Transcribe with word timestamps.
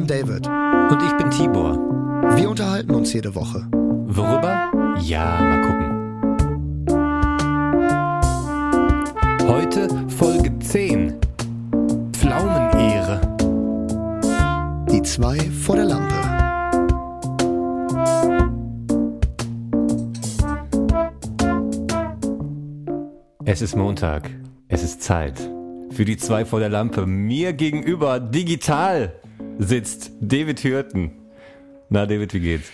bin 0.00 0.06
David. 0.06 0.46
Und 0.46 1.02
ich 1.02 1.12
bin 1.16 1.30
Tibor. 1.30 1.76
Wir 2.36 2.48
unterhalten 2.48 2.94
uns 2.94 3.12
jede 3.12 3.34
Woche. 3.34 3.66
Worüber? 3.72 4.70
Ja, 5.00 5.40
mal 5.40 5.60
gucken. 5.60 5.90
Heute 9.46 9.88
Folge 10.08 10.58
10. 10.58 11.14
Pflaumenehre. 12.12 13.20
Die 14.90 15.02
zwei 15.02 15.38
vor 15.38 15.76
der 15.76 15.84
Lampe. 15.86 16.14
Es 23.44 23.60
ist 23.62 23.76
Montag. 23.76 24.30
Es 24.68 24.82
ist 24.82 25.02
Zeit. 25.02 25.38
Für 25.90 26.04
die 26.04 26.16
zwei 26.16 26.44
vor 26.44 26.60
der 26.60 26.68
Lampe. 26.68 27.06
Mir 27.06 27.52
gegenüber 27.52 28.20
digital 28.20 29.19
sitzt 29.60 30.10
David 30.20 30.64
Hürten. 30.64 31.12
Na, 31.90 32.06
David, 32.06 32.32
wie 32.34 32.40
geht's? 32.40 32.68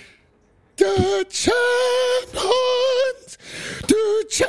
Der 0.79 0.87
Champions, 1.29 1.59
der 3.89 3.97
Champions. 4.31 4.47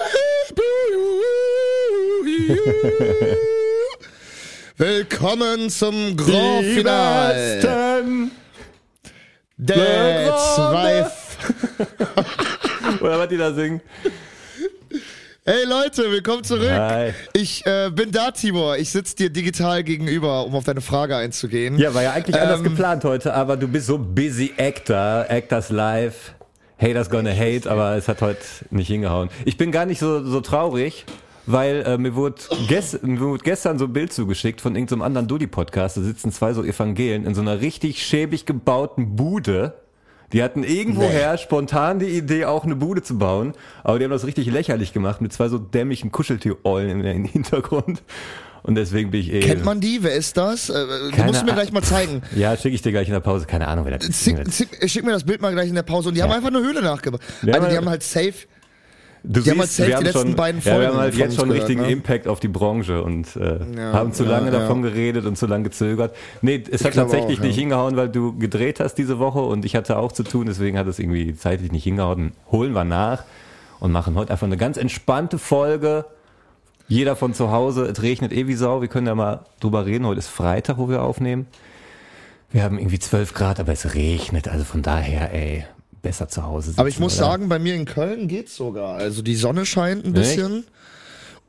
Willkommen 4.77 5.69
zum 5.69 6.15
Grand 6.15 6.65
Finale. 6.65 7.55
Besten 7.55 8.31
Der 9.57 10.37
zwei. 10.55 11.07
Oder 13.01 13.19
was 13.19 13.29
die 13.29 13.37
da 13.37 13.53
singen? 13.53 13.81
Hey 15.49 15.63
Leute, 15.63 16.11
willkommen 16.11 16.43
zurück. 16.43 16.69
Hi. 16.69 17.13
Ich 17.31 17.65
äh, 17.65 17.89
bin 17.89 18.11
da, 18.11 18.31
Tibor. 18.31 18.75
Ich 18.75 18.89
sitze 18.89 19.15
dir 19.15 19.29
digital 19.29 19.81
gegenüber, 19.81 20.45
um 20.45 20.53
auf 20.55 20.65
deine 20.65 20.81
Frage 20.81 21.15
einzugehen. 21.15 21.77
Ja, 21.77 21.93
war 21.93 22.03
ja 22.03 22.11
eigentlich 22.11 22.37
anders 22.37 22.59
Ähm, 22.59 22.65
geplant 22.65 23.05
heute, 23.05 23.33
aber 23.33 23.55
du 23.55 23.69
bist 23.69 23.87
so 23.87 23.97
busy 23.97 24.51
Actor, 24.57 25.25
Actors 25.29 25.69
Live, 25.69 26.33
Haters 26.77 27.09
gonna 27.09 27.31
hate, 27.31 27.71
aber 27.71 27.95
es 27.95 28.09
hat 28.09 28.21
heute 28.21 28.41
nicht 28.71 28.87
hingehauen. 28.87 29.29
Ich 29.45 29.55
bin 29.55 29.71
gar 29.71 29.85
nicht 29.85 29.99
so, 29.99 30.21
so 30.21 30.41
traurig, 30.41 31.05
weil 31.45 31.81
äh, 31.87 31.97
mir, 31.97 32.13
wurde 32.15 32.41
gest, 32.67 33.01
mir 33.03 33.21
wurde 33.21 33.41
gestern 33.41 33.79
so 33.79 33.85
ein 33.85 33.93
Bild 33.93 34.11
zugeschickt 34.11 34.59
von 34.59 34.75
irgendeinem 34.75 35.01
anderen 35.01 35.29
Dudi-Podcast, 35.29 35.95
da 35.95 36.01
sitzen 36.01 36.33
zwei 36.33 36.51
so 36.51 36.61
Evangelen 36.61 37.25
in 37.25 37.33
so 37.35 37.39
einer 37.39 37.61
richtig 37.61 38.05
schäbig 38.05 38.45
gebauten 38.45 39.15
Bude. 39.15 39.75
Die 40.33 40.43
hatten 40.43 40.63
irgendwoher 40.63 41.37
spontan 41.37 41.99
die 41.99 42.07
Idee, 42.07 42.45
auch 42.45 42.65
eine 42.65 42.75
Bude 42.75 43.01
zu 43.01 43.17
bauen, 43.17 43.53
aber 43.83 43.97
die 43.97 44.05
haben 44.05 44.11
das 44.11 44.25
richtig 44.25 44.47
lächerlich 44.47 44.91
gemacht 44.91 45.21
mit 45.21 45.31
zwei 45.31 45.47
so 45.47 45.57
dämmigen 45.57 46.11
Kuscheltier-Eulen 46.11 47.03
im 47.03 47.23
Hintergrund. 47.25 48.03
Und 48.63 48.75
deswegen 48.75 49.11
bin 49.11 49.21
ich 49.21 49.31
eh... 49.31 49.39
Kennt 49.39 49.63
man 49.63 49.79
die? 49.79 49.99
Wer 50.01 50.15
ist 50.15 50.35
das? 50.35 50.69
Äh, 50.69 50.73
du 50.73 51.11
Keine 51.11 51.27
musst 51.27 51.45
mir 51.45 51.53
gleich 51.53 51.71
mal 51.71 51.83
zeigen. 51.83 52.21
Ja, 52.35 52.57
schicke 52.57 52.75
ich 52.75 52.81
dir 52.81 52.91
gleich 52.91 53.07
in 53.07 53.13
der 53.13 53.21
Pause. 53.21 53.45
Keine 53.45 53.67
Ahnung, 53.67 53.85
wer 53.85 53.97
das 53.97 54.09
ist. 54.09 54.23
Zick, 54.51 54.89
schick 54.89 55.05
mir 55.05 55.13
das 55.13 55.23
Bild 55.23 55.41
mal 55.41 55.53
gleich 55.53 55.69
in 55.69 55.75
der 55.75 55.83
Pause. 55.83 56.09
Und 56.09 56.15
die 56.15 56.21
haben 56.23 56.31
einfach 56.33 56.49
eine 56.49 56.59
Höhle 56.59 56.81
nachgebaut. 56.81 57.21
Ja, 57.43 57.53
also 57.53 57.69
die 57.69 57.77
haben 57.77 57.87
halt 57.87 58.03
safe. 58.03 58.33
Du 59.23 59.41
Die 59.41 59.51
haben 59.51 59.61
safe 59.63 59.95
die 59.97 60.03
letzten 60.03 60.35
beiden 60.35 60.61
ja, 60.63 60.79
wir 60.79 60.87
haben 60.87 60.97
halt 60.97 61.15
jetzt 61.15 61.35
schon 61.35 61.45
einen 61.45 61.57
richtigen 61.59 61.81
ne? 61.81 61.91
Impact 61.91 62.27
auf 62.27 62.39
die 62.39 62.47
Branche 62.47 63.03
und 63.03 63.35
äh, 63.35 63.59
Ja, 63.75 63.93
haben 63.93 64.13
zu 64.13 64.23
lange 64.23 64.51
ja. 64.51 64.59
davon 64.59 64.81
geredet 64.81 65.25
und 65.25 65.37
zu 65.37 65.47
lange 65.47 65.65
gezögert. 65.65 66.15
Nee, 66.41 66.63
es 66.69 66.85
hat 66.85 66.93
glaube 66.93 67.11
tatsächlich 67.11 67.39
auch, 67.39 67.43
nicht 67.43 67.57
hingehauen, 67.57 67.97
weil 67.97 68.09
du 68.09 68.37
gedreht 68.37 68.79
hast 68.79 68.95
diese 68.95 69.19
Woche 69.19 69.39
und 69.39 69.65
ich 69.65 69.75
hatte 69.75 69.97
auch 69.97 70.11
zu 70.11 70.23
tun, 70.23 70.45
deswegen 70.47 70.77
hat 70.77 70.87
es 70.87 70.99
irgendwie 70.99 71.35
zeitlich 71.35 71.71
nicht 71.71 71.83
hingehauen. 71.83 72.31
Holen 72.51 72.73
wir 72.73 72.83
nach 72.83 73.23
und 73.79 73.91
machen 73.91 74.15
heute 74.15 74.31
einfach 74.31 74.47
eine 74.47 74.57
ganz 74.57 74.77
entspannte 74.77 75.37
Folge. 75.37 76.05
Jeder 76.87 77.15
von 77.15 77.33
zu 77.33 77.51
Hause, 77.51 77.85
es 77.85 78.01
regnet 78.01 78.31
eh 78.31 78.47
wie 78.47 78.55
Sau, 78.55 78.81
wir 78.81 78.87
können 78.87 79.07
ja 79.07 79.15
mal 79.15 79.41
drüber 79.59 79.85
reden. 79.85 80.05
Heute 80.05 80.19
ist 80.19 80.29
Freitag, 80.29 80.77
wo 80.77 80.87
wir 80.87 81.01
aufnehmen. 81.01 81.47
Wir 82.49 82.63
haben 82.63 82.79
irgendwie 82.79 82.99
12 82.99 83.33
Grad, 83.33 83.59
aber 83.59 83.73
es 83.73 83.93
regnet, 83.93 84.47
also 84.47 84.63
von 84.63 84.81
daher, 84.81 85.33
ey, 85.33 85.65
besser 86.07 86.27
zu 86.29 86.43
Hause 86.43 86.67
sitzen, 86.67 86.79
Aber 86.79 86.89
ich 86.89 86.99
muss 86.99 87.17
oder? 87.17 87.27
sagen, 87.27 87.49
bei 87.49 87.59
mir 87.59 87.75
in 87.75 87.85
Köln 87.85 88.27
geht's 88.27 88.55
sogar. 88.55 88.95
Also 88.95 89.21
die 89.21 89.35
Sonne 89.35 89.65
scheint 89.65 90.05
ein 90.05 90.13
bisschen. 90.13 90.65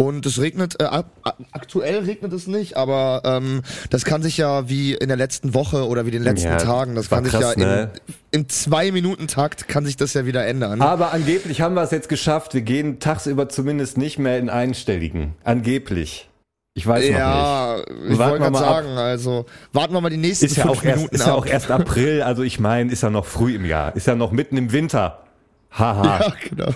Und 0.01 0.25
es 0.27 0.41
regnet, 0.41 0.81
äh, 0.81 1.03
aktuell 1.51 2.05
regnet 2.05 2.33
es 2.33 2.47
nicht, 2.47 2.77
aber 2.77 3.23
ähm, 3.25 3.63
das 3.91 4.05
kann 4.05 4.23
sich 4.23 4.37
ja 4.37 4.69
wie 4.69 4.95
in 4.95 5.09
der 5.09 5.17
letzten 5.17 5.55
Woche 5.55 5.89
oder 5.89 6.07
wie 6.07 6.13
den 6.13 6.23
letzten 6.23 6.47
Ja, 6.51 6.57
Tagen, 6.59 6.95
das 6.95 7.11
kann 7.11 7.25
krass, 7.25 7.51
sich 7.55 7.59
ja 7.59 7.67
ne? 7.67 7.91
in, 8.31 8.43
im 8.43 8.49
Zwei-Minuten-Takt 8.49 9.67
kann 9.67 9.85
sich 9.85 9.97
das 9.97 10.15
ja 10.15 10.25
wieder 10.25 10.47
ändern. 10.47 10.83
Aber 10.83 11.13
angeblich 11.13 11.63
haben 11.63 11.75
wir 11.75 11.83
es 11.83 11.91
jetzt 11.91 12.09
geschafft. 12.09 12.55
Wir 12.55 12.61
gehen 12.61 13.01
tagsüber 13.01 13.49
zumindest 13.49 13.99
nicht 13.99 14.21
mehr 14.21 14.39
in 14.39 14.51
einstelligen. 14.51 15.35
Angeblich. 15.43 16.29
Ich 16.79 16.87
weiß 16.87 17.03
noch 17.07 17.11
nicht. 17.11 17.19
ja, 17.19 17.79
ich 18.09 18.19
wollte 18.19 18.39
gerade 18.39 18.51
mal 18.53 18.63
ab. 18.63 18.75
sagen, 18.77 18.97
also 18.97 19.47
warten 19.73 19.93
wir 19.93 20.01
mal 20.01 20.11
die 20.11 20.17
nächsten 20.17 20.47
Ist 20.47 20.57
ja, 20.57 20.63
fünf 20.63 20.79
auch 20.79 20.85
erst, 20.85 20.97
Minuten 20.97 21.15
ist 21.17 21.27
ja 21.27 21.35
auch 21.35 21.45
erst 21.45 21.71
April, 21.73 22.23
also 22.23 22.45
ich 22.45 22.61
meine, 22.61 22.93
ist 22.93 23.03
ja 23.03 23.11
noch 23.11 23.27
früh 23.27 23.57
im 23.57 23.65
Jahr. 23.65 23.97
Ist 23.97 24.07
ja 24.07 24.15
noch 24.15 24.31
mitten 24.31 24.57
im 24.57 24.71
Winter. 24.71 25.25
Haha. 25.73 26.21
Ja, 26.21 26.33
genau. 26.49 26.75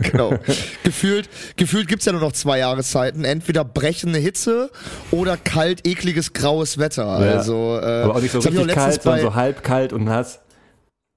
Genau. 0.00 0.30
gefühlt 0.82 1.28
gefühlt 1.56 1.88
gibt's 1.88 2.06
ja 2.06 2.12
nur 2.12 2.22
noch 2.22 2.32
zwei 2.32 2.58
Jahreszeiten. 2.58 3.26
Entweder 3.26 3.64
brechende 3.64 4.18
Hitze 4.18 4.70
oder 5.10 5.36
kalt, 5.36 5.86
ekliges, 5.86 6.32
graues 6.32 6.78
Wetter. 6.78 7.06
Also, 7.06 7.78
äh, 7.82 8.02
Aber 8.02 8.16
auch 8.16 8.20
nicht 8.22 8.32
so 8.32 8.38
richtig 8.38 8.66
kalt, 8.68 9.02
sondern 9.02 9.20
so 9.20 9.34
halb 9.34 9.62
kalt 9.62 9.92
und 9.92 10.04
nass. 10.04 10.40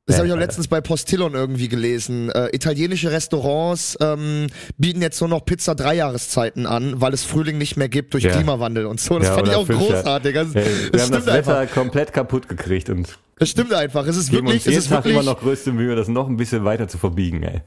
Das 0.07 0.15
Ja, 0.15 0.19
habe 0.19 0.27
ich 0.27 0.31
auch 0.31 0.37
Alter. 0.37 0.45
letztens 0.47 0.67
bei 0.69 0.79
Postillon 0.79 1.33
irgendwie 1.33 1.67
gelesen. 1.67 2.29
Äh, 2.29 2.47
italienische 2.55 3.11
Restaurants 3.11 3.97
ähm, 3.99 4.47
bieten 4.77 5.01
jetzt 5.01 5.19
nur 5.19 5.29
noch 5.29 5.43
Pizza 5.43 5.75
drei 5.75 5.95
Jahreszeiten 5.95 6.65
an, 6.65 7.01
weil 7.01 7.13
es 7.13 7.25
Frühling 7.25 7.57
nicht 7.57 7.75
mehr 7.75 7.89
gibt 7.89 8.13
durch 8.13 8.23
Ja. 8.23 8.31
Klimawandel 8.31 8.85
und 8.85 9.01
so. 9.01 9.19
Das 9.19 9.27
Ja, 9.27 9.33
fand 9.35 9.49
ich 9.49 9.55
auch 9.55 9.67
großartig. 9.67 10.33
Das, 10.33 10.47
Hey, 10.55 10.63
wir 10.65 10.91
das 10.91 11.01
haben 11.03 11.11
das 11.11 11.25
Wetter 11.25 11.57
einfach. 11.57 11.73
komplett 11.73 12.13
kaputt 12.13 12.47
gekriegt 12.47 12.89
und 12.89 13.17
Das 13.37 13.49
stimmt 13.49 13.73
einfach. 13.73 14.07
Es 14.07 14.15
ist 14.15 14.31
wirklich, 14.31 14.65
es 14.65 14.77
ist 14.77 14.87
Tag 14.89 14.99
wirklich, 15.03 15.13
immer 15.13 15.23
noch 15.23 15.41
größte 15.41 15.73
Mühe, 15.73 15.93
das 15.95 16.07
noch 16.07 16.29
ein 16.29 16.37
bisschen 16.37 16.63
weiter 16.63 16.87
zu 16.87 16.97
verbiegen, 16.97 17.43
ey. 17.43 17.61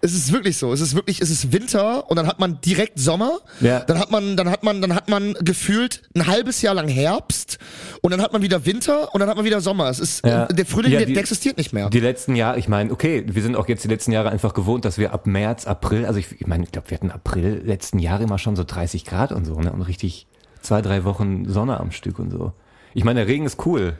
Es 0.00 0.14
ist 0.14 0.32
wirklich 0.32 0.56
so. 0.56 0.72
Es 0.72 0.80
ist 0.80 0.94
wirklich, 0.94 1.20
es 1.20 1.30
ist 1.30 1.52
Winter 1.52 2.08
und 2.10 2.16
dann 2.16 2.26
hat 2.26 2.38
man 2.38 2.60
direkt 2.60 2.98
Sommer. 2.98 3.38
Ja. 3.60 3.80
Dann 3.80 3.98
hat 3.98 4.10
man, 4.10 4.36
dann 4.36 4.50
hat 4.50 4.62
man, 4.62 4.80
dann 4.80 4.94
hat 4.94 5.08
man 5.08 5.34
gefühlt 5.40 6.02
ein 6.14 6.26
halbes 6.26 6.62
Jahr 6.62 6.74
lang 6.74 6.88
Herbst 6.88 7.58
und 8.02 8.10
dann 8.10 8.20
hat 8.22 8.32
man 8.32 8.42
wieder 8.42 8.64
Winter 8.66 9.12
und 9.14 9.20
dann 9.20 9.28
hat 9.28 9.36
man 9.36 9.44
wieder 9.44 9.60
Sommer. 9.60 9.88
Es 9.88 9.98
ist 9.98 10.24
Ja. 10.24 10.46
der 10.46 10.66
Frühling, 10.66 10.92
Ja, 10.92 10.98
der, 10.98 11.06
die- 11.06 11.14
der 11.14 11.22
existiert 11.22 11.56
nicht 11.58 11.72
mehr. 11.72 11.90
Die 11.90 12.00
letzten 12.00 12.36
Jahre, 12.36 12.58
ich 12.58 12.68
meine, 12.68 12.92
okay, 12.92 13.24
wir 13.28 13.42
sind 13.42 13.56
auch 13.56 13.68
jetzt 13.68 13.84
die 13.84 13.88
letzten 13.88 14.12
Jahre 14.12 14.30
einfach 14.30 14.54
gewohnt, 14.54 14.84
dass 14.84 14.98
wir 14.98 15.12
ab 15.12 15.26
März, 15.26 15.66
April, 15.66 16.06
also 16.06 16.18
ich, 16.18 16.40
ich 16.40 16.46
meine, 16.46 16.64
ich 16.64 16.72
glaube, 16.72 16.90
wir 16.90 16.96
hatten 16.96 17.10
April 17.10 17.62
letzten 17.64 17.98
Jahre 17.98 18.22
immer 18.24 18.38
schon 18.38 18.56
so 18.56 18.64
30 18.64 19.04
Grad 19.04 19.32
und 19.32 19.44
so, 19.44 19.58
ne? 19.60 19.72
Und 19.72 19.82
richtig 19.82 20.26
zwei, 20.62 20.82
drei 20.82 21.04
Wochen 21.04 21.48
Sonne 21.48 21.78
am 21.80 21.90
Stück 21.92 22.18
und 22.18 22.30
so. 22.30 22.52
Ich 22.94 23.04
meine, 23.04 23.20
der 23.20 23.28
Regen 23.28 23.46
ist 23.46 23.64
cool. 23.66 23.96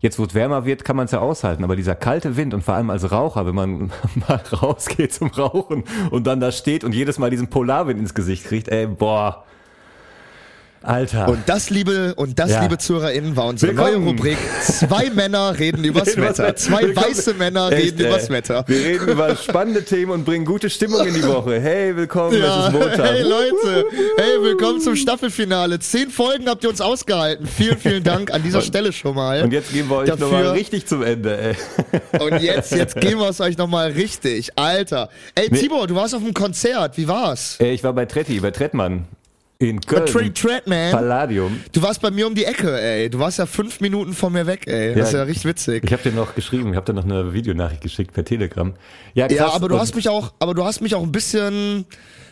Jetzt, 0.00 0.18
wo 0.18 0.24
es 0.24 0.34
wärmer 0.34 0.64
wird, 0.64 0.82
kann 0.84 0.96
man 0.96 1.04
es 1.04 1.10
ja 1.10 1.20
aushalten, 1.20 1.62
aber 1.62 1.76
dieser 1.76 1.94
kalte 1.94 2.36
Wind 2.36 2.54
und 2.54 2.64
vor 2.64 2.74
allem 2.74 2.88
als 2.88 3.12
Raucher, 3.12 3.44
wenn 3.46 3.54
man 3.54 3.92
mal 4.28 4.40
rausgeht 4.62 5.12
zum 5.12 5.28
Rauchen 5.28 5.84
und 6.10 6.26
dann 6.26 6.40
da 6.40 6.52
steht 6.52 6.84
und 6.84 6.94
jedes 6.94 7.18
Mal 7.18 7.30
diesen 7.30 7.48
Polarwind 7.48 8.00
ins 8.00 8.14
Gesicht 8.14 8.44
kriegt, 8.44 8.68
ey, 8.68 8.86
boah. 8.86 9.44
Alter. 10.82 11.28
Und 11.28 11.40
das, 11.46 11.68
liebe, 11.68 12.14
und 12.14 12.38
das, 12.38 12.50
Ja. 12.52 12.62
liebe 12.62 12.78
ZuhörerInnen, 12.78 13.36
war 13.36 13.46
unsere 13.46 13.76
Willkommen. 13.76 14.02
neue 14.04 14.12
Rubrik. 14.14 14.38
Zwei 14.62 15.10
Männer 15.10 15.58
reden 15.58 15.84
übers 15.84 16.16
Wetter. 16.16 16.56
Zwei 16.56 16.82
Willkommen. 16.82 17.06
weiße 17.08 17.34
Männer 17.34 17.70
Echt, 17.70 17.82
reden 17.84 18.00
ey. 18.00 18.06
übers 18.06 18.30
Wetter. 18.30 18.64
Wir 18.66 18.78
reden 18.86 19.08
über 19.08 19.36
spannende 19.36 19.84
Themen 19.84 20.12
und 20.12 20.24
bringen 20.24 20.46
gute 20.46 20.70
Stimmung 20.70 21.06
in 21.06 21.12
die 21.12 21.26
Woche. 21.26 21.60
Hey, 21.60 21.94
willkommen, 21.94 22.34
es 22.40 22.66
ist 22.66 22.72
Montag. 22.72 22.98
hey 23.12 23.22
Leute, 23.22 23.84
hey, 24.16 24.40
willkommen 24.42 24.80
zum 24.80 24.96
Staffelfinale. 24.96 25.78
Zehn 25.80 26.08
Folgen 26.10 26.48
habt 26.48 26.64
ihr 26.64 26.70
uns 26.70 26.80
ausgehalten. 26.80 27.46
Vielen, 27.46 27.76
vielen 27.78 28.02
Dank 28.02 28.32
an 28.32 28.42
dieser 28.42 28.62
Stelle 28.62 28.92
schon 28.94 29.14
mal. 29.14 29.42
Und 29.42 29.52
jetzt 29.52 29.72
gehen 29.74 29.86
wir 29.90 29.96
euch 29.98 30.08
Dafür- 30.08 30.26
nochmal 30.30 30.48
richtig 30.52 30.86
zum 30.86 31.02
Ende, 31.02 31.38
ey. 31.38 31.56
Und 32.20 32.40
jetzt, 32.40 32.72
jetzt 32.72 32.96
geben 32.98 33.20
wir 33.20 33.28
es 33.28 33.40
euch 33.42 33.58
nochmal 33.58 33.90
richtig. 33.92 34.50
Alter. 34.56 35.10
Ey, 35.34 35.50
Tibor, 35.50 35.86
du 35.86 35.94
warst 35.94 36.14
auf 36.14 36.22
einem 36.22 36.32
Konzert. 36.32 36.96
Wie 36.96 37.06
war's? 37.06 37.58
Äh, 37.60 37.72
Ich 37.72 37.84
war 37.84 37.92
bei 37.92 38.06
Tretti, 38.06 38.40
bei 38.40 38.50
Trettmann. 38.50 39.04
In 39.60 39.78
Köln. 39.82 40.06
Trey 40.06 40.30
Treadman. 40.32 40.90
Palladium. 40.90 41.60
Du 41.72 41.82
warst 41.82 42.00
bei 42.00 42.10
mir 42.10 42.26
um 42.26 42.34
die 42.34 42.46
Ecke, 42.46 42.80
ey. 42.80 43.10
Du 43.10 43.18
warst 43.18 43.38
ja 43.38 43.44
fünf 43.44 43.80
Minuten 43.82 44.14
von 44.14 44.32
mir 44.32 44.46
weg, 44.46 44.66
ey. 44.66 44.94
Das 44.94 45.08
ist 45.08 45.12
Ja. 45.12 45.18
ja 45.18 45.24
richtig 45.24 45.44
witzig. 45.44 45.84
Ich 45.84 45.92
habe 45.92 46.02
dir 46.02 46.12
noch 46.12 46.34
geschrieben, 46.34 46.70
ich 46.70 46.76
habe 46.76 46.86
dir 46.86 46.94
noch 46.94 47.04
eine 47.04 47.34
Videonachricht 47.34 47.82
geschickt 47.82 48.14
per 48.14 48.24
Telegram. 48.24 48.72
Ja, 49.12 49.28
krass. 49.28 49.36
Ja, 49.36 49.48
aber 49.52 49.68
du 49.68 49.78
hast 49.78 49.94
mich 49.94 50.08
auch, 50.08 50.32
aber 50.38 50.54
du 50.54 50.64
hast 50.64 50.80
mich 50.80 50.94
auch 50.94 51.02
ein 51.02 51.12
bisschen, 51.12 51.84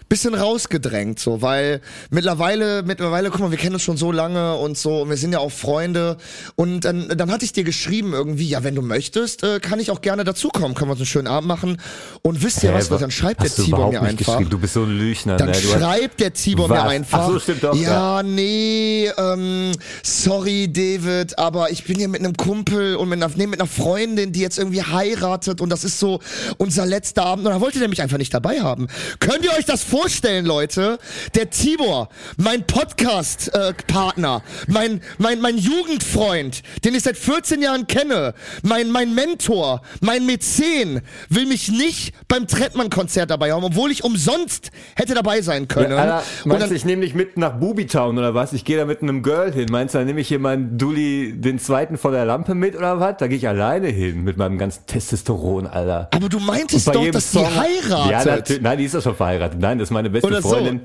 bisschen 0.09 0.35
rausgedrängt, 0.35 1.19
so, 1.19 1.43
weil 1.43 1.81
mittlerweile, 2.11 2.83
mittlerweile, 2.83 3.31
guck 3.31 3.41
mal, 3.41 3.51
wir 3.51 3.59
kennen 3.59 3.75
uns 3.75 3.83
schon 3.83 3.97
so 3.97 4.11
lange 4.11 4.55
und 4.57 4.79
so, 4.79 5.03
und 5.03 5.11
wir 5.11 5.17
sind 5.17 5.33
ja 5.33 5.39
auch 5.39 5.53
Freunde. 5.53 6.17
Und 6.57 6.81
dann, 6.87 7.09
dann 7.09 7.31
hatte 7.31 7.45
ich 7.45 7.53
dir 7.53 7.65
geschrieben 7.65 8.13
irgendwie, 8.15 8.49
ja, 8.49 8.65
wenn 8.65 8.75
du 8.75 8.83
möchtest, 8.83 9.43
äh, 9.43 9.61
kann 9.61 9.81
ich 9.81 9.91
auch 9.91 10.01
gerne 10.01 10.25
dazukommen, 10.25 10.75
können 10.75 10.89
wir 10.89 10.93
uns 10.93 11.01
einen 11.01 11.07
schönen 11.07 11.27
Abend 11.29 11.47
machen. 11.49 11.77
Und 12.23 12.43
wisst 12.43 12.63
ihr 12.63 12.71
Hä, 12.73 12.77
was, 12.79 12.91
wa- 12.91 12.97
dann 12.97 13.11
schreibt 13.11 13.43
der 13.43 13.51
Tibor 13.51 13.91
mir 13.91 14.01
einfach. 14.03 14.17
geschrieben? 14.35 14.51
Du 14.51 14.59
bist 14.59 14.75
so 14.75 14.83
ein 14.85 14.99
Lüchner, 14.99 15.37
Dann 15.37 15.49
ne? 15.49 15.55
Schreibt 15.55 16.21
der 16.21 16.33
Tibor 16.33 16.69
mir 16.69 16.83
einfach. 16.83 17.21
Ach 17.21 17.29
so, 17.33 17.39
stimmt 17.41 17.65
doch, 17.65 17.77
Ja, 17.77 18.23
nee, 18.23 19.11
ähm, 19.19 19.73
sorry, 20.03 20.73
David, 20.73 21.39
aber 21.39 21.71
ich 21.71 21.85
bin 21.85 21.97
hier 21.99 22.09
mit 22.09 22.21
einem 22.21 22.35
Kumpel 22.37 22.97
und 22.97 23.09
mit 23.11 23.23
einer, 23.23 23.31
nee, 23.37 23.47
mit 23.47 23.61
einer 23.61 23.69
Freundin, 23.69 24.33
die 24.33 24.41
jetzt 24.41 24.59
irgendwie 24.59 24.83
heiratet 24.83 25.61
und 25.61 25.69
das 25.71 25.85
ist 25.85 25.99
so 25.99 26.21
unser 26.57 26.87
letzter 26.87 27.25
Abend 27.27 27.47
und 27.47 27.53
da 27.53 27.61
wollte 27.61 27.79
der 27.79 27.89
mich 27.89 28.01
einfach 28.01 28.19
nicht 28.19 28.33
dabei 28.33 28.61
haben. 28.61 28.89
Könnt 29.21 29.45
ihr 29.45 29.51
euch 29.53 29.65
das 29.67 29.83
vorstellen, 29.83 29.98
Leute, 30.03 30.99
der 31.35 31.51
Tibor, 31.51 32.09
mein 32.37 32.65
Podcast-Partner, 32.67 34.43
mein, 34.69 35.01
mein, 35.19 35.41
mein 35.41 35.59
Jugendfreund, 35.59 36.63
den 36.85 36.95
ich 36.95 37.03
seit 37.03 37.17
14 37.17 37.61
Jahren 37.63 37.87
kenne, 37.89 38.35
mein, 38.63 38.91
mein 38.91 39.15
Mentor, 39.15 39.83
mein 40.01 40.25
Mäzen, 40.25 41.01
will 41.29 41.47
mich 41.47 41.69
nicht 41.69 42.15
beim 42.29 42.47
Trettmann-Konzert 42.47 43.31
dabei 43.31 43.53
haben, 43.53 43.65
obwohl 43.65 43.91
ich 43.91 44.05
umsonst 44.05 44.71
hätte 44.95 45.15
dabei 45.15 45.43
sein 45.43 45.67
können. 45.69 45.91
Ja, 45.91 45.97
Alter, 45.99 46.23
meinst 46.45 46.63
dann- 46.63 46.71
du, 46.71 46.77
ich 46.77 46.85
nehme 46.85 47.03
dich 47.03 47.15
mit 47.15 47.37
nach 47.37 47.55
Boobytown 47.59 48.17
oder 48.19 48.35
was? 48.35 48.53
Ich 48.53 48.65
gehe 48.65 48.77
da 48.79 48.85
mit 48.85 49.03
einem 49.03 49.23
Girl 49.23 49.53
hin. 49.53 49.67
Meinst 49.71 49.95
du, 49.95 49.99
dann 49.99 50.07
nehme 50.07 50.21
ich 50.21 50.29
hier 50.29 50.39
meinen 50.39 50.79
Dulli, 50.79 51.35
den 51.37 51.59
zweiten 51.59 51.99
von 51.99 52.13
der 52.13 52.25
Lampe 52.25 52.55
mit 52.55 52.77
oder 52.77 53.01
was? 53.01 53.17
Da 53.19 53.27
gehe 53.27 53.37
ich 53.39 53.49
alleine 53.49 53.89
hin 53.89 54.23
mit 54.23 54.37
meinem 54.37 54.59
ganzen 54.59 54.87
Testosteron, 54.87 55.67
Alter. 55.67 56.09
aber 56.15 56.29
du 56.29 56.39
meintest 56.39 56.87
doch, 56.89 57.05
dass 57.11 57.31
die 57.33 57.39
Song- 57.39 57.47
heiratet. 57.57 58.11
Ja, 58.11 58.25
natürlich. 58.25 58.63
Nein, 58.63 58.79
die 58.79 58.85
ist 58.85 58.95
doch 58.95 59.03
schon 59.03 59.17
verheiratet. 59.17 59.59
Nein, 59.61 59.79
das 59.79 59.88
ist 59.89 59.93
meine 59.93 60.11
beste 60.11 60.27
Oder 60.27 60.43
so. 60.43 60.51
Freundin. 60.51 60.83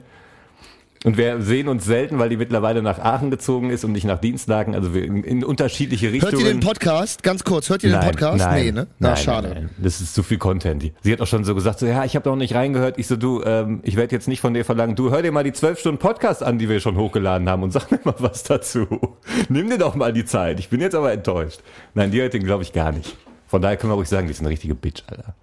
Und 1.03 1.17
wir 1.17 1.41
sehen 1.41 1.67
uns 1.67 1.83
selten, 1.83 2.17
weil 2.17 2.29
die 2.29 2.37
mittlerweile 2.37 2.81
nach 2.81 2.97
Aachen 2.97 3.29
gezogen 3.29 3.69
ist 3.71 3.83
und 3.83 3.91
nicht 3.91 4.05
nach 4.05 4.19
Dienstlagen. 4.19 4.73
Also 4.73 4.93
wir 4.93 5.03
in, 5.03 5.23
in 5.23 5.43
unterschiedliche 5.43 6.09
Hört 6.09 6.23
Richtungen. 6.23 6.45
ihr 6.45 6.53
den 6.53 6.59
Podcast? 6.61 7.23
Ganz 7.23 7.43
kurz, 7.43 7.69
hört 7.69 7.83
ihr 7.83 7.89
den 7.89 7.99
Nein, 7.99 8.11
Podcast? 8.11 8.37
Nein, 8.37 8.63
nee, 8.63 8.71
ne? 8.71 8.87
Na, 8.99 9.09
nein, 9.09 9.17
schade. 9.17 9.49
Nein. 9.49 9.69
Das 9.77 9.99
ist 9.99 10.15
zu 10.15 10.23
viel 10.23 10.37
Content. 10.37 10.91
Sie 11.01 11.11
hat 11.11 11.19
auch 11.19 11.27
schon 11.27 11.43
so 11.43 11.55
gesagt, 11.55 11.79
so, 11.79 11.85
ja, 11.85 12.05
ich 12.05 12.15
habe 12.15 12.29
noch 12.29 12.37
nicht 12.37 12.55
reingehört. 12.55 12.97
Ich 12.97 13.07
so, 13.07 13.17
du, 13.17 13.43
ähm, 13.43 13.81
ich 13.83 13.97
werde 13.97 14.15
jetzt 14.15 14.29
nicht 14.29 14.39
von 14.39 14.53
dir 14.53 14.63
verlangen, 14.63 14.95
du 14.95 15.11
hör 15.11 15.21
dir 15.21 15.33
mal 15.33 15.43
die 15.43 15.51
zwölf 15.51 15.77
Stunden 15.77 15.99
Podcast 15.99 16.41
an, 16.41 16.57
die 16.57 16.69
wir 16.69 16.79
schon 16.79 16.95
hochgeladen 16.95 17.49
haben 17.49 17.63
und 17.63 17.71
sag 17.71 17.91
mir 17.91 17.99
mal 18.05 18.15
was 18.19 18.43
dazu. 18.43 18.87
Nimm 19.49 19.69
dir 19.69 19.77
doch 19.77 19.95
mal 19.95 20.13
die 20.13 20.23
Zeit. 20.23 20.57
Ich 20.59 20.69
bin 20.69 20.79
jetzt 20.79 20.95
aber 20.95 21.11
enttäuscht. 21.11 21.59
Nein, 21.95 22.11
die 22.11 22.21
hört 22.21 22.33
den 22.33 22.45
glaube 22.45 22.63
ich 22.63 22.71
gar 22.71 22.93
nicht. 22.93 23.17
Von 23.47 23.61
daher 23.61 23.75
können 23.75 23.91
wir 23.91 23.95
ruhig 23.95 24.09
sagen, 24.09 24.27
die 24.27 24.31
ist 24.31 24.39
eine 24.39 24.49
richtige 24.49 24.73
Bitch, 24.73 25.03
Alter. 25.07 25.35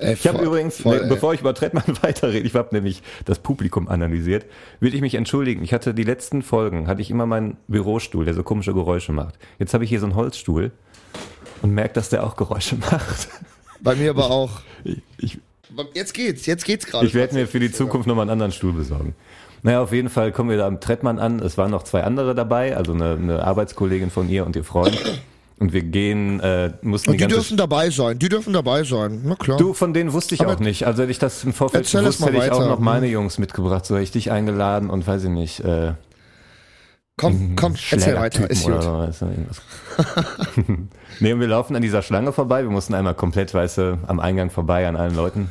Ey, 0.00 0.14
Ich 0.14 0.26
habe 0.26 0.42
übrigens, 0.44 0.80
voll, 0.80 1.06
bevor 1.08 1.34
ich 1.34 1.40
über 1.40 1.54
Trettmann 1.54 1.84
weiterrede, 2.02 2.46
ich 2.46 2.54
habe 2.54 2.74
nämlich 2.74 3.02
das 3.24 3.38
Publikum 3.38 3.88
analysiert, 3.88 4.46
will 4.80 4.94
ich 4.94 5.00
mich 5.00 5.14
entschuldigen. 5.14 5.62
Ich 5.62 5.72
hatte 5.72 5.94
die 5.94 6.04
letzten 6.04 6.42
Folgen, 6.42 6.86
hatte 6.88 7.02
ich 7.02 7.10
immer 7.10 7.26
meinen 7.26 7.56
Bürostuhl, 7.68 8.24
der 8.24 8.34
so 8.34 8.42
komische 8.42 8.74
Geräusche 8.74 9.12
macht. 9.12 9.34
Jetzt 9.58 9.74
habe 9.74 9.84
ich 9.84 9.90
hier 9.90 10.00
so 10.00 10.06
einen 10.06 10.14
Holzstuhl 10.16 10.72
und 11.62 11.72
merke, 11.72 11.94
dass 11.94 12.08
der 12.08 12.24
auch 12.24 12.36
Geräusche 12.36 12.76
macht. 12.90 13.28
Bei 13.80 13.94
mir 13.94 14.10
aber 14.10 14.30
auch. 14.30 14.60
Ich, 14.84 15.02
ich, 15.18 15.38
Jetzt 15.94 16.14
geht's, 16.14 16.46
jetzt 16.46 16.64
geht's 16.64 16.86
gerade. 16.86 17.06
ich 17.06 17.14
werde 17.14 17.34
mir 17.34 17.46
für 17.46 17.60
die 17.60 17.70
Zukunft 17.70 18.08
nochmal 18.08 18.24
einen 18.24 18.32
anderen 18.32 18.52
Stuhl 18.52 18.72
besorgen. 18.72 19.14
Naja, 19.62 19.82
auf 19.82 19.92
jeden 19.92 20.08
Fall 20.08 20.32
kommen 20.32 20.50
wir 20.50 20.56
da 20.56 20.66
am 20.66 20.80
Trettmann 20.80 21.18
an. 21.18 21.38
Es 21.40 21.58
waren 21.58 21.70
noch 21.70 21.82
zwei 21.82 22.02
andere 22.02 22.34
dabei, 22.34 22.76
also 22.76 22.92
eine, 22.92 23.12
eine 23.12 23.44
Arbeitskollegin 23.44 24.10
von 24.10 24.28
ihr 24.28 24.46
und 24.46 24.56
ihr 24.56 24.64
Freund. 24.64 24.98
Und 25.60 25.74
wir 25.74 25.82
gehen, 25.82 26.40
äh, 26.40 26.72
mussten 26.80 27.10
Und 27.10 27.16
die 27.16 27.18
ganze 27.20 27.36
dürfen 27.36 27.58
dabei 27.58 27.90
sein, 27.90 28.18
die 28.18 28.30
dürfen 28.30 28.54
dabei 28.54 28.82
sein. 28.82 29.20
Na 29.24 29.34
klar. 29.36 29.58
Du, 29.58 29.74
von 29.74 29.92
denen 29.92 30.14
wusste 30.14 30.34
ich 30.34 30.40
Aber 30.40 30.54
auch 30.54 30.58
nicht. 30.58 30.86
Also 30.86 31.02
hätte 31.02 31.12
ich 31.12 31.18
das 31.18 31.44
im 31.44 31.52
Vorfeld 31.52 31.84
gewusst, 31.90 32.24
hätte 32.24 32.36
ich 32.38 32.50
auch 32.50 32.60
weiter. 32.60 32.66
noch 32.66 32.78
meine 32.78 33.08
Jungs 33.08 33.36
mitgebracht. 33.36 33.84
So 33.84 33.94
hätte 33.96 34.04
ich 34.04 34.10
dich 34.10 34.30
eingeladen 34.30 34.88
und 34.88 35.06
weiß 35.06 35.24
ich 35.24 35.28
nicht, 35.28 35.60
äh, 35.60 35.92
komm, 37.18 37.56
komm, 37.56 37.74
erzähl 37.90 38.16
weiter. 38.16 38.48
Ist 38.48 38.64
gut. 38.64 38.82
so, 38.82 39.26
irgendwas. 39.26 39.60
nee, 41.20 41.34
und 41.34 41.40
wir 41.40 41.48
laufen 41.48 41.76
an 41.76 41.82
dieser 41.82 42.00
Schlange 42.00 42.32
vorbei. 42.32 42.62
Wir 42.62 42.70
mussten 42.70 42.94
einmal 42.94 43.14
komplett, 43.14 43.52
weißt 43.52 43.78
du, 43.78 43.98
am 44.06 44.18
Eingang 44.18 44.48
vorbei 44.48 44.88
an 44.88 44.96
allen 44.96 45.14
Leuten. 45.14 45.50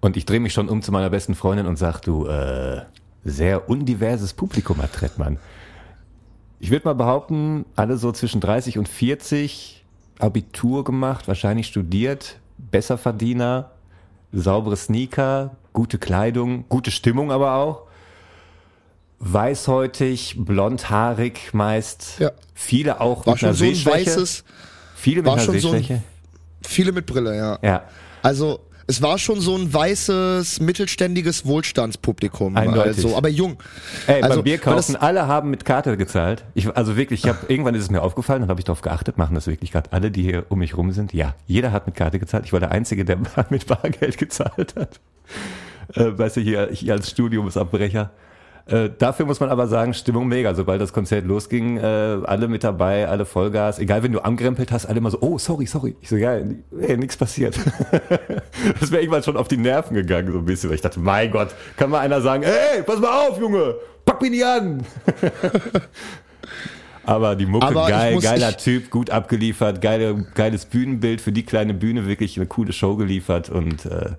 Und 0.00 0.16
ich 0.16 0.26
drehe 0.26 0.40
mich 0.40 0.52
schon 0.52 0.68
um 0.68 0.82
zu 0.82 0.90
meiner 0.90 1.10
besten 1.10 1.36
Freundin 1.36 1.66
und 1.66 1.78
sag, 1.78 2.00
du, 2.00 2.26
äh, 2.26 2.80
sehr 3.22 3.70
undiverses 3.70 4.32
Publikum 4.32 4.82
hat 4.82 4.92
Trettmann. 4.92 5.38
Ich 6.60 6.70
würde 6.70 6.86
mal 6.86 6.94
behaupten, 6.94 7.64
alle 7.76 7.96
so 7.96 8.12
zwischen 8.12 8.40
30 8.40 8.78
und 8.78 8.88
40, 8.88 9.84
Abitur 10.18 10.84
gemacht, 10.84 11.28
wahrscheinlich 11.28 11.66
studiert, 11.66 12.38
Besserverdiener, 12.58 13.70
saubere 14.32 14.76
Sneaker, 14.76 15.56
gute 15.72 15.98
Kleidung, 15.98 16.64
gute 16.68 16.90
Stimmung 16.90 17.30
aber 17.32 17.54
auch. 17.56 17.82
Weißhäutig, 19.20 20.36
blondhaarig 20.38 21.54
meist. 21.54 22.18
Ja. 22.18 22.30
Viele 22.52 23.00
auch 23.00 23.26
War 23.26 23.34
mit 23.34 23.44
einer 23.44 23.54
schon 23.54 23.58
so 23.68 23.72
Sehschwäche. 23.72 24.06
weißes, 24.10 24.44
Viele 24.96 25.22
mit 25.22 25.30
einer 25.32 25.40
schon 25.40 25.58
so 25.58 25.68
ein- 25.70 25.78
Sehschwäche. 25.78 26.02
viele 26.62 26.92
mit 26.92 27.06
Brille, 27.06 27.36
ja. 27.36 27.58
ja. 27.62 27.82
Also, 28.22 28.60
es 28.86 29.02
war 29.02 29.18
schon 29.18 29.40
so 29.40 29.56
ein 29.56 29.72
weißes, 29.72 30.60
mittelständiges 30.60 31.46
Wohlstandspublikum. 31.46 32.56
Eindeutig. 32.56 33.04
Also, 33.04 33.16
aber 33.16 33.28
jung. 33.28 33.56
Ey, 34.06 34.22
also, 34.22 34.36
beim 34.36 34.44
Bier 34.44 34.60
weil 34.64 34.74
das- 34.76 34.86
kaufen, 34.88 34.96
alle 34.96 35.26
haben 35.26 35.50
mit 35.50 35.64
Karte 35.64 35.96
gezahlt. 35.96 36.44
Ich, 36.54 36.68
also 36.76 36.96
wirklich, 36.96 37.24
ich 37.24 37.30
hab, 37.30 37.48
irgendwann 37.50 37.74
ist 37.74 37.82
es 37.84 37.90
mir 37.90 38.02
aufgefallen 38.02 38.42
und 38.42 38.48
habe 38.48 38.60
ich 38.60 38.64
darauf 38.64 38.82
geachtet, 38.82 39.18
machen 39.18 39.34
das 39.34 39.46
wirklich 39.46 39.72
gerade 39.72 39.92
alle, 39.92 40.10
die 40.10 40.22
hier 40.22 40.46
um 40.48 40.58
mich 40.58 40.76
rum 40.76 40.92
sind. 40.92 41.12
Ja, 41.12 41.34
jeder 41.46 41.72
hat 41.72 41.86
mit 41.86 41.96
Karte 41.96 42.18
gezahlt. 42.18 42.44
Ich 42.46 42.52
war 42.52 42.60
der 42.60 42.72
Einzige, 42.72 43.04
der 43.04 43.18
mit 43.50 43.66
Bargeld 43.66 44.18
gezahlt 44.18 44.74
hat. 44.76 45.00
Äh, 45.94 46.18
weißt 46.18 46.36
du, 46.36 46.40
hier, 46.40 46.70
ich 46.70 46.90
als 46.90 47.10
Studiumsabbrecher. 47.10 48.10
Äh, 48.66 48.88
dafür 48.98 49.26
muss 49.26 49.40
man 49.40 49.50
aber 49.50 49.66
sagen, 49.66 49.92
Stimmung 49.92 50.26
mega. 50.26 50.54
Sobald 50.54 50.80
das 50.80 50.94
Konzert 50.94 51.26
losging, 51.26 51.76
äh, 51.76 51.80
alle 51.82 52.48
mit 52.48 52.64
dabei, 52.64 53.06
alle 53.08 53.26
Vollgas. 53.26 53.78
Egal, 53.78 54.02
wenn 54.02 54.12
du 54.12 54.24
angerempelt 54.24 54.72
hast, 54.72 54.86
alle 54.86 54.98
immer 54.98 55.10
so, 55.10 55.18
oh, 55.20 55.36
sorry, 55.36 55.66
sorry. 55.66 55.96
Ich 56.00 56.08
so, 56.08 56.16
ja, 56.16 56.38
ey, 56.80 56.96
nichts 56.96 57.18
passiert. 57.18 57.58
das 58.80 58.90
wäre 58.90 59.02
irgendwann 59.02 59.22
schon 59.22 59.36
auf 59.36 59.48
die 59.48 59.58
Nerven 59.58 59.94
gegangen, 59.94 60.32
so 60.32 60.38
ein 60.38 60.46
bisschen. 60.46 60.70
Weil 60.70 60.76
ich 60.76 60.80
dachte, 60.82 60.98
mein 60.98 61.30
Gott, 61.30 61.48
kann 61.76 61.90
mal 61.90 62.00
einer 62.00 62.22
sagen, 62.22 62.42
ey, 62.42 62.82
pass 62.82 62.98
mal 63.00 63.28
auf, 63.28 63.38
Junge, 63.38 63.74
pack 64.06 64.22
mich 64.22 64.30
nicht 64.30 64.44
an. 64.46 64.82
Aber 67.06 67.36
die 67.36 67.44
Mucke 67.44 67.66
Aber 67.66 67.86
geil, 67.86 68.14
muss- 68.14 68.24
geiler 68.24 68.48
ich- 68.50 68.56
Typ, 68.56 68.90
gut 68.90 69.10
abgeliefert, 69.10 69.82
geile, 69.82 70.26
geiles 70.34 70.64
Bühnenbild 70.64 71.20
für 71.20 71.32
die 71.32 71.42
kleine 71.44 71.74
Bühne, 71.74 72.06
wirklich 72.06 72.38
eine 72.38 72.46
coole 72.46 72.72
Show 72.72 72.96
geliefert 72.96 73.50
und 73.50 73.84
äh, 73.84 74.12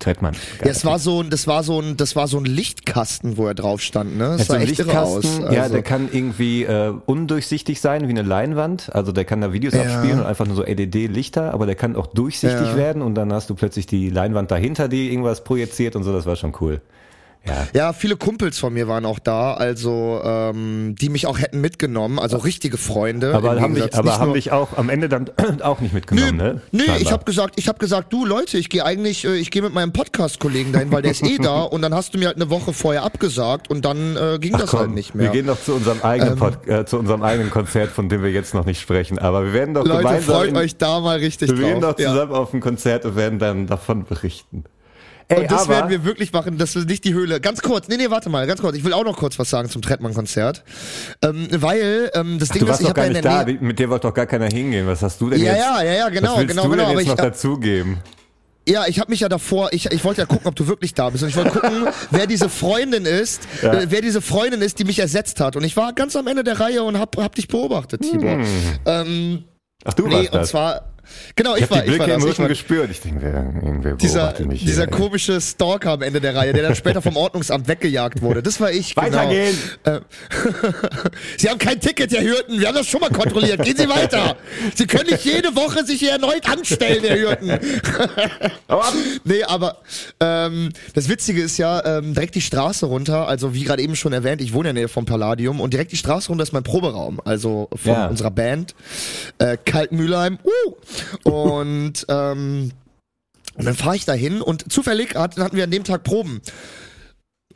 Trettmann. 0.00 0.34
Ja, 0.64 0.70
es 0.70 0.84
war 0.84 0.98
so 0.98 1.22
ein, 1.22 1.30
das 1.30 1.46
war 1.46 1.62
so 1.62 1.80
ein, 1.80 1.96
das 1.96 2.16
war 2.16 2.26
so 2.26 2.38
ein 2.38 2.44
Lichtkasten, 2.44 3.36
wo 3.36 3.46
er 3.46 3.54
drauf 3.54 3.80
stand, 3.80 4.16
ne? 4.16 4.34
Das 4.36 4.46
so 4.48 4.52
sah 4.52 4.54
einen 4.54 4.68
echt 4.68 4.80
irre 4.80 4.98
aus. 5.00 5.22
Lichtkasten, 5.22 5.52
ja, 5.54 5.62
Also, 5.62 5.74
der 5.74 5.82
kann 5.84 6.08
irgendwie 6.12 6.64
äh, 6.64 6.92
undurchsichtig 7.06 7.80
sein, 7.80 8.06
wie 8.08 8.10
eine 8.10 8.22
Leinwand. 8.22 8.90
Also 8.92 9.12
der 9.12 9.24
kann 9.24 9.40
da 9.40 9.52
Videos 9.52 9.74
Ja. 9.74 9.82
abspielen 9.82 10.18
und 10.20 10.26
einfach 10.26 10.46
nur 10.46 10.56
so 10.56 10.64
LED-Lichter, 10.64 11.54
aber 11.54 11.66
der 11.66 11.74
kann 11.76 11.94
auch 11.94 12.08
durchsichtig 12.08 12.68
Ja. 12.70 12.76
werden 12.76 13.02
und 13.02 13.14
dann 13.14 13.32
hast 13.32 13.48
du 13.50 13.54
plötzlich 13.54 13.86
die 13.86 14.10
Leinwand 14.10 14.50
dahinter, 14.50 14.88
die 14.88 15.10
irgendwas 15.10 15.44
projiziert 15.44 15.94
und 15.94 16.02
so, 16.02 16.12
das 16.12 16.26
war 16.26 16.34
schon 16.36 16.54
cool. 16.60 16.80
Ja. 17.46 17.66
ja, 17.72 17.92
viele 17.94 18.16
Kumpels 18.16 18.58
von 18.58 18.74
mir 18.74 18.86
waren 18.86 19.06
auch 19.06 19.18
da, 19.18 19.54
also 19.54 20.20
ähm, 20.22 20.94
die 21.00 21.08
mich 21.08 21.26
auch 21.26 21.38
hätten 21.38 21.60
mitgenommen, 21.60 22.18
also 22.18 22.36
richtige 22.36 22.76
Freunde. 22.76 23.34
Aber, 23.34 23.60
haben 23.60 23.74
dich, 23.74 23.84
Gegensatz 23.84 23.98
aber 23.98 24.18
haben 24.18 24.34
dich 24.34 24.52
auch 24.52 24.76
am 24.76 24.90
Ende 24.90 25.08
dann 25.08 25.30
auch 25.62 25.80
nicht 25.80 25.94
mitgenommen, 25.94 26.36
ne? 26.36 26.60
Nee, 26.70 26.80
Scheinbar. 26.80 27.00
ich 27.00 27.12
habe 27.12 27.24
gesagt, 27.24 27.54
ich 27.56 27.68
habe 27.68 27.78
gesagt, 27.78 28.12
du 28.12 28.26
Leute, 28.26 28.58
ich 28.58 28.68
gehe 28.68 28.84
eigentlich, 28.84 29.24
äh, 29.24 29.36
ich 29.36 29.50
gehe 29.50 29.62
mit 29.62 29.72
meinem 29.72 29.92
Podcast-Kollegen 29.92 30.72
dahin, 30.72 30.92
weil 30.92 31.00
der 31.00 31.12
ist 31.12 31.24
eh 31.24 31.38
da 31.38 31.62
und 31.62 31.80
dann 31.80 31.94
hast 31.94 32.12
du 32.12 32.18
mir 32.18 32.26
halt 32.26 32.36
eine 32.36 32.50
Woche 32.50 32.74
vorher 32.74 33.04
abgesagt 33.04 33.70
und 33.70 33.84
dann 33.86 34.16
äh, 34.16 34.38
ging 34.38 34.52
das 34.52 34.70
Komm, 34.70 34.80
halt 34.80 34.90
nicht 34.90 35.14
mehr. 35.14 35.26
Ähm. 35.26 35.32
Wir 35.32 35.40
gehen 35.40 35.46
doch 35.46 35.62
zu 35.62 35.74
unserem 35.74 36.02
eigenen 36.02 36.36
Pod, 36.36 36.68
äh, 36.68 36.84
zu 36.84 36.98
unserem 36.98 37.22
eigenen 37.22 37.50
Konzert, 37.50 37.90
von 37.90 38.10
dem 38.10 38.22
wir 38.22 38.30
jetzt 38.30 38.52
noch 38.52 38.66
nicht 38.66 38.80
sprechen. 38.80 39.18
Aber 39.18 39.44
wir 39.44 39.54
werden 39.54 39.72
doch 39.72 39.86
Leute, 39.86 40.02
gemeinsam 40.02 40.34
freut 40.34 40.48
in, 40.50 40.56
euch 40.56 40.76
da 40.76 41.00
mal 41.00 41.18
richtig 41.18 41.48
wir 41.50 41.56
gehen 41.56 41.80
drauf. 41.80 41.96
doch 41.96 42.04
zusammen 42.04 42.32
auf 42.32 42.52
ein 42.52 42.60
Konzert 42.60 43.06
und 43.06 43.16
werden 43.16 43.38
dann 43.38 43.66
davon 43.66 44.04
berichten. 44.04 44.64
Ey, 45.30 45.42
Und 45.42 45.50
das 45.52 45.62
aber, 45.62 45.74
werden 45.74 45.90
wir 45.90 46.04
wirklich 46.04 46.32
machen, 46.32 46.58
das 46.58 46.74
ist 46.74 46.88
nicht 46.88 47.04
die 47.04 47.14
Höhle. 47.14 47.40
Ganz 47.40 47.62
kurz, 47.62 47.86
nee, 47.88 47.96
nee, 47.96 48.10
warte 48.10 48.28
mal, 48.28 48.46
ganz 48.46 48.60
kurz. 48.60 48.76
Ich 48.76 48.84
will 48.84 48.92
auch 48.92 49.04
noch 49.04 49.16
kurz 49.16 49.38
was 49.38 49.48
sagen 49.48 49.68
zum 49.68 49.80
Trettmann-Konzert. 49.80 50.64
Ähm, 51.22 51.46
weil 51.52 52.10
ähm, 52.14 52.38
das 52.40 52.48
Ding 52.48 52.60
du 52.60 52.64
ist, 52.66 52.70
warst 52.70 52.80
ich 52.80 52.86
doch 52.88 52.96
habe 52.96 53.12
gar 53.14 53.44
nicht 53.44 53.58
da, 53.60 53.64
mit 53.64 53.78
dir 53.78 53.88
wollte 53.88 54.08
doch 54.08 54.14
gar 54.14 54.26
keiner 54.26 54.46
hingehen. 54.46 54.86
Was 54.88 55.02
hast 55.02 55.20
du 55.20 55.30
denn 55.30 55.40
Ja, 55.40 55.52
jetzt? 55.52 55.60
ja, 55.60 55.82
ja, 55.82 55.92
ja, 55.92 56.08
genau, 56.08 56.36
was 56.36 56.46
genau, 56.46 56.64
du 56.64 56.70
genau. 56.70 56.82
denn 56.88 56.92
jetzt 56.92 57.02
ich, 57.02 57.08
noch 57.08 57.16
dazugeben? 57.16 57.98
ja, 58.68 58.86
ich 58.86 59.00
habe 59.00 59.10
mich 59.10 59.20
ja 59.20 59.28
davor, 59.28 59.70
ich, 59.72 59.86
ich 59.86 60.04
wollte 60.04 60.20
ja 60.20 60.26
gucken, 60.26 60.46
ob 60.46 60.54
du 60.56 60.66
wirklich 60.66 60.94
da 60.94 61.10
bist. 61.10 61.22
Und 61.22 61.30
ich 61.30 61.36
wollte 61.36 61.50
gucken, 61.50 61.86
wer 62.10 62.26
diese 62.26 62.48
Freundin 62.48 63.04
ist, 63.04 63.42
Ja. 63.62 63.72
äh, 63.74 63.86
wer 63.90 64.00
diese 64.00 64.20
Freundin 64.20 64.62
ist, 64.62 64.78
die 64.78 64.84
mich 64.84 64.98
ersetzt 64.98 65.40
hat. 65.40 65.56
Und 65.56 65.64
ich 65.64 65.76
war 65.76 65.92
ganz 65.92 66.14
am 66.16 66.26
Ende 66.26 66.44
der 66.44 66.60
Reihe 66.60 66.82
und 66.82 66.98
hab, 66.98 67.16
hab 67.16 67.34
dich 67.34 67.48
beobachtet, 67.48 68.02
Tibor. 68.02 68.32
Hm. 68.32 68.44
Ähm, 68.84 69.44
Ach, 69.84 69.94
du 69.94 70.06
nee, 70.06 70.14
warst 70.14 70.32
und 70.32 70.38
das. 70.40 70.48
zwar, 70.50 70.89
genau, 71.36 71.56
ich, 71.56 71.62
ich 71.62 71.70
war, 71.70 71.82
die 71.82 71.92
ich 71.92 71.98
war 71.98 72.06
Blicke 72.06 72.12
im 72.12 72.20
das. 72.20 72.24
Ich 72.24 72.30
Rücken 72.30 72.42
war, 72.42 72.48
gespürt. 72.48 72.90
Ich 72.90 73.00
denke, 73.00 73.20
wer, 73.22 73.32
irgendwer 73.62 73.94
dieser, 73.94 74.34
mich 74.46 74.64
dieser 74.64 74.84
hier. 74.84 74.90
komische 74.90 75.40
Stalker 75.40 75.90
am 75.92 76.02
Ende 76.02 76.20
der 76.20 76.34
Reihe, 76.34 76.52
der 76.52 76.62
dann 76.62 76.74
später 76.74 77.02
vom 77.02 77.16
Ordnungsamt 77.16 77.68
weggejagt 77.68 78.22
wurde. 78.22 78.42
Das 78.42 78.60
war 78.60 78.70
ich. 78.70 78.96
Weitergehen! 78.96 79.56
Genau. 79.84 80.00
Sie 81.38 81.48
haben 81.48 81.58
kein 81.58 81.80
Ticket, 81.80 82.12
Herr 82.12 82.22
Hürten. 82.22 82.60
Wir 82.60 82.68
haben 82.68 82.74
das 82.74 82.86
schon 82.88 83.00
mal 83.00 83.10
kontrolliert. 83.10 83.62
Gehen 83.62 83.76
Sie 83.76 83.88
weiter. 83.88 84.36
Sie 84.74 84.86
können 84.86 85.10
nicht 85.10 85.24
jede 85.24 85.54
Woche 85.56 85.84
sich 85.84 85.98
hier 86.00 86.12
erneut 86.12 86.48
anstellen, 86.48 87.02
Herr 87.04 87.18
Hürten. 87.18 87.50
Nee, 89.24 89.42
aber 89.44 89.78
ähm, 90.20 90.70
das 90.94 91.08
Witzige 91.08 91.42
ist 91.42 91.58
ja, 91.58 91.84
ähm, 91.98 92.14
direkt 92.14 92.34
die 92.34 92.40
Straße 92.40 92.86
runter, 92.86 93.28
also 93.28 93.54
wie 93.54 93.64
gerade 93.64 93.82
eben 93.82 93.96
schon 93.96 94.12
erwähnt, 94.12 94.40
ich 94.40 94.52
wohne 94.52 94.70
in 94.70 94.74
der 94.74 94.82
Nähe 94.84 94.88
vom 94.88 95.04
Palladium 95.04 95.60
und 95.60 95.72
direkt 95.72 95.92
die 95.92 95.96
Straße 95.96 96.28
runter 96.28 96.42
ist 96.42 96.52
mein 96.52 96.62
Proberaum, 96.62 97.20
also 97.24 97.68
von 97.74 97.92
Ja. 97.92 98.06
unserer 98.06 98.30
Band, 98.30 98.74
äh, 99.38 99.56
Kaltmühlheim. 99.64 100.38
Uh! 100.44 100.72
Und 101.24 102.06
ähm, 102.08 102.72
und 103.54 103.66
dann 103.66 103.74
fahre 103.74 103.96
ich 103.96 104.04
da 104.04 104.14
hin 104.14 104.40
und 104.40 104.72
zufällig 104.72 105.16
hat, 105.16 105.36
hatten 105.36 105.56
wir 105.56 105.64
an 105.64 105.70
dem 105.70 105.84
Tag 105.84 106.02
Proben. 106.02 106.40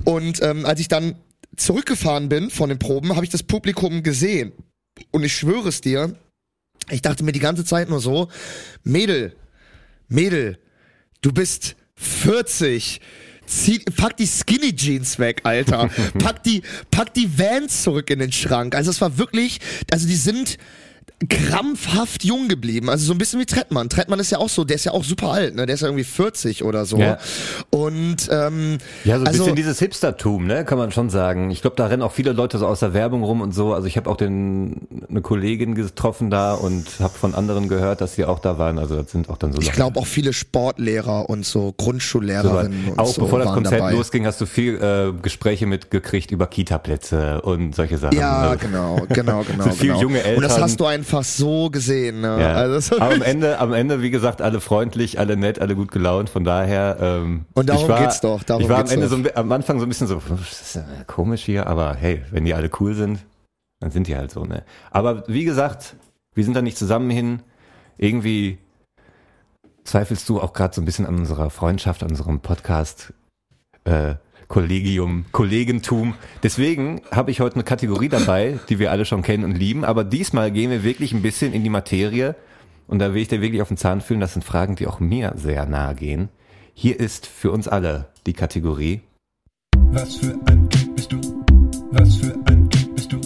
Und 0.05 0.43
ähm, 0.43 0.67
als 0.67 0.81
ich 0.81 0.89
dann 0.89 1.15
zurückgefahren 1.57 2.29
bin 2.29 2.51
von 2.51 2.69
den 2.69 2.79
Proben, 2.79 3.15
habe 3.15 3.25
ich 3.25 3.31
das 3.31 3.43
Publikum 3.43 4.03
gesehen. 4.03 4.53
Und 5.13 5.25
ich 5.25 5.35
schwöre 5.35 5.69
es 5.69 5.81
dir, 5.81 6.15
ich 6.91 7.01
dachte 7.01 7.25
mir 7.25 7.33
die 7.33 7.41
ganze 7.41 7.65
Zeit 7.65 7.89
nur 7.89 8.01
so, 8.01 8.29
Mädel, 8.83 9.35
Mädel, 10.09 10.59
du 11.23 11.33
bist 11.33 11.77
40. 11.97 13.01
Zieh, 13.47 13.79
pack 13.97 14.17
die 14.17 14.27
Skinny 14.27 14.75
Jeans 14.75 15.19
weg, 15.19 15.41
Alter. 15.45 15.89
pack 16.19 16.43
die, 16.43 16.63
pack 16.91 17.15
die 17.15 17.39
Vans 17.39 17.83
zurück 17.83 18.11
in 18.11 18.19
den 18.19 18.33
Schrank. 18.33 18.75
Also 18.75 18.91
es 18.91 19.01
war 19.01 19.17
wirklich, 19.19 19.61
also 19.91 20.07
die 20.07 20.17
sind 20.17 20.59
krampfhaft 21.29 22.25
jung 22.25 22.49
geblieben. 22.49 22.91
Also 22.91 23.07
so 23.07 23.13
ein 23.13 23.19
bisschen 23.19 23.41
wie 23.41 23.47
Trettmann. 23.47 23.89
Trettmann 23.89 24.19
ist 24.21 24.31
ja 24.31 24.39
auch 24.39 24.49
so, 24.49 24.65
der 24.65 24.77
ist 24.77 24.85
ja 24.85 24.93
auch 24.93 25.05
super 25.05 25.29
alt, 25.33 25.55
ne? 25.55 25.67
Der 25.67 25.75
ist 25.75 25.81
ja 25.81 25.89
irgendwie 25.89 26.05
40 26.05 26.65
oder 26.65 26.85
so. 26.87 26.99
Ja. 26.99 27.19
Und 27.71 28.29
ähm, 28.31 28.79
Ja, 29.05 29.17
so 29.17 29.23
ein 29.23 29.27
also, 29.29 29.39
bisschen 29.41 29.57
dieses 29.57 29.79
Hipstertum, 29.79 30.47
ne, 30.47 30.65
kann 30.65 30.79
man 30.79 30.93
schon 30.93 31.11
sagen. 31.11 31.51
Ich 31.51 31.61
glaube, 31.63 31.77
da 31.77 31.87
rennen 31.87 32.03
auch 32.03 32.13
viele 32.13 32.33
Leute 32.33 32.59
so 32.59 32.67
aus 32.67 32.81
der 32.81 32.95
Werbung 32.95 33.23
rum 33.23 33.41
und 33.41 33.53
so. 33.55 33.73
Also 33.75 33.87
ich 33.87 33.97
habe 33.97 34.11
auch 34.11 34.17
den, 34.17 34.87
eine 35.09 35.21
Kollegin 35.21 35.75
getroffen 35.75 36.31
da 36.31 36.55
und 36.55 36.85
habe 37.01 37.15
von 37.17 37.35
anderen 37.35 37.69
gehört, 37.69 38.01
dass 38.01 38.15
sie 38.15 38.25
auch 38.25 38.39
da 38.39 38.59
waren. 38.59 38.79
Also 38.79 38.97
das 38.97 39.11
sind 39.13 39.29
auch 39.29 39.37
dann 39.39 39.53
so 39.53 39.61
ich 39.61 39.73
glaube 39.73 39.99
auch 40.01 40.07
viele 40.07 40.33
Sportlehrer 40.33 41.29
und 41.31 41.45
so 41.47 41.73
Grundschullehrerinnen 41.77 42.89
und 42.93 42.99
auch 42.99 43.07
so 43.07 43.23
bevor 43.23 43.39
das 43.39 43.53
Konzert 43.53 43.81
dabei. 43.81 43.93
losging, 43.93 44.27
hast 44.27 44.41
du 44.41 44.47
viel 44.47 44.75
äh, 44.83 45.13
Gespräche 45.23 45.67
mitgekriegt 45.67 46.31
über 46.31 46.47
Kita-Plätze 46.47 47.41
und 47.43 47.75
solche 47.75 47.99
Sachen. 47.99 48.17
Ja, 48.19 48.51
Also, 48.51 48.59
genau, 48.67 49.01
genau, 49.09 49.43
genau. 49.49 49.65
So 49.65 49.71
viel 49.71 49.89
genau. 49.89 50.01
junge 50.01 50.19
Und 50.19 50.43
das 50.43 50.53
Eltern. 50.53 50.63
hast 50.65 50.81
du 50.81 50.85
einfach 50.87 51.14
so 51.23 51.71
gesehen. 51.71 52.21
Ne? 52.21 52.41
Ja. 52.41 52.55
Also, 52.55 52.99
am 52.99 53.23
Ende, 53.23 53.59
am 53.59 53.73
Ende, 53.73 54.03
wie 54.03 54.11
gesagt, 54.11 54.43
alle 54.43 54.61
freundlich, 54.61 55.19
alle 55.19 55.37
nett, 55.37 55.61
alle 55.61 55.77
gut 55.77 55.93
gelaunt. 55.93 56.29
Von 56.29 56.45
daher. 56.45 56.97
Ähm, 57.01 57.45
Und 57.55 57.69
darum 57.69 57.83
ich 57.85 57.89
war, 57.89 58.01
geht's 58.01 58.21
doch, 58.21 58.43
darum 58.43 58.63
ich 58.63 58.69
war 58.69 58.81
am 58.81 58.89
Ende 58.91 59.09
doch. 59.09 59.19
so 59.19 59.35
am 59.35 59.53
Anfang 59.53 59.79
so 59.79 59.87
ein 59.87 59.89
bisschen 59.89 60.07
so, 60.07 60.21
das 60.29 60.61
ist 60.61 60.75
ja 60.77 60.85
komisch 61.07 61.45
hier, 61.45 61.67
aber 61.67 61.95
hey, 61.95 62.23
wenn 62.31 62.45
die 62.45 62.55
alle 62.55 62.71
cool 62.81 62.95
sind, 62.95 63.21
dann 63.81 63.91
sind 63.91 64.07
die 64.07 64.17
halt 64.17 64.31
so, 64.31 64.45
ne? 64.45 64.65
Aber 64.91 65.25
wie 65.29 65.45
gesagt, 65.45 65.97
wir 66.35 66.45
sind 66.45 66.55
da 66.55 66.63
nicht 66.63 66.79
zusammen 66.79 67.11
hin. 67.11 67.43
Irgendwie 67.99 68.59
zweifelst 69.85 70.29
du 70.29 70.41
auch 70.41 70.53
gerade 70.53 70.75
so 70.75 70.81
ein 70.81 70.85
bisschen 70.85 71.07
an 71.07 71.15
unserer 71.17 71.51
Freundschaft, 71.51 72.03
an 72.03 72.11
unserem 72.11 72.41
Podcast. 72.41 73.13
Äh, 73.85 74.17
Kollegium, 74.49 75.25
Kollegentum. 75.33 76.15
Deswegen 76.43 77.01
habe 77.11 77.31
ich 77.31 77.41
heute 77.41 77.57
eine 77.57 77.65
Kategorie 77.65 78.09
dabei, 78.09 78.59
die 78.69 78.79
wir 78.79 78.91
alle 78.91 79.05
schon 79.05 79.23
kennen 79.23 79.45
und 79.45 79.57
lieben, 79.57 79.85
aber 79.85 80.05
diesmal 80.05 80.51
gehen 80.51 80.71
wir 80.71 80.85
wirklich 80.85 81.13
ein 81.13 81.23
bisschen 81.23 81.53
in 81.53 81.65
die 81.65 81.71
Materie 81.71 82.37
und 82.87 82.99
da 82.99 83.15
will 83.15 83.23
ich 83.23 83.29
dir 83.29 83.41
wirklich 83.41 83.63
auf 83.63 83.69
den 83.69 83.77
Zahn 83.77 84.01
fühlen. 84.01 84.21
Das 84.21 84.35
sind 84.35 84.45
Fragen, 84.45 84.77
die 84.77 84.87
auch 84.87 85.01
mir 85.01 85.33
sehr 85.37 85.67
nahe 85.67 85.95
gehen. 85.95 86.29
Hier 86.75 86.99
ist 86.99 87.27
für 87.27 87.51
uns 87.51 87.69
alle 87.69 88.09
die 88.27 88.33
Kategorie 88.33 89.01
Was 89.93 90.17
für 90.17 90.35
ein 90.47 90.69
Typ 90.69 90.97
bist 90.97 91.13
du? 91.13 91.21
Was 91.93 92.17
für 92.17 92.35
ein 92.47 92.69
Typ 92.69 92.95
bist 92.95 93.13
du? 93.13 93.21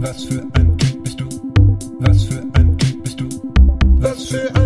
Was 0.00 0.24
für 0.24 0.42
ein 0.54 0.78
Typ 0.78 1.02
bist 1.04 1.20
du? 1.20 1.28
Was 2.00 2.24
für 2.24 2.42
ein 2.54 2.78
Typ 2.78 3.02
bist 3.04 3.20
du? 3.20 3.28
Was 4.00 4.24
für 4.24 4.54
ein 4.56 4.61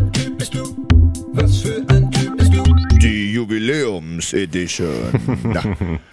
Jubiläumsedition. 3.66 5.40
Na, 5.44 5.62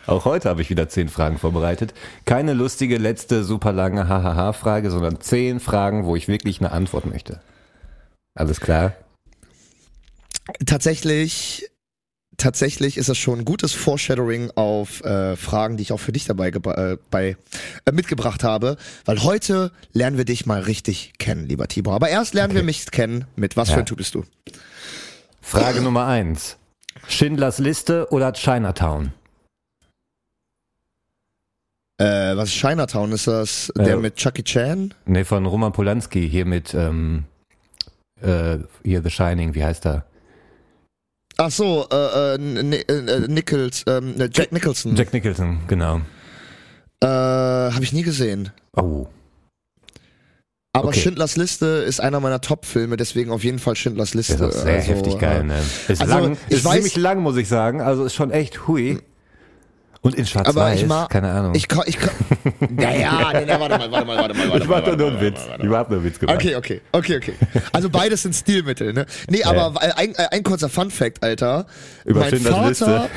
Auch 0.07 0.25
heute 0.25 0.49
habe 0.49 0.61
ich 0.61 0.69
wieder 0.69 0.89
zehn 0.89 1.09
Fragen 1.09 1.37
vorbereitet. 1.37 1.93
Keine 2.25 2.53
lustige, 2.53 2.97
letzte, 2.97 3.43
super 3.43 3.71
lange 3.71 4.07
Hahaha-Frage, 4.07 4.91
sondern 4.91 5.21
zehn 5.21 5.59
Fragen, 5.59 6.05
wo 6.05 6.15
ich 6.15 6.27
wirklich 6.27 6.59
eine 6.59 6.71
Antwort 6.71 7.05
möchte. 7.05 7.41
Alles 8.35 8.59
klar? 8.59 8.93
tatsächlich, 10.65 11.69
tatsächlich 12.35 12.97
ist 12.97 13.07
das 13.07 13.17
schon 13.17 13.39
ein 13.39 13.45
gutes 13.45 13.71
Foreshadowing 13.71 14.51
auf 14.55 15.01
äh, 15.05 15.37
Fragen, 15.37 15.77
die 15.77 15.83
ich 15.83 15.93
auch 15.93 15.99
für 16.01 16.11
dich 16.11 16.25
dabei 16.25 16.49
gebra- 16.49 16.93
äh, 16.93 16.97
bei, 17.09 17.37
äh, 17.85 17.91
mitgebracht 17.93 18.43
habe, 18.43 18.75
weil 19.05 19.23
heute 19.23 19.71
lernen 19.93 20.17
wir 20.17 20.25
dich 20.25 20.45
mal 20.45 20.59
richtig 20.61 21.13
kennen, 21.17 21.45
lieber 21.47 21.69
Tibor. 21.69 21.93
Aber 21.93 22.09
erst 22.09 22.33
lernen 22.33 22.55
wir 22.55 22.63
mich 22.63 22.91
kennen 22.91 23.23
mit 23.37 23.55
was 23.55 23.69
Ja. 23.69 23.75
für 23.75 23.79
ein 23.81 23.85
Typ 23.85 23.97
bist 23.99 24.15
du? 24.15 24.25
Frage 25.41 25.81
Nummer 25.81 26.07
eins. 26.07 26.57
Schindlers 27.07 27.59
Liste 27.59 28.07
oder 28.11 28.31
Chinatown? 28.33 29.11
Äh, 31.99 32.35
was 32.35 32.49
ist 32.49 32.55
Chinatown? 32.55 33.11
Ist 33.11 33.27
das 33.27 33.71
der 33.75 33.93
Äh, 33.95 33.97
mit 33.97 34.15
Chucky 34.15 34.43
Chan? 34.43 34.93
Nee, 35.05 35.23
von 35.23 35.45
Roman 35.45 35.71
Polanski 35.71 36.27
hier 36.27 36.45
mit 36.45 36.73
ähm, 36.73 37.25
äh, 38.21 38.57
hier 38.83 39.03
The 39.03 39.09
Shining, 39.11 39.53
wie 39.53 39.63
heißt 39.63 39.85
er? 39.85 40.05
Ach 41.37 41.51
so, 41.51 41.87
äh, 41.91 42.35
äh, 42.35 42.37
Ni- 42.37 42.75
äh, 42.77 43.27
Nichols, 43.27 43.83
ähm, 43.87 44.19
äh, 44.19 44.29
Jack 44.31 44.51
Nicholson. 44.51 44.95
Jack 44.95 45.13
Nicholson, 45.13 45.59
genau. 45.67 46.01
Äh, 47.01 47.07
habe 47.07 47.83
ich 47.83 47.93
nie 47.93 48.03
gesehen. 48.03 48.51
Oh. 48.75 49.07
Aber 50.75 50.87
Okay. 50.89 51.01
Schindlers 51.01 51.37
Liste 51.37 51.65
ist 51.67 52.01
einer 52.01 52.19
meiner 52.19 52.41
Top-Filme, 52.41 52.97
deswegen 52.97 53.29
auf 53.31 53.43
jeden 53.43 53.59
Fall 53.59 53.75
Schindlers 53.75 54.15
Liste. 54.15 54.37
Der 54.37 54.47
ist 54.49 54.61
sehr 54.63 54.73
Also, 54.75 54.87
heftig 54.91 55.19
geil, 55.19 55.41
äh, 55.41 55.43
ne? 55.43 55.59
Ist 55.87 56.01
also, 56.01 56.13
lang, 56.17 56.37
ist 56.49 56.65
weiß- 56.65 56.71
ziemlich 56.73 56.95
lang, 56.97 57.19
muss 57.19 57.37
ich 57.37 57.47
sagen. 57.47 57.79
Also 57.79 58.05
ist 58.05 58.15
schon 58.15 58.31
echt 58.31 58.67
hui. 58.67 58.97
Und 60.01 60.15
in 60.15 60.21
Aber 60.21 60.27
Schwarz-Weiß, 60.27 60.81
ich 60.81 60.87
mag, 60.87 61.09
keine 61.11 61.31
Ahnung. 61.31 61.53
Ich 61.55 61.67
kann, 61.69 61.83
ich 61.85 61.97
kann, 61.97 62.09
naja, 62.71 63.29
nee, 63.33 63.45
nee, 63.45 63.51
warte 63.51 63.77
mal, 63.77 63.91
warte 63.91 64.05
mal, 64.05 64.17
warte 64.17 64.33
mal, 64.33 64.49
warte 64.49 64.63
ich 64.63 64.67
mal. 64.67 64.81
mach 64.81 64.85
doch 64.85 64.97
nur 64.97 65.07
einen 65.11 65.21
Witz. 65.21 65.39
mal, 65.47 65.57
Ich 65.61 65.69
mal. 65.69 65.77
hab 65.77 65.89
nur 65.91 65.99
einen 65.99 66.07
Witz 66.07 66.19
gemacht. 66.19 66.35
Okay, 66.35 66.55
okay, 66.55 66.81
okay, 66.91 67.17
okay. 67.17 67.33
Also 67.71 67.89
beides 67.89 68.23
sind 68.23 68.33
Stilmittel, 68.35 68.91
ne? 68.91 69.05
Nee, 69.29 69.43
aber 69.43 69.73
äh, 69.81 69.91
ein, 69.93 70.15
äh, 70.15 70.27
ein 70.31 70.43
kurzer 70.43 70.67
Fun-Fact, 70.67 71.23
Alter. 71.23 71.67
Über 72.03 72.19
mein 72.21 72.29
Schindlers 72.31 72.53
Vater 72.55 72.67
Liste. 72.67 73.09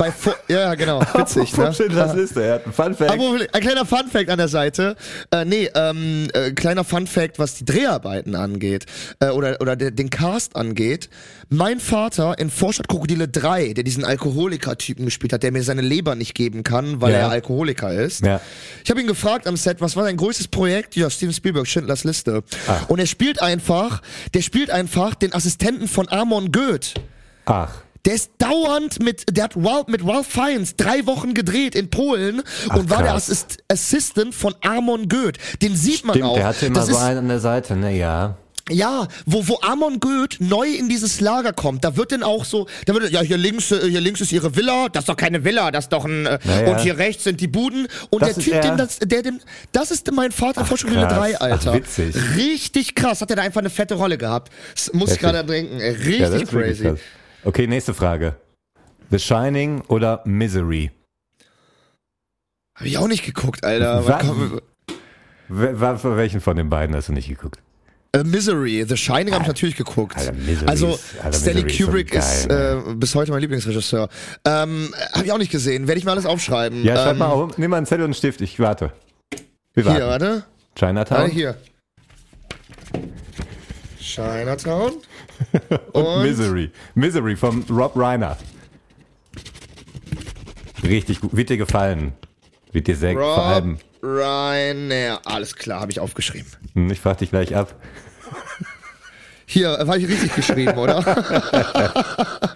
Bei, 0.00 0.10
Vo- 0.10 0.34
ja, 0.48 0.74
genau, 0.74 1.00
witzig, 1.14 1.56
ne? 1.58 1.72
Schindlers 1.74 2.14
Liste, 2.14 2.42
er 2.42 2.54
hat 2.54 2.64
einen 2.64 2.72
Fun 2.72 2.94
Fact. 2.94 3.10
Aber 3.10 3.38
ein 3.52 3.60
kleiner 3.62 3.84
Funfact 3.84 4.30
an 4.30 4.38
der 4.38 4.48
Seite. 4.48 4.96
Äh, 5.30 5.44
nee, 5.44 5.68
ähm, 5.74 6.28
äh, 6.32 6.52
kleiner 6.52 6.84
Funfact, 6.84 7.38
was 7.38 7.54
die 7.56 7.64
Dreharbeiten 7.66 8.34
angeht 8.34 8.86
äh, 9.20 9.28
oder, 9.28 9.58
oder 9.60 9.76
der, 9.76 9.90
den 9.90 10.08
Cast 10.08 10.56
angeht. 10.56 11.10
Mein 11.50 11.80
Vater 11.80 12.38
in 12.38 12.48
Vorstadt 12.50 12.88
Krokodile 12.88 13.28
3, 13.28 13.74
der 13.74 13.84
diesen 13.84 14.04
Alkoholiker-Typen 14.04 15.04
gespielt 15.04 15.32
hat, 15.32 15.42
der 15.42 15.52
mir 15.52 15.62
seine 15.62 15.82
Leber 15.82 16.14
nicht 16.14 16.34
geben 16.34 16.64
kann, 16.64 17.00
weil 17.00 17.12
Ja. 17.12 17.18
er 17.18 17.30
Alkoholiker 17.30 17.92
ist. 17.92 18.24
Ja. 18.24 18.40
Ich 18.84 18.90
habe 18.90 19.00
ihn 19.00 19.06
gefragt 19.06 19.46
am 19.46 19.56
Set, 19.56 19.80
was 19.80 19.96
war 19.96 20.04
dein 20.04 20.16
größtes 20.16 20.48
Projekt? 20.48 20.96
Ja, 20.96 21.10
Steven 21.10 21.34
Spielberg, 21.34 21.66
Schindlers 21.66 22.04
Liste. 22.04 22.42
Ach. 22.68 22.88
Und 22.88 22.98
er 23.00 23.06
spielt 23.06 23.42
einfach, 23.42 24.00
der 24.32 24.40
spielt 24.42 24.70
einfach 24.70 25.14
den 25.14 25.34
Assistenten 25.34 25.88
von 25.88 26.08
Amon 26.08 26.52
Goeth. 26.52 26.94
Ach, 27.46 27.70
Der 28.06 28.14
ist 28.14 28.30
dauernd 28.38 29.02
mit, 29.02 29.24
der 29.36 29.44
hat 29.44 29.56
Ralph, 29.56 29.88
mit 29.88 30.02
Ralph 30.06 30.26
Fiennes 30.26 30.74
drei 30.76 31.04
Wochen 31.06 31.34
gedreht 31.34 31.74
in 31.74 31.90
Polen 31.90 32.42
Ach, 32.70 32.76
und 32.76 32.88
war 32.90 33.02
der 33.02 33.12
krass. 33.12 33.30
Assist, 33.30 33.58
Assistant 33.68 34.34
von 34.34 34.54
Amon 34.62 35.08
Goeth. 35.08 35.36
Den 35.60 35.76
sieht 35.76 36.04
man 36.04 36.14
stimmt, 36.14 36.30
auch. 36.30 36.34
der 36.36 36.46
hatte 36.46 36.66
immer 36.66 36.76
das 36.80 36.88
so 36.88 36.96
einen 36.96 37.18
an 37.18 37.28
der 37.28 37.40
Seite, 37.40 37.76
ne, 37.76 37.94
ja. 37.96 38.36
ja, 38.70 39.06
wo, 39.26 39.46
wo 39.48 39.58
Amon 39.60 40.00
Goeth 40.00 40.36
neu 40.40 40.66
in 40.66 40.88
dieses 40.88 41.20
Lager 41.20 41.52
kommt, 41.52 41.84
da 41.84 41.96
wird 41.96 42.12
dann 42.12 42.22
auch 42.22 42.46
so, 42.46 42.66
da 42.86 42.94
wird, 42.94 43.10
ja, 43.10 43.20
hier 43.20 43.36
links, 43.36 43.70
äh, 43.70 43.86
hier 43.90 44.00
links 44.00 44.22
ist 44.22 44.32
ihre 44.32 44.56
Villa, 44.56 44.88
das 44.88 45.02
ist 45.02 45.08
doch 45.10 45.16
keine 45.16 45.44
Villa, 45.44 45.70
das 45.70 45.84
ist 45.84 45.92
doch 45.92 46.06
ein, 46.06 46.24
äh, 46.24 46.38
Ja, 46.44 46.60
ja. 46.62 46.70
und 46.70 46.80
hier 46.80 46.96
rechts 46.96 47.24
sind 47.24 47.38
die 47.40 47.48
Buden. 47.48 47.86
Und 48.08 48.22
Das 48.22 48.34
der 48.36 48.44
Typ, 48.44 48.54
er? 48.54 48.60
den 48.62 48.76
das, 48.78 48.98
der, 49.00 49.22
dem, 49.22 49.40
das 49.72 49.90
ist 49.90 50.10
mein 50.12 50.32
Vater 50.32 50.64
vor 50.64 50.78
Schule 50.78 50.94
krass. 50.94 51.12
3, 51.12 51.38
Alter. 51.38 51.70
Ach, 51.72 51.74
witzig. 51.76 52.14
Richtig 52.36 52.94
krass, 52.94 53.20
hat 53.20 53.28
er 53.28 53.36
da 53.36 53.42
einfach 53.42 53.60
eine 53.60 53.68
fette 53.70 53.94
Rolle 53.96 54.16
gehabt. 54.16 54.50
Das 54.74 54.90
muss 54.94 55.12
ich 55.12 55.18
gerade 55.18 55.44
denken, 55.44 55.78
ja 55.78 55.86
richtig 55.88 56.50
wirklich 56.52 56.80
crazy. 56.80 56.94
Okay, 57.44 57.66
nächste 57.66 57.94
Frage. 57.94 58.36
The 59.10 59.18
Shining 59.18 59.82
oder 59.88 60.22
Misery? 60.24 60.90
Hab 62.76 62.86
ich 62.86 62.98
auch 62.98 63.08
nicht 63.08 63.24
geguckt, 63.24 63.64
Alter. 63.64 64.02
Für 65.48 66.16
welchen 66.16 66.40
von 66.40 66.56
den 66.56 66.70
beiden 66.70 66.94
hast 66.94 67.08
du 67.08 67.12
nicht 67.12 67.28
geguckt? 67.28 67.58
Äh, 68.12 68.24
Misery, 68.24 68.84
The 68.88 68.96
Shining 68.96 69.32
habe 69.32 69.42
ich 69.42 69.48
natürlich 69.48 69.76
geguckt. 69.76 70.16
Alter, 70.16 70.32
Misery 70.32 70.68
also 70.68 70.94
ist- 70.94 71.14
Alter, 71.22 71.38
Stanley 71.38 71.62
Misery 71.64 71.70
ist 71.70 71.78
so 71.78 71.84
Kubrick 71.86 72.14
ist, 72.14 72.48
geil, 72.48 72.84
äh, 72.88 72.94
bis 72.94 73.14
heute 73.14 73.30
mein 73.30 73.40
Lieblingsregisseur. 73.40 74.08
Ähm, 74.44 74.92
habe 75.12 75.24
ich 75.24 75.32
auch 75.32 75.38
nicht 75.38 75.52
gesehen. 75.52 75.86
Werde 75.86 75.98
ich 76.00 76.04
mal 76.04 76.12
alles 76.12 76.26
aufschreiben. 76.26 76.82
Ja, 76.82 76.96
schreib 76.96 77.12
ähm, 77.12 77.18
mal 77.18 77.26
auf. 77.28 77.56
Nimm 77.56 77.70
mal 77.70 77.76
einen 77.76 77.86
Zettel 77.86 78.02
und 78.02 78.08
einen 78.08 78.14
Stift. 78.14 78.40
Ich 78.40 78.58
warte. 78.58 78.92
Wir 79.74 79.84
warten. 79.84 79.98
Hier, 79.98 80.08
warte. 80.08 80.44
Chinatown 80.76 81.18
Warte, 81.20 81.32
hier. 81.32 81.56
Chinatown. 84.00 84.92
und, 85.92 86.04
und- 86.04 86.22
Misery. 86.22 86.70
Misery 86.94 87.36
von 87.36 87.64
Rob 87.70 87.96
Reiner. 87.96 88.36
Richtig 90.82 91.20
gut. 91.20 91.36
Wird 91.36 91.50
dir 91.50 91.56
gefallen. 91.56 92.12
Wird 92.72 92.86
dir 92.86 92.96
sehr. 92.96 93.14
Rob 93.14 93.78
Reiner. 94.02 95.20
Alles 95.24 95.54
klar, 95.56 95.80
habe 95.80 95.92
ich 95.92 96.00
aufgeschrieben. 96.00 96.50
Hm, 96.74 96.90
Ich 96.90 97.00
frag 97.00 97.18
dich 97.18 97.30
gleich 97.30 97.54
ab. 97.54 97.74
Hier, 99.46 99.78
äh, 99.78 99.86
habe 99.86 99.98
ich 99.98 100.08
richtig 100.08 100.34
geschrieben, 100.34 100.78
oder? 100.78 101.04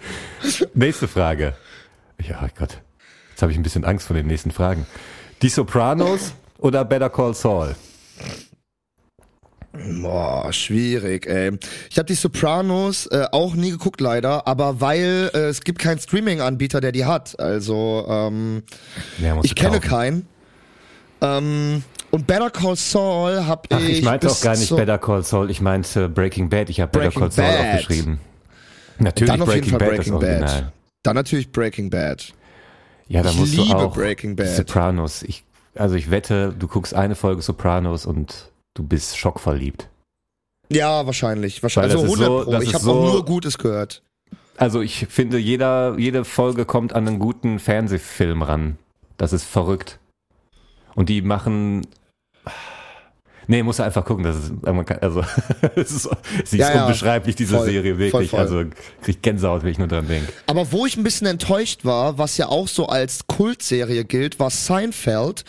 Nächste 0.73 1.07
Frage. 1.07 1.53
Ja, 2.21 2.39
oh 2.43 2.49
Gott. 2.57 2.81
Jetzt 3.31 3.41
habe 3.41 3.51
ich 3.51 3.57
ein 3.57 3.63
bisschen 3.63 3.83
Angst 3.83 4.07
vor 4.07 4.15
den 4.15 4.27
nächsten 4.27 4.51
Fragen. 4.51 4.85
Die 5.41 5.49
Sopranos 5.49 6.31
oder 6.57 6.85
Better 6.85 7.09
Call 7.09 7.33
Saul? 7.33 7.75
Boah, 10.01 10.51
schwierig, 10.53 11.27
ey. 11.27 11.57
Ich 11.89 11.97
habe 11.97 12.05
die 12.07 12.13
Sopranos 12.15 13.07
äh, 13.07 13.25
auch 13.31 13.55
nie 13.55 13.71
geguckt, 13.71 14.01
leider, 14.01 14.47
aber 14.47 14.79
weil 14.81 15.29
äh, 15.33 15.37
es 15.49 15.61
gibt 15.61 15.79
keinen 15.79 15.99
Streaming-Anbieter, 15.99 16.81
der 16.81 16.91
die 16.91 17.05
hat. 17.05 17.39
Also, 17.39 18.05
ähm, 18.09 18.63
Ja, 19.19 19.37
ich 19.43 19.55
kenne 19.55 19.79
kaufen. 19.79 19.89
keinen. 19.89 20.27
Ähm, 21.21 21.83
und 22.11 22.27
Better 22.27 22.49
Call 22.49 22.75
Saul 22.75 23.45
habe 23.45 23.63
Ach, 23.71 23.79
ich. 23.81 23.99
ich 23.99 24.01
meinte 24.03 24.29
auch 24.29 24.41
gar 24.41 24.55
nicht 24.55 24.67
zur- 24.67 24.77
Better 24.77 24.97
Call 24.97 25.23
Saul, 25.23 25.49
ich 25.49 25.61
meinte 25.61 26.07
Breaking 26.09 26.49
Bad. 26.49 26.69
Ich 26.69 26.79
habe 26.79 26.91
Better 26.97 27.11
Call 27.19 27.31
Saul 27.31 27.45
Bad. 27.47 27.59
aufgeschrieben. 27.75 28.19
Natürlich 28.99 29.31
Dann 29.33 29.41
auf 29.41 29.53
jeden 29.53 29.61
Breaking 29.67 29.79
Fall 29.79 29.79
Bad, 29.79 29.97
das 29.99 30.05
Breaking 30.05 30.19
Bad. 30.19 30.41
Original. 30.41 30.71
Dann 31.03 31.15
natürlich 31.15 31.51
Breaking 31.51 31.89
Bad. 31.89 32.33
Ja, 33.07 33.21
da 33.21 33.29
Ich 33.31 33.37
musst 33.37 33.53
liebe 33.55 33.69
du 33.69 33.75
auch 33.75 33.93
Breaking 33.93 34.35
Bad. 34.35 34.47
Sopranos. 34.55 35.21
Ich, 35.23 35.43
also 35.75 35.95
ich 35.95 36.09
wette, 36.11 36.53
du 36.57 36.67
guckst 36.67 36.93
eine 36.93 37.15
Folge 37.15 37.41
Sopranos 37.41 38.05
und 38.05 38.49
du 38.75 38.83
bist 38.83 39.17
schockverliebt. 39.17 39.89
Ja, 40.69 41.05
wahrscheinlich. 41.05 41.63
wahrscheinlich. 41.63 41.93
Also 41.95 42.05
ist 42.05 42.19
100 42.19 42.27
so- 42.45 42.51
Pro. 42.51 42.61
Ich 42.61 42.73
habe 42.73 42.83
so- 42.83 42.91
auch 42.93 43.11
nur 43.13 43.25
Gutes 43.25 43.57
gehört. 43.57 44.03
Also 44.57 44.81
ich 44.81 45.07
finde, 45.09 45.37
jeder, 45.37 45.97
jede 45.97 46.23
Folge 46.23 46.65
kommt 46.65 46.93
an 46.93 47.07
einen 47.07 47.19
guten 47.19 47.59
Fernsehfilm 47.59 48.41
ran. 48.41 48.77
Das 49.17 49.33
ist 49.33 49.43
verrückt. 49.43 49.99
Und 50.95 51.09
die 51.09 51.21
machen. 51.21 51.85
Nee, 53.47 53.63
musst 53.63 53.79
du 53.79 53.83
einfach 53.83 54.03
gucken. 54.05 54.23
Das 54.23 54.35
ist, 54.35 54.51
man 54.63 54.85
kann- 54.85 54.99
also, 54.99 55.23
es 55.75 55.91
ist, 55.91 56.09
sie 56.45 56.57
ist 56.59 56.69
ja. 56.69 56.83
unbeschreiblich, 56.85 57.35
diese 57.35 57.57
Voll, 57.57 57.65
Serie, 57.65 57.97
wirklich. 57.97 58.11
voll, 58.11 58.27
voll. 58.27 58.39
Also, 58.39 58.63
krieg 59.01 59.21
Gänsehaut, 59.21 59.63
wenn 59.63 59.71
ich 59.71 59.77
nur 59.77 59.87
dran 59.87 60.07
denke. 60.07 60.31
Aber 60.47 60.71
wo 60.71 60.85
ich 60.85 60.97
ein 60.97 61.03
bisschen 61.03 61.27
enttäuscht 61.27 61.85
war, 61.85 62.17
was 62.17 62.37
ja 62.37 62.47
auch 62.49 62.67
so 62.67 62.87
als 62.87 63.27
Kultserie 63.27 64.05
gilt, 64.05 64.39
war 64.39 64.49
Seinfeld. 64.49 65.43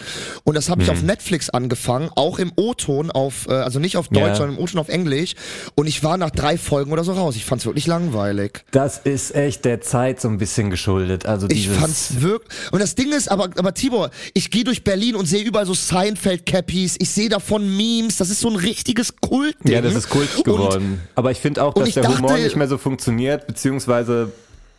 Und 0.44 0.54
das 0.56 0.68
habe 0.68 0.82
ich 0.82 0.90
auf 0.90 1.02
Netflix 1.02 1.50
angefangen, 1.50 2.10
auch 2.14 2.38
im 2.38 2.52
O-Ton 2.56 3.10
auf, 3.10 3.46
äh, 3.48 3.52
also 3.52 3.78
nicht 3.78 3.96
auf 3.96 4.08
Deutsch, 4.08 4.20
Ja. 4.26 4.34
sondern 4.36 4.56
im 4.56 4.62
O-Ton 4.62 4.80
auf 4.80 4.88
Englisch. 4.88 5.34
Und 5.74 5.86
ich 5.86 6.02
war 6.04 6.16
nach 6.16 6.30
drei 6.30 6.58
Folgen 6.58 6.92
oder 6.92 7.04
so 7.04 7.12
raus. 7.12 7.36
Ich 7.36 7.44
fand's 7.44 7.66
wirklich 7.66 7.86
langweilig. 7.86 8.64
Das 8.70 8.98
ist 8.98 9.34
echt 9.34 9.64
der 9.64 9.80
Zeit 9.80 10.20
so 10.20 10.28
ein 10.28 10.38
bisschen 10.38 10.70
geschuldet. 10.70 11.26
Also 11.26 11.48
Ich 11.50 11.68
fand's 11.68 12.20
wirklich. 12.20 12.50
Und 12.72 12.80
das 12.80 12.94
Ding 12.94 13.12
ist, 13.12 13.30
aber, 13.30 13.44
aber 13.56 13.74
Tibor, 13.74 14.10
ich 14.34 14.50
gehe 14.50 14.64
durch 14.64 14.84
Berlin 14.84 15.16
und 15.16 15.26
sehe 15.26 15.42
überall 15.42 15.66
so 15.66 15.74
Seinfeld-Cappies. 15.74 16.96
Ich 16.98 17.10
sehe 17.10 17.28
davon 17.28 17.76
Memes. 18.00 18.16
Das 18.16 18.30
ist 18.30 18.40
so 18.40 18.48
ein 18.48 18.56
richtiges 18.56 19.16
Kultding. 19.16 19.72
Ja, 19.72 19.80
das 19.80 19.94
ist 19.94 20.08
kultig 20.10 20.44
geworden. 20.44 21.00
Aber 21.14 21.30
ich 21.30 21.38
finde 21.40 21.62
auch, 21.62 21.74
und 21.74 21.86
dass 21.86 21.94
der 21.94 22.04
Humor 22.08 22.30
dachte- 22.30 22.42
nicht 22.44 22.56
mehr 22.56 22.68
so 22.68 22.78
funktioniert, 22.78 23.46
beziehungsweise, 23.46 24.32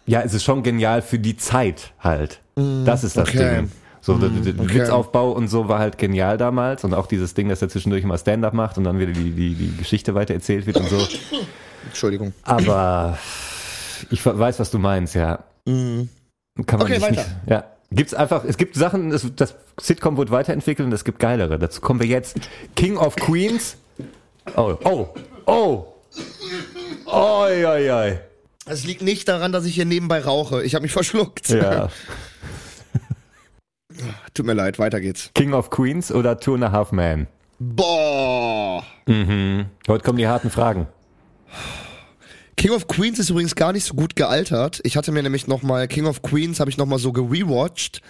ja, 0.06 0.22
es 0.22 0.34
ist 0.34 0.44
schon 0.44 0.64
genial 0.64 1.02
für 1.02 1.20
die 1.20 1.38
Zeit 1.38 1.92
halt. 2.00 2.40
Das 2.86 3.04
ist 3.04 3.16
das 3.18 3.28
Mm, 3.34 3.38
okay. 3.38 3.52
Mm, 3.52 3.56
Ding. 3.66 3.72
So, 4.02 4.18
der, 4.18 4.30
der 4.30 4.54
der 4.54 4.64
okay. 4.64 4.76
Witzaufbau 4.76 5.32
und 5.32 5.48
so 5.50 5.68
war 5.68 5.80
halt 5.80 5.98
genial 5.98 6.38
damals 6.38 6.84
und 6.86 6.94
auch 6.94 7.08
dieses 7.08 7.34
Ding, 7.34 7.50
dass 7.50 7.62
er 7.62 7.68
zwischendurch 7.70 8.04
immer 8.04 8.18
Stand-up 8.18 8.54
macht 8.54 8.78
und 8.78 8.86
dann 8.86 9.00
wieder 9.00 9.12
die, 9.12 9.32
die, 9.32 9.54
die 9.54 9.76
Geschichte 9.78 10.16
weiter 10.16 10.34
erzählt 10.34 10.66
wird 10.66 10.78
und 10.78 10.88
so. 10.90 10.98
Entschuldigung. 11.86 12.34
Aber 12.44 13.18
ich 14.10 14.26
weiß, 14.26 14.60
was 14.60 14.72
du 14.72 14.80
meinst, 14.80 15.16
ja. 15.16 15.40
Kann 15.66 16.08
man 16.80 16.82
Okay, 16.82 17.02
weiter. 17.02 17.12
nicht, 17.12 17.26
ja. 17.50 17.64
Gibt's 17.92 18.14
einfach, 18.14 18.44
es 18.44 18.58
gibt 18.58 18.76
Sachen, 18.76 19.12
das, 19.12 19.26
das 19.36 19.56
Sitcom 19.80 20.18
wird 20.18 20.30
weiterentwickelt 20.30 20.86
und 20.86 20.94
es 20.94 21.06
gibt 21.06 21.20
geilere. 21.20 21.58
Dazu 21.58 21.80
kommen 21.80 22.02
wir 22.02 22.08
jetzt. 22.08 22.38
King 22.76 22.98
of 22.98 23.16
Queens. 23.16 23.78
Oh, 24.56 24.76
oh, 24.84 25.08
oh. 25.46 25.94
Oi, 27.06 27.66
oi, 27.66 27.92
oi. 27.92 28.20
Es 28.66 28.84
liegt 28.84 29.02
nicht 29.02 29.30
daran, 29.30 29.54
dass 29.54 29.66
ich 29.66 29.76
hier 29.76 29.86
nebenbei 29.86 30.20
rauche. 30.20 30.64
Ich 30.64 30.76
habe 30.76 30.84
mich 30.84 30.92
verschluckt. 30.92 31.50
Ja. 31.50 31.90
Tut 34.34 34.46
mir 34.46 34.54
leid, 34.54 34.80
weiter 34.80 35.00
geht's. 35.00 35.32
King 35.34 35.54
of 35.54 35.70
Queens 35.70 36.12
oder 36.12 36.40
Two 36.40 36.56
and 36.56 36.66
a 36.66 36.72
Half 36.72 36.92
Man? 36.92 37.28
Boah. 37.60 38.84
Heute 39.08 40.04
kommen 40.04 40.18
die 40.18 40.28
harten 40.28 40.50
Fragen. 40.50 40.88
King 42.58 42.72
of 42.72 42.88
Queens 42.88 43.20
ist 43.20 43.30
übrigens 43.30 43.54
gar 43.56 43.72
nicht 43.72 43.86
so 43.86 43.94
gut 43.94 44.16
gealtert. 44.16 44.80
Ich 44.84 44.98
hatte 44.98 45.12
mir 45.12 45.22
nämlich 45.22 45.46
nochmal, 45.46 45.88
King 45.88 46.06
of 46.08 46.24
Queens 46.24 46.60
habe 46.60 46.72
ich 46.72 46.78
nochmal 46.78 46.98
so 46.98 47.12
gerewatcht. 47.12 48.02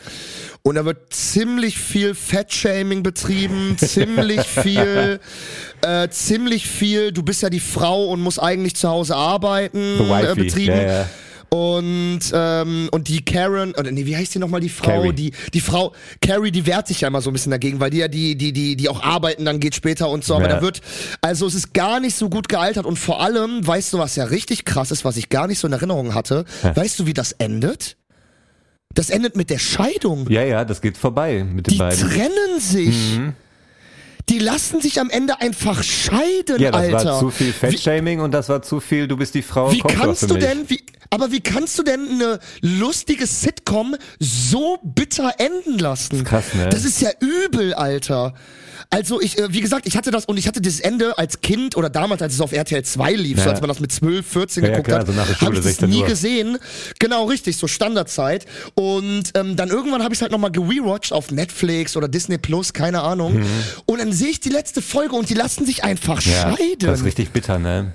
Und 0.63 0.75
da 0.75 0.85
wird 0.85 1.13
ziemlich 1.13 1.77
viel 1.77 2.15
Fettshaming 2.15 3.03
betrieben, 3.03 3.77
ziemlich 3.77 4.41
viel, 4.41 5.19
äh, 5.81 6.09
ziemlich 6.09 6.65
viel, 6.65 7.11
du 7.11 7.23
bist 7.23 7.41
ja 7.41 7.49
die 7.49 7.59
Frau 7.59 8.07
und 8.07 8.21
musst 8.21 8.41
eigentlich 8.41 8.77
zu 8.77 8.87
Hause 8.87 9.15
arbeiten, 9.17 9.97
äh, 10.31 10.35
betrieben. 10.35 10.77
Ja, 10.77 10.99
ja. 10.99 11.09
Und, 11.49 12.19
ähm, 12.33 12.89
und 12.91 13.07
die 13.07 13.23
Karen, 13.23 13.73
oder 13.75 13.89
nee, 13.91 14.05
wie 14.05 14.17
heißt 14.17 14.35
die 14.35 14.39
nochmal, 14.39 14.59
die 14.59 14.67
Frau? 14.69 14.87
Carrie. 15.03 15.13
Die, 15.13 15.31
die 15.53 15.61
Frau, 15.61 15.93
Carrie, 16.21 16.51
die 16.51 16.65
wehrt 16.65 16.87
sich 16.87 17.01
ja 17.01 17.07
immer 17.07 17.21
so 17.21 17.29
ein 17.29 17.33
bisschen 17.33 17.51
dagegen, 17.51 17.79
weil 17.79 17.89
die 17.89 17.99
ja 17.99 18.07
die, 18.09 18.35
die, 18.35 18.51
die, 18.51 18.75
die 18.75 18.89
auch 18.89 19.01
arbeiten, 19.01 19.45
dann 19.45 19.59
geht 19.61 19.73
später 19.73 20.09
und 20.09 20.25
so. 20.25 20.35
Aber 20.35 20.49
Ja. 20.49 20.55
da 20.57 20.61
wird, 20.61 20.81
also 21.21 21.47
es 21.47 21.55
ist 21.55 21.73
gar 21.73 21.99
nicht 22.01 22.15
so 22.17 22.29
gut 22.29 22.49
gealtert. 22.49 22.85
Und 22.85 22.97
vor 22.99 23.21
allem, 23.21 23.65
weißt 23.65 23.93
du, 23.93 23.97
was 23.97 24.15
ja 24.17 24.25
richtig 24.25 24.65
krass 24.65 24.91
ist, 24.91 25.05
was 25.05 25.15
ich 25.15 25.29
gar 25.29 25.47
nicht 25.47 25.59
so 25.59 25.67
in 25.67 25.73
Erinnerung 25.73 26.13
hatte? 26.13 26.43
Weißt 26.75 26.99
du, 26.99 27.05
wie 27.05 27.13
das 27.13 27.31
endet? 27.31 27.95
Das 28.93 29.09
endet 29.09 29.35
mit 29.37 29.49
der 29.49 29.59
Scheidung. 29.59 30.29
Ja, 30.29 30.43
ja, 30.43 30.65
das 30.65 30.81
geht 30.81 30.97
vorbei 30.97 31.43
mit 31.49 31.67
den 31.67 31.73
Die 31.73 31.77
beiden. 31.77 32.09
trennen 32.09 32.59
sich. 32.59 33.19
Die 34.29 34.39
lassen 34.39 34.81
sich 34.81 34.99
am 34.99 35.09
Ende 35.09 35.39
einfach 35.39 35.81
scheiden, 35.83 36.59
Ja, 36.59 36.71
das 36.71 36.81
Alter. 36.81 37.05
war 37.05 37.19
zu 37.19 37.29
viel 37.29 37.53
Fettshaming 37.53 38.19
und 38.19 38.31
das 38.31 38.49
war 38.49 38.61
zu 38.61 38.81
viel, 38.81 39.07
du 39.07 39.15
bist 39.15 39.33
die 39.35 39.41
Frau, 39.41 39.71
Wie 39.71 39.77
doch 39.79 39.87
kannst 39.87 40.29
du 40.29 40.35
denn, 40.35 40.69
wie, 40.69 40.81
aber 41.09 41.31
wie 41.31 41.39
kannst 41.41 41.77
du 41.79 41.83
denn 41.83 42.07
eine 42.09 42.39
lustige 42.61 43.25
Sitcom 43.27 43.95
so 44.19 44.77
bitter 44.83 45.33
enden 45.37 45.79
lassen? 45.79 46.23
krass, 46.23 46.53
ne? 46.53 46.69
Das 46.69 46.85
ist 46.85 47.01
ja 47.01 47.09
übel, 47.19 47.73
Alter. 47.73 48.33
Also 48.89 49.19
ich, 49.19 49.37
äh, 49.37 49.51
wie 49.51 49.59
gesagt, 49.59 49.85
ich 49.85 49.97
hatte 49.97 50.11
das 50.11 50.25
und 50.25 50.37
ich 50.37 50.47
hatte 50.47 50.61
dieses 50.61 50.79
Ende 50.79 51.17
als 51.17 51.41
Kind 51.41 51.75
oder 51.75 51.89
damals, 51.89 52.21
als 52.21 52.35
es 52.35 52.41
auf 52.41 52.53
RTL 52.53 52.83
2 52.83 53.13
lief, 53.13 53.37
so 53.39 53.45
Ja. 53.45 53.51
als 53.51 53.59
man 53.59 53.67
das 53.67 53.79
mit 53.81 53.91
12, 53.91 54.25
14 54.25 54.63
Ja, 54.63 54.69
ja, 54.69 54.75
geguckt 54.75 54.87
klar, 54.87 54.99
hat, 55.01 55.07
so 55.07 55.13
der 55.13 55.25
habe 55.41 55.53
ich 55.55 55.59
das 55.59 55.63
16 55.65 55.89
nie 55.89 56.01
Uhr. 56.01 56.05
gesehen. 56.07 56.57
Genau, 56.99 57.25
richtig, 57.25 57.57
so 57.57 57.67
Standardzeit. 57.67 58.45
Und 58.75 59.23
ähm, 59.33 59.55
dann 59.57 59.69
irgendwann 59.69 60.03
habe 60.03 60.13
ich 60.13 60.19
es 60.19 60.21
halt 60.21 60.31
nochmal 60.31 60.51
gerewatcht 60.51 61.11
auf 61.11 61.31
Netflix 61.31 61.97
oder 61.97 62.07
Disney 62.07 62.37
Plus, 62.37 62.71
keine 62.71 63.01
Ahnung. 63.01 63.43
Und 63.85 63.99
dann 63.99 64.13
sehe 64.13 64.29
ich 64.29 64.39
die 64.39 64.49
letzte 64.49 64.81
Folge 64.81 65.15
und 65.15 65.29
die 65.29 65.33
lassen 65.33 65.65
sich 65.65 65.83
einfach 65.83 66.23
Mhm. 66.25 66.31
ja, 66.31 66.41
scheiden. 66.55 66.79
das 66.87 66.99
ist 66.99 67.05
richtig 67.05 67.31
bitter, 67.31 67.59
ne? 67.59 67.91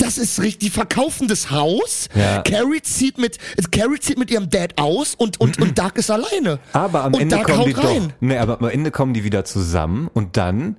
Das 0.00 0.18
ist 0.18 0.40
richtig. 0.40 0.58
Die 0.58 0.70
verkaufen 0.70 1.28
das 1.28 1.50
Haus. 1.50 2.08
Ja. 2.14 2.42
Carrie 2.42 2.82
zieht 2.82 3.18
mit 3.18 3.38
Carrie 3.70 4.00
zieht 4.00 4.18
mit 4.18 4.30
ihrem 4.30 4.48
Dad 4.48 4.80
aus 4.80 5.14
und 5.14 5.40
und 5.40 5.60
und 5.60 5.78
Doug 5.78 5.92
ist 5.94 6.10
alleine. 6.10 6.58
Aber 6.72 7.04
am 7.04 7.14
und 7.14 7.20
Ende 7.20 7.36
Doug 7.36 7.44
kommen 7.44 7.64
die 7.66 7.72
rein. 7.72 8.08
doch. 8.08 8.14
Nee, 8.20 8.38
aber 8.38 8.58
am 8.60 8.68
Ende 8.68 8.90
kommen 8.90 9.14
die 9.14 9.24
wieder 9.24 9.44
zusammen 9.44 10.08
und 10.12 10.36
dann 10.36 10.76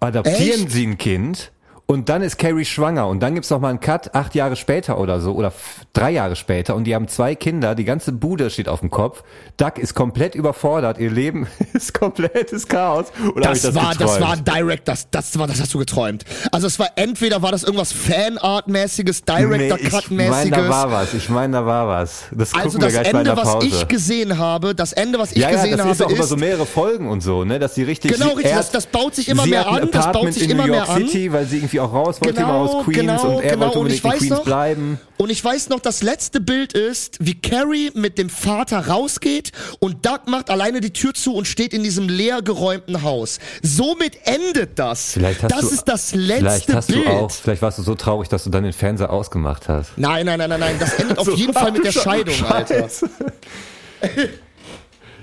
adoptieren 0.00 0.62
Echt? 0.62 0.70
sie 0.70 0.86
ein 0.86 0.98
Kind 0.98 1.52
und 1.88 2.08
dann 2.08 2.22
ist 2.22 2.38
Carrie 2.38 2.64
schwanger 2.64 3.06
und 3.06 3.20
dann 3.20 3.34
gibt's 3.34 3.48
noch 3.50 3.60
mal 3.60 3.68
einen 3.68 3.78
Cut 3.80 4.14
acht 4.14 4.34
Jahre 4.34 4.56
später 4.56 4.98
oder 4.98 5.20
so 5.20 5.32
oder 5.34 5.52
drei 5.92 6.10
Jahre 6.10 6.34
später 6.34 6.74
und 6.74 6.84
die 6.84 6.94
haben 6.96 7.06
zwei 7.06 7.34
Kinder, 7.36 7.74
die 7.76 7.84
ganze 7.84 8.10
Bude 8.12 8.50
steht 8.50 8.68
auf 8.68 8.80
dem 8.80 8.90
Kopf. 8.90 9.22
Doug 9.56 9.72
ist 9.78 9.94
komplett 9.94 10.34
überfordert, 10.34 10.98
ihr 10.98 11.10
Leben 11.10 11.46
ist 11.72 11.94
komplettes 11.94 12.66
Chaos. 12.66 13.06
Oder 13.34 13.50
Das, 13.50 13.62
das 13.62 13.74
war, 13.76 13.94
das 13.94 13.98
geträumt? 14.18 14.20
war 14.20 14.36
direct, 14.56 14.88
das, 14.88 15.08
das 15.10 15.38
war, 15.38 15.46
das 15.46 15.60
hast 15.60 15.72
du 15.74 15.78
geträumt. 15.78 16.24
Also 16.50 16.66
es 16.66 16.78
war 16.78 16.88
entweder 16.96 17.40
war 17.42 17.52
das 17.52 17.62
irgendwas 17.62 17.92
Fanart-mäßiges, 17.92 19.24
Director-Cut-mäßiges. 19.24 20.44
Ich 20.44 20.50
meine, 20.50 20.50
da 20.50 20.68
war 20.68 20.90
was. 20.90 21.14
Ich 21.14 21.28
meine, 21.28 21.52
da 21.52 21.66
war 21.66 21.86
was. 21.88 22.24
Das 22.32 22.52
also 22.54 22.78
das 22.78 22.94
Ende, 22.94 23.36
was 23.36 23.64
ich 23.64 23.88
gesehen 23.88 24.38
habe, 24.38 24.74
das 24.74 24.92
Ende, 24.92 25.18
was 25.18 25.32
ich 25.32 25.38
ja, 25.38 25.50
ja, 25.50 25.56
gesehen 25.56 25.70
das 25.72 25.80
habe, 25.80 25.90
ist 25.92 26.02
auch 26.02 26.10
über 26.10 26.24
ist 26.24 26.28
so 26.30 26.36
mehrere 26.36 26.66
Folgen 26.66 27.08
und 27.08 27.20
so, 27.22 27.44
ne, 27.44 27.58
dass 27.58 27.74
die 27.74 27.82
richtig. 27.84 28.12
Genau, 28.12 28.32
richtig, 28.34 28.52
das- 28.54 28.70
das 28.72 28.86
baut 28.86 29.14
sich 29.14 29.28
immer 29.28 29.46
mehr 29.46 29.68
ein 29.68 29.82
an, 29.84 29.90
das 29.92 30.12
baut 30.12 30.32
sich 30.32 30.50
immer 30.50 30.64
New 30.66 30.72
mehr 30.72 30.80
York 30.80 30.90
an. 30.90 31.06
City, 31.06 31.32
weil 31.32 31.46
sie 31.46 31.58
irgendwie 31.58 31.75
auch 31.80 31.92
raus 31.92 32.20
wollte, 32.20 32.34
Genau, 32.40 32.48
immer 32.66 32.76
aus 32.78 32.84
Queens 32.84 32.96
genau, 32.98 33.36
und 33.36 33.42
er 33.44 33.50
genau. 33.52 33.64
wollte 33.66 33.78
unbedingt 33.78 33.98
ich 34.00 34.04
in 34.04 34.10
weiß 34.10 34.18
Queens 34.18 34.30
noch- 34.30 34.44
bleiben. 34.44 35.00
Und 35.18 35.30
ich 35.30 35.42
weiß 35.42 35.68
noch, 35.70 35.80
das 35.80 36.02
letzte 36.02 36.40
Bild 36.40 36.72
ist, 36.74 37.16
wie 37.20 37.40
Carrie 37.40 37.90
mit 37.94 38.18
dem 38.18 38.28
Vater 38.28 38.86
rausgeht 38.88 39.52
und 39.80 40.04
Doug 40.04 40.20
macht 40.26 40.50
alleine 40.50 40.80
die 40.80 40.92
Tür 40.92 41.14
zu 41.14 41.34
und 41.34 41.46
steht 41.46 41.72
in 41.72 41.82
diesem 41.82 42.08
leer 42.08 42.42
geräumten 42.42 43.02
Haus. 43.02 43.38
Somit 43.62 44.18
endet 44.24 44.78
das. 44.78 45.12
Vielleicht 45.12 45.42
hast 45.42 45.52
das 45.52 45.60
du, 45.60 45.68
ist 45.74 45.84
das 45.88 46.14
letzte 46.14 46.36
vielleicht 46.38 46.74
hast 46.74 46.86
Bild. 46.88 47.06
Du 47.06 47.10
auch, 47.10 47.30
vielleicht 47.30 47.62
warst 47.62 47.78
du 47.78 47.82
so 47.82 47.94
traurig, 47.94 48.28
dass 48.28 48.44
du 48.44 48.50
dann 48.50 48.64
den 48.64 48.72
Fernseher 48.74 49.10
ausgemacht 49.10 49.68
hast. 49.68 49.92
Nein, 49.96 50.26
nein, 50.26 50.38
nein, 50.38 50.50
nein, 50.50 50.60
nein. 50.60 50.76
Das 50.78 50.94
endet 50.94 51.18
auf 51.18 51.28
jeden 51.34 51.52
Fall 51.54 51.72
mit 51.72 51.84
der 51.84 51.92
Scheidung, 51.92 52.34
Alter. 52.46 52.82
Scheiße. 52.82 53.08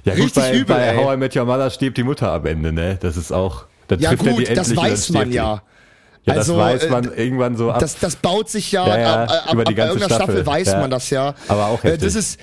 Ja 0.05 0.15
gut, 0.15 0.23
Richtig 0.25 0.43
bei, 0.43 0.51
übel, 0.53 0.75
bei 0.75 0.81
ey. 0.87 0.97
How 0.97 1.13
I 1.13 1.17
Met 1.17 1.35
Your 1.35 1.45
Mother 1.45 1.69
stirbt 1.69 1.97
die 1.97 2.03
Mutter 2.03 2.31
am 2.31 2.45
Ende, 2.45 2.73
ne? 2.73 2.97
Das 3.01 3.15
ist 3.15 3.31
auch, 3.31 3.65
da 3.87 3.95
Ja 3.95 4.09
trifft 4.09 4.25
er 4.25 4.33
die 4.33 4.45
gut, 4.45 4.57
das 4.57 4.75
weiß 4.75 5.09
man 5.11 5.31
ja. 5.31 5.61
Ja, 6.25 6.35
Also, 6.35 6.55
das 6.57 6.65
weiß 6.65 6.83
äh, 6.83 6.89
man 6.89 7.13
irgendwann 7.13 7.57
so 7.57 7.71
ab. 7.71 7.79
Das, 7.79 7.99
das 7.99 8.15
baut 8.15 8.49
sich 8.49 8.71
ja, 8.71 8.87
Ja, 8.87 8.97
ja, 8.99 9.23
ab, 9.23 9.31
ab, 9.47 9.53
über 9.53 9.63
die 9.65 9.71
ab 9.71 9.77
ganze 9.77 9.93
irgendeiner 9.93 10.15
Staffel, 10.15 10.35
Staffel, 10.35 10.45
weiß 10.45 10.67
ja. 10.67 10.79
man 10.79 10.89
das 10.91 11.09
ja. 11.09 11.35
Aber 11.47 11.67
auch 11.67 11.83
Äh, 11.83 11.89
heftig. 11.91 12.03
Das 12.03 12.15
ist, 12.15 12.39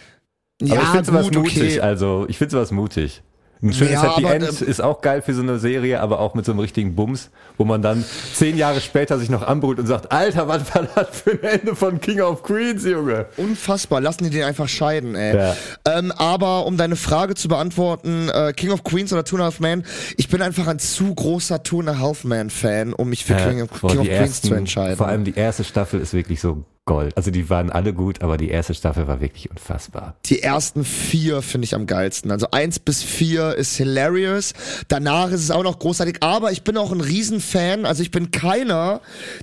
ja, 0.61 0.75
Aber 0.75 0.83
ich 0.83 0.89
finde 0.91 1.05
sowas 1.07 1.25
gut, 1.25 1.35
mutig, 1.37 1.57
okay. 1.57 1.81
also 1.81 2.27
ich 2.29 2.37
finde 2.39 2.53
sowas 2.53 2.71
mutig. 2.71 3.23
Ein 3.63 3.75
schönes 3.75 3.93
Ja, 3.95 4.17
Happy 4.17 4.25
End 4.25 4.63
ähm, 4.63 4.69
ist 4.69 4.81
auch 4.81 5.03
geil 5.03 5.21
für 5.21 5.35
so 5.35 5.43
eine 5.43 5.59
Serie, 5.59 6.01
aber 6.01 6.21
auch 6.21 6.35
mit 6.35 6.47
so 6.47 6.53
einem 6.53 6.61
richtigen 6.61 6.95
Bums, 6.95 7.31
wo 7.59 7.65
man 7.65 7.83
dann 7.83 8.05
zehn 8.33 8.57
Jahre 8.57 8.81
später 8.81 9.19
sich 9.19 9.29
noch 9.29 9.43
anbrüllt 9.43 9.79
und 9.79 9.87
sagt, 9.87 10.11
Alter, 10.11 10.49
was 10.49 10.75
war 10.75 10.89
das 10.95 11.21
für 11.21 11.33
ein 11.33 11.43
Ende 11.43 11.77
von 11.77 12.01
King 12.01 12.21
of 12.23 12.43
Queens, 12.43 12.85
Junge? 12.85 13.27
Unfassbar, 13.37 14.01
lassen 14.01 14.25
die 14.25 14.31
den 14.31 14.45
einfach 14.45 14.69
scheiden, 14.69 15.15
ey. 15.15 15.37
Ja. 15.37 15.57
Ähm, 15.87 16.11
aber 16.13 16.65
um 16.65 16.79
deine 16.79 16.97
Frage 16.97 17.35
zu 17.35 17.49
beantworten, 17.49 18.31
äh, 18.31 18.55
King 18.55 18.71
of 18.71 18.83
Queens 18.83 19.13
oder 19.13 19.25
Two 19.25 19.37
and 19.37 19.43
a 19.43 19.47
Half 19.47 19.61
Man, 19.61 19.85
ich 20.17 20.29
bin 20.29 20.41
einfach 20.41 20.67
ein 20.67 20.79
zu 20.79 21.15
großer 21.15 21.63
Two 21.63 21.81
and 21.81 21.91
a 21.91 21.99
Half 21.99 22.25
Man 22.25 22.49
Fan, 22.49 22.95
um 22.95 23.11
mich 23.11 23.27
für 23.27 23.35
King, 23.35 23.63
of, 23.63 23.71
King 23.81 23.99
of 23.99 24.07
Queens 24.07 24.41
zu 24.41 24.55
entscheiden. 24.55 24.97
Vor 24.97 25.09
allem 25.09 25.25
die 25.25 25.35
erste 25.35 25.65
Staffel 25.65 26.01
ist 26.01 26.15
wirklich 26.15 26.41
so 26.41 26.65
Gold. 26.91 27.17
Also 27.17 27.31
die 27.31 27.49
waren 27.49 27.71
alle 27.71 27.95
gut, 27.95 28.21
aber 28.21 28.37
die 28.37 28.49
erste 28.49 28.75
Staffel 28.75 29.07
war 29.07 29.21
wirklich 29.21 29.49
unfassbar. 29.49 30.17
Die 30.25 30.43
ersten 30.43 30.85
vier 30.85 31.41
finde 31.41 31.67
ich 31.67 31.77
am 31.77 31.87
geilsten. 31.87 32.33
Also 32.33 32.49
eins 32.51 32.81
bis 32.81 33.01
vier 33.01 33.55
ist 33.55 33.77
hilarious. 33.77 34.55
Danach 34.89 35.31
ist 35.31 35.41
es 35.41 35.53
auch 35.53 35.63
noch 35.63 35.79
großartig. 35.79 36.17
Aber 36.19 36.51
ich 36.51 36.65
bin 36.65 36.77
auch 36.77 36.91
ein 36.91 37.01
Riesenfan. 37.01 37.87
Also 37.87 38.03
ich 38.03 38.11
bin 38.11 38.33
keiner, 38.33 39.03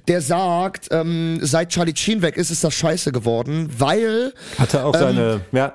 der 0.10 0.20
sagt, 0.20 0.90
ähm, 0.92 1.40
seit 1.42 1.70
Charlie 1.70 1.96
Sheen 1.96 2.22
weg 2.22 2.36
ist, 2.36 2.52
ist 2.52 2.66
das 2.66 2.74
scheiße 2.74 3.14
geworden. 3.14 3.70
Weil, 3.78 4.34
Hatte 4.58 4.84
auch 4.84 4.94
seine, 4.94 5.40
ja, 5.54 5.72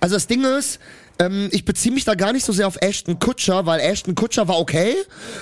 also 0.00 0.16
das 0.16 0.26
Ding 0.26 0.44
ist, 0.44 0.80
ähm, 1.20 1.48
ich 1.52 1.64
beziehe 1.64 1.94
mich 1.94 2.04
da 2.04 2.14
gar 2.14 2.32
nicht 2.32 2.44
so 2.44 2.52
sehr 2.52 2.66
auf 2.66 2.76
Ashton 2.80 3.18
Kutcher, 3.20 3.66
weil 3.66 3.78
Ashton 3.80 4.14
Kutcher 4.16 4.48
war 4.48 4.58
okay. 4.58 4.94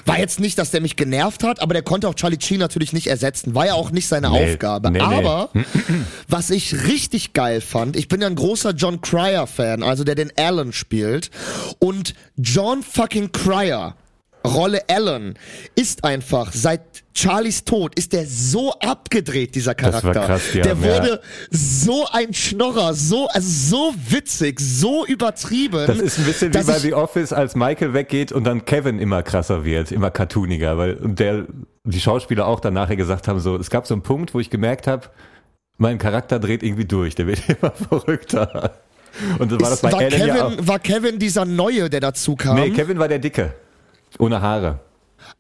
War 0.05 0.19
jetzt 0.19 0.41
nicht, 0.41 0.59
dass 0.59 0.71
der 0.71 0.81
mich 0.83 0.97
genervt 0.97 1.43
hat, 1.45 1.63
aber 1.63 1.73
der 1.73 1.83
konnte 1.83 2.09
auch 2.09 2.15
Charlie 2.15 2.39
Sheen 2.41 2.59
natürlich 2.59 2.93
nicht 2.93 3.07
ersetzen. 3.07 3.55
War 3.55 3.67
ja 3.67 3.75
auch 3.75 3.91
nicht 3.91 4.09
seine 4.09 4.31
Nee, 4.31 4.53
Aufgabe. 4.53 4.91
nee, 4.91 4.99
nee. 4.99 5.05
aber 5.05 5.51
was 6.29 6.51
ich 6.51 6.87
richtig 6.87 7.33
geil 7.33 7.61
fand, 7.61 7.97
ich 7.97 8.09
bin 8.09 8.21
ja 8.21 8.27
ein 8.27 8.35
großer 8.35 8.73
John 8.73 9.01
Cryer-Fan, 9.01 9.83
also 9.83 10.05
der 10.05 10.15
den 10.17 10.33
Alan 10.37 10.73
spielt. 10.73 11.31
Und 11.79 12.15
John 12.37 12.83
fucking 12.83 13.33
Cryer, 13.33 13.95
Rolle 14.55 14.83
Alan, 14.89 15.35
ist 15.75 16.05
einfach 16.05 16.53
seit 16.53 16.83
Charlies 17.19 17.65
Tod 17.65 17.97
ist 17.97 18.13
der 18.13 18.27
so 18.27 18.73
abgedreht, 18.75 19.57
dieser 19.57 19.75
Charakter. 19.75 20.13
krass, 20.13 20.55
ja, 20.55 20.63
der 20.63 20.75
ja. 20.75 20.83
wurde 20.83 21.21
so 21.51 22.07
ein 22.13 22.33
Schnorrer, 22.33 22.95
so, 22.95 23.27
also 23.27 23.49
so 23.49 23.95
witzig, 24.09 24.61
so 24.61 25.05
übertrieben. 25.05 25.85
Das 25.87 25.99
ist 25.99 26.19
ein 26.19 26.27
bisschen 26.27 26.55
wie 26.55 26.63
bei 26.63 26.79
The 26.79 26.95
Office, 26.95 27.33
als 27.33 27.57
Michael 27.57 27.93
weggeht 27.93 28.31
und 28.31 28.45
dann 28.45 28.65
Kevin 28.65 29.01
immer 29.01 29.25
krasser 29.25 29.65
wird, 29.65 29.91
immer 29.91 30.13
cartooniger, 30.13 30.79
weil 30.79 30.95
der 30.95 31.47
die 31.83 32.01
Schauspieler 32.01 32.47
auch 32.47 32.61
dann 32.61 32.75
nachher 32.75 32.97
gesagt 32.97 33.27
haben, 33.27 33.41
so 33.41 33.57
es 33.57 33.71
gab 33.71 33.87
so 33.87 33.95
einen 33.95 34.03
Punkt, 34.03 34.33
wo 34.35 34.39
ich 34.39 34.51
gemerkt 34.51 34.87
habe, 34.87 35.09
mein 35.77 35.99
Charakter 35.99 36.39
dreht 36.39 36.63
irgendwie 36.63 36.85
durch, 36.85 37.17
der 37.17 37.27
wird 37.27 37.43
immer 37.61 37.73
verrückter. 37.73 38.79
Und 39.41 39.51
so 39.51 39.61
war 39.61 39.71
das 39.71 39.81
bei 39.81 39.91
war, 39.91 40.01
Alan 40.01 40.27
ja 40.27 40.45
auch. 40.45 40.51
Kevin, 40.51 40.69
war 40.69 40.79
Kevin 40.79 41.19
dieser 41.19 41.45
Neue, 41.45 41.91
der 41.91 42.01
dazu 42.01 42.37
kam? 42.37 42.55
Nee, 42.55 42.71
Kevin 42.71 42.99
war 42.99 43.09
der 43.09 43.19
Dicke. 43.19 43.55
Ohne 44.19 44.41
Haare. 44.41 44.81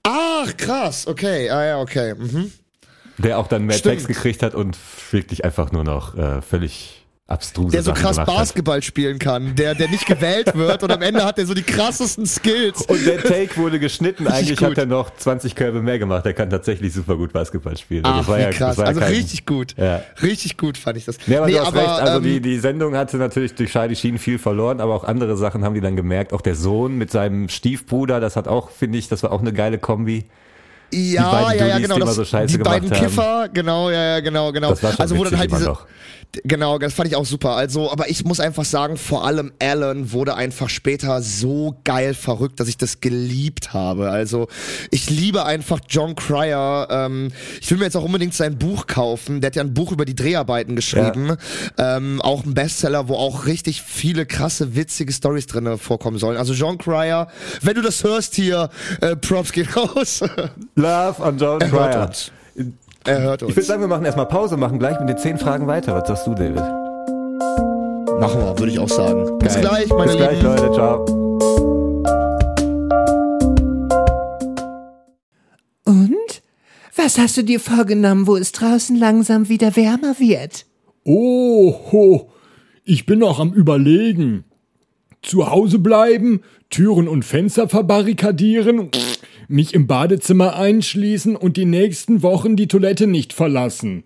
Ach, 0.02 0.56
krass, 0.56 1.06
okay, 1.06 1.50
ah 1.50 1.64
ja, 1.64 1.80
okay. 1.80 2.14
Mhm. 2.14 2.52
Der 3.18 3.38
auch 3.38 3.48
dann 3.48 3.64
mehr 3.64 3.76
Stimmt. 3.76 3.94
Text 3.94 4.08
gekriegt 4.08 4.42
hat 4.42 4.54
und 4.54 4.76
wirklich 5.10 5.44
einfach 5.44 5.72
nur 5.72 5.84
noch 5.84 6.16
äh, 6.16 6.40
völlig 6.40 6.97
abstruse 7.28 7.72
Der 7.72 7.82
so 7.82 7.90
Sachen 7.90 8.02
krass 8.02 8.16
gemacht 8.16 8.28
hat. 8.28 8.36
Basketball 8.38 8.82
spielen 8.82 9.18
kann, 9.18 9.54
der, 9.54 9.74
der 9.74 9.88
nicht 9.88 10.06
gewählt 10.06 10.56
wird 10.56 10.82
und 10.82 10.90
am 10.90 11.02
Ende 11.02 11.24
hat 11.24 11.38
er 11.38 11.44
so 11.44 11.52
die 11.52 11.62
krassesten 11.62 12.26
Skills. 12.26 12.82
Und 12.86 13.04
der 13.06 13.22
Take 13.22 13.56
wurde 13.58 13.78
geschnitten. 13.78 14.26
Eigentlich 14.26 14.60
hat 14.62 14.78
er 14.78 14.86
noch 14.86 15.14
20 15.14 15.54
Körbe 15.54 15.82
mehr 15.82 15.98
gemacht. 15.98 16.24
Er 16.24 16.32
kann 16.32 16.48
tatsächlich 16.48 16.94
super 16.94 17.16
gut 17.16 17.32
Basketball 17.32 17.76
spielen. 17.76 18.04
Also 18.06 18.14
Ach, 18.14 18.20
das 18.20 18.28
war 18.28 18.38
wie 18.38 18.42
ja, 18.42 18.50
krass. 18.50 18.76
Ja 18.78 18.84
Also 18.84 19.00
kein, 19.00 19.12
richtig 19.12 19.44
gut. 19.44 19.74
Ja. 19.76 20.02
Richtig 20.22 20.56
gut 20.56 20.78
fand 20.78 20.96
ich 20.96 21.04
das. 21.04 21.18
Ja, 21.26 21.38
aber 21.38 21.46
nee, 21.46 21.52
du 21.52 21.60
hast 21.60 21.68
aber, 21.68 21.80
recht. 21.80 21.88
Also 21.88 22.16
ähm, 22.16 22.22
die, 22.24 22.40
die 22.40 22.58
Sendung 22.58 22.96
hatte 22.96 23.18
natürlich 23.18 23.54
durch 23.54 23.70
Charlie 23.70 23.94
Sheen 23.94 24.18
viel 24.18 24.38
verloren, 24.38 24.80
aber 24.80 24.94
auch 24.94 25.04
andere 25.04 25.36
Sachen 25.36 25.64
haben 25.64 25.74
die 25.74 25.82
dann 25.82 25.96
gemerkt. 25.96 26.32
Auch 26.32 26.40
der 26.40 26.54
Sohn 26.54 26.96
mit 26.96 27.10
seinem 27.10 27.50
Stiefbruder, 27.50 28.20
das 28.20 28.36
hat 28.36 28.48
auch, 28.48 28.70
finde 28.70 28.96
ich, 28.96 29.08
das 29.08 29.22
war 29.22 29.32
auch 29.32 29.40
eine 29.40 29.52
geile 29.52 29.76
Kombi. 29.76 30.24
ja, 30.90 31.52
ja, 31.52 31.52
ja, 31.52 31.66
Dullis, 31.74 31.82
genau. 31.82 31.94
die 31.96 32.00
Das, 32.00 32.14
so 32.14 32.24
Scheiße 32.24 32.56
die 32.56 32.62
beiden 32.62 32.88
gemacht 32.88 33.02
haben. 33.02 33.10
Kiffer, 33.10 33.48
genau, 33.52 33.90
ja, 33.90 34.14
ja, 34.14 34.20
genau, 34.20 34.50
genau. 34.50 34.70
Also 34.70 35.18
wo 35.18 35.24
dann 35.24 35.38
halt 35.38 35.52
diese, 35.52 35.64
noch. 35.66 35.86
Genau, 36.44 36.78
das 36.78 36.92
fand 36.92 37.08
ich 37.08 37.16
auch 37.16 37.24
super. 37.24 37.56
Also, 37.56 37.90
aber 37.90 38.10
ich 38.10 38.24
muss 38.24 38.38
einfach 38.38 38.64
sagen, 38.64 38.96
vor 38.98 39.24
allem 39.24 39.52
Alan 39.60 40.12
wurde 40.12 40.34
einfach 40.34 40.68
später 40.68 41.22
so 41.22 41.80
geil 41.84 42.12
verrückt, 42.12 42.60
dass 42.60 42.68
ich 42.68 42.76
das 42.76 43.00
geliebt 43.00 43.72
habe. 43.72 44.10
Also, 44.10 44.46
ich 44.90 45.08
liebe 45.08 45.46
einfach 45.46 45.80
John 45.88 46.14
Cryer. 46.14 46.86
Ähm, 46.90 47.32
ich 47.60 47.70
will 47.70 47.78
mir 47.78 47.84
jetzt 47.84 47.96
auch 47.96 48.04
unbedingt 48.04 48.34
sein 48.34 48.58
Buch 48.58 48.86
kaufen. 48.86 49.40
Der 49.40 49.48
hat 49.48 49.56
ja 49.56 49.62
ein 49.62 49.72
Buch 49.72 49.90
über 49.90 50.04
die 50.04 50.14
Dreharbeiten 50.14 50.76
geschrieben. 50.76 51.36
Ähm, 51.78 52.20
auch 52.20 52.44
ein 52.44 52.52
Bestseller, 52.52 53.08
wo 53.08 53.14
auch 53.14 53.46
richtig 53.46 53.82
viele 53.82 54.26
krasse, 54.26 54.76
witzige 54.76 55.12
Stories 55.12 55.46
drinne 55.46 55.78
vorkommen 55.78 56.18
sollen. 56.18 56.36
Also, 56.36 56.52
John 56.52 56.76
Cryer, 56.76 57.28
wenn 57.62 57.74
du 57.74 57.82
das 57.82 58.04
hörst 58.04 58.34
hier, 58.34 58.68
äh, 59.00 59.16
Props 59.16 59.50
geht 59.52 59.74
raus. 59.74 60.20
Love 60.74 61.24
an 61.24 61.38
John 61.38 61.60
er 61.62 61.68
Cryer. 61.68 62.10
Er 63.08 63.22
hört 63.22 63.42
uns. 63.42 63.50
Ich 63.50 63.56
würde 63.56 63.66
sagen, 63.66 63.80
wir 63.80 63.88
machen 63.88 64.04
erstmal 64.04 64.26
Pause, 64.26 64.58
machen 64.58 64.78
gleich 64.78 65.00
mit 65.00 65.08
den 65.08 65.16
zehn 65.16 65.38
Fragen 65.38 65.66
weiter. 65.66 65.94
Was 65.94 66.08
sagst 66.08 66.26
du, 66.26 66.34
David? 66.34 66.56
Machen 68.20 68.40
wir, 68.42 68.58
würde 68.58 68.70
ich 68.70 68.78
auch 68.78 68.88
sagen. 68.90 69.38
Bis 69.38 69.54
Geil. 69.54 69.62
gleich, 69.62 69.88
meine 69.88 70.12
Bis 70.12 70.16
gleich, 70.16 70.42
Lieben. 70.42 70.56
Leute. 70.56 70.72
Ciao. 70.74 71.04
Und? 75.84 76.42
Was 76.96 77.16
hast 77.16 77.38
du 77.38 77.44
dir 77.44 77.60
vorgenommen, 77.60 78.26
wo 78.26 78.36
es 78.36 78.52
draußen 78.52 78.94
langsam 78.94 79.48
wieder 79.48 79.74
wärmer 79.74 80.18
wird? 80.18 80.66
Oho, 81.04 82.30
ich 82.84 83.06
bin 83.06 83.20
noch 83.20 83.40
am 83.40 83.54
Überlegen. 83.54 84.44
Zu 85.22 85.50
Hause 85.50 85.78
bleiben, 85.78 86.42
Türen 86.68 87.08
und 87.08 87.24
Fenster 87.24 87.70
verbarrikadieren, 87.70 88.90
mich 89.48 89.74
im 89.74 89.86
Badezimmer 89.86 90.56
einschließen 90.56 91.34
und 91.34 91.56
die 91.56 91.64
nächsten 91.64 92.22
Wochen 92.22 92.56
die 92.56 92.68
Toilette 92.68 93.06
nicht 93.06 93.32
verlassen. 93.32 94.04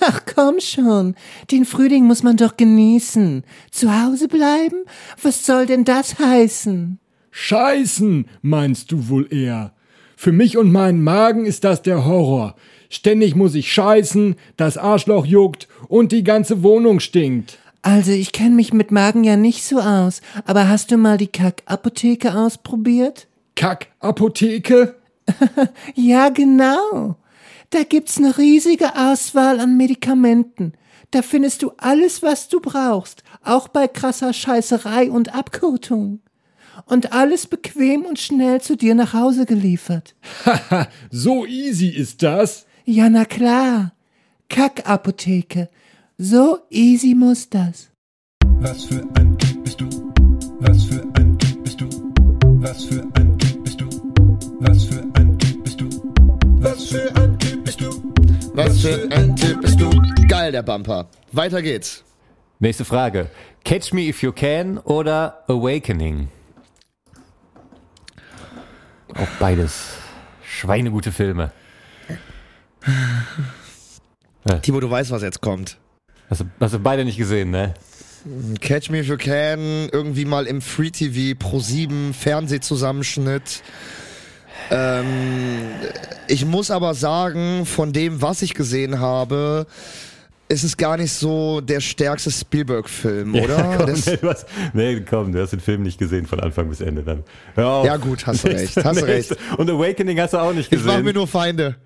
Ach 0.00 0.22
komm 0.34 0.60
schon, 0.60 1.14
den 1.50 1.64
Frühling 1.64 2.04
muss 2.04 2.22
man 2.22 2.36
doch 2.36 2.56
genießen. 2.56 3.44
Zu 3.70 4.02
Hause 4.02 4.28
bleiben? 4.28 4.84
Was 5.22 5.44
soll 5.44 5.66
denn 5.66 5.84
das 5.84 6.18
heißen? 6.18 6.98
Scheißen, 7.30 8.26
meinst 8.42 8.90
du 8.90 9.08
wohl 9.08 9.32
eher? 9.32 9.72
Für 10.16 10.32
mich 10.32 10.56
und 10.56 10.72
meinen 10.72 11.02
Magen 11.02 11.46
ist 11.46 11.64
das 11.64 11.82
der 11.82 12.04
Horror. 12.04 12.56
Ständig 12.88 13.36
muss 13.36 13.54
ich 13.54 13.72
scheißen, 13.72 14.34
das 14.56 14.76
Arschloch 14.76 15.24
juckt 15.24 15.68
und 15.88 16.12
die 16.12 16.24
ganze 16.24 16.62
Wohnung 16.62 17.00
stinkt. 17.00 17.58
Also 17.82 18.10
ich 18.10 18.32
kenne 18.32 18.54
mich 18.54 18.72
mit 18.72 18.90
Magen 18.90 19.24
ja 19.24 19.36
nicht 19.36 19.64
so 19.64 19.80
aus, 19.80 20.20
aber 20.44 20.68
hast 20.68 20.90
du 20.90 20.98
mal 20.98 21.16
die 21.16 21.28
Kackapotheke 21.28 22.34
ausprobiert? 22.34 23.28
Kack-Apotheke? 23.60 24.96
Ja, 25.94 26.30
genau. 26.30 27.16
Da 27.68 27.82
gibt's 27.82 28.16
eine 28.16 28.38
riesige 28.38 28.96
Auswahl 28.96 29.60
an 29.60 29.76
Medikamenten. 29.76 30.72
Da 31.10 31.20
findest 31.20 31.62
du 31.62 31.72
alles, 31.76 32.22
was 32.22 32.48
du 32.48 32.60
brauchst, 32.60 33.22
auch 33.44 33.68
bei 33.68 33.86
krasser 33.86 34.32
Scheißerei 34.32 35.10
und 35.10 35.34
Abkotung. 35.34 36.20
Und 36.86 37.12
alles 37.12 37.46
bequem 37.46 38.06
und 38.06 38.18
schnell 38.18 38.62
zu 38.62 38.76
dir 38.76 38.94
nach 38.94 39.12
Hause 39.12 39.44
geliefert. 39.44 40.16
Haha, 40.46 40.88
so 41.10 41.44
easy 41.44 41.88
ist 41.88 42.22
das. 42.22 42.66
Ja, 42.86 43.10
na 43.10 43.26
klar. 43.26 43.92
Kackapotheke. 44.48 45.68
So 46.16 46.60
easy 46.70 47.14
muss 47.14 47.50
das. 47.50 47.90
Was 48.60 48.84
für 48.84 49.06
ein 49.14 49.36
Typ 49.38 49.62
bist 49.64 49.80
du? 49.80 50.12
Was 50.60 50.84
für 50.84 51.02
ein 51.14 51.38
Typ 51.38 51.62
bist 51.62 51.80
du? 51.80 51.88
Was 52.62 52.84
für 52.84 53.02
ein 53.14 53.29
Was 58.52 58.80
für 58.80 59.08
ein 59.12 59.36
Typ 59.36 59.60
bist 59.60 59.80
du? 59.80 59.90
Geil, 60.28 60.52
der 60.52 60.62
Bumper. 60.62 61.08
Weiter 61.32 61.62
geht's. 61.62 62.02
Nächste 62.58 62.84
Frage. 62.84 63.28
Catch 63.64 63.92
Me 63.92 64.02
If 64.02 64.22
You 64.22 64.32
Can 64.32 64.78
oder 64.78 65.44
Awakening? 65.46 66.28
Auch 69.14 69.28
beides. 69.38 69.94
Schweinegute 70.42 71.12
Filme. 71.12 71.52
Timo, 74.62 74.80
du 74.80 74.90
weißt, 74.90 75.10
was 75.10 75.22
jetzt 75.22 75.40
kommt. 75.40 75.78
Hast 76.28 76.40
du, 76.40 76.44
hast 76.60 76.74
du 76.74 76.78
beide 76.78 77.04
nicht 77.04 77.18
gesehen, 77.18 77.50
ne? 77.50 77.74
Catch 78.60 78.90
Me 78.90 79.00
If 79.00 79.06
You 79.08 79.16
Can, 79.16 79.88
irgendwie 79.92 80.24
mal 80.24 80.46
im 80.46 80.60
Free 80.60 80.90
TV 80.90 81.38
Pro 81.38 81.60
7 81.60 82.12
Fernsehzusammenschnitt. 82.12 83.62
Ähm, 84.70 85.06
ich 86.28 86.44
muss 86.46 86.70
aber 86.70 86.94
sagen, 86.94 87.66
von 87.66 87.92
dem, 87.92 88.22
was 88.22 88.42
ich 88.42 88.54
gesehen 88.54 89.00
habe, 89.00 89.66
ist 90.48 90.64
es 90.64 90.76
gar 90.76 90.96
nicht 90.96 91.12
so 91.12 91.60
der 91.60 91.80
stärkste 91.80 92.30
Spielberg-Film, 92.30 93.34
oder? 93.34 93.74
komm, 93.78 93.86
Das- 93.86 94.06
nee, 94.06 94.16
du 94.20 94.28
hast, 94.28 94.46
nee, 94.72 95.00
komm, 95.08 95.32
du 95.32 95.40
hast 95.42 95.50
den 95.52 95.60
Film 95.60 95.82
nicht 95.82 95.98
gesehen 95.98 96.26
von 96.26 96.40
Anfang 96.40 96.68
bis 96.68 96.80
Ende 96.80 97.02
dann. 97.02 97.24
Ja, 97.56 97.96
gut, 97.96 98.26
hast 98.26 98.44
du 98.44 98.48
recht, 98.52 98.76
hast 98.76 99.00
du 99.00 99.06
Nächste. 99.06 99.36
Und 99.56 99.70
Awakening 99.70 100.20
hast 100.20 100.34
du 100.34 100.38
auch 100.38 100.52
nicht 100.52 100.72
ich 100.72 100.78
mache 100.78 100.88
gesehen. 100.88 101.04
mir 101.04 101.12
nur 101.14 101.26
Feinde. 101.26 101.76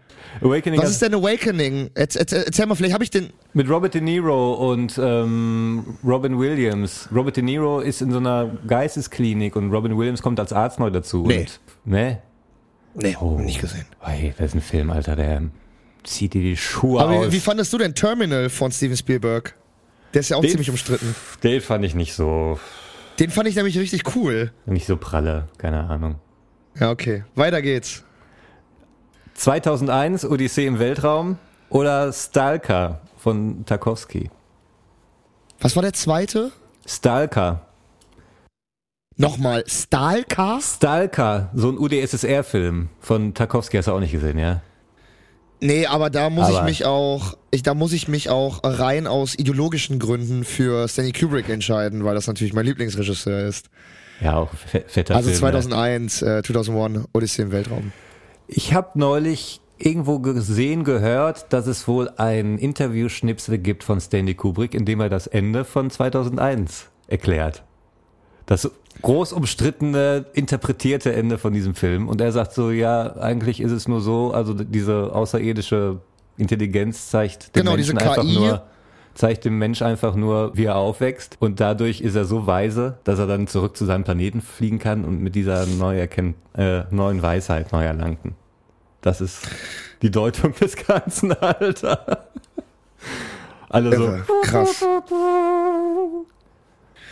Awakening 0.40 0.80
Was 0.80 0.90
ist 0.90 1.00
denn 1.02 1.14
Awakening? 1.14 1.90
Erzähl, 1.94 2.20
erzähl, 2.22 2.42
erzähl 2.44 2.66
mal, 2.66 2.74
vielleicht 2.74 2.94
habe 2.94 3.04
ich 3.04 3.10
den. 3.10 3.28
Mit 3.52 3.70
Robert 3.70 3.94
De 3.94 4.00
Niro 4.00 4.72
und 4.72 4.98
ähm, 5.00 5.84
Robin 6.04 6.38
Williams. 6.40 7.08
Robert 7.14 7.36
De 7.36 7.44
Niro 7.44 7.78
ist 7.80 8.02
in 8.02 8.10
so 8.10 8.18
einer 8.18 8.50
Geistesklinik 8.66 9.54
und 9.54 9.70
Robin 9.70 9.96
Williams 9.96 10.22
kommt 10.22 10.40
als 10.40 10.52
Arzt 10.52 10.80
neu 10.80 10.90
dazu. 10.90 11.24
Nee. 11.26 11.40
Und, 11.40 11.60
ne? 11.84 12.18
Nee, 12.94 13.16
Oh. 13.20 13.38
nicht 13.38 13.60
gesehen. 13.60 13.84
Hey, 14.00 14.34
das 14.36 14.46
ist 14.48 14.54
ein 14.54 14.60
Film, 14.60 14.90
Alter, 14.90 15.16
der 15.16 15.42
zieht 16.04 16.34
dir 16.34 16.42
die 16.42 16.56
Schuhe 16.56 17.00
Aber 17.00 17.12
aus. 17.14 17.26
wie, 17.28 17.32
wie 17.32 17.40
fandest 17.40 17.72
du 17.72 17.78
denn 17.78 17.94
Terminal 17.94 18.48
von 18.50 18.70
Steven 18.70 18.96
Spielberg? 18.96 19.54
Der 20.12 20.20
ist 20.20 20.28
ja 20.28 20.36
auch 20.36 20.42
Den- 20.42 20.50
ziemlich 20.50 20.70
umstritten. 20.70 21.14
Den 21.42 21.60
fand 21.60 21.84
ich 21.84 21.94
nicht 21.94 22.14
so, 22.14 22.58
Den 23.18 23.30
fand 23.30 23.48
ich 23.48 23.56
nämlich 23.56 23.76
richtig 23.78 24.14
cool. 24.14 24.52
nicht 24.66 24.86
so 24.86 24.96
pralle, 24.96 25.48
keine 25.58 25.88
Ahnung. 25.88 26.16
Ja, 26.78 26.90
okay. 26.90 27.24
Weiter 27.34 27.62
geht's. 27.62 28.04
2001, 29.34 30.24
Odyssee 30.24 30.66
im 30.66 30.78
Weltraum 30.78 31.38
oder 31.68 32.12
Stalker 32.12 33.00
von 33.16 33.64
Tarkovsky? 33.66 34.30
Was 35.60 35.74
war 35.74 35.82
der 35.82 35.92
zweite? 35.92 36.52
Stalker. 36.86 37.66
Nochmal, 39.16 39.62
Stalker? 39.68 40.58
Stalker, 40.60 41.50
so 41.54 41.68
ein 41.70 41.78
UdSSR-Film 41.78 42.88
von 43.00 43.32
Tarkovsky 43.34 43.76
hast 43.76 43.86
du 43.86 43.92
auch 43.92 44.00
nicht 44.00 44.12
gesehen, 44.12 44.38
ja? 44.38 44.60
Nee, 45.60 45.86
aber 45.86 46.10
da 46.10 46.30
muss 46.30 46.48
ich 46.48 46.56
Aber- 46.56 46.64
mich 46.66 46.84
auch, 46.84 47.36
ich, 47.52 47.62
da 47.62 47.74
muss 47.74 47.92
ich 47.92 48.08
mich 48.08 48.28
auch 48.28 48.60
rein 48.64 49.06
aus 49.06 49.34
ideologischen 49.38 49.98
Gründen 50.00 50.44
für 50.44 50.88
Stanley 50.88 51.12
Kubrick 51.12 51.48
entscheiden, 51.48 52.04
weil 52.04 52.14
das 52.16 52.26
natürlich 52.26 52.52
mein 52.52 52.66
Lieblingsregisseur 52.66 53.46
ist. 53.46 53.70
Ja, 54.20 54.36
auch 54.36 54.50
fe- 54.52 54.84
fetter 54.86 55.14
Also 55.14 55.28
Film. 55.30 55.38
2001, 55.40 56.22
äh, 56.22 56.42
2001, 56.42 57.06
Odyssey 57.12 57.42
im 57.44 57.52
Weltraum. 57.52 57.92
Ich 58.48 58.74
habe 58.74 58.90
neulich 58.98 59.60
irgendwo 59.78 60.18
gesehen, 60.18 60.84
gehört, 60.84 61.52
dass 61.52 61.66
es 61.66 61.86
wohl 61.88 62.10
ein 62.16 62.58
Interview-Schnipsel 62.58 63.58
gibt 63.58 63.84
von 63.84 64.00
Stanley 64.00 64.34
Kubrick, 64.34 64.74
in 64.74 64.84
dem 64.84 65.00
er 65.00 65.08
das 65.08 65.26
Ende 65.28 65.64
von 65.64 65.88
2001 65.90 66.86
erklärt. 67.06 67.62
Das 68.46 68.70
groß 69.04 69.34
umstrittene, 69.34 70.24
interpretierte 70.32 71.12
Ende 71.12 71.36
von 71.38 71.52
diesem 71.52 71.74
Film. 71.74 72.08
Und 72.08 72.20
er 72.20 72.32
sagt 72.32 72.52
so, 72.52 72.70
ja, 72.70 73.16
eigentlich 73.18 73.60
ist 73.60 73.70
es 73.70 73.86
nur 73.86 74.00
so, 74.00 74.32
also 74.32 74.54
diese 74.54 75.14
außerirdische 75.14 76.00
Intelligenz 76.38 77.10
zeigt 77.10 77.54
dem 77.54 77.60
Genau, 77.64 77.76
diese 77.76 77.92
Menschen 77.92 78.08
einfach 78.08 78.22
KI. 78.22 78.34
nur, 78.34 78.62
zeigt 79.12 79.44
dem 79.44 79.58
Mensch 79.58 79.82
einfach 79.82 80.14
nur, 80.14 80.56
wie 80.56 80.64
er 80.64 80.76
aufwächst. 80.76 81.36
Und 81.38 81.60
dadurch 81.60 82.00
ist 82.00 82.14
er 82.14 82.24
so 82.24 82.46
weise, 82.46 82.98
dass 83.04 83.18
er 83.18 83.26
dann 83.26 83.46
zurück 83.46 83.76
zu 83.76 83.84
seinem 83.84 84.04
Planeten 84.04 84.40
fliegen 84.40 84.78
kann 84.78 85.04
und 85.04 85.20
mit 85.20 85.34
dieser 85.34 85.66
neu 85.66 85.98
erkennt, 85.98 86.36
äh, 86.56 86.84
neuen 86.90 87.22
Weisheit 87.22 87.72
neu 87.72 87.84
erlangten. 87.84 88.34
Das 89.02 89.20
ist 89.20 89.46
die 90.00 90.10
Deutung 90.10 90.54
des 90.54 90.76
Ganzen, 90.76 91.32
Alter. 91.34 92.28
Alle 93.68 93.94
so, 93.96 94.14
krass. 94.42 94.82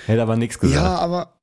hätte 0.06 0.22
aber 0.22 0.36
nichts 0.36 0.58
gesagt. 0.58 0.82
Ja, 0.82 0.96
aber, 0.96 1.34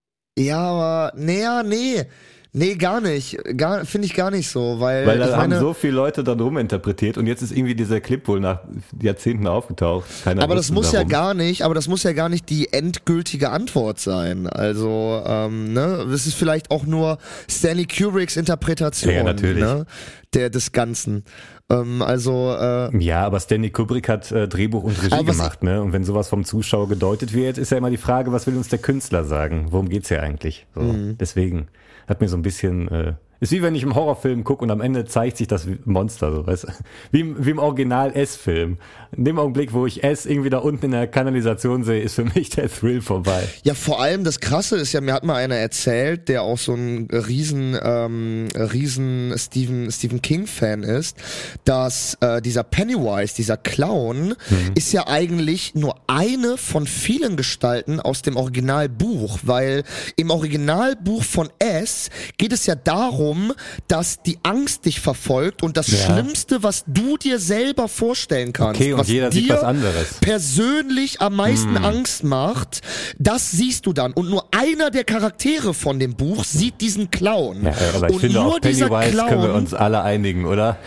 ja, 0.46 0.60
aber, 0.60 1.12
nee, 1.16 1.42
ja, 1.42 1.64
nee. 1.64 2.06
Nee, 2.52 2.76
gar 2.76 3.00
nicht. 3.00 3.38
Gar, 3.58 3.86
finde 3.86 4.08
ich 4.08 4.16
gar 4.16 4.32
nicht 4.32 4.50
so, 4.50 4.80
weil, 4.80 5.06
Weil 5.06 5.20
da 5.20 5.38
haben 5.38 5.54
so 5.60 5.74
viele 5.74 5.94
Leute 5.94 6.24
dann 6.24 6.40
ruminterpretiert 6.40 7.18
und 7.20 7.28
jetzt 7.28 7.44
ist 7.44 7.52
irgendwie 7.52 7.76
dieser 7.76 8.02
Clip 8.02 8.28
wohl 8.28 8.40
nach 8.40 8.62
Jahrzehnten 9.00 9.46
aufgetaucht. 9.46 10.06
Keiner 10.24 10.42
aber 10.42 10.56
das 10.56 10.72
muss 10.72 10.92
ja 10.92 11.00
warum. 11.00 11.10
gar 11.10 11.34
nicht, 11.36 11.62
aber 11.62 11.76
das 11.76 11.88
muss 11.88 12.02
ja 12.02 12.12
gar 12.14 12.28
nicht 12.28 12.50
die 12.50 12.74
endgültige 12.74 13.52
Antwort 13.52 14.00
sein. 14.00 14.48
Also, 14.48 15.22
ähm, 15.28 15.74
ne, 15.74 16.08
das 16.10 16.26
ist 16.26 16.34
vielleicht 16.34 16.72
auch 16.72 16.88
nur 16.88 17.20
Stanley 17.48 17.86
Kubricks 17.86 18.36
Interpretation, 18.36 19.12
Ja, 19.12 19.18
ja, 19.18 19.24
natürlich. 19.24 19.64
ne, 19.64 19.86
der 20.34 20.50
des 20.50 20.72
Ganzen. 20.72 21.26
Ähm, 21.70 22.02
also, 22.02 22.56
äh, 22.60 22.98
Ja, 22.98 23.28
aber 23.28 23.40
Stanley 23.40 23.70
Kubrick 23.70 24.10
hat 24.10 24.32
äh, 24.32 24.48
Drehbuch 24.48 24.84
und 24.86 25.04
Regie 25.04 25.24
gemacht, 25.24 25.62
ne? 25.62 25.84
Und 25.84 25.94
wenn 25.94 26.04
sowas 26.04 26.30
vom 26.30 26.44
Zuschauer 26.46 26.90
gedeutet 26.90 27.32
wird, 27.34 27.60
ist 27.60 27.70
ja 27.72 27.78
immer 27.78 27.92
die 27.92 27.98
Frage, 27.98 28.32
was 28.32 28.48
will 28.48 28.58
uns 28.58 28.70
der 28.70 28.80
Künstler 28.80 29.24
sagen? 29.24 29.68
Worum 29.70 29.88
geht's 29.88 30.08
hier 30.10 30.24
eigentlich? 30.24 30.66
So, 30.74 30.82
Mhm. 30.82 31.18
Deswegen 31.20 31.68
hat 32.10 32.22
mir 32.22 32.28
so 32.28 32.36
ein 32.36 32.42
bisschen 32.42 32.88
äh, 32.90 33.14
ist 33.40 33.52
wie 33.52 33.62
wenn 33.62 33.76
ich 33.76 33.84
im 33.84 33.96
Horrorfilm 33.96 34.44
gucke 34.44 34.64
und 34.64 34.72
am 34.72 34.82
Ende 34.82 35.06
zeigt 35.06 35.38
sich 35.38 35.48
das 35.48 35.68
Monster 35.86 36.34
so, 36.34 36.48
weißt 36.48 36.64
du? 36.66 36.68
Wie 37.12 37.22
im, 37.22 37.46
wie 37.46 37.52
im 37.52 37.60
Original 37.60 38.12
S-Film. 38.16 38.78
In 39.16 39.26
dem 39.26 39.40
Augenblick, 39.40 39.74
wo 39.74 39.86
ich 39.86 40.04
S 40.04 40.26
irgendwie 40.26 40.50
da 40.50 40.60
unten 40.60 40.86
in 40.86 40.92
der 40.92 41.08
Kanalisation 41.08 41.84
sehe, 41.84 42.02
ist 42.02 42.16
für 42.16 42.26
mich 42.26 42.50
der 42.50 42.70
Thrill 42.70 43.02
vorbei. 43.02 43.48
Ja, 43.64 43.74
vor 43.74 44.02
allem 44.02 44.24
das 44.24 44.40
Krasse 44.40 44.78
ist 44.78 44.94
ja, 44.94 45.02
mir 45.02 45.14
hat 45.14 45.24
mal 45.24 45.36
einer 45.36 45.56
erzählt, 45.56 46.28
der 46.30 46.44
auch 46.44 46.58
so 46.58 46.74
ein 46.74 47.08
riesen, 47.12 47.78
ähm, 47.82 48.48
riesen 48.56 49.34
Stephen, 49.38 49.92
Stephen 49.92 50.22
King 50.22 50.46
Fan 50.46 50.84
ist, 50.84 51.18
dass 51.66 52.18
äh, 52.22 52.42
dieser 52.42 52.64
Pennywise, 52.64 53.36
dieser 53.36 53.58
Clown, 53.58 54.36
ist 54.76 54.94
ja 54.94 55.08
eigentlich 55.08 55.76
nur 55.76 55.96
eine 56.08 56.58
von 56.58 56.86
vielen 56.88 57.38
Gestalten 57.38 58.00
aus 58.00 58.22
dem 58.22 58.36
Originalbuch, 58.36 59.40
weil 59.44 59.84
im 60.16 60.30
Originalbuch 60.30 61.24
von 61.24 61.50
S 61.60 62.10
geht 62.38 62.54
es 62.54 62.66
ja 62.66 62.76
darum, 62.76 63.29
dass 63.88 64.22
die 64.22 64.40
Angst 64.44 64.86
dich 64.86 65.00
verfolgt 65.00 65.64
und 65.64 65.78
das 65.78 65.88
Ja. 65.88 65.98
Schlimmste, 65.98 66.64
was 66.64 66.84
du 66.88 67.18
dir 67.18 67.40
selber 67.40 67.88
vorstellen 67.88 68.54
kannst, 68.54 68.80
Okay, 68.82 68.98
was 68.98 69.08
jeder 69.08 69.30
dir 69.30 69.42
sieht 69.42 69.50
was 69.50 69.64
anderes. 69.64 70.08
persönlich 70.22 71.22
am 71.22 71.36
meisten 71.36 71.76
Hm. 71.78 71.86
Angst 71.86 72.24
macht, 72.24 72.82
das 73.18 73.52
siehst 73.52 73.86
du 73.86 73.94
dann. 73.94 74.14
Und 74.14 74.30
nur 74.30 74.48
einer 74.52 74.90
der 74.92 75.04
Charaktere 75.04 75.74
von 75.74 76.00
dem 76.00 76.16
Buch 76.16 76.44
sieht 76.44 76.82
diesen 76.82 77.12
Clown. 77.12 77.64
Ja, 77.66 77.74
aber 77.96 78.08
ich 78.10 78.14
und 78.16 78.20
finde, 78.22 78.40
nur 78.40 78.54
auf 78.56 78.60
dieser 78.62 78.88
Pennywise 78.90 79.12
Clown, 79.12 79.30
können 79.30 79.44
wir 79.44 79.54
uns 79.54 79.74
alle 79.74 80.02
einigen, 80.02 80.46
oder? 80.46 80.78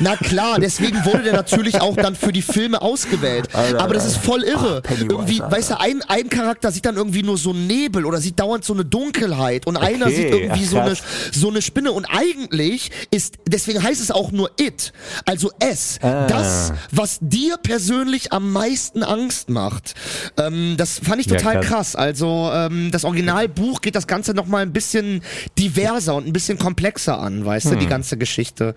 Na 0.00 0.16
klar, 0.16 0.58
deswegen 0.58 1.04
wurde 1.04 1.22
der 1.24 1.32
natürlich 1.34 1.80
auch 1.80 1.96
dann 1.96 2.14
für 2.16 2.32
die 2.32 2.42
Filme 2.42 2.80
ausgewählt. 2.82 3.48
Aber 3.54 3.94
das 3.94 4.04
ist 4.06 4.16
voll 4.16 4.42
irre. 4.42 4.80
Pennywise, 4.82 5.06
irgendwie, 5.10 5.40
Alter. 5.42 5.56
weißt 5.56 5.70
du, 5.70 5.80
ein, 5.80 6.02
ein 6.08 6.28
Charakter 6.28 6.72
sieht 6.72 6.86
dann 6.86 6.96
irgendwie 6.96 7.22
nur 7.22 7.38
so 7.38 7.52
Nebel 7.52 8.04
oder 8.04 8.18
sieht 8.20 8.38
dauernd 8.40 8.64
so 8.64 8.72
eine 8.72 8.84
Dunkelheit 8.84 9.66
und 9.66 9.76
einer 9.76 10.06
Okay, 10.06 10.14
sieht 10.14 10.30
irgendwie 10.30 10.64
ach, 10.66 10.70
so 10.70 10.78
eine, 10.78 10.96
so 11.32 11.48
eine 11.50 11.62
Spinne. 11.62 11.92
Und 11.92 12.06
eigentlich 12.06 12.90
ist, 13.10 13.34
deswegen 13.46 13.82
heißt 13.82 14.00
es 14.00 14.10
auch 14.10 14.32
nur 14.32 14.50
It, 14.58 14.92
also 15.26 15.50
S, 15.58 15.98
Ah. 16.02 16.26
das, 16.26 16.72
was 16.90 17.18
dir 17.20 17.56
persönlich 17.58 18.32
am 18.32 18.52
meisten 18.52 19.02
Angst 19.02 19.50
macht. 19.50 19.94
Ähm, 20.38 20.74
das 20.76 20.98
fand 20.98 21.20
ich 21.20 21.26
Ja, 21.26 21.36
total 21.36 21.60
krass. 21.60 21.68
krass. 21.92 21.96
Also 21.96 22.50
ähm, 22.52 22.90
das 22.90 23.04
Originalbuch 23.04 23.80
geht 23.80 23.94
das 23.94 24.06
Ganze 24.06 24.32
noch 24.34 24.46
mal 24.46 24.62
ein 24.62 24.72
bisschen 24.72 25.22
diverser 25.58 26.14
und 26.14 26.26
ein 26.26 26.32
bisschen 26.32 26.58
komplexer 26.58 27.18
an, 27.20 27.44
weißt 27.44 27.66
du, 27.66 27.74
die 27.76 27.82
Hm. 27.82 27.88
ganze 27.90 28.16
Geschichte. 28.16 28.74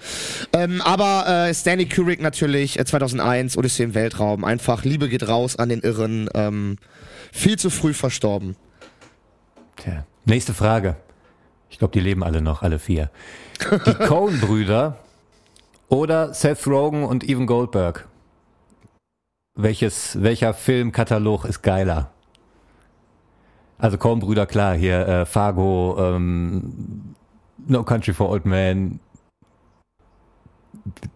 Ähm, 0.52 0.82
aber 0.82 1.12
äh, 1.21 1.54
Stanley 1.54 1.88
Kubrick 1.88 2.21
natürlich 2.21 2.80
äh, 2.80 2.86
2001 2.86 3.58
Odyssee 3.58 3.84
im 3.84 3.93
Weltraum 3.93 4.43
einfach 4.43 4.84
Liebe 4.84 5.10
geht 5.10 5.28
raus 5.28 5.56
an 5.56 5.69
den 5.69 5.82
Irren. 5.82 6.30
Ähm, 6.34 6.78
viel 7.32 7.58
zu 7.58 7.69
früh 7.69 7.93
verstorben. 7.93 8.56
Tja. 9.78 10.06
Nächste 10.26 10.54
Frage. 10.54 10.95
Ich 11.69 11.80
glaube, 11.80 11.91
die 11.93 11.99
leben 11.99 12.23
alle 12.23 12.41
noch, 12.41 12.62
alle 12.62 12.80
vier. 12.80 13.10
Die 13.62 13.93
Coen-Brüder 14.08 14.99
oder 15.89 16.34
Seth 16.34 16.65
Rogen 16.67 17.04
und 17.04 17.28
Evan 17.28 17.45
Goldberg? 17.45 18.08
Welches, 19.56 20.21
welcher 20.21 20.54
Filmkatalog 20.54 21.45
ist 21.45 21.62
geiler? 21.62 22.12
Also 23.78 23.97
Coen-Brüder, 23.97 24.45
klar, 24.45 24.76
hier 24.76 25.08
äh, 25.08 25.26
Fargo, 25.26 25.97
ähm, 25.99 27.15
No 27.67 27.84
Country 27.84 28.13
for 28.13 28.30
Old 28.30 28.45
Men, 28.45 28.99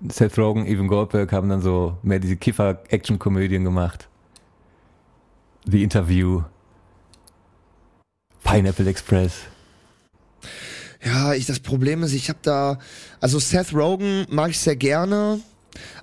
Seth 0.10 0.38
Rogen, 0.38 0.66
Evan 0.66 0.88
Goldberg 0.88 1.32
haben 1.34 1.50
dann 1.50 1.62
so 1.62 1.98
mehr 2.04 2.20
diese 2.20 2.38
Kiffer-Action-Komödien 2.38 3.64
gemacht. 3.64 4.08
The 5.66 5.84
Interview, 5.84 6.44
Pineapple 8.44 8.90
Express. 8.90 9.34
Ja, 11.04 11.34
ich, 11.34 11.46
das 11.46 11.60
Problem 11.60 12.04
ist, 12.04 12.14
ich 12.14 12.30
habe 12.30 12.40
da, 12.42 12.80
also 13.20 13.40
Seth 13.40 13.74
Rogen 13.74 14.26
mag 14.30 14.50
ich 14.52 14.60
sehr 14.60 14.76
gerne, 14.76 15.40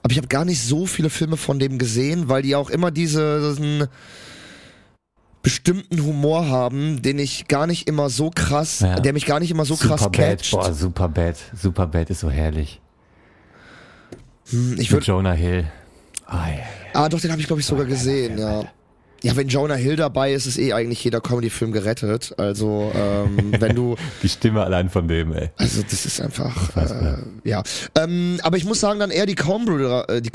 aber 0.03 0.13
ich 0.13 0.19
habe 0.19 0.29
gar 0.29 0.45
nicht 0.45 0.63
so 0.63 0.87
viele 0.87 1.11
Filme 1.11 1.37
von 1.37 1.59
dem 1.59 1.79
gesehen, 1.79 2.29
weil 2.29 2.43
die 2.43 2.55
auch 2.55 2.71
immer 2.71 2.91
diesen 2.91 3.89
bestimmten 5.43 6.03
Humor 6.05 6.49
haben, 6.49 7.03
den 7.03 7.19
ich 7.19 7.49
gar 7.49 7.67
nicht 7.67 7.87
immer 7.89 8.09
so 8.09 8.31
krass, 8.35 8.81
Ja. 8.81 9.01
der 9.01 9.13
mich 9.13 9.27
gar 9.27 9.41
nicht 9.41 9.51
immer 9.51 9.65
so 9.65 9.77
krass 9.77 10.01
Superbad, 10.03 10.39
catcht. 10.39 10.51
boah, 10.53 10.73
Superbad. 10.73 11.37
Superbad 11.55 12.11
ist 12.11 12.21
so 12.21 12.31
herrlich. 12.31 12.81
Hm, 14.51 14.77
Ich 14.79 14.91
würde, 14.93 15.07
Jonah 15.07 15.33
Hill. 15.33 15.65
Ah, 16.27 16.49
ja, 16.49 16.55
ja. 16.55 16.65
ah, 16.95 17.09
doch, 17.09 17.21
den 17.21 17.31
habe 17.31 17.41
ich 17.41 17.47
glaube 17.47 17.61
ich 17.61 17.67
sogar 17.67 17.85
gesehen, 17.87 18.39
ja. 18.39 18.65
Ja, 19.23 19.35
wenn 19.37 19.49
Jonah 19.49 19.75
Hill 19.77 19.97
dabei 19.97 20.35
ist, 20.35 20.45
ist 20.45 20.59
eh 20.59 20.75
eigentlich 20.75 21.03
jeder 21.03 21.23
Comedy-Film 21.23 21.73
gerettet. 21.73 22.35
Also, 22.37 22.93
ähm, 22.95 23.55
wenn 23.59 23.75
du, 23.75 23.97
Die 24.23 24.29
Stimme 24.29 24.63
allein 24.63 24.91
von 24.91 25.09
dem, 25.09 25.33
ey. 25.33 25.49
Also 25.57 25.83
das 25.83 26.05
ist 26.05 26.21
einfach, 26.21 26.77
äh, 26.77 27.17
ja. 27.43 27.63
Ähm, 27.99 28.39
aber 28.43 28.59
ich 28.59 28.67
muss 28.67 28.81
sagen, 28.81 29.01
dann 29.01 29.11
eher 29.11 29.25
die 29.25 29.35
Coen-Brüder, 29.35 30.11
äh, 30.11 30.21
die 30.21 30.29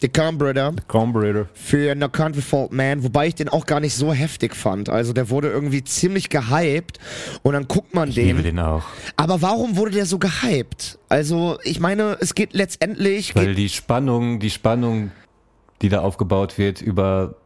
Coen-Brüder, 0.00 0.02
die 0.02 0.08
Coen-Brüder 0.08 0.72
Combrader. 0.86 1.48
für 1.54 1.94
No 1.94 2.08
Country 2.08 2.42
for 2.42 2.68
Man, 2.70 3.02
wobei 3.02 3.28
ich 3.28 3.34
den 3.34 3.48
auch 3.48 3.64
gar 3.66 3.80
nicht 3.80 3.94
so 3.94 4.12
heftig 4.12 4.54
fand. 4.54 4.88
Also 4.88 5.12
der 5.12 5.30
wurde 5.30 5.48
irgendwie 5.50 5.82
ziemlich 5.84 6.28
gehypt 6.28 6.98
und 7.42 7.54
dann 7.54 7.66
guckt 7.66 7.94
man 7.94 8.10
Ich 8.10 8.16
liebe 8.16 8.42
den. 8.42 8.56
den 8.56 8.58
auch. 8.58 8.84
Aber 9.16 9.40
warum 9.40 9.76
wurde 9.76 9.92
der 9.92 10.06
so 10.06 10.18
gehypt? 10.18 10.98
Also 11.08 11.58
ich 11.64 11.80
meine, 11.80 12.18
es 12.20 12.34
geht 12.34 12.52
letztendlich, 12.52 13.34
Weil 13.34 13.48
geht, 13.48 13.58
die 13.58 13.68
Spannung, 13.70 14.38
die 14.38 14.50
Spannung, 14.50 15.12
die 15.82 15.88
da 15.88 16.00
aufgebaut 16.00 16.58
wird 16.58 16.82
über 16.82 17.36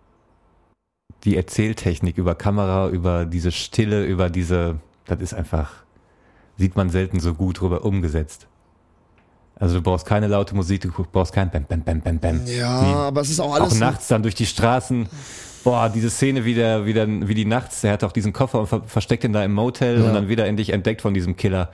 die 1.24 1.36
Erzähltechnik, 1.36 2.18
über 2.18 2.34
Kamera, 2.34 2.88
über 2.88 3.26
diese 3.26 3.52
Stille, 3.52 4.04
über 4.04 4.30
diese, 4.30 4.80
das 5.06 5.20
ist 5.20 5.34
einfach, 5.34 5.70
sieht 6.56 6.76
man 6.76 6.90
selten 6.90 7.20
so 7.20 7.34
gut 7.34 7.60
drüber 7.60 7.84
umgesetzt. 7.84 8.46
Also 9.60 9.76
du 9.76 9.82
brauchst 9.82 10.06
keine 10.06 10.26
laute 10.26 10.56
Musik, 10.56 10.80
du 10.82 10.90
brauchst 11.12 11.32
kein 11.32 11.50
Bam, 11.50 11.64
Bam, 11.68 11.82
Bam, 11.82 12.00
Bam, 12.00 12.18
Bam. 12.18 12.40
ja, 12.46 12.80
Die- 12.84 12.92
aber 12.94 13.20
es 13.20 13.30
ist 13.30 13.38
auch 13.40 13.50
auch 13.50 13.60
alles, 13.60 13.78
nachts 13.78 14.08
dann 14.08 14.22
durch 14.22 14.34
die 14.34 14.46
Straßen 14.46 15.08
Boah, 15.62 15.90
diese 15.94 16.08
Szene, 16.08 16.46
wie, 16.46 16.54
der, 16.54 16.86
wie, 16.86 16.94
der, 16.94 17.06
wie 17.28 17.34
die 17.34 17.44
nachts, 17.44 17.82
der 17.82 17.92
hat 17.92 18.02
auch 18.02 18.12
diesen 18.12 18.32
Koffer 18.32 18.60
und 18.60 18.66
ver 18.66 18.82
versteckt 18.86 19.24
ihn 19.24 19.34
da 19.34 19.44
im 19.44 19.52
Motel 19.52 20.00
Ja. 20.00 20.06
und 20.06 20.14
dann 20.14 20.28
wieder 20.28 20.46
endlich 20.46 20.70
entdeckt 20.72 21.02
von 21.02 21.12
diesem 21.12 21.36
Killer 21.36 21.68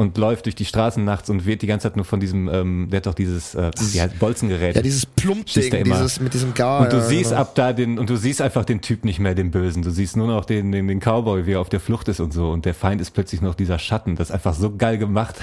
und 0.00 0.16
läuft 0.16 0.46
durch 0.46 0.54
die 0.54 0.64
Straßen 0.64 1.04
nachts 1.04 1.28
und 1.28 1.44
wird 1.44 1.60
die 1.60 1.66
ganze 1.66 1.88
Zeit 1.88 1.96
nur 1.96 2.06
von 2.06 2.20
diesem, 2.20 2.48
ähm, 2.48 2.88
der 2.90 2.96
hat 2.96 3.06
doch 3.06 3.12
dieses, 3.12 3.54
äh, 3.54 3.70
wie 3.92 4.00
heißt, 4.00 4.18
Bolzengerät. 4.18 4.74
Ja, 4.74 4.80
dieses 4.80 5.04
Plumpding, 5.04 5.74
immer. 5.74 5.96
dieses 5.96 6.20
mit 6.20 6.32
diesem 6.32 6.54
Gar. 6.54 6.80
und 6.80 6.92
du 6.94 6.96
ja, 6.96 7.02
siehst 7.02 7.30
genau. 7.30 7.42
ab 7.42 7.54
da 7.54 7.74
den, 7.74 7.98
und 7.98 8.08
du 8.08 8.16
siehst 8.16 8.40
einfach 8.40 8.64
den 8.64 8.80
Typ 8.80 9.04
nicht 9.04 9.18
mehr, 9.18 9.34
den 9.34 9.50
Bösen. 9.50 9.82
Du 9.82 9.90
siehst 9.90 10.16
nur 10.16 10.26
noch 10.26 10.46
den, 10.46 10.72
den, 10.72 10.88
den 10.88 11.00
Cowboy, 11.00 11.44
wie 11.44 11.52
er 11.52 11.60
auf 11.60 11.68
der 11.68 11.80
Flucht 11.80 12.08
ist 12.08 12.18
und 12.18 12.32
so. 12.32 12.48
Und 12.48 12.64
der 12.64 12.72
Feind 12.72 13.02
ist 13.02 13.10
plötzlich 13.10 13.42
noch 13.42 13.54
dieser 13.54 13.78
Schatten. 13.78 14.16
Das 14.16 14.30
ist 14.30 14.34
einfach 14.34 14.54
so 14.54 14.74
geil 14.74 14.96
gemacht. 14.96 15.34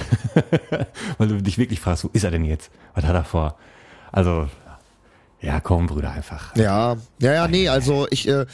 Weil 1.20 1.28
du 1.28 1.40
dich 1.40 1.60
wirklich 1.60 1.80
fragst, 1.80 2.06
wo 2.06 2.10
ist 2.14 2.24
er 2.24 2.32
denn 2.32 2.44
jetzt? 2.44 2.72
Was 2.96 3.06
hat 3.06 3.14
er 3.14 3.26
vor? 3.26 3.58
Also, 4.12 4.48
ja, 5.40 5.60
komm, 5.60 5.86
Brüder, 5.86 6.10
einfach. 6.10 6.56
Ja, 6.56 6.98
ja, 7.20 7.34
ja, 7.34 7.48
nee, 7.48 7.70
also 7.70 8.08
ich, 8.10 8.28
äh, 8.28 8.48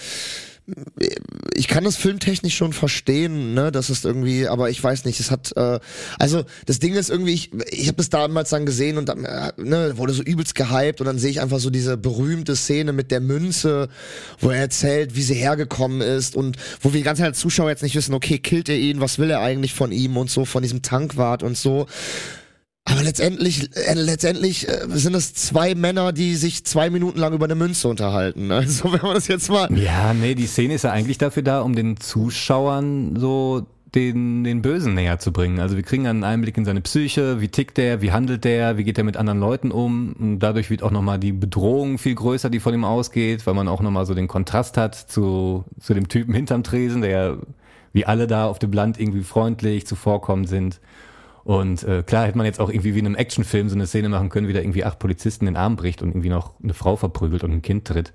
ich 1.56 1.67
kann 1.67 1.84
das 1.84 1.97
filmtechnisch 1.97 2.56
schon 2.56 2.71
verstehen, 2.71 3.54
ne, 3.54 3.71
das 3.71 3.89
ist 3.89 4.06
irgendwie, 4.06 4.47
aber 4.47 4.69
ich 4.69 4.82
weiß 4.82 5.04
nicht, 5.04 5.19
es 5.19 5.30
hat, 5.30 5.52
äh, 5.58 5.80
also 6.19 6.45
das 6.65 6.80
Ding 6.80 6.93
ist 6.93 7.10
irgendwie, 7.10 7.34
ich, 7.34 7.52
ich 7.69 7.88
habe 7.88 7.97
das 7.97 8.10
damals 8.10 8.49
dann 8.52 8.65
gesehen 8.65 8.97
und 8.97 9.10
dann, 9.10 9.26
äh, 9.26 9.52
ne, 9.58 9.97
wurde 9.97 10.13
so 10.13 10.23
übelst 10.23 10.56
gehypt 10.56 11.02
und 11.02 11.08
dann 11.08 11.19
sehe 11.19 11.32
ich 11.32 11.41
einfach 11.41 11.60
so 11.60 11.69
diese 11.69 11.97
berühmte 11.97 12.56
Szene 12.56 12.93
mit 12.93 13.12
der 13.12 13.19
Münze, 13.19 13.89
wo 14.39 14.52
er 14.52 14.62
erzählt, 14.62 15.15
wie 15.15 15.23
sie 15.23 15.36
hergekommen 15.36 15.99
ist 15.99 16.36
und 16.36 16.58
wo 16.82 16.93
wir 16.93 16.99
die 16.99 17.04
ganze 17.04 17.21
Zeit 17.21 17.32
als 17.32 17.39
Zuschauer 17.39 17.69
jetzt 17.69 17.84
nicht 17.84 17.95
wissen, 17.95 18.13
okay, 18.13 18.39
killt 18.39 18.69
er 18.69 18.78
ihn, 18.78 19.02
was 19.02 19.19
will 19.19 19.30
er 19.30 19.41
eigentlich 19.41 19.73
von 19.73 19.91
ihm 19.91 20.15
und 20.15 20.30
so, 20.30 20.45
von 20.45 20.63
diesem 20.63 20.82
Tankwart 20.82 21.43
und 21.43 21.58
so. 21.58 21.88
Aber 22.86 23.02
letztendlich, 23.02 23.69
äh, 23.76 23.93
letztendlich 23.93 24.67
äh, 24.67 24.86
sind 24.89 25.15
es 25.15 25.34
zwei 25.34 25.74
Männer, 25.74 26.12
die 26.12 26.36
sich 26.36 26.65
zwei 26.65 26.89
Minuten 26.89 27.17
lang 27.17 27.34
über 27.34 27.46
eine 27.46 27.56
Münze 27.56 27.88
unterhalten. 27.88 28.52
Also 28.63 28.91
wenn 28.93 29.02
man 29.02 29.15
das 29.15 29.28
jetzt 29.28 29.50
mal. 29.50 29.69
Ja, 29.78 30.13
nee, 30.13 30.36
die 30.36 30.48
Szene 30.48 30.76
ist 30.76 30.84
ja 30.84 30.91
eigentlich 30.91 31.17
dafür 31.17 31.43
da, 31.43 31.62
um 31.62 31.76
den 31.76 31.98
Zuschauern 31.98 33.15
so 33.17 33.65
den, 33.96 34.43
den 34.43 34.62
Bösen 34.62 34.96
näher 34.96 35.19
zu 35.19 35.32
bringen. 35.32 35.60
Also 35.60 35.76
wir 35.76 35.84
kriegen 35.84 36.08
einen 36.08 36.24
Einblick 36.24 36.58
in 36.58 36.65
seine 36.65 36.82
Psyche, 36.82 37.41
wie 37.41 37.48
tickt 37.48 37.78
der, 37.78 38.02
wie 38.02 38.12
handelt 38.12 38.43
der, 38.43 38.78
wie 38.78 38.84
geht 38.84 38.98
er 38.98 39.04
mit 39.04 39.17
anderen 39.17 39.39
Leuten 39.39 39.72
um. 39.72 40.13
Und 40.13 40.39
dadurch 40.39 40.69
wird 40.69 40.84
auch 40.84 40.91
nochmal 40.91 41.19
die 41.19 41.32
Bedrohung 41.32 41.98
viel 41.98 42.15
größer, 42.15 42.50
die 42.50 42.60
von 42.60 42.74
ihm 42.74 42.86
ausgeht, 42.86 43.46
weil 43.46 43.54
man 43.54 43.67
auch 43.67 43.82
nochmal 43.82 44.06
so 44.06 44.13
den 44.13 44.28
Kontrast 44.28 44.78
hat 44.78 44.96
zu, 44.96 45.65
zu 45.80 45.93
dem 45.93 46.08
Typen 46.08 46.34
hinterm 46.34 46.63
Tresen, 46.63 47.02
der 47.02 47.10
ja 47.12 47.38
wie 47.91 48.06
alle 48.06 48.26
da 48.26 48.48
auf 48.48 48.58
dem 48.58 48.72
Land 48.72 49.00
irgendwie 49.00 49.24
freundlich 49.24 49.86
zuvorkommen 49.86 50.46
sind. 50.48 50.80
Und 51.43 51.84
äh, 51.84 52.03
klar 52.03 52.25
hätte 52.25 52.38
man 52.38 52.45
jetzt 52.45 52.60
auch 52.60 52.69
irgendwie 52.69 52.95
wie 52.95 52.99
in 52.99 53.06
einem 53.06 53.15
Actionfilm 53.15 53.67
so 53.67 53.75
eine 53.75 53.86
Szene 53.86 54.10
machen 54.10 54.29
können, 54.29 54.47
wie 54.47 54.53
da 54.53 54.60
irgendwie 54.60 54.86
acht 54.86 54.99
Polizisten 54.99 55.45
den 55.45 55.58
Arm 55.58 55.75
bricht 55.75 56.01
und 56.01 56.10
irgendwie 56.10 56.29
noch 56.29 56.51
eine 56.63 56.73
Frau 56.73 56.95
verprügelt 56.95 57.43
und 57.43 57.51
ein 57.51 57.62
Kind 57.62 57.86
tritt. 57.86 58.13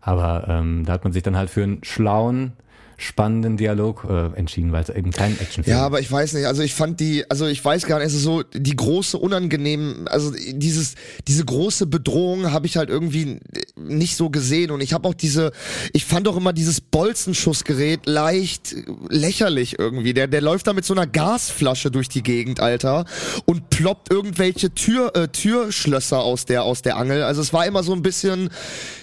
Aber 0.00 0.46
ähm, 0.48 0.84
da 0.86 0.92
hat 0.92 1.04
man 1.04 1.12
sich 1.12 1.22
dann 1.24 1.36
halt 1.36 1.50
für 1.50 1.64
einen 1.64 1.82
schlauen, 1.82 2.52
spannenden 3.00 3.56
Dialog 3.56 4.04
äh, 4.10 4.36
entschieden, 4.36 4.72
weil 4.72 4.82
es 4.82 4.88
eben 4.88 5.12
kein 5.12 5.38
Actionfilm 5.38 5.76
Ja, 5.76 5.86
aber 5.86 6.00
ich 6.00 6.10
weiß 6.10 6.32
nicht, 6.32 6.46
also 6.46 6.62
ich 6.62 6.74
fand 6.74 6.98
die, 6.98 7.24
also 7.30 7.46
ich 7.46 7.64
weiß 7.64 7.86
gar 7.86 7.98
nicht, 7.98 8.08
es 8.08 8.14
ist 8.14 8.24
so 8.24 8.42
die 8.42 8.74
große 8.74 9.16
unangenehm, 9.16 10.08
also 10.10 10.32
dieses 10.32 10.96
diese 11.28 11.44
große 11.44 11.86
Bedrohung 11.86 12.50
habe 12.50 12.66
ich 12.66 12.76
halt 12.76 12.90
irgendwie 12.90 13.38
nicht 13.76 14.16
so 14.16 14.30
gesehen 14.30 14.72
und 14.72 14.80
ich 14.80 14.94
habe 14.94 15.06
auch 15.08 15.14
diese 15.14 15.52
ich 15.92 16.06
fand 16.06 16.26
auch 16.26 16.36
immer 16.36 16.52
dieses 16.52 16.80
Bolzenschussgerät 16.80 18.06
leicht 18.06 18.74
lächerlich 19.08 19.78
irgendwie. 19.78 20.12
Der 20.12 20.26
der 20.26 20.40
läuft 20.40 20.66
da 20.66 20.72
mit 20.72 20.84
so 20.84 20.92
einer 20.92 21.06
Gasflasche 21.06 21.92
durch 21.92 22.08
die 22.08 22.24
Gegend, 22.24 22.58
Alter, 22.58 23.04
und 23.46 23.70
ploppt 23.70 24.10
irgendwelche 24.10 24.74
Tür 24.74 25.14
äh, 25.14 25.28
Türschlösser 25.28 26.18
aus 26.18 26.46
der 26.46 26.64
aus 26.64 26.82
der 26.82 26.96
Angel. 26.96 27.22
Also 27.22 27.42
es 27.42 27.52
war 27.52 27.64
immer 27.64 27.84
so 27.84 27.92
ein 27.92 28.02
bisschen 28.02 28.50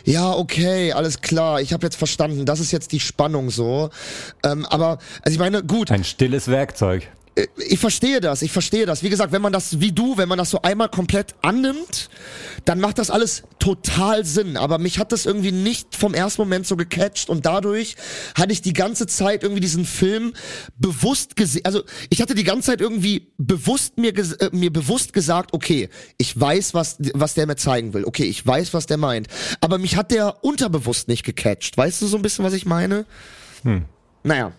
ja, 0.03 0.33
okay, 0.33 0.91
alles 0.91 1.21
klar, 1.21 1.61
ich 1.61 1.71
habe 1.71 1.85
jetzt 1.85 1.95
verstanden, 1.95 2.45
das 2.45 2.59
ist 2.59 2.71
jetzt 2.73 2.91
die 2.91 2.99
Spannung 2.99 3.49
so. 3.49 3.84
Ähm, 4.43 4.65
aber 4.65 4.99
also 5.21 5.33
ich 5.33 5.39
meine, 5.39 5.63
gut, 5.63 5.91
Ein 5.91 6.03
stilles 6.03 6.47
Werkzeug. 6.47 7.07
ich 7.67 7.79
verstehe 7.79 8.21
das, 8.21 8.41
ich 8.41 8.51
verstehe 8.51 8.85
das. 8.85 9.03
Wie 9.03 9.09
gesagt, 9.09 9.33
wenn 9.33 9.41
man 9.41 9.51
das 9.51 9.81
wie 9.81 9.91
du, 9.91 10.17
wenn 10.17 10.29
man 10.29 10.37
das 10.37 10.49
so 10.51 10.61
einmal 10.61 10.87
komplett 10.89 11.35
annimmt, 11.41 12.09
dann 12.63 12.79
macht 12.79 12.97
das 12.97 13.09
alles 13.09 13.43
total 13.59 14.23
Sinn. 14.23 14.55
Aber 14.55 14.77
mich 14.77 14.99
hat 14.99 15.11
das 15.11 15.25
irgendwie 15.25 15.51
nicht 15.51 15.95
vom 15.95 16.13
ersten 16.13 16.41
Moment 16.43 16.65
so 16.65 16.77
gecatcht 16.77 17.29
und 17.29 17.45
dadurch 17.45 17.97
hatte 18.35 18.53
ich 18.53 18.61
die 18.61 18.71
ganze 18.71 19.05
Zeit 19.05 19.43
irgendwie 19.43 19.59
diesen 19.59 19.85
Film 19.85 20.33
bewusst 20.77 21.35
gesehen. 21.35 21.65
Also 21.65 21.83
ich 22.09 22.21
hatte 22.21 22.35
die 22.35 22.45
ganze 22.45 22.67
Zeit 22.67 22.79
irgendwie 22.79 23.33
bewusst 23.37 23.97
mir 23.97 24.15
äh, 24.17 24.49
mir 24.53 24.71
bewusst 24.71 25.11
gesagt, 25.11 25.51
okay, 25.53 25.89
ich 26.17 26.39
weiß, 26.39 26.73
was 26.73 26.97
was 27.13 27.33
der 27.33 27.47
mir 27.47 27.57
zeigen 27.57 27.93
will. 27.93 28.05
Okay, 28.05 28.23
ich 28.23 28.47
weiß, 28.47 28.73
was 28.73 28.85
der 28.85 28.97
meint. 28.97 29.27
Aber 29.59 29.77
mich 29.77 29.97
hat 29.97 30.11
der 30.11 30.43
unterbewusst 30.45 31.09
nicht 31.09 31.23
gecatcht. 31.25 31.75
Weißt 31.75 32.01
du 32.01 32.07
so 32.07 32.15
ein 32.15 32.21
bisschen, 32.21 32.45
was 32.45 32.53
ich 32.53 32.65
meine? 32.65 33.05
Hm. 33.65 33.85
Naja. 34.23 34.51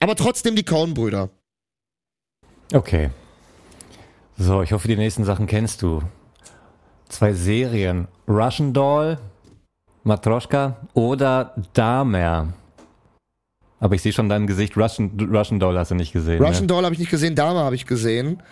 Aber 0.00 0.16
trotzdem 0.16 0.56
die 0.56 0.64
Coen-Brüder. 0.64 1.30
Okay. 2.72 3.10
So, 4.36 4.62
ich 4.62 4.72
hoffe, 4.72 4.88
die 4.88 4.96
nächsten 4.96 5.24
Sachen 5.24 5.46
kennst 5.46 5.82
du. 5.82 6.02
Zwei 7.08 7.32
Serien. 7.32 8.08
Russian 8.26 8.72
Doll, 8.72 9.18
Matroschka 10.02 10.76
oder 10.94 11.54
Damer. 11.74 12.52
Aber 13.80 13.94
ich 13.94 14.02
sehe 14.02 14.12
schon 14.12 14.28
dein 14.28 14.46
Gesicht. 14.46 14.76
Russian, 14.76 15.10
Russian 15.32 15.60
Doll 15.60 15.78
hast 15.78 15.90
du 15.90 15.94
nicht 15.94 16.12
gesehen. 16.12 16.42
Russian 16.42 16.62
ne? 16.62 16.68
Doll 16.68 16.84
habe 16.84 16.94
ich 16.94 16.98
nicht 16.98 17.10
gesehen, 17.10 17.34
Dame 17.36 17.60
habe 17.60 17.74
ich 17.74 17.86
gesehen. 17.86 18.42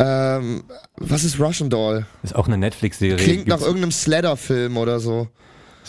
Ähm, 0.00 0.64
was 0.96 1.24
ist 1.24 1.40
Russian 1.40 1.70
Doll? 1.70 2.06
Ist 2.22 2.34
auch 2.36 2.46
eine 2.46 2.58
Netflix-Serie. 2.58 3.16
Klingt 3.16 3.46
nach 3.48 3.56
Gibt's- 3.56 3.66
irgendeinem 3.66 3.92
Sledder-Film 3.92 4.76
oder 4.76 5.00
so. 5.00 5.28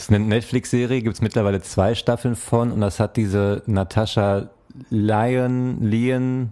Ist 0.02 0.10
eine 0.10 0.20
Netflix-Serie, 0.20 1.02
gibt 1.02 1.16
es 1.16 1.22
mittlerweile 1.22 1.62
zwei 1.62 1.96
Staffeln 1.96 2.36
von 2.36 2.72
und 2.72 2.82
das 2.82 3.00
hat 3.00 3.18
diese 3.18 3.64
Natascha 3.66 4.50
Lyon, 4.90 5.82
Lyon 5.82 6.52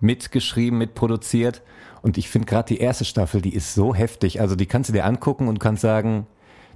mitgeschrieben, 0.00 0.78
mitproduziert. 0.78 1.62
Und 2.02 2.18
ich 2.18 2.28
finde 2.28 2.46
gerade 2.46 2.74
die 2.74 2.80
erste 2.80 3.04
Staffel, 3.04 3.40
die 3.40 3.54
ist 3.54 3.74
so 3.74 3.94
heftig. 3.94 4.40
Also 4.40 4.56
die 4.56 4.66
kannst 4.66 4.90
du 4.90 4.92
dir 4.92 5.04
angucken 5.04 5.48
und 5.48 5.60
kannst 5.60 5.82
sagen, 5.82 6.26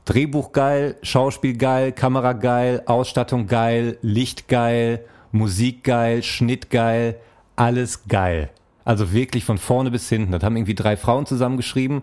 Drehbuch 0.05 0.53
geil, 0.53 0.97
Schauspiel 1.03 1.57
geil, 1.57 1.93
Kamera 1.93 2.33
geil, 2.33 2.83
Ausstattung 2.87 3.49
geil, 3.49 3.99
Licht 4.03 4.47
geil, 4.47 5.05
Musik 5.33 5.83
geil, 5.83 6.23
Schnitt 6.23 6.71
geil, 6.71 7.17
alles 7.57 8.07
geil. 8.07 8.51
Also 8.85 9.13
wirklich 9.13 9.45
von 9.45 9.59
vorne 9.59 9.91
bis 9.91 10.09
hinten. 10.09 10.31
Das 10.31 10.45
haben 10.45 10.57
irgendwie 10.57 10.77
drei 10.77 10.97
Frauen 10.97 11.27
zusammengeschrieben. 11.27 12.03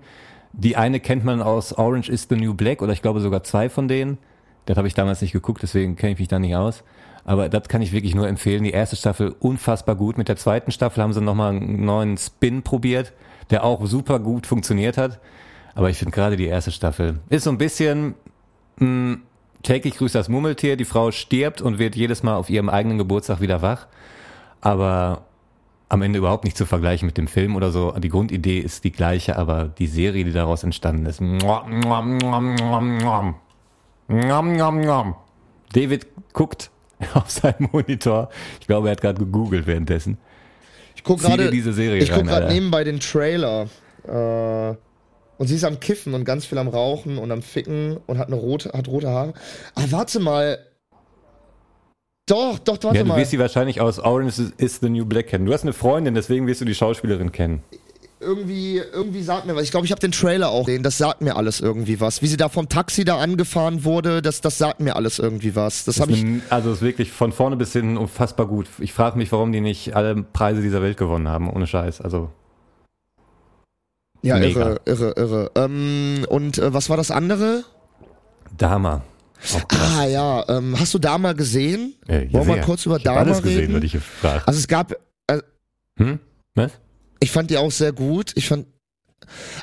Die 0.54 0.78
eine 0.78 1.00
kennt 1.00 1.26
man 1.26 1.42
aus 1.42 1.74
Orange 1.74 2.10
is 2.10 2.28
the 2.30 2.36
New 2.36 2.54
Black 2.54 2.82
oder 2.82 2.94
ich 2.94 3.02
glaube 3.02 3.20
sogar 3.20 3.44
zwei 3.44 3.70
von 3.70 3.88
denen. 3.88 4.18
Das 4.66 4.78
habe 4.78 4.88
ich 4.88 4.94
damals 4.94 5.22
nicht 5.22 5.34
geguckt, 5.34 5.62
deswegen 5.62 5.96
kenne 5.96 6.14
ich 6.14 6.20
mich 6.20 6.28
da 6.28 6.40
nicht 6.40 6.56
aus. 6.56 6.84
Aber 7.26 7.50
das 7.50 7.68
kann 7.68 7.82
ich 7.82 7.92
wirklich 7.92 8.16
nur 8.16 8.28
empfehlen. 8.28 8.64
Die 8.64 8.72
erste 8.72 8.96
Staffel 8.96 9.36
unfassbar 9.40 9.96
gut. 9.96 10.18
Mit 10.18 10.28
der 10.28 10.36
zweiten 10.36 10.72
Staffel 10.72 11.02
haben 11.02 11.14
sie 11.14 11.22
nochmal 11.22 11.56
einen 11.56 11.84
neuen 11.84 12.18
Spin 12.18 12.64
probiert, 12.64 13.14
der 13.50 13.64
auch 13.64 13.86
super 13.86 14.20
gut 14.20 14.46
funktioniert 14.46 14.98
hat. 14.98 15.20
Aber 15.76 15.90
ich 15.90 15.98
finde 15.98 16.12
gerade 16.12 16.38
die 16.38 16.46
erste 16.46 16.72
Staffel 16.72 17.20
ist 17.30 17.46
so 17.46 17.50
ein 17.50 17.58
bisschen 17.58 18.14
mh, 18.78 19.18
täglich 19.64 19.98
grüßt 19.98 20.16
das 20.16 20.30
Murmeltier. 20.30 20.78
Die 20.78 20.86
Frau 20.86 21.12
stirbt 21.12 21.62
und 21.62 21.80
wird 21.80 21.96
jedes 21.96 22.24
Mal 22.24 22.36
auf 22.36 22.50
ihrem 22.50 22.70
eigenen 22.70 22.98
Geburtstag 22.98 23.42
wieder 23.42 23.62
wach. 23.62 23.88
Aber 24.62 25.24
am 25.90 26.02
Ende 26.02 26.20
überhaupt 26.20 26.44
nicht 26.44 26.58
zu 26.58 26.66
vergleichen 26.66 27.06
mit 27.06 27.18
dem 27.18 27.28
Film 27.28 27.56
oder 27.56 27.72
so. 27.72 27.92
Die 27.92 28.10
Grundidee 28.10 28.60
ist 28.60 28.84
die 28.84 28.92
gleiche, 28.92 29.38
aber 29.38 29.66
die 29.66 29.88
Serie, 29.88 30.26
die 30.26 30.34
daraus 30.34 30.64
entstanden 30.64 31.06
ist. 31.06 31.22
David 35.74 36.08
guckt 36.34 36.72
auf 37.14 37.30
seinem 37.30 37.70
Monitor. 37.72 38.30
Ich 38.60 38.68
glaube, 38.68 38.88
er 38.88 38.94
hat 38.94 39.02
gerade 39.02 39.20
gegoogelt 39.20 39.68
währenddessen. 39.68 40.18
Ich 40.96 41.04
guck 41.04 41.20
Zieh 41.20 41.28
dir 41.28 41.38
gerade 41.38 41.52
diese 41.52 41.74
Serie 41.74 42.02
ich 42.02 42.12
guck 42.12 42.26
nebenbei 42.50 42.84
den 42.84 43.00
Trailer. 43.00 43.68
Äh, 44.08 44.76
und 45.38 45.48
sie 45.48 45.56
ist 45.56 45.64
am 45.64 45.80
Kiffen 45.80 46.14
und 46.14 46.26
ganz 46.26 46.46
viel 46.46 46.58
am 46.58 46.68
Rauchen 46.68 47.18
und 47.18 47.32
am 47.32 47.42
Ficken 47.42 47.98
und 48.06 48.18
hat 48.18 48.28
eine 48.28 48.36
rote, 48.36 48.72
hat 48.72 48.88
rote 48.88 49.10
Haare. 49.10 49.34
Ah, 49.76 49.84
warte 49.90 50.20
mal. 50.20 50.60
Doch, 52.26 52.58
doch, 52.60 52.78
warte 52.84 52.98
Ja, 52.98 53.04
du 53.04 53.10
mal. 53.10 53.18
wirst 53.18 53.32
sie 53.32 53.40
wahrscheinlich 53.40 53.82
aus 53.82 54.00
Orange 54.00 54.52
is- 54.58 54.80
the 54.80 54.90
New 54.90 55.06
Black 55.06 55.28
kennen. 55.28 55.46
Du 55.46 55.52
hast 55.54 55.64
eine 55.64 55.74
Freundin, 55.74 56.14
deswegen 56.16 56.48
wirst 56.48 56.62
du 56.62 56.66
die 56.66 56.76
Schauspielerin 56.76 57.32
kennen. 57.32 57.62
irgendwie, 58.22 58.78
irgendwie 58.78 59.22
sagt 59.22 59.46
mir 59.46 59.54
was. 59.54 59.64
Ich 59.64 59.72
glaube, 59.72 59.86
ich 59.86 59.92
habe 59.92 60.00
den 60.00 60.14
Trailer 60.14 60.48
auch 60.50 60.66
gesehen. 60.66 60.82
Das 60.82 60.98
sagt 60.98 61.20
mir 61.20 61.36
alles 61.36 61.60
irgendwie 61.60 62.00
was. 62.00 62.22
Wie 62.22 62.28
sie 62.28 62.38
da 62.38 62.48
vom 62.48 62.70
Taxi 62.70 63.04
da 63.04 63.18
angefahren 63.18 63.84
wurde, 63.84 64.22
das, 64.22 64.40
das 64.40 64.58
sagt 64.58 64.80
mir 64.80 64.96
alles 64.96 65.20
irgendwie 65.20 65.58
was. 65.58 65.84
Das 65.84 66.00
habe 66.00 66.14
ich. 66.14 66.24
eine- 66.24 66.42
also 66.50 66.72
ist 66.72 66.82
wirklich 66.82 67.12
von 67.12 67.34
vorne 67.34 67.58
bis 67.58 67.74
hinten 67.74 67.98
unfassbar 67.98 68.48
gut. 68.48 68.68
Ich 68.80 68.94
frage 68.94 69.18
mich, 69.18 69.30
warum 69.34 69.52
die 69.52 69.60
nicht 69.60 69.94
alle 69.98 70.24
Preise 70.24 70.62
dieser 70.62 70.82
Welt 70.82 70.96
gewonnen 70.96 71.28
haben, 71.28 71.50
ohne 71.52 71.68
Scheiß. 71.68 72.00
Also 72.00 72.30
Ja, 74.22 74.38
mega. 74.38 74.62
irre, 74.62 74.82
irre, 74.86 75.14
irre. 75.18 75.52
Ähm, 75.56 76.26
und 76.30 76.60
äh, 76.60 76.74
was 76.74 76.90
war 76.90 76.96
das 76.96 77.12
andere? 77.12 77.66
Dama. 78.58 79.02
Krass. 79.44 79.66
Ah 79.70 80.06
ja, 80.06 80.46
ähm, 80.50 80.80
hast 80.80 80.94
du 80.94 81.00
Dama 81.00 81.34
gesehen? 81.34 81.96
Äh, 82.08 82.26
ja, 82.28 82.34
Wollen 82.34 82.48
wir 82.48 82.54
sehr. 82.56 82.64
kurz 82.64 82.86
über 82.86 82.98
ich 82.98 83.04
Dama 83.04 83.20
alles 83.22 83.42
gesehen, 83.42 83.60
reden? 83.60 83.74
würde 83.74 83.86
ich 83.86 83.92
gefragt. 83.94 84.48
Also 84.48 84.60
es 84.60 84.68
gab, 84.68 84.94
Hm? 86.00 86.20
Was? 86.56 86.72
ich 87.20 87.30
fand 87.32 87.50
die 87.52 87.58
auch 87.58 87.72
sehr 87.72 87.92
gut. 87.92 88.32
Ich 88.36 88.48
fand, 88.48 88.66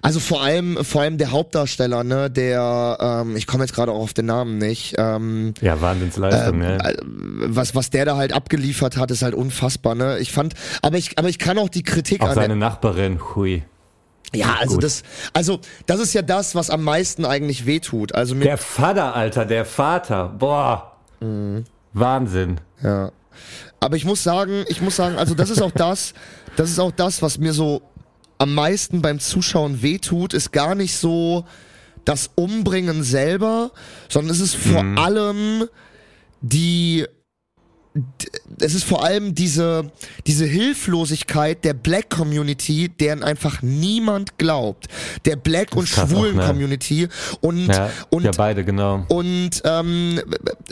Also 0.03 0.21
vor 0.21 0.43
allem, 0.43 0.79
vor 0.85 1.03
allem 1.03 1.19
der 1.19 1.31
Hauptdarsteller, 1.33 2.03
ne, 2.05 2.31
der, 2.31 2.97
ähm, 3.01 3.37
ich 3.37 3.47
komme 3.47 3.65
jetzt 3.65 3.75
gerade 3.75 3.93
auch 3.93 4.01
auf 4.01 4.13
den 4.15 4.27
Namen 4.27 4.59
nicht, 4.59 4.95
ähm, 4.99 5.55
Ja, 5.61 5.81
Wahnsinnsleistung, 5.81 6.63
ja. 6.63 6.77
äh, 6.77 6.97
was, 7.03 7.75
was 7.75 7.91
der 7.91 8.05
da 8.05 8.17
halt 8.17 8.33
abgeliefert 8.33 8.97
hat, 8.97 9.11
ist 9.11 9.23
halt 9.23 9.35
unfassbar, 9.35 9.95
ne? 9.95 10.19
Ich 10.19 10.33
fand, 10.33 10.55
aber 10.83 10.97
ich, 10.99 11.19
aber 11.19 11.29
ich 11.29 11.39
kann 11.39 11.59
auch 11.59 11.69
die 11.69 11.83
Kritik 11.83 12.23
Auch 12.23 12.29
an 12.31 12.35
seine 12.37 12.57
Nachbarin, 12.57 13.19
hui. 13.35 13.63
Ja, 14.35 14.57
also 14.61 14.75
gut. 14.75 14.85
das, 14.85 15.03
also 15.33 15.61
das 15.87 15.99
ist 16.01 16.13
ja 16.15 16.23
das, 16.23 16.55
was 16.55 16.71
am 16.71 16.85
meisten 16.85 17.25
eigentlich 17.25 17.67
wehtut. 17.67 18.15
Also 18.15 18.35
Der 18.37 18.59
Vater, 18.59 19.15
Alter, 19.17 19.45
der 19.45 19.65
Vater. 19.65 20.29
Boah. 20.29 20.93
Mhm. 21.21 21.65
Wahnsinn. 21.93 22.61
ja. 22.83 23.11
Aber 23.83 23.97
ich 23.97 24.05
muss 24.05 24.23
sagen, 24.23 24.65
ich 24.69 24.83
muss 24.83 24.97
sagen, 24.97 25.17
also 25.17 25.35
das 25.35 25.49
ist 25.49 25.63
auch 25.63 25.71
das, 25.75 26.13
das 26.57 26.71
ist 26.71 26.79
auch 26.79 26.93
das, 26.93 27.23
was 27.23 27.39
mir 27.39 27.53
so 27.55 27.81
am 28.39 28.55
meisten 28.55 29.01
beim 29.03 29.19
Zuschauen 29.19 29.81
wehtut, 29.83 30.35
ist 30.35 30.53
gar 30.53 30.75
nicht 30.75 30.97
so 30.97 31.45
das 32.05 32.31
Umbringen 32.35 33.03
selber, 33.03 33.71
sondern 34.09 34.33
es 34.35 34.41
ist 34.41 34.55
vor 34.55 34.83
Mhm. 34.83 34.99
allem 34.99 35.69
die 36.43 37.07
es 38.61 38.75
ist 38.75 38.85
vor 38.85 39.05
allem 39.05 39.35
diese, 39.35 39.91
diese 40.27 40.45
Hilflosigkeit 40.45 41.65
der 41.65 41.75
Black 41.75 42.11
Community, 42.11 42.89
deren 42.89 43.23
einfach 43.25 43.63
niemand 43.63 44.39
glaubt. 44.39 44.87
Der 45.25 45.37
Black 45.37 45.75
und 45.75 45.91
krass 45.91 46.05
auch, 46.05 46.09
schwulen 46.09 46.37
ne? 46.37 46.47
Community 46.47 47.09
und, 47.41 47.67
Ja, 47.67 47.91
und 48.11 48.25
ja 48.25 48.31
beide, 48.37 48.65
genau. 48.65 49.05
und 49.09 49.51
ähm, 49.65 50.21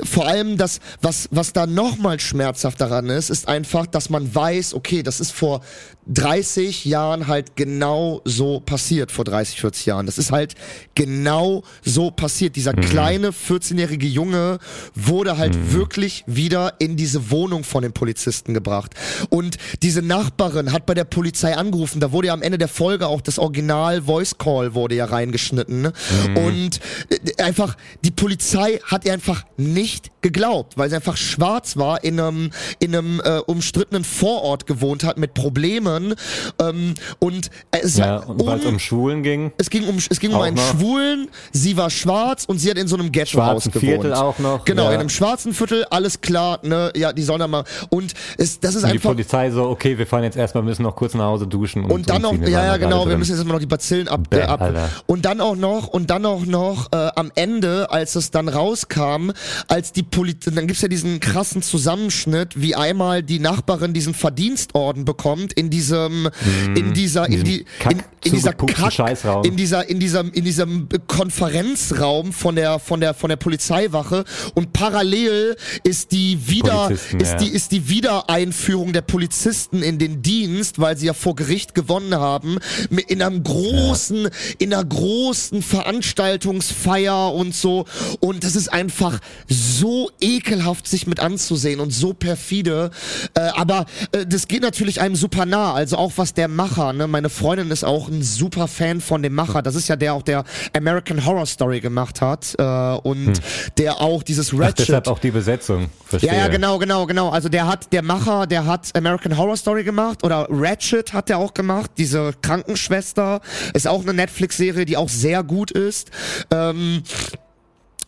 vor 0.04 0.28
allem 0.28 0.56
das, 0.56 0.80
was, 1.02 1.28
was 1.32 1.52
da 1.52 1.66
nochmal 1.66 2.20
schmerzhaft 2.20 2.80
daran 2.80 3.08
ist, 3.08 3.30
ist 3.30 3.48
einfach, 3.48 3.86
dass 3.86 4.10
man 4.10 4.32
weiß, 4.32 4.74
okay, 4.74 5.02
das 5.02 5.18
ist 5.20 5.32
vor 5.32 5.62
30 6.08 6.84
Jahren 6.84 7.26
halt 7.26 7.56
genau 7.56 8.22
so 8.24 8.60
passiert, 8.60 9.12
vor 9.12 9.24
30, 9.24 9.60
40 9.60 9.86
Jahren. 9.86 10.06
Das 10.06 10.18
ist 10.18 10.32
halt 10.32 10.54
genau 10.94 11.62
so 11.84 12.10
passiert. 12.10 12.56
Dieser 12.56 12.72
kleine 12.72 13.30
14-jährige 13.30 14.06
Junge 14.06 14.58
wurde 14.94 15.36
halt 15.36 15.72
wirklich 15.72 16.24
wieder 16.26 16.74
in 16.78 16.96
diese 16.96 17.07
Wohnung 17.30 17.64
von 17.64 17.82
den 17.82 17.92
Polizisten 17.92 18.54
gebracht. 18.54 18.94
Und 19.30 19.56
diese 19.82 20.02
Nachbarin 20.02 20.72
hat 20.72 20.86
bei 20.86 20.94
der 20.94 21.04
Polizei 21.04 21.56
angerufen. 21.56 22.00
Da 22.00 22.12
wurde 22.12 22.28
ja 22.28 22.34
am 22.34 22.42
Ende 22.42 22.58
der 22.58 22.68
Folge 22.68 23.06
auch 23.06 23.20
das 23.20 23.38
Original 23.38 24.02
Voice 24.02 24.36
Call 24.38 24.74
wurde 24.74 24.94
ja 24.94 25.06
reingeschnitten. 25.06 25.82
ne? 25.82 25.92
Und 26.34 26.80
äh, 27.10 27.42
einfach, 27.42 27.76
die 28.04 28.10
Polizei 28.10 28.80
hat 28.84 29.04
ihr 29.04 29.12
einfach 29.12 29.44
nicht 29.56 30.10
geglaubt, 30.20 30.76
weil 30.76 30.88
sie 30.90 30.96
einfach 30.96 31.16
schwarz 31.16 31.76
war, 31.76 32.02
in 32.04 32.18
einem, 32.20 32.50
in 32.80 32.94
einem 32.94 33.20
äh, 33.24 33.38
umstrittenen 33.46 34.04
Vorort 34.04 34.66
gewohnt 34.66 35.04
hat 35.04 35.18
mit 35.18 35.34
Problemen. 35.34 36.14
Ähm, 36.60 36.94
und 37.18 37.50
es 37.70 37.96
Ja, 37.96 38.16
und 38.18 38.42
un- 38.42 38.60
um 38.66 38.78
Schwulen 38.78 39.22
ging. 39.22 39.52
es 39.58 39.70
ging 39.70 39.86
um, 39.88 39.96
es 39.96 40.18
ging 40.20 40.32
um 40.32 40.40
einen 40.40 40.56
noch. 40.56 40.70
Schwulen, 40.70 41.28
sie 41.52 41.76
war 41.76 41.90
schwarz 41.90 42.44
und 42.44 42.58
sie 42.58 42.70
hat 42.70 42.78
in 42.78 42.88
so 42.88 42.96
einem 42.96 43.12
Ghetto-Haus 43.12 43.62
Schwarzen 43.64 43.72
gewohnt. 43.72 43.86
Viertel 43.92 44.14
auch 44.14 44.38
noch, 44.38 44.64
Genau, 44.64 44.84
ja. 44.86 44.92
in 44.94 45.00
einem 45.00 45.08
schwarzen 45.08 45.54
Viertel, 45.54 45.84
alles 45.90 46.20
klar, 46.20 46.58
ne, 46.62 46.92
ja, 46.96 47.12
die 47.12 47.22
sollen 47.22 47.40
da 47.40 47.48
mal, 47.48 47.64
und 47.90 48.12
es, 48.36 48.58
das 48.60 48.74
ist 48.74 48.82
Und 48.84 48.88
die 48.90 48.94
einfach, 48.94 49.10
Polizei 49.10 49.50
so, 49.50 49.64
okay, 49.68 49.96
wir 49.98 50.06
fahren 50.06 50.24
jetzt 50.24 50.36
erstmal, 50.36 50.62
müssen 50.64 50.82
noch 50.82 50.96
kurz 50.96 51.14
nach 51.14 51.24
Hause 51.26 51.46
duschen. 51.46 51.84
Und, 51.84 51.90
und 51.92 52.10
dann 52.10 52.22
noch, 52.22 52.34
ja, 52.34 52.64
ja, 52.64 52.76
genau, 52.76 53.08
wir 53.08 53.16
müssen 53.18 53.36
jetzt 53.36 53.44
mal 53.46 53.52
noch 53.54 53.60
die 53.60 53.66
Bazillen 53.66 54.08
ab, 54.08 54.20
Bäh, 54.30 54.40
äh, 54.40 54.42
ab. 54.42 54.60
Alter. 54.60 54.88
Und 55.06 55.24
dann 55.24 55.40
auch 55.40 55.56
noch, 55.56 55.86
und 55.88 56.10
dann 56.10 56.26
auch 56.26 56.44
noch, 56.44 56.88
äh, 56.92 57.08
am 57.16 57.30
Ende, 57.34 57.90
als 57.90 58.14
es 58.16 58.30
dann 58.30 58.48
rauskam, 58.48 59.30
als 59.68 59.92
die 59.92 60.02
Polizei, 60.18 60.50
dann 60.50 60.66
gibt's 60.66 60.82
ja 60.82 60.88
diesen 60.88 61.20
krassen 61.20 61.62
Zusammenschnitt, 61.62 62.60
wie 62.60 62.74
einmal 62.74 63.22
die 63.22 63.38
Nachbarin 63.38 63.92
diesen 63.92 64.14
Verdienstorden 64.14 65.04
bekommt 65.04 65.52
in 65.52 65.70
diesem, 65.70 66.28
in 66.74 66.92
dieser, 66.92 67.28
in, 67.28 67.44
die, 67.44 67.64
in, 67.88 68.02
in 68.24 68.32
dieser 68.32 68.52
Kack, 68.52 68.92
Scheißraum. 68.92 69.44
in 69.44 69.56
dieser, 69.56 69.88
in 69.88 70.00
diesem, 70.00 70.32
in 70.32 70.44
diesem 70.44 70.88
Konferenzraum 71.06 72.32
von 72.32 72.56
der, 72.56 72.80
von 72.80 73.00
der, 73.00 73.14
von 73.14 73.28
der 73.28 73.36
Polizeiwache 73.36 74.24
und 74.54 74.72
parallel 74.72 75.56
ist 75.84 76.10
die 76.10 76.48
wieder, 76.48 76.90
ist 76.90 77.12
ja. 77.12 77.36
die, 77.36 77.48
ist 77.48 77.70
die 77.70 77.88
Wiedereinführung 77.88 78.92
der 78.92 79.02
Polizisten 79.02 79.84
in 79.84 80.00
den 80.00 80.22
Dienst, 80.22 80.80
weil 80.80 80.96
sie 80.96 81.06
ja 81.06 81.12
vor 81.12 81.36
Gericht 81.36 81.76
gewonnen 81.76 82.16
haben, 82.16 82.58
in 83.06 83.22
einem 83.22 83.44
großen, 83.44 84.28
in 84.58 84.74
einer 84.74 84.84
großen 84.84 85.62
Veranstaltungsfeier 85.62 87.32
und 87.32 87.54
so. 87.54 87.84
Und 88.18 88.42
das 88.42 88.56
ist 88.56 88.72
einfach 88.72 89.20
so 89.48 89.97
ekelhaft, 90.20 90.86
sich 90.86 91.06
mit 91.06 91.20
anzusehen 91.20 91.80
und 91.80 91.90
so 91.90 92.14
perfide. 92.14 92.90
Äh, 93.34 93.40
aber 93.56 93.86
äh, 94.12 94.26
das 94.26 94.48
geht 94.48 94.62
natürlich 94.62 95.00
einem 95.00 95.16
super 95.16 95.46
nah. 95.46 95.74
Also 95.74 95.96
auch 95.96 96.12
was 96.16 96.34
der 96.34 96.48
Macher, 96.48 96.92
ne? 96.92 97.06
Meine 97.06 97.28
Freundin 97.28 97.70
ist 97.70 97.84
auch 97.84 98.08
ein 98.08 98.22
super 98.22 98.68
Fan 98.68 99.00
von 99.00 99.22
dem 99.22 99.34
Macher. 99.34 99.62
Das 99.62 99.74
ist 99.74 99.88
ja 99.88 99.96
der 99.96 100.14
auch 100.14 100.22
der 100.22 100.44
American 100.76 101.24
Horror 101.24 101.46
Story 101.46 101.80
gemacht 101.80 102.20
hat 102.20 102.54
äh, 102.58 102.62
und 102.62 103.40
der 103.76 104.00
auch 104.00 104.22
dieses 104.22 104.52
Ach, 104.54 104.60
Ratchet. 104.60 104.88
deshalb 104.88 105.08
auch 105.08 105.18
die 105.18 105.30
Besetzung. 105.30 105.88
Verstehe. 106.04 106.30
Ja, 106.30 106.36
ja, 106.36 106.48
genau, 106.48 106.78
genau, 106.78 107.06
genau. 107.06 107.30
Also 107.30 107.48
der 107.48 107.66
hat, 107.66 107.92
der 107.92 108.02
Macher, 108.02 108.46
der 108.46 108.66
hat 108.66 108.94
American 108.94 109.36
Horror 109.36 109.56
Story 109.56 109.84
gemacht 109.84 110.24
oder 110.24 110.46
Ratchet 110.50 111.12
hat 111.12 111.30
er 111.30 111.38
auch 111.38 111.54
gemacht. 111.54 111.90
Diese 111.98 112.32
Krankenschwester 112.42 113.40
ist 113.74 113.86
auch 113.86 114.02
eine 114.02 114.14
Netflix-Serie, 114.14 114.84
die 114.84 114.96
auch 114.96 115.08
sehr 115.08 115.42
gut 115.42 115.70
ist. 115.70 116.10
Ähm, 116.50 117.02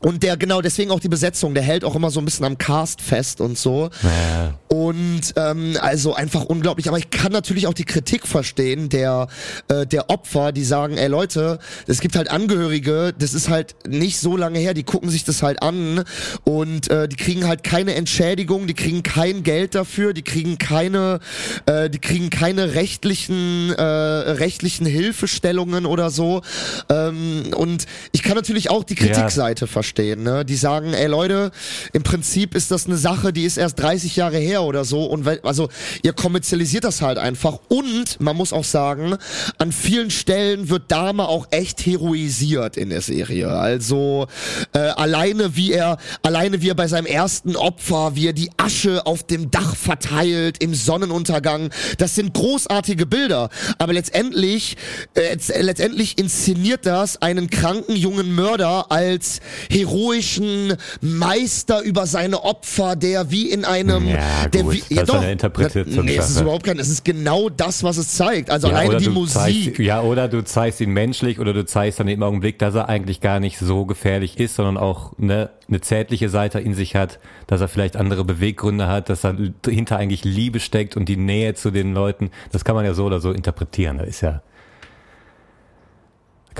und 0.01 0.22
der, 0.22 0.36
genau, 0.36 0.62
deswegen 0.62 0.90
auch 0.90 1.01
die 1.01 1.09
Besetzung, 1.09 1.53
der 1.53 1.62
hält 1.62 1.84
auch 1.84 1.94
immer 1.94 2.11
so 2.11 2.20
ein 2.20 2.24
bisschen 2.24 2.46
am 2.46 2.57
Cast 2.57 3.03
fest 3.03 3.40
und 3.40 3.59
so. 3.59 3.90
Ja. 4.03 4.55
Und 4.68 5.34
ähm, 5.36 5.76
also 5.80 6.14
einfach 6.14 6.44
unglaublich. 6.44 6.88
Aber 6.88 6.96
ich 6.96 7.11
kann 7.11 7.32
natürlich 7.32 7.66
auch 7.66 7.74
die 7.74 7.84
Kritik 7.84 8.26
verstehen 8.26 8.88
der 8.88 9.26
äh, 9.68 9.86
der 9.86 10.09
Opfer, 10.09 10.53
die 10.53 10.64
sagen, 10.64 10.96
ey 10.96 11.09
Leute, 11.09 11.59
es 11.86 12.01
gibt 12.01 12.16
halt 12.16 12.30
Angehörige, 12.30 13.12
das 13.18 13.34
ist 13.34 13.48
halt 13.51 13.74
nicht 13.86 14.18
so 14.18 14.36
lange 14.36 14.59
her, 14.59 14.72
die 14.72 14.84
gucken 14.84 15.11
sich 15.11 15.24
das 15.24 15.42
halt 15.42 15.62
an 15.62 16.05
und 16.44 16.88
äh, 16.90 17.09
die 17.09 17.16
kriegen 17.16 17.46
halt 17.46 17.62
keine 17.62 17.94
Entschädigung, 17.94 18.66
die 18.66 18.74
kriegen 18.74 19.03
kein 19.03 19.42
Geld 19.42 19.74
dafür, 19.74 20.14
die 20.14 20.22
kriegen 20.22 20.57
keine, 20.57 21.20
äh, 21.66 21.90
die 21.90 21.98
kriegen 21.98 22.30
keine 22.30 22.74
rechtlichen 22.74 23.74
äh, 23.74 23.82
rechtlichen 23.82 24.86
Hilfestellungen 24.86 25.84
oder 25.84 26.11
so. 26.11 26.40
Ähm, 26.88 27.53
und 27.55 27.86
ich 28.12 28.22
kann 28.22 28.36
natürlich 28.36 28.70
auch 28.70 28.84
die 28.84 28.94
Kritikseite 28.94 29.66
verstehen, 29.66 29.89
ne? 29.99 30.45
Die 30.45 30.57
sagen, 30.57 30.95
ey 30.95 31.07
Leute, 31.07 31.51
im 31.93 32.03
Prinzip 32.03 32.55
ist 32.55 32.70
das 32.70 32.86
eine 32.86 32.97
Sache, 32.97 33.32
die 33.32 33.45
ist 33.45 33.57
erst 33.57 33.78
30 33.80 34.16
Jahre 34.16 34.38
her 34.38 34.62
oder 34.62 34.84
so 34.84 35.05
und 35.05 35.26
also 35.45 35.68
ihr 36.03 36.12
kommerzialisiert 36.12 36.84
das 36.84 37.03
halt 37.03 37.18
einfach 37.18 37.59
und 37.68 38.20
man 38.20 38.36
muss 38.36 38.53
auch 38.53 38.64
sagen, 38.64 39.16
an 39.59 39.72
vielen 39.72 40.11
Stellen 40.11 40.68
wird 40.68 40.91
Dame 40.91 41.28
auch 41.28 41.47
echt 41.51 41.84
heroisiert 41.86 42.76
in 42.76 42.91
der 42.91 43.01
Serie. 43.01 43.49
Also 43.51 44.26
äh, 44.72 44.78
alleine 44.78 45.57
wie 45.57 45.72
er 45.72 45.99
alleine 46.22 46.62
wie 46.62 46.68
er 46.70 46.74
bei 46.74 46.88
seinem 46.88 47.07
ersten 47.07 47.57
Opfer, 47.57 48.14
wie 48.16 48.26
er 48.28 48.32
die 48.32 48.51
Asche 48.57 49.07
auf 49.07 49.22
dem 49.22 49.51
Dach 49.51 49.76
verteilt 49.76 50.62
im 50.62 50.74
Sonnenuntergang, 50.74 51.70
das 51.99 52.14
sind 52.14 52.34
großartige 52.34 53.07
Bilder, 53.07 53.49
aber 53.78 53.93
letztendlich 53.93 54.76
äh, 55.14 55.34
letzt- 55.34 55.53
letztendlich 55.61 56.18
inszeniert 56.18 56.86
das 56.86 57.20
einen 57.22 57.51
kranken 57.51 57.97
jungen 57.97 58.34
Mörder 58.34 58.91
als 58.91 59.41
heroischen 59.81 60.74
Meister 61.01 61.83
über 61.83 62.07
seine 62.07 62.43
Opfer, 62.45 62.97
der 62.97 63.31
wie 63.31 63.51
in 63.51 63.64
einem 63.64 64.07
Ja, 64.09 64.49
der 64.53 64.62
gut, 64.62 64.74
wie, 64.89 64.95
das 64.95 65.09
ist 65.09 65.14
eine 65.14 65.33
Interpretation- 65.33 66.05
Nee, 66.05 66.16
es 66.16 66.31
ist 66.31 66.41
überhaupt 66.41 66.64
kein, 66.64 66.78
es 66.78 66.89
ist 66.89 67.05
genau 67.05 67.49
das, 67.49 67.83
was 67.83 67.97
es 67.97 68.14
zeigt. 68.14 68.51
Also 68.51 68.68
Ja, 68.68 68.74
alleine 68.74 68.91
oder 68.91 68.99
die 68.99 69.05
du 69.07 69.11
Musik. 69.12 69.35
Zeigst, 69.35 69.78
ja, 69.78 70.01
oder 70.03 70.28
du 70.28 70.45
zeigst 70.45 70.81
ihn 70.81 70.91
menschlich 70.93 71.39
oder 71.39 71.53
du 71.53 71.64
zeigst 71.64 72.01
dann 72.01 72.09
im 72.09 72.22
Augenblick, 72.22 72.59
dass 72.59 72.74
er 72.74 72.89
eigentlich 72.89 73.20
gar 73.20 73.41
nicht 73.41 73.59
so 73.59 73.85
gefährlich 73.87 74.39
ist, 74.39 74.57
sondern 74.57 74.76
auch 74.76 75.12
ne, 75.18 75.51
eine 75.68 75.81
zärtliche 75.81 76.28
Seite 76.28 76.61
in 76.61 76.74
sich 76.74 76.95
hat, 76.97 77.18
dass 77.47 77.61
er 77.61 77.68
vielleicht 77.68 77.97
andere 77.97 78.24
Beweggründe 78.24 78.87
hat, 78.89 79.09
dass 79.09 79.24
er 79.24 79.37
hinter 79.66 79.97
eigentlich 79.97 80.24
Liebe 80.24 80.61
steckt 80.61 80.97
und 80.97 81.09
die 81.09 81.16
Nähe 81.16 81.55
zu 81.55 81.70
den 81.70 81.95
Leuten. 81.95 82.31
Das 82.53 82.64
kann 82.64 82.74
man 82.74 82.85
ja 82.85 82.95
so 82.95 83.05
oder 83.05 83.20
so 83.20 83.33
interpretieren. 83.33 83.99
Das 83.99 84.09
ist 84.09 84.20
ja. 84.22 84.43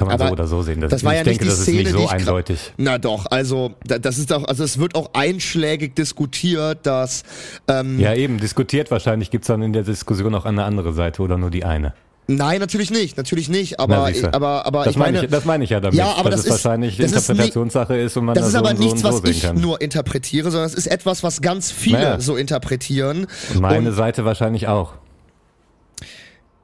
Kann 0.01 0.09
man 0.09 0.15
Aber 0.15 0.27
so 0.29 0.33
oder 0.33 0.47
so 0.47 0.63
sehen. 0.63 0.81
Das, 0.81 0.91
das 0.91 1.05
war 1.05 1.13
ich 1.13 1.19
ja 1.19 1.25
denke, 1.25 1.45
nicht 1.45 1.53
die 1.55 1.57
das 1.59 1.63
Szene, 1.63 1.79
ist 1.81 1.85
nicht 1.85 1.97
die 1.97 1.99
so 2.01 2.05
ich 2.05 2.11
gra- 2.11 2.15
eindeutig. 2.19 2.73
Na 2.79 2.99
doch, 2.99 3.27
also 3.31 3.73
da- 3.87 3.99
das 3.99 4.19
ist 4.19 4.31
doch, 4.31 4.45
also 4.49 4.65
es 4.65 4.79
wird 4.79 4.95
auch 4.95 5.11
einschlägig 5.13 5.95
diskutiert, 5.95 6.87
dass 6.87 7.23
ähm, 7.69 8.01
Ja, 8.01 8.15
eben, 8.15 8.39
diskutiert 8.39 8.91
wahrscheinlich. 8.91 9.31
Gibt's 9.31 9.47
dann 9.49 9.63
in 9.63 9.73
der 9.73 9.83
Diskussion 9.83 10.35
auch 10.35 10.47
eine 10.47 10.65
andere 10.65 10.93
Seite 10.93 11.23
oder 11.23 11.37
nur 11.39 11.51
die 11.51 11.65
eine? 11.65 11.93
nein, 12.33 12.61
natürlich 12.61 12.93
nicht, 12.93 13.17
natürlich 13.17 13.49
nicht, 13.49 13.75
Na, 13.79 13.83
aber 13.85 14.07
siehste. 14.07 14.33
aber 14.33 14.65
aber 14.65 14.85
das 14.85 14.93
ich 14.93 14.99
meine, 14.99 15.25
ich, 15.25 15.31
das 15.31 15.45
meine 15.45 15.65
ich 15.65 15.71
ja 15.71 15.81
damit. 15.81 15.97
Ja, 15.99 16.13
aber 16.15 16.31
dass 16.31 16.43
das 16.43 16.47
es 16.53 16.57
ist- 16.61 16.65
wahrscheinlich 16.65 16.97
das 16.97 17.11
ist 17.11 17.29
Interpretationssache 17.29 17.97
ist 17.97 18.17
und 18.17 18.25
man 18.27 18.35
das 18.37 18.43
da 18.45 18.47
ist 18.47 18.53
so 18.53 18.59
aber 18.61 18.77
so 18.77 18.83
nichts, 18.85 19.01
so 19.03 19.09
was 19.09 19.25
ich 19.29 19.43
kann. 19.43 19.61
nur 19.61 19.81
interpretiere, 19.81 20.51
sondern 20.53 20.69
es 20.69 20.75
ist 20.75 20.87
etwas, 20.87 21.25
was 21.25 21.43
ganz 21.43 21.73
viele 21.73 21.99
Naja. 21.99 22.21
so 22.21 22.37
interpretieren. 22.37 23.27
Und 23.53 23.61
meine 23.61 23.89
Und- 23.89 23.95
Seite 23.97 24.25
wahrscheinlich 24.25 24.69
auch. 24.69 24.93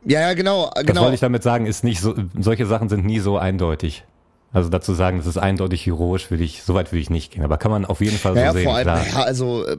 Ja, 0.07 0.21
ja, 0.21 0.35
genau, 0.35 0.71
Das 0.75 0.87
genau. 0.87 1.03
wollte 1.03 1.15
ich 1.15 1.21
damit 1.21 1.43
sagen, 1.43 1.67
ist 1.67 1.85
nicht 1.85 2.01
so, 2.01 2.15
solche 2.39 2.67
Sachen 2.67 2.89
sind 2.89 3.05
nie 3.05 3.19
so 3.19 3.39
eindeutig. 3.39 4.05
Also 4.53 4.69
dazu 4.71 4.95
sagen, 4.95 5.19
das 5.19 5.27
ist 5.27 5.37
eindeutig 5.37 5.85
heroisch, 5.85 6.31
will 6.31 6.41
ich, 6.41 6.63
so 6.63 6.75
weit 6.75 6.93
will 6.93 7.01
ich 7.01 7.11
nicht 7.11 7.33
gehen. 7.33 7.43
Aber 7.43 7.59
kann 7.59 7.71
man 7.71 7.85
auf 7.85 8.01
jeden 8.01 8.17
Fall 8.17 8.35
so 8.35 8.41
ja, 8.41 8.53
sehen, 8.53 8.65
vor 8.65 8.77
allem, 8.77 8.85
klar. 8.85 9.05
ja, 9.07 9.23
also, 9.23 9.67
äh, 9.67 9.77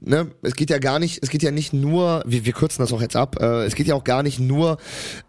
ne, 0.00 0.28
es 0.42 0.54
geht 0.54 0.70
ja 0.70 0.78
gar 0.78 0.98
nicht, 0.98 1.22
es 1.22 1.28
geht 1.28 1.42
ja 1.42 1.50
nicht 1.50 1.72
nur, 1.72 2.22
wir, 2.26 2.44
wir 2.46 2.52
kürzen 2.52 2.82
das 2.82 2.92
auch 2.92 3.02
jetzt 3.02 3.14
ab, 3.14 3.36
äh, 3.40 3.64
es 3.64 3.74
geht 3.74 3.86
ja 3.86 3.94
auch 3.94 4.04
gar 4.04 4.22
nicht 4.22 4.40
nur 4.40 4.78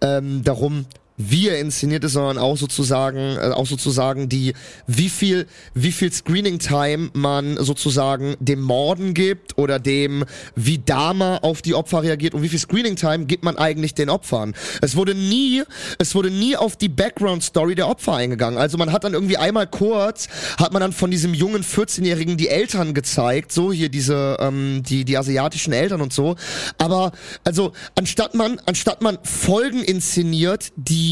ähm, 0.02 0.42
darum, 0.44 0.86
wie 1.20 1.49
er 1.49 1.59
inszeniert 1.59 2.05
ist, 2.05 2.13
sondern 2.13 2.38
auch 2.38 2.55
sozusagen, 2.55 3.36
äh, 3.36 3.51
auch 3.53 3.67
sozusagen 3.67 4.30
die, 4.30 4.53
wie 4.88 5.09
viel, 5.09 5.47
wie 5.74 5.91
viel 5.91 6.11
Screening 6.11 6.59
Time 6.59 7.09
man 7.13 7.57
sozusagen 7.57 8.36
dem 8.39 8.61
Morden 8.61 9.13
gibt 9.13 9.57
oder 9.57 9.80
dem, 9.80 10.24
wie 10.55 10.78
Dama 10.78 11.38
auf 11.39 11.61
die 11.61 11.76
Opfer 11.76 12.03
reagiert 12.03 12.34
und 12.34 12.41
wie 12.41 12.47
viel 12.47 12.59
Screening 12.59 12.95
Time 12.95 13.26
gibt 13.26 13.43
man 13.43 13.57
eigentlich 13.57 13.93
den 13.93 14.09
Opfern. 14.09 14.55
Es 14.82 14.95
wurde 14.95 15.13
nie, 15.13 15.63
es 15.97 16.15
wurde 16.15 16.32
nie 16.32 16.55
auf 16.55 16.78
die 16.78 16.89
Background 16.89 17.43
Story 17.43 17.76
der 17.76 17.89
Opfer 17.89 18.13
eingegangen. 18.13 18.57
Also 18.57 18.78
man 18.78 18.93
hat 18.93 19.03
dann 19.03 19.13
irgendwie 19.13 19.38
einmal 19.38 19.67
kurz, 19.67 20.30
hat 20.57 20.72
man 20.72 20.80
dann 20.80 20.93
von 20.93 21.11
diesem 21.11 21.34
jungen 21.34 21.63
14-Jährigen 21.63 22.38
die 22.38 22.47
Eltern 22.47 22.93
gezeigt, 22.93 23.51
so 23.51 23.74
hier 23.74 23.89
diese, 23.89 24.38
ähm, 24.39 24.84
die, 24.88 25.03
die 25.03 25.17
asiatischen 25.17 25.74
Eltern 25.74 25.99
und 25.99 26.13
so. 26.13 26.38
Aber, 26.78 27.11
also, 27.43 27.74
anstatt 27.95 28.36
man, 28.36 28.61
anstatt 28.65 29.01
man 29.01 29.17
Folgen 29.24 29.84
inszeniert, 29.84 30.72
die 30.78 31.09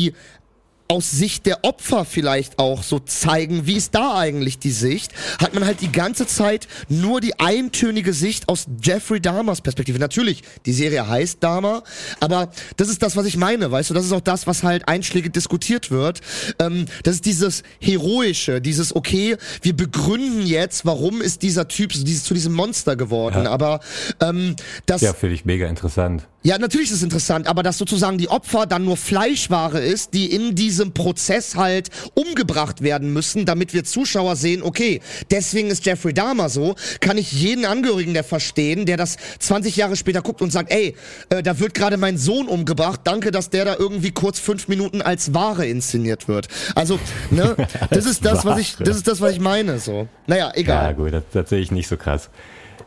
aus 0.90 1.12
Sicht 1.12 1.46
der 1.46 1.66
Opfer 1.66 2.06
vielleicht 2.06 2.60
auch 2.60 2.82
so 2.82 3.00
zeigen, 3.00 3.66
wie 3.68 3.76
ist 3.76 3.94
da 3.94 4.18
eigentlich 4.18 4.58
die 4.58 4.72
Sicht, 4.72 5.12
hat 5.38 5.54
man 5.54 5.66
halt 5.66 5.82
die 5.82 5.92
ganze 5.92 6.26
Zeit 6.28 6.70
nur 6.88 7.20
die 7.20 7.38
eintönige 7.42 8.14
Sicht 8.14 8.48
aus 8.48 8.68
Jeffrey 8.82 9.20
Dahmers 9.20 9.60
Perspektive. 9.60 10.00
Natürlich, 10.00 10.44
die 10.66 10.72
Serie 10.72 11.06
heißt 11.06 11.44
Dahmer, 11.44 11.84
aber 12.22 12.52
das 12.78 12.88
ist 12.88 13.04
das, 13.04 13.18
was 13.18 13.26
ich 13.26 13.36
meine, 13.36 13.70
weißt 13.70 13.90
du, 13.90 13.94
das 13.94 14.06
ist 14.06 14.14
auch 14.14 14.22
das, 14.22 14.48
was 14.48 14.64
halt 14.64 14.88
einschlägig 14.88 15.34
diskutiert 15.34 15.92
wird. 15.92 16.22
Ähm, 16.58 16.86
das 17.04 17.16
ist 17.16 17.26
dieses 17.26 17.64
Heroische, 17.82 18.62
dieses, 18.62 18.96
okay, 18.96 19.36
wir 19.62 19.76
begründen 19.76 20.46
jetzt, 20.48 20.86
warum 20.86 21.22
ist 21.22 21.42
dieser 21.42 21.68
Typ 21.68 21.92
dieses, 21.92 22.24
zu 22.24 22.34
diesem 22.34 22.54
Monster 22.54 22.96
geworden, 22.96 23.44
Ja. 23.44 23.52
aber 23.52 23.82
ähm, 24.22 24.56
das... 24.86 25.02
Ja, 25.02 25.14
finde 25.14 25.36
ich 25.36 25.44
mega 25.44 25.68
interessant. 25.68 26.28
Ja, 26.48 26.58
natürlich 26.58 26.92
ist 26.92 26.96
es 27.00 27.04
interessant, 27.04 27.46
aber 27.46 27.62
dass 27.62 27.78
sozusagen 27.78 28.18
die 28.18 28.30
Opfer 28.30 28.66
dann 28.68 28.86
nur 28.86 28.96
Fleischware 28.96 29.82
ist, 29.82 30.14
die 30.14 30.34
in 30.34 30.56
diesem 30.56 30.94
Prozess 30.94 31.58
halt 31.58 31.90
umgebracht 32.14 32.82
werden 32.82 33.12
müssen, 33.12 33.46
damit 33.46 33.74
wir 33.74 33.84
Zuschauer 33.84 34.38
sehen, 34.38 34.64
okay, 34.64 35.02
deswegen 35.30 35.70
ist 35.70 35.86
Jeffrey 35.86 36.14
Dahmer 36.14 36.48
so, 36.48 36.76
kann 37.02 37.18
ich 37.18 37.34
jeden 37.34 37.66
Angehörigen 37.66 38.14
der 38.14 38.24
verstehen, 38.24 38.86
der 38.86 38.96
das 38.96 39.18
20 39.40 39.76
Jahre 39.76 39.98
später 39.98 40.22
guckt 40.22 40.42
und 40.42 40.54
sagt, 40.54 40.72
ey, 40.72 40.96
äh, 41.32 41.44
da 41.44 41.60
wird 41.60 41.74
gerade 41.74 41.98
mein 41.98 42.18
Sohn 42.18 42.48
umgebracht, 42.48 43.02
danke, 43.04 43.32
dass 43.32 43.50
der 43.50 43.66
da 43.66 43.76
irgendwie 43.78 44.12
kurz 44.12 44.40
fünf 44.40 44.70
Minuten 44.70 45.02
als 45.02 45.34
Ware 45.34 45.68
inszeniert 45.68 46.30
wird. 46.30 46.48
Also, 46.76 46.98
ne, 47.30 47.58
das 47.90 48.06
ist 48.06 48.24
das, 48.24 48.46
was 48.46 48.58
ich, 48.58 48.78
das 48.78 48.96
ist 48.96 49.10
das, 49.10 49.20
was 49.20 49.34
ich 49.34 49.42
meine, 49.42 49.80
so. 49.80 50.08
Naja, 50.28 50.46
Ja, 50.46 50.52
egal. 50.56 50.96
gut, 50.96 51.12
das, 51.12 51.24
das 51.34 51.50
sehe 51.50 51.60
ich 51.60 51.72
nicht 51.72 51.90
so 51.90 51.98
krass. 51.98 52.30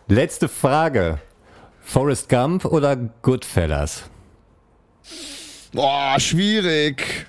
Letzte 0.08 0.48
Frage. 0.48 1.18
Forrest 1.90 2.28
Gump 2.28 2.66
oder 2.66 2.94
Goodfellas? 2.94 4.04
Boah, 5.72 6.20
schwierig. 6.20 7.26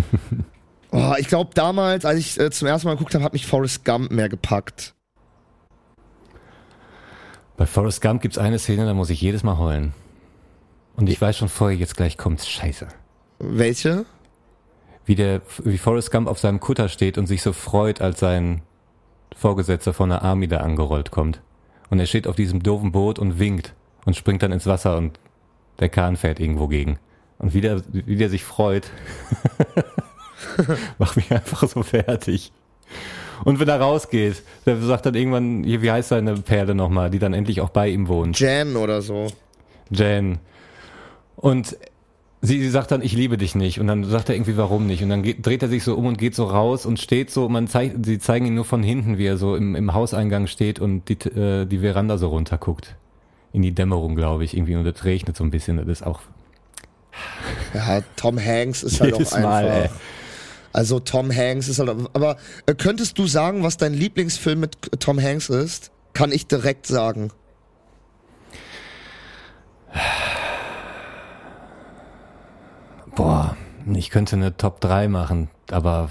Boah, 0.90 1.18
ich 1.18 1.28
glaube 1.28 1.50
damals, 1.52 2.06
als 2.06 2.18
ich 2.20 2.40
äh, 2.40 2.50
zum 2.50 2.68
ersten 2.68 2.88
Mal 2.88 2.94
geguckt 2.94 3.14
habe, 3.14 3.22
hat 3.22 3.34
mich 3.34 3.46
Forrest 3.46 3.84
Gump 3.84 4.10
mehr 4.10 4.30
gepackt. 4.30 4.94
Bei 7.58 7.66
Forrest 7.66 8.00
Gump 8.00 8.22
gibt's 8.22 8.38
eine 8.38 8.58
Szene, 8.58 8.86
da 8.86 8.94
muss 8.94 9.10
ich 9.10 9.20
jedes 9.20 9.42
Mal 9.42 9.58
heulen. 9.58 9.92
Und 10.96 11.10
ich 11.10 11.20
weiß 11.20 11.36
schon 11.36 11.50
vorher, 11.50 11.76
jetzt 11.76 11.98
gleich 11.98 12.16
kommt's. 12.16 12.48
Scheiße. 12.48 12.88
Welche? 13.40 14.06
Wie 15.04 15.16
der, 15.16 15.42
wie 15.64 15.76
Forrest 15.76 16.10
Gump 16.10 16.28
auf 16.28 16.38
seinem 16.38 16.60
Kutter 16.60 16.88
steht 16.88 17.18
und 17.18 17.26
sich 17.26 17.42
so 17.42 17.52
freut, 17.52 18.00
als 18.00 18.20
sein 18.20 18.62
Vorgesetzter 19.36 19.92
von 19.92 20.08
der 20.08 20.22
Army 20.22 20.48
da 20.48 20.60
angerollt 20.60 21.10
kommt. 21.10 21.42
Und 21.90 21.98
er 21.98 22.06
steht 22.06 22.26
auf 22.26 22.36
diesem 22.36 22.62
doofen 22.62 22.92
Boot 22.92 23.18
und 23.18 23.38
winkt 23.38 23.74
und 24.06 24.16
springt 24.16 24.42
dann 24.42 24.52
ins 24.52 24.66
Wasser 24.66 24.96
und 24.96 25.18
der 25.80 25.88
Kahn 25.88 26.16
fährt 26.16 26.40
irgendwo 26.40 26.68
gegen. 26.68 26.98
Und 27.38 27.54
wie 27.54 27.60
der, 27.60 27.82
wie 27.92 28.16
der 28.16 28.30
sich 28.30 28.44
freut, 28.44 28.90
macht 30.98 31.16
mich 31.16 31.30
einfach 31.32 31.66
so 31.68 31.82
fertig. 31.82 32.52
Und 33.44 33.58
wenn 33.58 33.68
er 33.68 33.80
rausgeht, 33.80 34.42
der 34.66 34.76
sagt 34.76 35.06
dann 35.06 35.14
irgendwann, 35.14 35.64
hier, 35.64 35.80
wie 35.82 35.90
heißt 35.90 36.10
seine 36.10 36.34
Perle 36.34 36.74
nochmal, 36.74 37.10
die 37.10 37.18
dann 37.18 37.32
endlich 37.32 37.60
auch 37.60 37.70
bei 37.70 37.88
ihm 37.88 38.08
wohnt. 38.08 38.38
Jan 38.38 38.76
oder 38.76 39.00
so. 39.00 39.28
Jan. 39.90 40.38
Und 41.36 41.76
sie, 42.42 42.60
sie 42.60 42.70
sagt 42.70 42.90
dann, 42.90 43.02
ich 43.02 43.12
liebe 43.12 43.36
dich 43.36 43.54
nicht. 43.54 43.80
Und 43.80 43.86
dann 43.86 44.04
sagt 44.04 44.28
er 44.28 44.34
irgendwie, 44.34 44.56
warum 44.56 44.86
nicht? 44.86 45.02
Und 45.02 45.10
dann 45.10 45.22
geht, 45.22 45.44
dreht 45.44 45.62
er 45.62 45.68
sich 45.68 45.84
so 45.84 45.94
um 45.94 46.06
und 46.06 46.18
geht 46.18 46.34
so 46.34 46.44
raus 46.44 46.86
und 46.86 46.98
steht 46.98 47.30
so, 47.30 47.48
man 47.48 47.68
zeigt, 47.68 48.04
sie 48.04 48.18
zeigen 48.18 48.46
ihn 48.46 48.54
nur 48.54 48.64
von 48.64 48.82
hinten, 48.82 49.18
wie 49.18 49.26
er 49.26 49.36
so 49.36 49.56
im, 49.56 49.74
im 49.74 49.94
Hauseingang 49.94 50.46
steht 50.46 50.78
und 50.78 51.08
die, 51.08 51.14
äh, 51.28 51.66
die 51.66 51.78
Veranda 51.78 52.18
so 52.18 52.28
runterguckt. 52.28 52.96
In 53.52 53.62
die 53.62 53.72
Dämmerung, 53.72 54.14
glaube 54.14 54.44
ich, 54.44 54.56
irgendwie. 54.56 54.76
Und 54.76 54.86
es 54.86 55.04
regnet 55.04 55.36
so 55.36 55.42
ein 55.42 55.50
bisschen. 55.50 55.76
Das 55.76 55.86
ist 55.86 56.02
auch 56.06 56.20
Ja, 57.74 58.00
Tom 58.16 58.38
Hanks 58.38 58.82
ist 58.84 59.00
halt 59.00 59.14
auch 59.14 59.18
jedes 59.18 59.32
einfach. 59.32 59.50
Mal, 59.50 59.64
ey. 59.66 59.90
Also 60.72 61.00
Tom 61.00 61.34
Hanks 61.34 61.68
ist 61.68 61.80
halt. 61.80 61.90
Aber 62.12 62.36
äh, 62.66 62.74
könntest 62.74 63.18
du 63.18 63.26
sagen, 63.26 63.64
was 63.64 63.76
dein 63.76 63.92
Lieblingsfilm 63.92 64.60
mit 64.60 64.76
Tom 65.00 65.20
Hanks 65.20 65.48
ist? 65.48 65.90
Kann 66.12 66.30
ich 66.30 66.46
direkt 66.46 66.86
sagen. 66.86 67.32
Boah, 73.20 73.54
ich 73.92 74.08
könnte 74.08 74.36
eine 74.36 74.56
Top 74.56 74.80
3 74.80 75.08
machen, 75.08 75.50
aber 75.70 76.10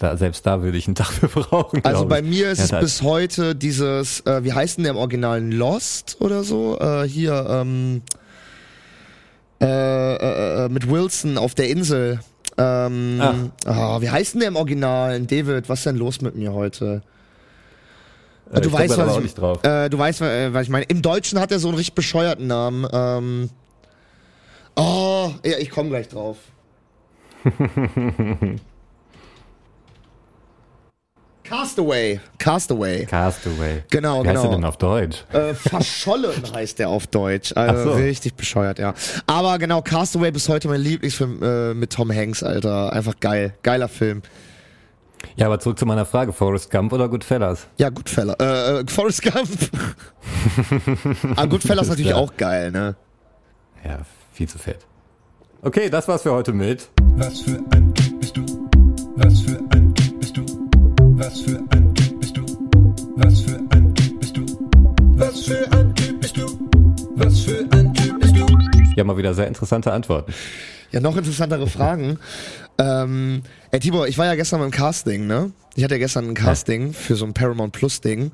da, 0.00 0.16
selbst 0.16 0.44
da 0.44 0.60
würde 0.60 0.76
ich 0.76 0.88
einen 0.88 0.96
Tag 0.96 1.06
für 1.12 1.28
brauchen. 1.28 1.84
Also 1.84 2.04
bei 2.06 2.20
mir 2.20 2.50
ist 2.50 2.70
Ja, 2.70 2.78
es 2.78 2.84
bis 2.84 3.02
heute 3.02 3.54
dieses, 3.54 4.20
äh, 4.26 4.42
wie 4.42 4.52
heißt 4.52 4.76
denn 4.76 4.82
der 4.82 4.94
im 4.94 4.98
Originalen? 4.98 5.52
Lost 5.52 6.16
oder 6.20 6.42
so? 6.42 6.76
Äh, 6.80 7.06
hier, 7.06 7.46
ähm, 7.48 8.02
äh, 9.60 9.66
äh, 9.66 10.64
äh, 10.64 10.68
mit 10.68 10.90
Wilson 10.90 11.38
auf 11.38 11.54
der 11.54 11.68
Insel. 11.68 12.18
Ähm, 12.56 13.52
ah, 13.64 14.00
wie 14.00 14.10
heißt 14.10 14.34
denn 14.34 14.40
der 14.40 14.48
im 14.48 14.56
Originalen? 14.56 15.28
David, 15.28 15.68
was 15.68 15.78
ist 15.78 15.86
denn 15.86 15.96
los 15.96 16.20
mit 16.22 16.34
mir 16.34 16.52
heute? 16.52 17.02
Äh, 18.52 18.60
du 18.62 18.68
ich 18.68 18.74
komm 18.74 18.80
weißt, 18.80 18.98
was 18.98 19.18
ich. 19.18 19.64
Äh, 19.64 19.88
du 19.90 19.98
weißt, 19.98 20.22
äh, 20.22 20.52
was 20.52 20.62
ich 20.64 20.70
meine. 20.70 20.86
Im 20.86 21.02
Deutschen 21.02 21.38
hat 21.38 21.52
er 21.52 21.60
so 21.60 21.68
einen 21.68 21.76
richtig 21.76 21.94
bescheuerten 21.94 22.48
Namen. 22.48 22.84
Ähm, 22.92 23.50
oh, 24.78 25.30
ja, 25.44 25.58
ich 25.58 25.70
komme 25.70 25.90
gleich 25.90 26.08
drauf. 26.08 26.36
Castaway. 31.48 32.20
Castaway. 32.36 33.06
Castaway. 33.06 33.82
Genau, 33.90 34.22
Wie 34.22 34.28
heißt 34.28 34.36
genau. 34.36 34.48
der 34.48 34.58
denn 34.58 34.64
auf 34.66 34.76
Deutsch? 34.76 35.24
Äh, 35.32 35.54
verschollen 35.54 36.42
heißt 36.54 36.78
der 36.78 36.90
auf 36.90 37.06
Deutsch. 37.06 37.54
Also 37.56 37.90
Ach 37.90 37.96
so. 37.96 38.02
richtig 38.02 38.34
bescheuert, 38.34 38.78
ja. 38.78 38.92
Aber 39.26 39.58
genau, 39.58 39.80
Castaway 39.80 40.30
bis 40.30 40.46
heute 40.50 40.68
mein 40.68 40.82
Lieblingsfilm 40.82 41.42
äh, 41.42 41.72
mit 41.72 41.90
Tom 41.90 42.12
Hanks, 42.12 42.42
Alter. 42.42 42.92
Einfach 42.92 43.18
geil. 43.18 43.54
Geiler 43.62 43.88
Film. 43.88 44.20
Ja, 45.36 45.46
aber 45.46 45.58
zurück 45.58 45.78
zu 45.78 45.86
meiner 45.86 46.04
Frage. 46.04 46.34
Forrest 46.34 46.70
Gump 46.70 46.92
oder 46.92 47.08
Goodfellas? 47.08 47.66
Ja, 47.78 47.88
Goodfellas. 47.88 48.36
Äh, 48.40 48.80
äh, 48.80 48.84
Forrest 48.86 49.22
Gump. 49.22 49.48
ah, 51.36 51.46
Goodfellas 51.46 51.88
natürlich 51.88 52.10
klar. 52.10 52.20
auch 52.20 52.36
geil, 52.36 52.70
ne? 52.70 52.94
Ja, 53.84 54.00
viel 54.38 54.48
zu 54.48 54.58
fett. 54.58 54.86
Okay, 55.62 55.90
das 55.90 56.06
war's 56.06 56.22
für 56.22 56.30
heute 56.30 56.52
mit. 56.52 56.88
Was 57.16 57.40
für 57.40 57.58
ein 57.72 57.92
Typ 57.92 58.20
bist 58.20 58.36
du? 58.36 58.42
Was 59.16 59.40
für 59.40 59.58
ein 59.70 59.92
Typ 59.96 60.20
bist 60.20 60.36
du? 60.36 60.44
Was 61.16 61.40
für 61.40 61.58
ein 61.70 61.92
Typ 61.92 62.20
bist 62.20 62.36
du? 62.36 62.44
Was 63.16 63.40
für 63.40 63.58
ein 63.70 63.94
Typ 63.96 64.20
bist 64.20 64.36
du? 64.36 64.46
Was 65.16 65.40
für 65.42 65.72
ein 65.72 65.94
Typ 65.96 66.20
bist 66.20 66.36
du? 66.36 66.46
Was 67.16 67.40
für 67.40 67.66
ein 67.72 67.94
Typ 67.94 68.20
bist 68.20 68.36
du? 68.36 68.46
Ja, 68.94 69.02
mal 69.02 69.16
wieder 69.16 69.34
sehr 69.34 69.48
interessante 69.48 69.92
Antworten. 69.92 70.32
Ja, 70.92 71.00
noch 71.00 71.16
interessantere 71.16 71.66
Fragen. 71.66 72.20
Ähm, 72.78 73.42
ey, 73.70 73.80
Tibor, 73.80 74.06
ich 74.08 74.18
war 74.18 74.26
ja 74.26 74.34
gestern 74.34 74.60
beim 74.60 74.70
Casting, 74.70 75.26
ne? 75.26 75.52
Ich 75.74 75.84
hatte 75.84 75.94
ja 75.94 75.98
gestern 75.98 76.28
ein 76.28 76.34
Casting 76.34 76.92
für 76.92 77.14
so 77.14 77.24
ein 77.24 77.34
Paramount 77.34 77.72
Plus 77.72 78.00
Ding. 78.00 78.32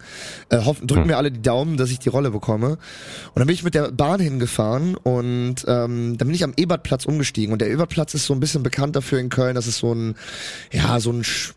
Äh, 0.49 0.61
drücken 0.83 1.07
mir 1.07 1.19
alle 1.19 1.31
die 1.31 1.43
Daumen, 1.43 1.77
dass 1.77 1.91
ich 1.91 1.99
die 1.99 2.09
Rolle 2.09 2.31
bekomme. 2.31 2.69
Und 2.71 2.79
dann 3.35 3.47
bin 3.47 3.53
ich 3.55 3.63
mit 3.63 3.75
der 3.75 3.93
Bahn 3.93 4.19
hingefahren 4.19 4.95
und 4.95 5.57
ähm, 5.67 6.17
dann 6.17 6.29
bin 6.29 6.35
ich 6.35 6.43
am 6.43 6.55
Ebertplatz 6.57 7.05
umgestiegen. 7.05 7.53
Und 7.53 7.61
der 7.61 7.69
Ebertplatz 7.71 8.15
ist 8.15 8.25
so 8.25 8.33
ein 8.33 8.41
bisschen 8.41 8.63
bekannt 8.63 8.97
dafür 8.97 9.19
in 9.19 9.29
Köln, 9.29 9.55
dass 9.57 9.67
es 9.67 9.77
so 9.77 9.95
ein, 9.95 10.15
ja, 10.73 10.99
so 11.01 11.11
ein 11.11 11.23
Sch- 11.23 11.53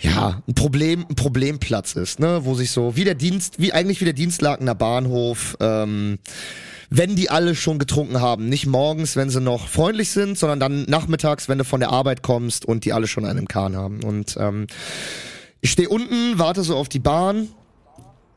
ja, 0.00 0.42
ein 0.46 0.54
Problem, 0.54 1.06
ein 1.08 1.16
Problemplatz 1.16 1.94
ist, 1.94 2.20
ne, 2.20 2.44
wo 2.44 2.54
sich 2.54 2.70
so, 2.70 2.96
wie 2.96 3.04
der 3.04 3.14
Dienst, 3.14 3.58
wie 3.58 3.72
eigentlich 3.72 4.00
wie 4.00 4.04
der 4.04 4.14
Dienstlakener 4.14 4.74
Bahnhof, 4.74 5.56
ähm, 5.60 6.18
wenn 6.90 7.16
die 7.16 7.30
alle 7.30 7.54
schon 7.54 7.78
getrunken 7.78 8.20
haben. 8.20 8.48
Nicht 8.48 8.66
morgens, 8.66 9.16
wenn 9.16 9.28
sie 9.28 9.40
noch 9.40 9.68
freundlich 9.68 10.10
sind, 10.10 10.38
sondern 10.38 10.60
dann 10.60 10.84
nachmittags, 10.84 11.48
wenn 11.48 11.58
du 11.58 11.64
von 11.64 11.80
der 11.80 11.90
Arbeit 11.90 12.22
kommst 12.22 12.64
und 12.64 12.84
die 12.84 12.92
alle 12.92 13.06
schon 13.06 13.26
einen 13.26 13.48
Kahn 13.48 13.76
haben. 13.76 14.02
Und 14.04 14.36
ähm, 14.38 14.68
ich 15.60 15.72
stehe 15.72 15.88
unten, 15.88 16.38
warte 16.38 16.62
so 16.62 16.76
auf 16.76 16.88
die 16.88 17.00
Bahn. 17.00 17.48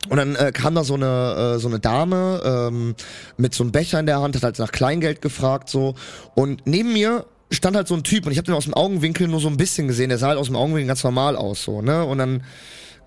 Und 0.08 0.16
dann 0.16 0.34
äh, 0.34 0.50
kam 0.50 0.74
da 0.74 0.82
so 0.82 0.94
eine 0.94 1.54
äh, 1.54 1.58
so 1.60 1.68
eine 1.68 1.78
Dame 1.78 2.42
ähm, 2.44 2.96
mit 3.36 3.54
so 3.54 3.62
einem 3.62 3.70
Becher 3.70 4.00
in 4.00 4.06
der 4.06 4.20
Hand, 4.20 4.34
hat 4.34 4.42
halt 4.42 4.58
nach 4.58 4.72
Kleingeld 4.72 5.22
gefragt 5.22 5.68
so 5.68 5.94
und 6.34 6.62
neben 6.66 6.92
mir 6.92 7.24
stand 7.52 7.76
halt 7.76 7.88
so 7.88 7.94
ein 7.94 8.04
Typ 8.04 8.26
und 8.26 8.32
ich 8.32 8.38
habe 8.38 8.46
den 8.46 8.54
aus 8.54 8.64
dem 8.64 8.74
Augenwinkel 8.74 9.28
nur 9.28 9.40
so 9.40 9.48
ein 9.48 9.56
bisschen 9.56 9.88
gesehen, 9.88 10.08
der 10.08 10.18
sah 10.18 10.28
halt 10.28 10.38
aus 10.38 10.46
dem 10.46 10.56
Augenwinkel 10.56 10.88
ganz 10.88 11.04
normal 11.04 11.36
aus 11.36 11.62
so, 11.64 11.82
ne? 11.82 12.04
Und 12.04 12.18
dann 12.18 12.44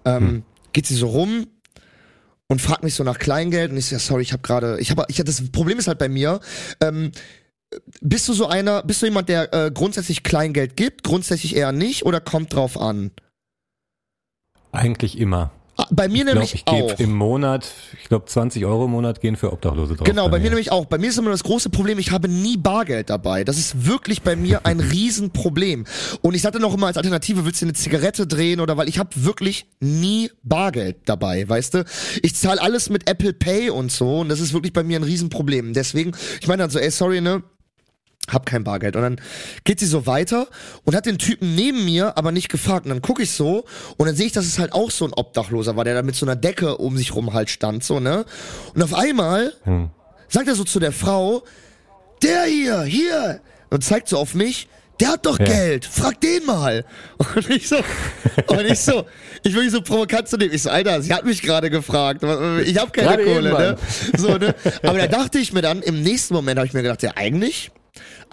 ähm, 0.06 0.43
geht 0.74 0.86
sie 0.86 0.96
so 0.96 1.08
rum 1.08 1.48
und 2.48 2.62
fragt 2.62 2.84
mich 2.84 2.93
so 2.93 3.04
nach 3.04 3.18
Kleingeld 3.18 3.72
und 3.72 3.78
ich 3.78 3.88
so, 3.88 3.96
ja, 3.96 4.00
sorry, 4.00 4.22
ich 4.22 4.34
habe 4.34 4.43
gerade, 4.43 4.80
ich 4.80 4.91
habe, 4.91 5.06
ich 5.08 5.18
das 5.18 5.50
Problem 5.52 5.80
ist 5.80 5.88
halt 5.88 6.00
bei 6.00 6.10
mir, 6.10 6.39
ähm, 6.80 7.12
bist 8.02 8.28
du 8.30 8.34
so 8.34 8.48
einer, 8.48 8.84
bist 8.84 9.02
du 9.02 9.08
jemand, 9.08 9.30
der 9.30 9.54
äh, 9.54 9.72
grundsätzlich 9.72 10.24
Kleingeld 10.24 10.78
gibt, 10.78 11.04
grundsätzlich 11.04 11.56
eher 11.56 11.72
nicht 11.72 12.06
oder 12.06 12.22
kommt 12.22 12.54
drauf 12.54 12.80
an? 12.80 13.12
Eigentlich 14.72 15.18
immer. 15.18 15.52
Bei 15.91 16.07
mir 16.07 16.19
Ich 16.19 16.33
nämlich 16.33 16.53
ich 16.53 16.65
gebe 16.65 16.93
auch. 16.93 16.99
im 16.99 17.13
Monat, 17.15 17.71
ich 18.01 18.07
glaube 18.09 18.25
20 18.25 18.65
Euro 18.65 18.86
im 18.86 18.91
Monat 18.91 19.21
gehen 19.21 19.36
für 19.36 19.51
Obdachlose 19.51 19.95
drauf. 19.95 20.05
Genau, 20.05 20.29
bei 20.29 20.39
mir 20.39 20.49
nämlich 20.49 20.71
auch. 20.71 20.86
Bei 20.86 20.97
mir 20.97 21.09
ist 21.09 21.17
immer 21.17 21.31
das 21.31 21.43
große 21.43 21.69
Problem, 21.69 21.99
ich 21.99 22.11
habe 22.11 22.27
nie 22.27 22.57
Bargeld 22.57 23.09
dabei. 23.09 23.43
Das 23.43 23.57
ist 23.57 23.86
wirklich 23.86 24.21
bei 24.21 24.36
mir 24.36 24.65
ein 24.65 24.79
Riesenproblem. 25.19 25.86
Und 26.21 26.33
ich 26.36 26.41
sagte 26.41 26.59
noch 26.59 26.73
immer 26.73 26.88
als 26.88 26.97
Alternative, 26.97 27.45
willst 27.45 27.61
du 27.61 27.65
eine 27.65 27.73
Zigarette 27.73 28.27
drehen 28.27 28.59
oder 28.59 28.77
weil 28.77 28.89
ich 28.89 28.99
habe 28.99 29.09
wirklich 29.15 29.67
nie 29.79 30.31
Bargeld 30.43 30.97
dabei, 31.05 31.47
weißt 31.47 31.73
du? 31.75 31.86
Ich 32.21 32.36
zahle 32.36 32.61
alles 32.61 32.89
mit 32.89 33.09
Apple 33.09 33.33
Pay 33.33 33.69
und 33.69 33.91
so 33.91 34.19
und 34.19 34.29
das 34.29 34.39
ist 34.39 34.53
wirklich 34.53 34.73
bei 34.73 34.83
mir 34.83 34.99
ein 34.99 35.03
Riesenproblem. 35.03 35.73
Deswegen, 35.73 36.11
ich 36.41 36.47
meine 36.47 36.63
dann 36.63 36.69
so, 36.69 36.79
ey, 36.79 36.91
sorry, 36.91 37.21
ne? 37.21 37.43
Hab 38.32 38.45
kein 38.45 38.63
Bargeld. 38.63 38.95
Und 38.95 39.01
dann 39.03 39.21
geht 39.63 39.80
sie 39.80 39.86
so 39.86 40.05
weiter 40.07 40.47
und 40.84 40.95
hat 40.95 41.05
den 41.05 41.17
Typen 41.17 41.55
neben 41.55 41.86
mir 41.86 42.17
aber 42.17 42.32
nicht 42.32 42.49
gefragt. 42.49 42.86
Und 42.86 42.89
dann 42.89 43.01
gucke 43.01 43.23
ich 43.23 43.32
so 43.32 43.65
und 43.97 44.05
dann 44.07 44.15
sehe 44.15 44.26
ich, 44.28 44.32
dass 44.32 44.45
es 44.45 44.59
halt 44.59 44.73
auch 44.73 44.91
so 44.91 45.05
ein 45.05 45.13
Obdachloser 45.13 45.76
war, 45.76 45.84
der 45.84 45.93
da 45.95 46.01
mit 46.01 46.15
so 46.15 46.26
einer 46.26 46.36
Decke 46.36 46.78
um 46.78 46.97
sich 46.97 47.13
rum 47.15 47.34
halt 47.34 47.49
stand, 47.49 47.84
so, 47.84 47.99
ne? 47.99 48.26
Und 48.73 48.82
auf 48.84 48.93
einmal 48.93 49.53
Hm. 49.63 49.89
sagt 50.28 50.47
er 50.47 50.55
so 50.55 50.63
zu 50.63 50.80
der 50.80 50.91
Frau, 50.91 51.43
der 52.23 52.43
hier, 52.45 52.82
hier, 52.84 53.41
und 53.69 53.84
zeigt 53.84 54.07
so 54.09 54.17
auf 54.17 54.34
mich, 54.34 54.67
der 55.01 55.09
hat 55.09 55.26
doch 55.26 55.38
Ja. 55.38 55.45
Geld, 55.45 55.86
frag 55.86 56.21
den 56.21 56.45
mal. 56.45 56.86
Und 57.36 57.49
ich 57.49 57.67
so, 57.67 57.76
und 58.47 58.61
ich 58.65 58.80
so, 58.80 59.05
ich 59.43 59.53
will 59.53 59.69
so 59.69 59.82
provokant 59.82 60.30
zu 60.30 60.38
dem. 60.38 60.53
Ich 60.53 60.61
so, 60.63 60.69
Alter, 60.69 61.01
sie 61.01 61.13
hat 61.13 61.26
mich 61.26 61.41
gerade 61.41 61.69
gefragt. 61.69 62.23
Ich 62.63 62.78
habe 62.80 62.91
keine 62.91 63.09
Gerade 63.09 63.23
Kohle, 63.26 63.49
ne? 63.51 63.78
So, 64.17 64.38
ne? 64.38 64.55
Aber 64.84 64.97
da 64.97 65.07
dachte 65.07 65.38
ich 65.39 65.51
mir 65.51 65.61
dann, 65.61 65.82
im 65.82 66.01
nächsten 66.01 66.34
Moment 66.34 66.57
habe 66.57 66.67
ich 66.67 66.73
mir 66.73 66.82
gedacht, 66.82 67.03
ja, 67.03 67.11
eigentlich, 67.15 67.71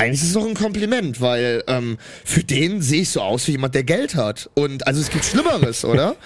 eigentlich 0.02 0.22
ist 0.22 0.28
es 0.28 0.34
doch 0.34 0.46
ein 0.46 0.54
Kompliment, 0.54 1.20
weil 1.20 1.62
ähm, 1.66 1.98
für 2.24 2.42
den 2.42 2.82
sehe 2.82 3.02
ich 3.02 3.10
so 3.10 3.20
aus 3.20 3.46
wie 3.46 3.52
jemand, 3.52 3.74
der 3.74 3.84
Geld 3.84 4.14
hat. 4.14 4.50
Und 4.54 4.86
also 4.86 5.00
es 5.00 5.10
gibt 5.10 5.24
Schlimmeres, 5.24 5.84
oder? 5.84 6.16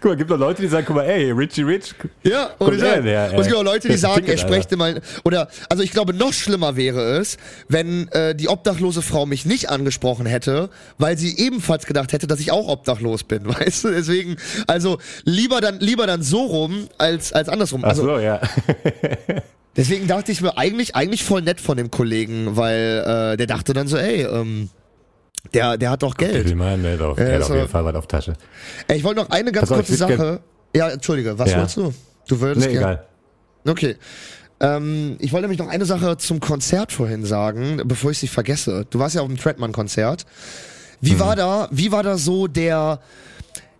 Guck 0.00 0.04
mal, 0.04 0.16
gibt 0.16 0.30
doch 0.30 0.38
Leute, 0.38 0.62
die 0.62 0.68
sagen, 0.68 0.86
guck 0.86 0.96
mal, 0.96 1.04
ey, 1.04 1.30
Richie 1.30 1.62
Rich. 1.62 1.94
Ja, 2.22 2.50
und, 2.58 2.80
her, 2.80 3.02
der, 3.02 3.32
und 3.32 3.40
es 3.40 3.46
gibt 3.46 3.58
auch 3.58 3.62
Leute, 3.62 3.88
die 3.88 3.96
sagen, 3.98 4.24
er 4.24 4.36
Ticket, 4.36 4.40
spreche 4.40 4.76
mal, 4.76 5.02
oder, 5.24 5.48
also 5.68 5.82
ich 5.82 5.90
glaube, 5.90 6.14
noch 6.14 6.32
schlimmer 6.32 6.76
wäre 6.76 7.18
es, 7.18 7.36
wenn 7.68 8.08
äh, 8.08 8.34
die 8.34 8.48
obdachlose 8.48 9.02
Frau 9.02 9.26
mich 9.26 9.44
nicht 9.44 9.68
angesprochen 9.68 10.24
hätte, 10.24 10.70
weil 10.96 11.18
sie 11.18 11.36
ebenfalls 11.36 11.84
gedacht 11.84 12.14
hätte, 12.14 12.26
dass 12.26 12.40
ich 12.40 12.50
auch 12.50 12.68
obdachlos 12.68 13.24
bin, 13.24 13.46
weißt 13.48 13.84
du? 13.84 13.90
Deswegen, 13.90 14.36
also 14.66 14.98
lieber 15.24 15.60
dann, 15.60 15.80
lieber 15.80 16.06
dann 16.06 16.22
so 16.22 16.44
rum, 16.44 16.88
als, 16.96 17.34
als 17.34 17.50
andersrum. 17.50 17.82
Ach 17.84 17.90
Also 17.90 18.04
so, 18.04 18.18
ja. 18.18 18.40
Deswegen 19.76 20.06
dachte 20.06 20.32
ich 20.32 20.40
mir 20.40 20.56
eigentlich, 20.56 20.94
eigentlich 20.96 21.24
voll 21.24 21.42
nett 21.42 21.60
von 21.60 21.76
dem 21.76 21.90
Kollegen, 21.90 22.56
weil 22.56 23.32
äh, 23.34 23.36
der 23.36 23.46
dachte 23.46 23.72
dann 23.72 23.88
so, 23.88 23.96
ey, 23.96 24.22
ähm, 24.22 24.70
der, 25.52 25.76
der 25.76 25.90
hat 25.90 26.02
doch 26.02 26.16
Geld. 26.16 26.46
Ich 26.46 26.54
meine, 26.54 26.82
der 26.82 26.92
hat 26.94 27.00
auf, 27.02 27.18
auf 27.18 27.56
jeden 27.56 27.68
Fall 27.68 27.84
was 27.84 27.94
auf 27.94 28.06
Tasche. 28.06 28.34
Ey, 28.88 28.96
ich 28.98 29.04
wollte 29.04 29.20
noch 29.20 29.30
eine 29.30 29.52
ganz 29.52 29.68
Pass 29.68 29.78
auf, 29.78 29.86
kurze 29.86 30.00
würd 30.08 30.18
Sache. 30.18 30.40
Ja, 30.74 30.88
entschuldige, 30.88 31.38
was 31.38 31.50
Ja. 31.50 31.58
wolltest 31.58 31.76
du? 31.76 31.94
Du 32.28 32.40
würdest 32.40 32.66
Nee, 32.66 32.72
gern- 32.72 32.82
egal. 32.82 33.06
Okay. 33.66 33.96
Ähm, 34.60 35.16
ich 35.20 35.32
wollte 35.32 35.42
nämlich 35.48 35.58
noch 35.58 35.68
eine 35.68 35.84
Sache 35.84 36.16
zum 36.16 36.40
Konzert 36.40 36.92
vorhin 36.92 37.24
sagen, 37.24 37.82
bevor 37.84 38.10
ich 38.12 38.18
sie 38.18 38.28
vergesse. 38.28 38.86
Du 38.88 38.98
warst 38.98 39.14
ja 39.14 39.20
auf 39.20 39.28
dem 39.28 39.36
Treadman-Konzert. 39.36 40.24
Wie 41.00 41.18
war 41.20 41.36
da, 41.36 41.68
wie 41.70 41.92
war 41.92 42.02
da 42.02 42.16
so 42.16 42.46
der, 42.46 43.00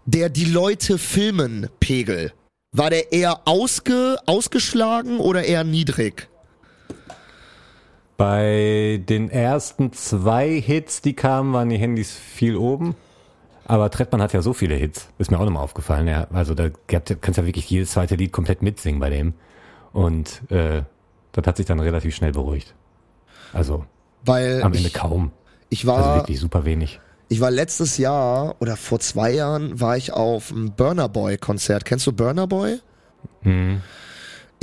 der 0.04 0.28
die 0.28 0.44
Leute 0.44 0.98
filmen 0.98 1.68
Pegel? 1.80 2.32
War 2.76 2.90
der 2.90 3.12
eher 3.12 3.42
ausge, 3.44 4.16
ausgeschlagen 4.26 5.20
oder 5.20 5.44
eher 5.44 5.62
niedrig? 5.62 6.28
Bei 8.16 9.00
den 9.08 9.30
ersten 9.30 9.92
zwei 9.92 10.60
Hits, 10.60 11.00
die 11.00 11.14
kamen, 11.14 11.52
waren 11.52 11.68
die 11.68 11.76
Handys 11.76 12.12
viel 12.12 12.56
oben. 12.56 12.96
Aber 13.64 13.90
Trettmann 13.90 14.20
hat 14.20 14.32
ja 14.32 14.42
so 14.42 14.52
viele 14.52 14.74
Hits. 14.74 15.08
Ist 15.18 15.30
mir 15.30 15.38
auch 15.38 15.44
nochmal 15.44 15.62
aufgefallen. 15.62 16.08
Ja, 16.08 16.26
also 16.32 16.54
da 16.54 16.68
kannst 16.88 17.08
ja 17.38 17.46
wirklich 17.46 17.70
jedes 17.70 17.92
zweite 17.92 18.16
Lied 18.16 18.32
komplett 18.32 18.60
mitsingen 18.60 19.00
bei 19.00 19.08
dem. 19.08 19.34
Und 19.92 20.42
äh, 20.50 20.82
das 21.30 21.46
hat 21.46 21.56
sich 21.56 21.66
dann 21.66 21.78
relativ 21.78 22.12
schnell 22.16 22.32
beruhigt. 22.32 22.74
Also 23.52 23.84
Weil 24.24 24.62
am 24.64 24.72
Ende 24.72 24.88
ich, 24.88 24.94
kaum. 24.94 25.30
ich 25.68 25.88
Also 25.88 26.08
war, 26.08 26.16
wirklich 26.16 26.40
super 26.40 26.64
wenig. 26.64 26.98
Ich 27.28 27.40
war 27.40 27.50
letztes 27.50 27.98
Jahr 27.98 28.56
oder 28.60 28.76
vor 28.76 29.00
zwei 29.00 29.32
Jahren 29.32 29.80
war 29.80 29.96
ich 29.96 30.12
auf 30.12 30.52
einem 30.52 30.72
Burner 30.72 31.08
Boy 31.08 31.38
Konzert. 31.38 31.84
Kennst 31.84 32.06
du 32.06 32.12
Burner 32.12 32.46
Boy? 32.46 32.80
Mhm. 33.42 33.80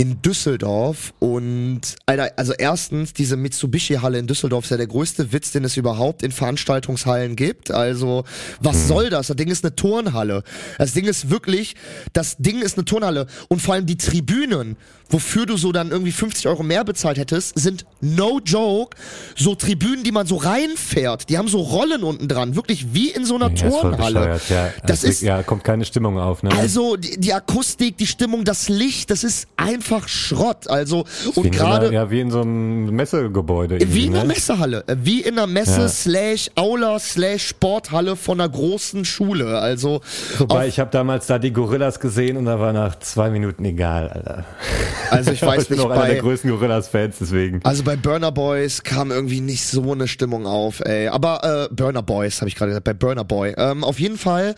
In 0.01 0.19
Düsseldorf 0.23 1.13
und 1.19 1.81
Alter, 2.07 2.31
also 2.35 2.53
erstens, 2.57 3.13
diese 3.13 3.37
Mitsubishi-Halle 3.37 4.17
in 4.17 4.25
Düsseldorf 4.25 4.63
ist 4.63 4.71
ja 4.71 4.77
der 4.77 4.87
größte 4.87 5.31
Witz, 5.31 5.51
den 5.51 5.63
es 5.63 5.77
überhaupt 5.77 6.23
in 6.23 6.31
Veranstaltungshallen 6.31 7.35
gibt. 7.35 7.69
Also, 7.69 8.23
was 8.59 8.87
soll 8.87 9.11
das? 9.11 9.27
Das 9.27 9.37
Ding 9.37 9.49
ist 9.49 9.63
eine 9.63 9.75
Turnhalle. 9.75 10.41
Das 10.79 10.93
Ding 10.93 11.05
ist 11.05 11.29
wirklich, 11.29 11.75
das 12.13 12.37
Ding 12.37 12.63
ist 12.63 12.79
eine 12.79 12.85
Turnhalle. 12.85 13.27
Und 13.47 13.61
vor 13.61 13.75
allem 13.75 13.85
die 13.85 13.95
Tribünen, 13.97 14.75
wofür 15.11 15.45
du 15.45 15.55
so 15.55 15.71
dann 15.71 15.91
irgendwie 15.91 16.11
50 16.11 16.47
Euro 16.47 16.63
mehr 16.63 16.83
bezahlt 16.83 17.19
hättest, 17.19 17.59
sind 17.59 17.85
no 17.99 18.39
joke, 18.43 18.97
so 19.35 19.53
Tribünen, 19.53 20.03
die 20.03 20.11
man 20.11 20.25
so 20.25 20.37
reinfährt. 20.37 21.29
Die 21.29 21.37
haben 21.37 21.47
so 21.47 21.59
Rollen 21.59 22.01
unten 22.01 22.27
dran. 22.27 22.55
Wirklich 22.55 22.91
wie 22.95 23.11
in 23.11 23.23
so 23.25 23.35
einer 23.35 23.51
Ja, 23.51 23.69
Turnhalle. 23.69 24.19
bescheuert, 24.19 24.49
ja. 24.49 24.69
Das 24.81 25.01
Also, 25.01 25.07
ist, 25.09 25.21
ja, 25.21 25.43
kommt 25.43 25.63
keine 25.63 25.85
Stimmung 25.85 26.17
auf, 26.17 26.41
ne? 26.41 26.49
also 26.57 26.95
die, 26.95 27.19
die 27.19 27.33
Akustik, 27.33 27.97
die 27.97 28.07
Stimmung, 28.07 28.45
das 28.45 28.67
Licht, 28.67 29.11
das 29.11 29.23
ist 29.23 29.47
einfach 29.57 29.90
Schrott. 30.07 30.67
Also 30.69 31.05
und 31.35 31.51
gerade 31.51 31.91
ja, 31.93 32.09
wie 32.11 32.19
in 32.21 32.31
so 32.31 32.41
einem 32.41 32.85
Messegebäude. 32.95 33.79
wie 33.93 34.05
in 34.05 34.13
einer 34.13 34.23
ne? 34.23 34.27
Messehalle, 34.29 34.83
wie 34.97 35.21
in 35.21 35.37
einer 35.37 35.47
Messe 35.47 35.81
Ja. 35.81 35.87
slash 35.87 36.49
Aula 36.55 36.99
slash 36.99 37.47
Sporthalle 37.47 38.15
von 38.15 38.39
einer 38.39 38.49
großen 38.49 39.05
Schule. 39.05 39.59
Also 39.59 40.01
Wobei, 40.37 40.67
ich 40.67 40.79
habe 40.79 40.89
damals 40.91 41.27
da 41.27 41.39
die 41.39 41.51
Gorillas 41.53 41.99
gesehen 41.99 42.37
und 42.37 42.45
da 42.45 42.59
war 42.59 42.73
nach 42.73 42.99
zwei 42.99 43.29
Minuten 43.29 43.65
egal, 43.65 44.09
Alter. 44.09 44.45
also 45.09 45.31
ich 45.31 45.41
weiß 45.45 45.63
ich 45.63 45.67
bin 45.69 45.77
nicht 45.77 45.85
auch 45.87 45.91
einer 45.91 46.05
der 46.05 46.13
bei 46.15 46.19
größten 46.19 46.49
Gorillas-Fans, 46.49 47.17
deswegen. 47.19 47.59
also 47.63 47.83
bei 47.83 47.95
Burner 47.95 48.31
Boys 48.31 48.83
kam 48.83 49.11
irgendwie 49.11 49.41
nicht 49.41 49.65
so 49.65 49.91
eine 49.91 50.07
Stimmung 50.07 50.45
auf, 50.45 50.79
ey. 50.81 51.07
Aber 51.07 51.67
äh, 51.69 51.73
Burner 51.73 52.01
Boys 52.03 52.41
habe 52.41 52.49
ich 52.49 52.55
gerade 52.55 52.69
gesagt, 52.71 52.85
bei 52.85 52.93
Burner 52.93 53.23
Boy. 53.23 53.53
Ähm, 53.57 53.83
auf 53.83 53.99
jeden 53.99 54.17
Fall 54.17 54.55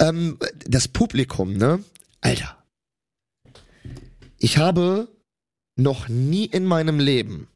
ähm, 0.00 0.38
das 0.66 0.88
Publikum, 0.88 1.54
ne? 1.54 1.78
Alter. 2.20 2.56
Ich 4.42 4.58
habe 4.58 5.06
noch 5.76 6.08
nie 6.08 6.46
in 6.46 6.64
meinem 6.64 6.98
Leben 6.98 7.46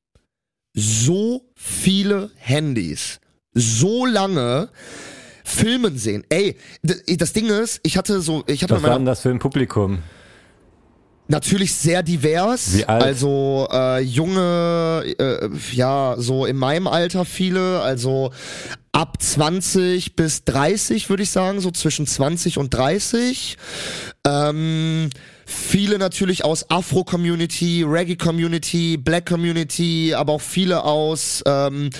so 0.72 1.50
viele 1.56 2.30
Handys 2.36 3.18
so 3.52 4.06
lange 4.06 4.68
filmen 5.42 5.98
sehen. 5.98 6.24
Ey, 6.28 6.56
das 6.82 7.32
Ding 7.32 7.46
ist, 7.46 7.80
ich 7.82 7.96
hatte 7.96 8.20
so, 8.20 8.44
ich 8.46 8.62
hatte 8.62 8.74
Was 8.74 8.82
war 8.84 8.96
denn 8.96 9.04
das 9.04 9.20
für 9.20 9.30
ein 9.30 9.40
Publikum? 9.40 9.98
natürlich 11.28 11.74
sehr 11.74 12.04
divers. 12.04 12.76
Wie 12.76 12.84
alt? 12.84 13.02
Also 13.02 13.66
äh, 13.72 14.00
junge, 14.00 15.02
äh, 15.18 15.48
ja, 15.72 16.14
so 16.18 16.46
in 16.46 16.56
meinem 16.56 16.86
Alter 16.86 17.24
viele, 17.24 17.80
also 17.80 18.30
ab 18.92 19.20
20 19.20 20.14
bis 20.14 20.44
30 20.44 21.10
würde 21.10 21.24
ich 21.24 21.30
sagen, 21.30 21.60
so 21.60 21.72
zwischen 21.72 22.06
20 22.06 22.58
und 22.58 22.72
30. 22.72 23.58
Ähm, 24.24 25.10
viele 25.46 25.98
natürlich 25.98 26.44
aus 26.44 26.68
Afro-Community, 26.68 27.84
Reggae-Community, 27.84 28.96
Black-Community, 28.96 30.12
aber 30.12 30.34
auch 30.34 30.40
viele 30.40 30.82
aus, 30.82 31.42
ähm, 31.46 31.90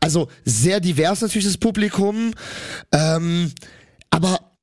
also 0.00 0.28
sehr 0.44 0.80
divers 0.80 1.20
natürlich 1.20 1.46
das 1.46 1.58
Publikum. 1.58 2.32
Ähm, 2.92 3.52
aber 4.08 4.56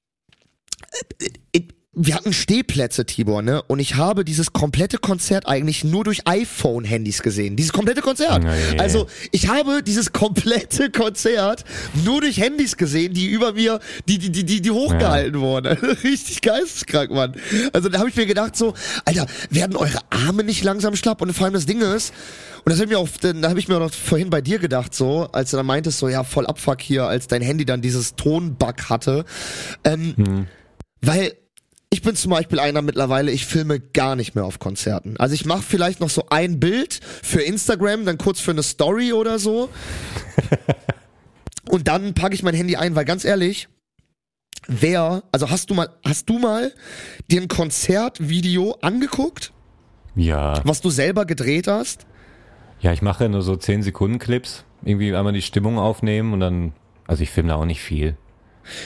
äh, 1.54 1.62
wir 1.94 2.16
hatten 2.16 2.32
Stehplätze, 2.32 3.06
Tibor, 3.06 3.42
ne? 3.42 3.62
Und 3.64 3.80
ich 3.80 3.96
habe 3.96 4.24
dieses 4.24 4.54
komplette 4.54 4.98
Konzert 4.98 5.46
eigentlich 5.46 5.84
nur 5.84 6.06
durch 6.06 6.26
iPhone-Handys 6.26 7.22
gesehen. 7.22 7.58
Dieses 7.58 7.74
komplette 7.74 8.00
Konzert. 8.00 8.44
Nee. 8.44 8.80
Also, 8.80 9.08
ich 9.34 9.50
habe 9.50 9.84
dieses 9.84 10.14
komplette 10.14 10.90
Konzert 10.90 11.66
nur 12.06 12.22
durch 12.22 12.38
Handys 12.38 12.78
gesehen, 12.78 13.14
die 13.14 13.26
über 13.26 13.54
mir, 13.54 13.82
die, 14.08 14.20
die, 14.20 14.32
die, 14.32 14.46
die, 14.46 14.62
die 14.62 14.72
hochgehalten 14.72 15.42
wurden. 15.42 15.78
Richtig 16.04 16.42
geisteskrank, 16.42 17.12
Mann. 17.12 17.36
Also, 17.74 17.90
da 17.90 18.00
habe 18.00 18.08
ich 18.08 18.16
mir 18.16 18.26
gedacht 18.26 18.56
so, 18.56 18.74
Alter, 19.04 19.26
werden 19.50 19.76
eure 19.76 20.00
Arme 20.12 20.46
nicht 20.46 20.64
langsam 20.64 20.96
schlapp? 20.96 21.22
Und 21.22 21.34
vor 21.34 21.44
allem 21.44 21.56
das 21.56 21.66
Ding 21.66 21.82
ist, 21.82 22.14
und 22.64 22.72
das 22.72 22.80
hat 22.80 22.88
mir 22.88 23.00
auch, 23.00 23.10
da 23.20 23.50
habe 23.50 23.60
ich 23.60 23.68
mir 23.68 23.76
auch 23.76 23.82
noch 23.82 23.94
vorhin 23.94 24.30
bei 24.30 24.40
dir 24.40 24.60
gedacht, 24.60 24.96
so, 24.96 25.28
als 25.34 25.52
du 25.52 25.58
dann 25.58 25.66
meintest, 25.66 26.00
so, 26.00 26.08
ja, 26.08 26.24
voll 26.24 26.48
Abfuck 26.48 26.80
hier, 26.80 27.04
als 27.04 27.28
dein 27.28 27.42
Handy 27.42 27.66
dann 27.66 27.82
dieses 27.82 28.16
Tonbug 28.16 28.90
hatte. 28.90 29.26
Ähm, 29.84 30.48
weil 31.02 31.34
ich 31.94 32.02
bin 32.02 32.16
zum 32.16 32.32
Beispiel 32.32 32.60
einer 32.60 32.82
mittlerweile, 32.82 33.32
ich 33.32 33.46
filme 33.46 33.80
gar 33.80 34.16
nicht 34.16 34.34
mehr 34.34 34.46
auf 34.46 34.60
Konzerten. 34.60 35.18
Also 35.18 35.36
ich 35.36 35.46
mache 35.46 35.62
vielleicht 35.62 36.00
noch 36.00 36.10
so 36.10 36.26
ein 36.30 36.60
Bild 36.60 37.02
für 37.04 37.42
Instagram, 37.42 38.06
dann 38.06 38.18
kurz 38.18 38.40
für 38.40 38.52
eine 38.52 38.64
Story 38.64 39.12
oder 39.12 39.40
so. 39.40 39.70
Und 41.70 41.90
dann 41.90 42.14
packe 42.14 42.34
ich 42.34 42.44
mein 42.44 42.56
Handy 42.56 42.78
ein, 42.78 42.96
weil 42.96 43.04
ganz 43.04 43.26
ehrlich, 43.26 43.68
wer, 44.68 45.24
also 45.34 45.50
hast 45.50 45.70
du 45.70 45.74
mal, 45.74 45.90
hast 46.06 46.30
du 46.30 46.40
mal 46.40 46.74
dir 47.30 47.42
ein 47.42 47.50
Konzertvideo 47.50 48.78
angeguckt, 48.82 49.52
Ja, 50.16 50.62
was 50.66 50.82
du 50.82 50.90
selber 50.90 51.26
gedreht 51.26 51.68
hast? 51.68 52.08
Ja, 52.80 52.94
ich 52.94 53.02
mache 53.02 53.28
nur 53.28 53.42
so 53.42 53.58
10 53.58 53.84
Sekunden 53.84 54.18
Clips, 54.18 54.64
irgendwie 54.84 55.14
einmal 55.14 55.34
die 55.34 55.42
Stimmung 55.42 55.78
aufnehmen 55.78 56.34
und 56.34 56.40
dann, 56.40 56.74
also 57.06 57.22
ich 57.22 57.30
filme 57.30 57.50
da 57.50 57.56
auch 57.56 57.66
nicht 57.66 57.82
viel. 57.82 58.16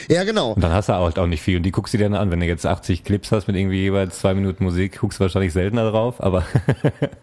Ja, 0.09 0.23
genau. 0.23 0.53
Und 0.53 0.63
dann 0.63 0.71
hast 0.71 0.89
du 0.89 0.93
halt 0.93 1.19
auch 1.19 1.27
nicht 1.27 1.41
viel 1.41 1.57
und 1.57 1.63
die 1.63 1.71
guckst 1.71 1.93
du 1.93 1.97
dir 1.97 2.05
dann 2.05 2.15
an. 2.15 2.31
Wenn 2.31 2.39
du 2.39 2.45
jetzt 2.45 2.65
80 2.65 3.03
Clips 3.03 3.31
hast 3.31 3.47
mit 3.47 3.55
irgendwie 3.55 3.81
jeweils 3.81 4.19
zwei 4.19 4.33
Minuten 4.33 4.63
Musik, 4.63 4.99
guckst 4.99 5.19
du 5.19 5.23
wahrscheinlich 5.23 5.53
seltener 5.53 5.89
drauf, 5.89 6.21
aber 6.21 6.45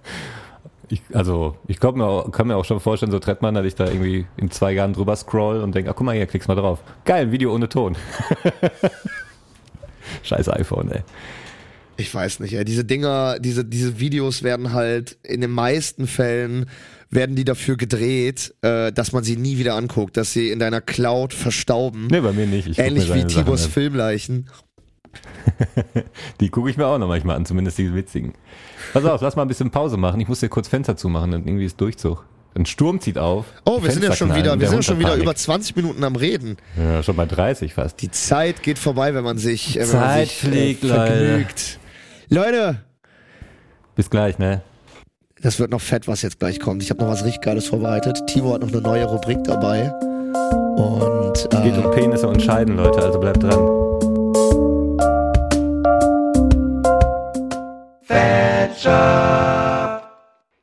ich, 0.89 1.03
also 1.13 1.57
ich 1.67 1.81
glaub 1.81 1.97
mir 1.97 2.05
auch, 2.05 2.31
kann 2.31 2.47
mir 2.47 2.57
auch 2.57 2.65
schon 2.65 2.81
vorstellen, 2.81 3.13
so 3.13 3.19
Trettmann, 3.19 3.55
dass 3.55 3.65
ich 3.65 3.75
da 3.75 3.87
irgendwie 3.87 4.27
in 4.37 4.51
zwei 4.51 4.73
Jahren 4.73 4.93
drüber 4.93 5.17
scroll 5.17 5.61
und 5.61 5.75
denk, 5.75 5.89
ach 5.89 5.95
guck 5.97 6.05
mal 6.05 6.15
hier, 6.15 6.27
klickst 6.27 6.49
mal 6.49 6.55
drauf. 6.55 6.81
Geil, 7.05 7.33
Video 7.33 7.55
ohne 7.55 7.69
Ton. 7.69 7.97
Scheiß 10.23 10.49
iPhone, 10.51 10.91
ey. 10.91 11.01
Ich 11.97 12.15
weiß 12.15 12.41
nicht, 12.41 12.55
ey. 12.55 12.65
Diese 12.65 12.85
Dinger, 12.85 13.39
diese, 13.39 13.65
diese 13.65 14.01
Videos 14.01 14.43
werden 14.43 14.73
halt 14.73 15.19
in 15.23 15.41
den 15.41 15.51
meisten 15.51 16.07
Fällen 16.07 16.67
werden 17.13 17.37
die 17.37 17.45
dafür 17.45 17.77
gedreht, 17.77 18.55
äh, 18.63 18.91
dass 18.91 19.13
man 19.13 19.23
sie 19.23 19.37
nie 19.37 19.59
wieder 19.59 19.75
anguckt, 19.75 20.17
dass 20.17 20.33
sie 20.33 20.51
in 20.51 20.59
deiner 20.59 20.81
Cloud 20.81 21.35
verstauben. 21.35 22.09
Nee, 22.11 22.21
bei 22.21 22.33
mir 22.33 22.47
nicht. 22.47 22.67
Ich 22.67 22.79
Ähnlich 22.79 23.13
wie 23.15 23.25
Tibors. 23.25 23.67
Filmleichen. 23.67 24.49
Die 26.41 26.49
gucke 26.49 26.71
ich 26.71 26.79
mir 26.79 26.87
auch 26.87 26.99
noch 26.99 27.09
manchmal 27.09 27.37
an, 27.37 27.45
zumindest 27.45 27.77
die 27.77 27.95
witzigen. 27.95 28.33
Pass 28.95 29.05
auf, 29.05 29.21
lass 29.21 29.37
mal 29.37 29.43
ein 29.43 29.49
bisschen 29.49 29.71
Pause 29.71 29.99
machen. 29.99 30.19
Ich 30.21 30.29
muss 30.29 30.41
hier 30.41 30.49
kurz 30.49 30.69
Fenster 30.69 30.97
zumachen, 30.97 31.31
dann 31.31 31.45
irgendwie 31.45 31.67
ist 31.67 31.79
Durchzug. 31.79 32.25
Ein 32.55 32.65
Sturm 32.67 32.99
zieht 33.01 33.19
auf. 33.19 33.47
Oh, 33.67 33.83
wir 33.83 33.91
sind 33.91 34.05
ja 34.05 34.15
schon 34.15 34.29
knallen, 34.29 34.45
wieder, 34.45 34.61
wir 34.61 34.69
sind 34.69 34.85
schon 34.85 34.99
wieder 34.99 35.15
über 35.17 35.35
20 35.35 35.77
Minuten 35.77 36.03
am 36.05 36.17
Reden. 36.17 36.57
Ja, 36.79 37.03
schon 37.03 37.17
bei 37.17 37.27
30 37.27 37.75
fast. 37.75 38.01
Die 38.01 38.11
Zeit 38.11 38.63
geht 38.63 38.79
vorbei, 38.79 39.15
wenn 39.15 39.25
man 39.25 39.39
sich, 39.39 39.77
äh, 39.77 39.81
wenn 39.81 39.99
man 39.99 40.09
Zeit 40.09 40.29
sich 40.29 40.39
fliegt, 40.39 40.83
Leute. 40.83 40.95
vergnügt. 40.95 41.79
Leute, 42.29 42.85
Bis 43.95 44.09
gleich, 44.09 44.39
ne? 44.39 44.63
Das 45.43 45.59
wird 45.59 45.71
noch 45.71 45.81
fett, 45.81 46.09
was 46.09 46.23
jetzt 46.23 46.39
gleich 46.39 46.61
kommt. 46.61 46.83
Ich 46.83 46.91
habe 46.91 47.03
noch 47.03 47.11
was 47.11 47.25
richtig 47.25 47.43
Geiles 47.43 47.67
vorbereitet. 47.67 48.27
Timo 48.29 48.55
hat 48.55 48.63
noch 48.63 48.69
eine 48.69 48.81
neue 48.81 49.05
Rubrik 49.05 49.43
dabei. 49.45 49.91
Und 50.77 51.49
Geht 51.51 51.77
äh, 51.77 51.85
um 51.85 51.91
Penisse 51.91 52.29
und 52.29 52.41
Scheiden, 52.41 52.77
Leute, 52.77 53.03
also 53.03 53.19
bleibt 53.19 53.43
dran. 53.43 53.83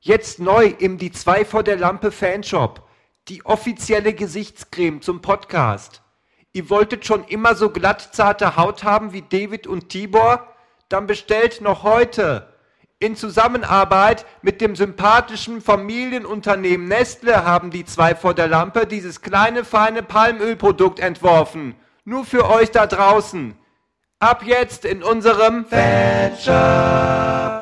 Jetzt 0.01 0.39
neu 0.39 0.73
im 0.79 0.97
Die 0.97 1.11
2 1.11 1.45
vor 1.45 1.61
der 1.61 1.77
Lampe 1.77 2.11
Fanshop. 2.11 2.81
Die 3.27 3.45
offizielle 3.45 4.13
Gesichtscreme 4.13 5.01
zum 5.01 5.21
Podcast. 5.21 6.01
Ihr 6.51 6.69
wolltet 6.71 7.05
schon 7.05 7.25
immer 7.25 7.53
so 7.53 7.69
glatt 7.69 8.09
zarte 8.13 8.55
Haut 8.55 8.83
haben 8.83 9.13
wie 9.13 9.21
David 9.21 9.67
und 9.67 9.89
Tibor? 9.89 10.47
Dann 10.87 11.05
bestellt 11.05 11.61
noch 11.61 11.83
heute. 11.83 12.48
In 13.01 13.15
Zusammenarbeit 13.15 14.25
mit 14.41 14.59
dem 14.59 14.75
sympathischen 14.75 15.61
Familienunternehmen 15.61 16.89
Nestle 16.89 17.45
haben 17.45 17.71
die 17.71 17.85
zwei 17.85 18.13
vor 18.13 18.33
der 18.33 18.49
Lampe 18.49 18.85
dieses 18.85 19.21
kleine 19.21 19.63
feine 19.63 20.03
Palmölprodukt 20.03 20.99
entworfen. 20.99 21.75
Nur 22.03 22.25
für 22.25 22.49
euch 22.49 22.71
da 22.71 22.87
draußen. 22.87 23.55
Ab 24.19 24.43
jetzt 24.45 24.83
in 24.83 25.01
unserem 25.01 25.65
Fanshop. 25.65 27.58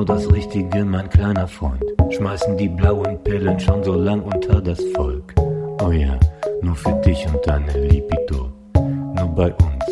Genau 0.00 0.04
das 0.04 0.32
Richtige, 0.32 0.84
mein 0.84 1.08
kleiner 1.10 1.46
Freund. 1.46 1.84
Schmeißen 2.10 2.56
die 2.56 2.68
blauen 2.68 3.22
Pillen 3.22 3.58
schon 3.60 3.82
so 3.84 3.94
lang 3.94 4.22
unter 4.22 4.60
das 4.60 4.80
Volk. 4.94 5.34
Oh 5.82 5.90
ja, 5.90 6.18
nur 6.62 6.74
für 6.74 6.92
dich 7.04 7.26
und 7.26 7.46
deine 7.46 7.72
Libido. 7.86 8.50
Nur 8.74 9.28
bei 9.34 9.52
uns, 9.52 9.84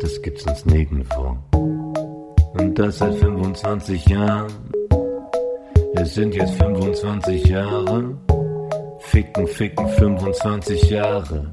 das 0.00 0.20
gibt's 0.22 0.46
uns 0.46 0.64
nirgendwo. 0.66 1.36
Und 1.52 2.78
das 2.78 2.98
seit 2.98 3.14
25 3.14 4.06
Jahren. 4.08 4.52
Es 5.94 6.14
sind 6.14 6.34
jetzt 6.34 6.54
25 6.54 7.44
Jahre. 7.46 8.16
Ficken, 9.00 9.46
ficken, 9.46 9.88
25 9.88 10.90
Jahre. 10.90 11.46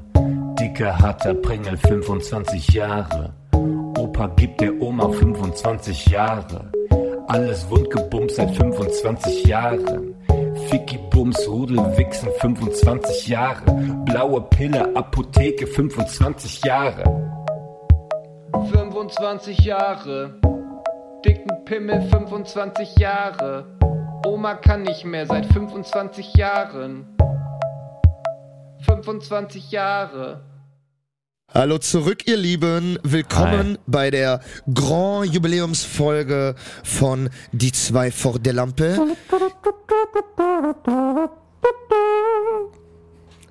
Dicker, 0.60 0.98
harter 0.98 1.34
Prängel, 1.34 1.76
25 1.76 2.68
Jahre. 2.74 3.32
Opa 3.98 4.26
gibt 4.36 4.60
der 4.60 4.80
Oma 4.80 5.08
25 5.08 6.06
Jahre. 6.06 6.70
Alles 7.28 7.68
wundgebumst 7.68 8.36
seit 8.36 8.50
25 8.56 9.44
Jahren. 9.44 10.14
Ficky 10.70 10.98
Bums, 11.10 11.46
Rudel, 11.46 11.76
Wichsen, 11.98 12.30
25 12.40 13.28
Jahre. 13.28 13.70
Blaue 14.06 14.40
Pille, 14.48 14.96
Apotheke, 14.96 15.66
25 15.66 16.64
Jahre. 16.64 17.04
25 18.72 19.58
Jahre. 19.60 20.40
Dicken 21.22 21.64
Pimmel 21.66 22.00
25 22.08 22.96
Jahre. 22.96 23.66
Oma 24.26 24.54
kann 24.54 24.84
nicht 24.84 25.04
mehr 25.04 25.26
seit 25.26 25.44
25 25.52 26.32
Jahren. 26.34 27.14
25 28.86 29.70
Jahre. 29.70 30.40
Hallo 31.52 31.78
zurück, 31.78 32.26
ihr 32.26 32.36
Lieben. 32.36 32.98
Willkommen 33.02 33.70
Hi. 33.72 33.78
bei 33.86 34.10
der 34.10 34.40
Grand 34.72 35.32
Jubiläumsfolge 35.32 36.54
von 36.84 37.30
Die 37.52 37.72
zwei 37.72 38.10
vor 38.10 38.38
der 38.38 38.52
Lampe. 38.52 38.98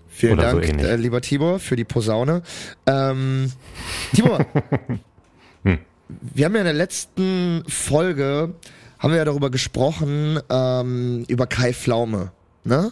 Vielen 0.08 0.34
Oder 0.40 0.52
so 0.52 0.60
Dank, 0.60 0.70
ähnlich. 0.70 0.88
äh, 0.88 0.96
lieber 0.96 1.22
Tibor, 1.22 1.60
für 1.60 1.76
die 1.76 1.84
Posaune. 1.84 2.42
Ähm, 2.86 3.52
Tibor, 4.14 4.46
Hm. 5.64 5.80
wir 6.08 6.46
haben 6.46 6.54
ja 6.54 6.60
in 6.62 6.66
der 6.66 6.74
letzten 6.74 7.64
Folge 7.68 8.54
haben 9.00 9.12
wir 9.12 9.18
ja 9.18 9.26
darüber 9.26 9.50
gesprochen 9.52 10.40
ähm, 10.50 11.26
über 11.28 11.46
Kai 11.48 11.74
Pflaume, 11.74 12.32
ne? 12.64 12.92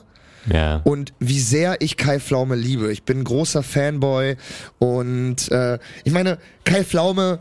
Ja. 0.51 0.81
und 0.83 1.13
wie 1.19 1.39
sehr 1.39 1.81
ich 1.81 1.97
Kai 1.97 2.19
Pflaume 2.19 2.55
liebe. 2.55 2.91
Ich 2.91 3.03
bin 3.03 3.23
großer 3.23 3.63
Fanboy 3.63 4.37
und 4.79 5.51
äh, 5.51 5.79
ich 6.03 6.13
meine, 6.13 6.37
Kai 6.63 6.83
Pflaume, 6.83 7.39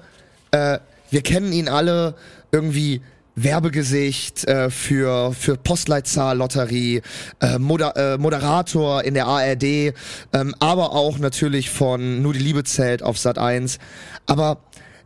äh, 0.51 0.79
wir 1.11 1.23
kennen 1.23 1.53
ihn 1.53 1.69
alle 1.69 2.15
irgendwie 2.53 3.03
Werbegesicht 3.37 4.45
äh, 4.47 4.71
für 4.71 5.33
für 5.33 5.57
Postleitzahllotterie, 5.57 7.03
äh, 7.41 7.59
Moder 7.59 7.97
äh, 7.97 8.19
Moderator 8.19 9.03
in 9.03 9.15
der 9.15 9.27
ARD, 9.27 9.65
ähm, 9.65 10.55
aber 10.61 10.93
auch 10.93 11.19
natürlich 11.19 11.71
von 11.71 12.23
Nur 12.23 12.33
die 12.33 12.39
Liebe 12.39 12.65
zählt 12.65 13.03
auf 13.03 13.19
Sat 13.19 13.39
1. 13.39 13.79
Aber 14.27 14.59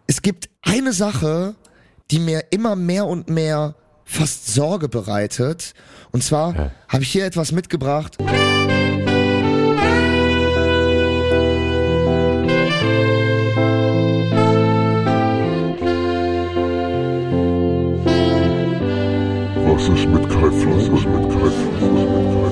es 0.06 0.22
gibt 0.22 0.50
eine 0.62 0.92
Sache, 0.92 1.54
die 2.10 2.18
mir 2.18 2.44
immer 2.50 2.76
mehr 2.76 3.06
und 3.06 3.28
mehr 3.28 3.74
fast 4.04 4.52
Sorge 4.52 4.88
bereitet. 4.88 5.74
Und 6.12 6.22
zwar 6.24 6.54
Ja. 6.56 6.70
habe 6.88 7.02
ich 7.02 7.10
hier 7.10 7.24
etwas 7.26 7.52
mitgebracht. 7.52 8.16
Was 19.66 19.88
ist 19.88 20.06
mit 20.08 20.28
Kai 20.28 20.50
Floss? 20.50 20.90
Was 20.90 20.90
ist 20.90 20.90
mit 20.90 20.90
Kai 20.90 20.90
Floss? 20.90 20.90
Was 20.90 20.92
ist 20.92 21.06
mit 21.06 21.28
Kai 21.28 21.30
Floss? 21.30 21.52
Was 21.52 21.54
ist 21.54 21.90
mit 21.92 22.08
Kai 22.08 22.50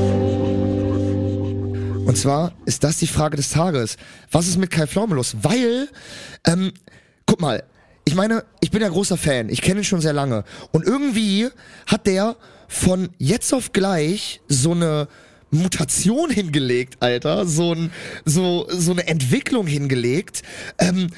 Floss? 1.99 2.07
Und 2.09 2.17
zwar 2.17 2.53
ist 2.67 2.85
das 2.85 2.99
die 2.99 3.07
Frage 3.07 3.37
des 3.37 3.51
Tages. 3.51 3.97
Was 4.31 4.47
ist 4.47 4.59
mit 4.59 4.71
Kai 4.71 4.87
Pflaume 4.87 5.15
los? 5.17 5.37
Weil, 5.43 5.89
ähm, 6.47 6.73
guck 7.27 7.41
mal, 7.41 7.63
ich 8.05 8.15
meine, 8.15 8.45
ich 8.61 8.71
bin 8.71 8.81
ja 8.81 8.89
großer 8.89 9.17
Fan. 9.17 9.49
Ich 9.49 9.61
kenne 9.61 9.81
ihn 9.81 9.85
schon 9.85 10.01
sehr 10.01 10.13
lange. 10.13 10.45
Und 10.73 10.85
irgendwie 10.87 11.49
hat 11.87 12.07
der 12.07 12.37
von 12.69 13.11
jetzt 13.19 13.53
auf 13.53 13.73
gleich 13.73 14.41
so 14.49 14.73
eine 14.73 15.09
Mutation 15.51 16.31
hingelegt, 16.31 16.97
Alter. 17.01 17.47
So, 17.47 17.73
ein, 17.73 17.91
so, 18.25 18.67
so 18.69 18.93
eine 18.93 19.07
Entwicklung 19.07 19.67
hingelegt. 19.67 20.43
Ähm, 20.79 21.09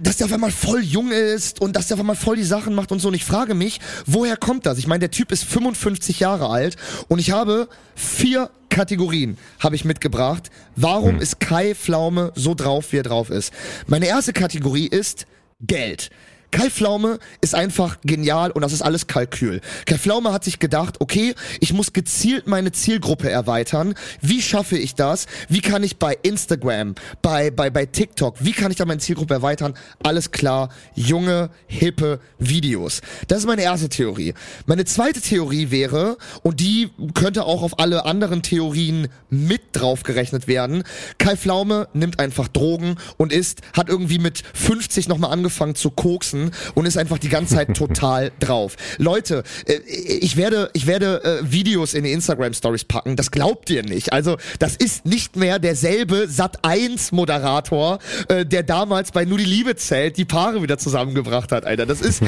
dass 0.00 0.16
der 0.16 0.26
auf 0.26 0.32
einmal 0.32 0.50
voll 0.50 0.80
jung 0.80 1.10
ist 1.10 1.60
und 1.60 1.76
dass 1.76 1.88
der 1.88 1.96
auf 1.96 2.00
einmal 2.00 2.16
voll 2.16 2.36
die 2.36 2.42
Sachen 2.42 2.74
macht 2.74 2.90
und 2.90 3.00
so. 3.00 3.08
Und 3.08 3.14
ich 3.14 3.24
frage 3.24 3.54
mich, 3.54 3.80
woher 4.06 4.36
kommt 4.36 4.64
das? 4.64 4.78
Ich 4.78 4.86
meine, 4.86 5.00
der 5.00 5.10
Typ 5.10 5.30
ist 5.30 5.44
55 5.44 6.20
Jahre 6.20 6.48
alt 6.48 6.76
und 7.08 7.18
ich 7.18 7.32
habe 7.32 7.68
vier 7.94 8.50
Kategorien 8.70 9.36
habe 9.58 9.76
ich 9.76 9.84
mitgebracht. 9.84 10.50
Warum 10.76 11.20
ist 11.20 11.40
Kai 11.40 11.74
Pflaume 11.74 12.32
so 12.34 12.54
drauf, 12.54 12.92
wie 12.92 12.98
er 12.98 13.02
drauf 13.02 13.28
ist? 13.28 13.52
Meine 13.86 14.06
erste 14.06 14.32
Kategorie 14.32 14.86
ist 14.86 15.26
Geld. 15.60 16.10
Kai 16.52 16.68
Pflaume 16.68 17.18
ist 17.40 17.54
einfach 17.54 17.96
genial 18.04 18.50
und 18.50 18.60
das 18.60 18.74
ist 18.74 18.82
alles 18.82 19.06
Kalkül. 19.06 19.62
Kai 19.86 19.96
Pflaume 19.96 20.34
hat 20.34 20.44
sich 20.44 20.58
gedacht, 20.58 21.00
okay, 21.00 21.34
ich 21.60 21.72
muss 21.72 21.94
gezielt 21.94 22.46
meine 22.46 22.72
Zielgruppe 22.72 23.30
erweitern. 23.30 23.94
Wie 24.20 24.42
schaffe 24.42 24.76
ich 24.76 24.94
das? 24.94 25.26
Wie 25.48 25.62
kann 25.62 25.82
ich 25.82 25.96
bei 25.96 26.16
Instagram, 26.22 26.94
bei, 27.22 27.50
bei, 27.50 27.70
bei 27.70 27.86
TikTok, 27.86 28.36
wie 28.40 28.52
kann 28.52 28.70
ich 28.70 28.76
da 28.76 28.84
meine 28.84 29.00
Zielgruppe 29.00 29.32
erweitern? 29.32 29.74
Alles 30.02 30.30
klar, 30.30 30.68
junge, 30.94 31.48
hippe 31.68 32.20
Videos. 32.38 33.00
Das 33.28 33.38
ist 33.38 33.46
meine 33.46 33.62
erste 33.62 33.88
Theorie. 33.88 34.34
Meine 34.66 34.84
zweite 34.84 35.22
Theorie 35.22 35.70
wäre, 35.70 36.18
und 36.42 36.60
die 36.60 36.90
könnte 37.14 37.44
auch 37.46 37.62
auf 37.62 37.78
alle 37.78 38.04
anderen 38.04 38.42
Theorien 38.42 39.08
mit 39.30 39.62
draufgerechnet 39.72 40.48
werden, 40.48 40.84
Kai 41.16 41.34
Pflaume 41.34 41.88
nimmt 41.94 42.20
einfach 42.20 42.48
Drogen 42.48 42.96
und 43.16 43.32
ist, 43.32 43.62
hat 43.72 43.88
irgendwie 43.88 44.18
mit 44.18 44.42
50 44.52 45.08
nochmal 45.08 45.32
angefangen 45.32 45.74
zu 45.74 45.90
koksen 45.90 46.41
und 46.74 46.86
ist 46.86 46.96
einfach 46.96 47.18
die 47.18 47.28
ganze 47.28 47.54
Zeit 47.54 47.76
total 47.76 48.32
drauf. 48.40 48.76
Leute, 48.98 49.42
äh, 49.66 49.74
ich 49.86 50.36
werde, 50.36 50.70
ich 50.72 50.86
werde 50.86 51.22
äh, 51.24 51.52
Videos 51.52 51.94
in 51.94 52.04
die 52.04 52.12
Instagram 52.12 52.54
Stories 52.54 52.84
packen, 52.84 53.16
das 53.16 53.30
glaubt 53.30 53.70
ihr 53.70 53.82
nicht. 53.82 54.12
Also, 54.12 54.36
das 54.58 54.76
ist 54.76 55.06
nicht 55.06 55.36
mehr 55.36 55.58
derselbe 55.58 56.28
Sat 56.28 56.64
1 56.64 57.12
Moderator, 57.12 57.98
äh, 58.28 58.44
der 58.44 58.62
damals 58.62 59.12
bei 59.12 59.24
Nur 59.24 59.38
die 59.38 59.44
Liebe 59.44 59.76
zählt, 59.76 60.16
die 60.16 60.24
Paare 60.24 60.62
wieder 60.62 60.78
zusammengebracht 60.78 61.52
hat, 61.52 61.64
Alter. 61.64 61.86
Das 61.86 62.00
ist, 62.00 62.22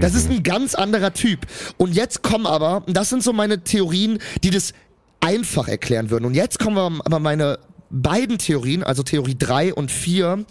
das 0.00 0.14
ist 0.14 0.30
ein 0.30 0.42
ganz 0.42 0.74
anderer 0.74 1.12
Typ. 1.12 1.46
Und 1.76 1.94
jetzt 1.94 2.22
kommen 2.22 2.46
aber, 2.46 2.82
das 2.86 3.08
sind 3.08 3.22
so 3.22 3.32
meine 3.32 3.62
Theorien, 3.64 4.18
die 4.42 4.50
das 4.50 4.72
einfach 5.20 5.68
erklären 5.68 6.10
würden. 6.10 6.24
Und 6.24 6.34
jetzt 6.34 6.58
kommen 6.58 6.76
wir 6.76 7.04
aber 7.04 7.18
meine 7.18 7.58
beiden 7.90 8.38
Theorien, 8.38 8.82
also 8.82 9.02
Theorie 9.02 9.36
3 9.38 9.74
und 9.74 9.90
4, 9.90 10.44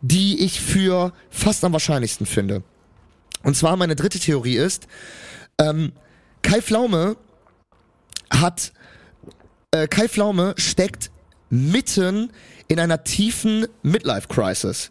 die 0.00 0.44
ich 0.44 0.60
für 0.60 1.12
fast 1.30 1.64
am 1.64 1.72
wahrscheinlichsten 1.72 2.26
finde. 2.26 2.62
Und 3.42 3.56
zwar 3.56 3.76
meine 3.76 3.96
dritte 3.96 4.18
Theorie 4.18 4.56
ist, 4.56 4.86
ähm, 5.58 5.92
Kai 6.42 6.60
Pflaume 6.60 7.16
hat, 8.30 8.72
äh, 9.70 9.86
Kai 9.86 10.08
Pflaume 10.08 10.54
steckt 10.56 11.10
mitten 11.48 12.32
in 12.68 12.78
einer 12.78 13.04
tiefen 13.04 13.66
Midlife-Crisis. 13.82 14.90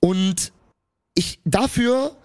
Und 0.00 0.52
ich 1.14 1.40
dafür 1.44 2.16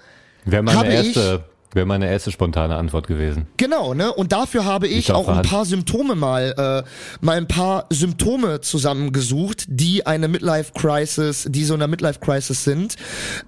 Wäre 0.46 0.64
meine 0.64 0.94
erste, 0.94 1.44
wäre 1.74 1.86
meine 1.86 2.10
erste 2.10 2.32
spontane 2.32 2.76
Antwort 2.76 3.08
gewesen. 3.08 3.48
Genau, 3.58 3.94
ne? 3.94 4.12
Und 4.14 4.32
dafür 4.32 4.66
habe 4.66 4.88
ich 4.88 4.98
Ich 4.98 5.12
auch 5.12 5.28
ein 5.28 5.42
paar 5.44 5.66
Symptome 5.66 6.16
mal, 6.16 6.54
äh, 6.86 7.26
mal 7.26 7.38
ein 7.38 7.48
paar 7.48 7.86
Symptome 7.90 8.62
zusammengesucht, 8.62 9.66
die 9.68 10.06
eine 10.06 10.28
Midlife 10.28 10.72
Crisis, 10.74 11.46
die 11.50 11.64
so 11.66 11.74
eine 11.74 11.88
Midlife 11.88 12.20
Crisis 12.20 12.64
sind, 12.64 12.96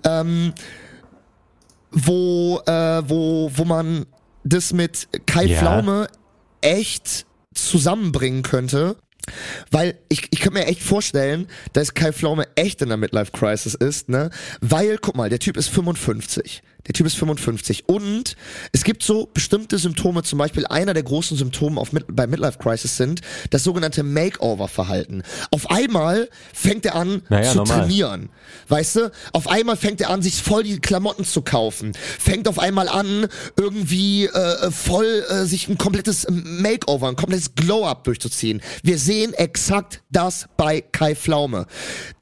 ähm, 0.04 0.54
wo, 1.92 2.62
äh, 2.66 3.02
wo, 3.08 3.52
wo 3.54 3.66
man 3.66 4.06
das 4.44 4.74
mit 4.74 5.08
Kai 5.26 5.46
Ja. 5.46 5.60
Pflaume 5.60 6.08
echt 6.62 7.26
zusammenbringen 7.54 8.44
könnte. 8.44 8.96
Weil 9.70 10.00
ich, 10.10 10.28
ich 10.32 10.40
könnte 10.40 10.60
mir 10.60 10.66
echt 10.66 10.82
vorstellen, 10.82 11.48
dass 11.74 11.94
Kai 11.94 12.12
Pflaume 12.12 12.48
echt 12.56 12.82
in 12.82 12.90
der 12.90 12.98
Midlife 12.98 13.32
Crisis 13.32 13.76
ist, 13.76 14.10
ne? 14.10 14.32
Weil, 14.60 14.98
guck 14.98 15.16
mal, 15.16 15.30
der 15.30 15.38
Typ 15.38 15.56
ist 15.56 15.70
55. 15.70 16.64
Der 16.90 16.94
Typ 16.94 17.06
ist 17.06 17.16
55. 17.18 17.88
Und 17.88 18.36
es 18.72 18.84
gibt 18.84 19.04
so 19.04 19.30
bestimmte 19.32 19.78
Symptome, 19.78 20.24
zum 20.24 20.40
Beispiel 20.40 20.66
einer 20.66 20.96
der 20.96 21.04
großen 21.04 21.38
Symptome 21.38 21.80
auf, 21.80 21.92
bei 22.08 22.26
Midlife 22.26 22.58
Crisis 22.58 22.98
sind 22.98 23.22
das 23.52 23.64
sogenannte 23.64 24.02
Makeover-Verhalten. 24.02 25.22
Auf 25.52 25.70
einmal 25.70 26.28
fängt 26.52 26.88
er 26.88 26.96
an 26.96 27.22
Naja, 27.30 27.52
zu 27.52 27.58
normal. 27.58 27.82
trainieren. 27.82 28.30
Weißt 28.70 28.96
du? 28.96 29.12
Auf 29.34 29.48
einmal 29.48 29.78
fängt 29.78 30.02
er 30.02 30.10
an, 30.10 30.24
sich 30.24 30.42
voll 30.42 30.64
die 30.64 30.80
Klamotten 30.80 31.26
zu 31.26 31.44
kaufen. 31.44 31.94
Fängt 32.18 32.48
auf 32.48 32.58
einmal 32.58 32.90
an, 32.90 33.28
irgendwie 33.56 34.26
äh, 34.26 34.72
voll 34.72 35.24
äh, 35.30 35.46
sich 35.46 35.68
ein 35.68 35.78
komplettes 35.78 36.26
Makeover, 36.30 37.08
ein 37.08 37.16
komplettes 37.16 37.54
Glow-Up 37.54 38.04
durchzuziehen. 38.04 38.62
Wir 38.82 38.98
sehen 38.98 39.34
exakt 39.34 40.02
das 40.10 40.48
bei 40.58 40.82
Kai 40.82 41.14
Pflaume. 41.14 41.68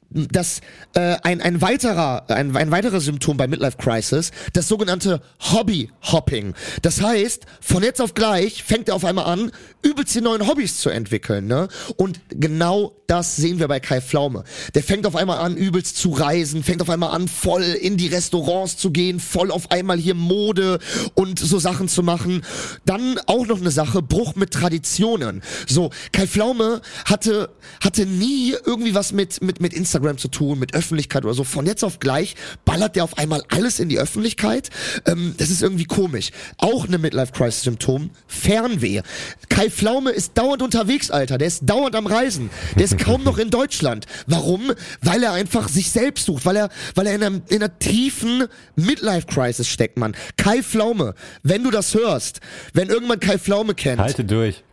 Das 0.10 0.62
äh, 0.94 1.18
ein, 1.24 1.42
ein 1.42 1.62
weiterer 1.62 2.30
ein, 2.30 2.56
ein 2.56 2.72
weiteres 2.72 3.06
Symptom 3.06 3.36
bei 3.36 3.48
Midlife 3.48 3.78
Crisis, 3.78 4.32
das 4.54 4.68
sogenannte 4.68 5.22
Hobby 5.52 5.92
Hopping. 6.02 6.54
Das 6.82 7.02
heißt, 7.02 7.46
von 7.60 7.84
jetzt 7.84 8.02
auf 8.02 8.14
gleich 8.14 8.64
fängt 8.64 8.88
er 8.88 8.96
auf 8.96 9.04
einmal 9.04 9.26
an, 9.26 9.52
übelst 9.82 10.16
die 10.16 10.22
neuen 10.22 10.48
Hobbys 10.48 10.80
zu 10.80 10.90
entwickeln, 10.90 11.48
ne? 11.48 11.68
Und 11.98 12.22
genau 12.30 12.94
das 13.08 13.36
sehen 13.36 13.60
wir 13.60 13.68
bei 13.68 13.80
Kai 13.80 14.02
Pflaume. 14.02 14.44
Der 14.76 14.84
fängt 14.84 15.06
auf 15.06 15.16
einmal 15.16 15.40
an, 15.40 15.56
übelst 15.56 15.98
zu 15.98 16.12
reisen, 16.12 16.64
fängt 16.64 16.82
auf 16.82 16.90
einmal 16.90 17.12
an, 17.12 17.28
voll 17.28 17.64
in 17.64 17.98
die 17.98 18.08
Restaurants 18.08 18.78
zu 18.78 18.92
gehen, 18.92 19.20
voll 19.20 19.52
auf 19.52 19.72
einmal 19.72 19.98
hier 19.98 20.16
Mode 20.16 20.80
und 21.16 21.40
so 21.40 21.60
Sachen 21.60 21.88
zu 21.88 22.04
machen. 22.04 22.44
Dann 22.86 23.20
auch 23.28 23.46
noch 23.46 23.60
eine 23.60 23.72
Sache, 23.72 24.02
Bruch 24.02 24.36
mit 24.36 24.52
Traditionen. 24.52 25.42
So, 25.68 25.90
Kai 26.12 26.28
Pflaume 26.28 26.82
hatte, 27.06 27.50
hatte 27.82 28.06
nie 28.06 28.56
irgendwie 28.66 28.94
was 28.94 29.14
mit, 29.14 29.42
mit, 29.42 29.62
mit 29.62 29.74
Instagram 29.74 29.97
zu 30.18 30.28
tun, 30.28 30.60
mit 30.60 30.74
Öffentlichkeit 30.74 31.26
oder 31.26 31.34
so. 31.34 31.44
Von 31.44 31.66
jetzt 31.66 31.84
auf 31.84 32.00
gleich 32.00 32.36
ballert 32.66 32.96
der 32.96 33.04
auf 33.04 33.18
einmal 33.18 33.44
alles 33.50 33.80
in 33.80 33.90
die 33.90 34.00
Öffentlichkeit. 34.00 34.70
Ähm, 35.06 35.36
das 35.38 35.50
ist 35.50 35.62
irgendwie 35.62 35.86
komisch. 35.86 36.32
Auch 36.58 36.88
eine 36.88 36.98
Midlife-Crisis-Symptom. 36.98 38.10
Fernweh. 38.28 39.02
Kai 39.50 39.70
Pflaume 39.70 40.12
ist 40.12 40.38
dauernd 40.38 40.62
unterwegs, 40.62 41.12
Alter. 41.12 41.38
Der 41.38 41.48
ist 41.48 41.62
dauernd 41.66 41.96
am 41.96 42.08
Reisen. 42.08 42.50
Der 42.76 42.86
ist 42.86 42.98
kaum 42.98 43.24
noch 43.24 43.38
in 43.38 43.50
Deutschland. 43.50 44.06
Warum? 44.28 44.72
Weil 45.02 45.24
er 45.24 45.34
einfach 45.34 45.68
sich 45.68 45.92
selbst 45.92 46.26
sucht, 46.26 46.46
weil 46.46 46.56
er, 46.56 46.70
weil 46.96 47.08
er 47.08 47.16
in 47.16 47.24
einer, 47.24 47.42
in 47.50 47.64
einer 47.64 47.80
tiefen 47.80 48.46
Midlife-Crisis 48.76 49.68
steckt, 49.68 49.98
Mann. 49.98 50.16
Kai 50.38 50.62
Pflaume, 50.64 51.14
wenn 51.44 51.64
du 51.64 51.72
das 51.72 51.94
hörst, 51.94 52.40
wenn 52.74 52.90
irgendwann 52.90 53.20
Kai 53.20 53.38
Pflaume 53.38 53.74
kennt, 53.76 54.00
Halte 54.00 54.24
durch. 54.24 54.64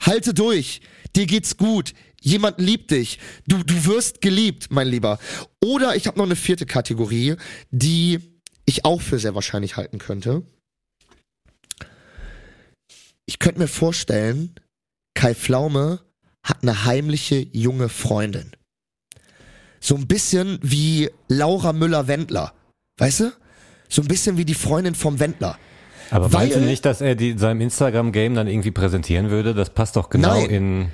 halte 0.00 0.34
durch. 0.34 0.80
Dir 1.14 1.26
geht's 1.26 1.56
gut. 1.56 1.92
Jemand 2.22 2.60
liebt 2.60 2.92
dich. 2.92 3.18
Du, 3.48 3.62
du 3.64 3.84
wirst 3.84 4.20
geliebt, 4.20 4.68
mein 4.70 4.86
Lieber. 4.86 5.18
Oder 5.60 5.96
ich 5.96 6.06
habe 6.06 6.18
noch 6.18 6.24
eine 6.24 6.36
vierte 6.36 6.66
Kategorie, 6.66 7.34
die 7.70 8.20
ich 8.64 8.84
auch 8.84 9.00
für 9.00 9.18
sehr 9.18 9.34
wahrscheinlich 9.34 9.76
halten 9.76 9.98
könnte. 9.98 10.42
Ich 13.26 13.40
könnte 13.40 13.58
mir 13.58 13.68
vorstellen, 13.68 14.54
Kai 15.14 15.34
Pflaume 15.34 16.00
hat 16.44 16.62
eine 16.62 16.84
heimliche 16.84 17.46
junge 17.52 17.88
Freundin. 17.88 18.52
So 19.80 19.96
ein 19.96 20.06
bisschen 20.06 20.60
wie 20.62 21.10
Laura 21.28 21.72
Müller-Wendler. 21.72 22.52
Weißt 22.98 23.20
du? 23.20 23.32
So 23.88 24.02
ein 24.02 24.08
bisschen 24.08 24.36
wie 24.38 24.44
die 24.44 24.54
Freundin 24.54 24.94
vom 24.94 25.18
Wendler. 25.18 25.58
Aber 26.10 26.28
meinst 26.28 26.56
du 26.56 26.60
nicht, 26.60 26.84
dass 26.84 27.00
er 27.00 27.16
die, 27.16 27.36
seinem 27.36 27.60
Instagram-Game 27.62 28.34
dann 28.34 28.46
irgendwie 28.46 28.70
präsentieren 28.70 29.30
würde? 29.30 29.54
Das 29.54 29.70
passt 29.70 29.96
doch 29.96 30.08
genau 30.08 30.40
Nein. 30.40 30.50
in. 30.50 30.88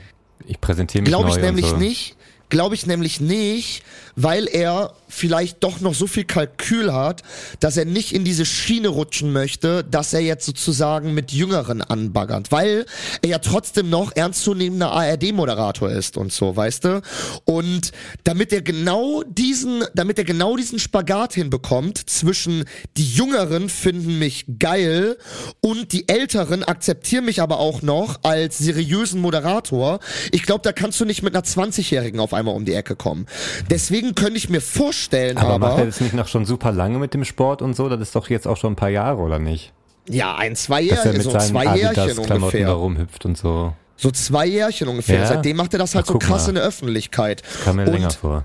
Ich 0.47 0.61
präsentiere 0.61 1.03
mich 1.03 1.09
Glaube 1.09 1.30
ich 1.30 1.36
nämlich 1.36 1.66
so. 1.66 1.76
nicht. 1.76 2.16
Glaube 2.51 2.74
ich 2.74 2.86
nämlich 2.86 3.20
nicht, 3.20 3.82
weil 4.16 4.49
er 4.49 4.95
vielleicht 5.09 5.64
doch 5.64 5.80
noch 5.80 5.94
so 5.94 6.06
viel 6.06 6.24
Kalkül 6.24 6.92
hat, 6.92 7.22
dass 7.61 7.76
er 7.76 7.84
nicht 7.84 8.12
in 8.12 8.24
diese 8.24 8.44
Schiene 8.44 8.88
rutschen 8.88 9.32
möchte, 9.32 9.82
dass 9.84 10.12
er 10.12 10.20
jetzt 10.20 10.46
sozusagen 10.46 11.14
mit 11.14 11.32
Jüngeren 11.32 11.82
anbaggert, 11.82 12.52
weil 12.52 12.86
er 13.22 13.28
ja 13.28 13.38
trotzdem 13.38 13.90
noch 13.90 14.14
ernstzunehmender 14.14 14.92
ARD-Moderator 14.92 15.90
ist 15.90 16.16
und 16.16 16.32
so, 16.32 16.54
weißt 16.54 16.84
du? 16.84 17.02
Und 17.44 17.92
damit 18.24 18.52
er 18.52 18.62
genau 18.62 19.22
diesen, 19.26 19.84
damit 19.94 20.18
er 20.18 20.24
genau 20.24 20.56
diesen 20.56 20.78
Spagat 20.78 21.34
hinbekommt 21.34 21.98
zwischen 22.09 22.64
die 22.96 23.09
Jüngeren 23.09 23.68
finden 23.68 24.18
mich 24.18 24.44
geil 24.59 25.16
und 25.61 25.92
die 25.92 26.09
Älteren 26.09 26.62
akzeptieren 26.64 27.24
mich 27.24 27.40
aber 27.40 27.59
auch 27.59 27.82
noch 27.82 28.20
als 28.22 28.59
seriösen 28.59 29.20
Moderator. 29.20 30.00
Ich 30.32 30.42
glaube, 30.42 30.62
da 30.62 30.72
kannst 30.72 31.00
du 31.00 31.04
nicht 31.04 31.22
mit 31.22 31.34
einer 31.34 31.44
20-Jährigen 31.44 32.20
auf 32.20 32.34
einmal 32.34 32.54
um 32.54 32.64
die 32.64 32.74
Ecke 32.74 32.96
kommen. 32.96 33.26
Deswegen 33.70 34.14
könnte 34.14 34.36
ich 34.36 34.48
mir 34.48 34.61
vorstellen, 34.61 34.97
Aber, 35.36 35.55
aber, 35.55 35.59
macht 35.59 35.78
er 35.78 35.86
das 35.86 36.01
nicht 36.01 36.14
noch 36.14 36.28
schon 36.28 36.44
super 36.46 36.72
lange 36.72 36.99
mit 36.99 37.14
dem 37.14 37.24
Sport 37.24 37.62
und 37.62 37.74
so? 37.74 37.88
Das 37.88 38.01
ist 38.01 38.14
doch 38.14 38.28
jetzt 38.30 38.46
auch 38.46 38.57
schon 38.57 38.72
ein 38.72 38.76
paar 38.76 38.90
Jahre, 38.90 39.20
oder 39.20 39.38
nicht? 39.38 39.72
ja, 40.11 40.36
ein, 40.36 40.57
zwei 40.57 40.82
Jährchen, 40.82 41.12
mit 41.12 41.22
so 41.22 41.30
seinen 41.30 41.49
zwei 41.49 41.76
Jährchen 41.76 42.03
Adidas-Klamotten 42.03 42.38
da 42.38 42.44
ungefähr. 42.44 42.70
rumhüpft 42.70 43.24
und 43.24 43.36
so. 43.36 43.74
So 43.96 44.11
zwei 44.11 44.46
Jährchen 44.46 44.88
ungefähr. 44.88 45.20
Ja? 45.20 45.26
Seitdem 45.26 45.57
macht 45.57 45.72
er 45.74 45.78
das 45.80 45.94
halt 45.94 46.07
Ach, 46.09 46.12
so 46.12 46.18
krass 46.18 46.44
mal. 46.44 46.49
in 46.51 46.55
der 46.57 46.64
Öffentlichkeit. 46.64 47.42
Kam 47.64 47.76
mir 47.76 47.86
Und 47.86 47.92
länger 47.92 48.11
vor. 48.11 48.44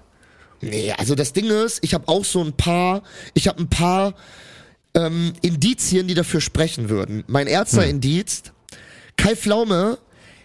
Nee, 0.61 0.93
also 0.97 1.15
das 1.15 1.33
Ding 1.33 1.49
ist, 1.49 1.83
ich 1.83 1.93
habe 1.93 2.07
auch 2.07 2.25
so 2.25 2.41
ein 2.41 2.53
paar, 2.53 3.03
ich 3.33 3.47
habe 3.47 3.59
ein 3.59 3.69
paar 3.69 4.13
ähm, 4.93 5.33
Indizien, 5.41 6.07
die 6.07 6.13
dafür 6.13 6.41
sprechen 6.41 6.89
würden. 6.89 7.23
Mein 7.27 7.47
erster 7.47 7.85
Indiz, 7.85 8.43
Kai 9.17 9.35
Pflaume 9.35 9.97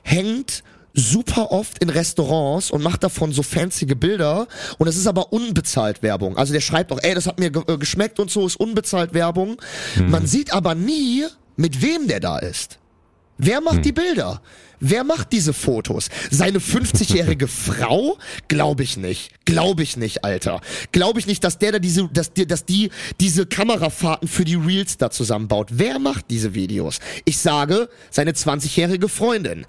hängt 0.02 0.62
super 0.94 1.52
oft 1.52 1.78
in 1.82 1.90
Restaurants 1.90 2.70
und 2.70 2.82
macht 2.82 3.04
davon 3.04 3.32
so 3.32 3.42
fancy 3.42 3.86
Bilder 3.86 4.48
und 4.78 4.88
es 4.88 4.96
ist 4.96 5.06
aber 5.06 5.32
unbezahlt 5.32 6.02
Werbung. 6.02 6.36
Also 6.36 6.52
der 6.52 6.60
schreibt 6.60 6.92
auch, 6.92 7.00
ey, 7.02 7.14
das 7.14 7.26
hat 7.26 7.38
mir 7.38 7.50
ge 7.50 7.62
äh, 7.66 7.78
geschmeckt 7.78 8.18
und 8.20 8.30
so, 8.30 8.46
ist 8.46 8.56
unbezahlt 8.56 9.14
Werbung. 9.14 9.60
Man 9.96 10.26
sieht 10.26 10.52
aber 10.52 10.74
nie, 10.74 11.24
mit 11.56 11.82
wem 11.82 12.08
der 12.08 12.20
da 12.20 12.38
ist. 12.38 12.78
Wer 13.38 13.60
macht 13.60 13.84
die 13.84 13.92
Bilder? 13.92 14.42
Wer 14.80 15.04
macht 15.04 15.32
diese 15.32 15.52
Fotos? 15.52 16.08
Seine 16.30 16.58
50-jährige 16.58 17.48
Frau? 17.48 18.18
Glaube 18.48 18.82
ich 18.82 18.96
nicht. 18.96 19.30
Glaube 19.44 19.82
ich 19.82 19.96
nicht, 19.96 20.24
Alter. 20.24 20.60
Glaube 20.92 21.20
ich 21.20 21.26
nicht, 21.26 21.42
dass 21.44 21.58
der 21.58 21.72
da 21.72 21.78
diese, 21.78 22.08
dass 22.08 22.32
die, 22.32 22.46
dass 22.46 22.64
die 22.64 22.90
diese 23.20 23.46
Kamerafahrten 23.46 24.28
für 24.28 24.44
die 24.44 24.56
Reels 24.56 24.96
da 24.96 25.10
zusammenbaut. 25.10 25.68
Wer 25.72 25.98
macht 25.98 26.26
diese 26.30 26.54
Videos? 26.54 26.98
Ich 27.24 27.38
sage, 27.38 27.88
seine 28.10 28.32
20-jährige 28.32 29.08
Freundin. 29.08 29.66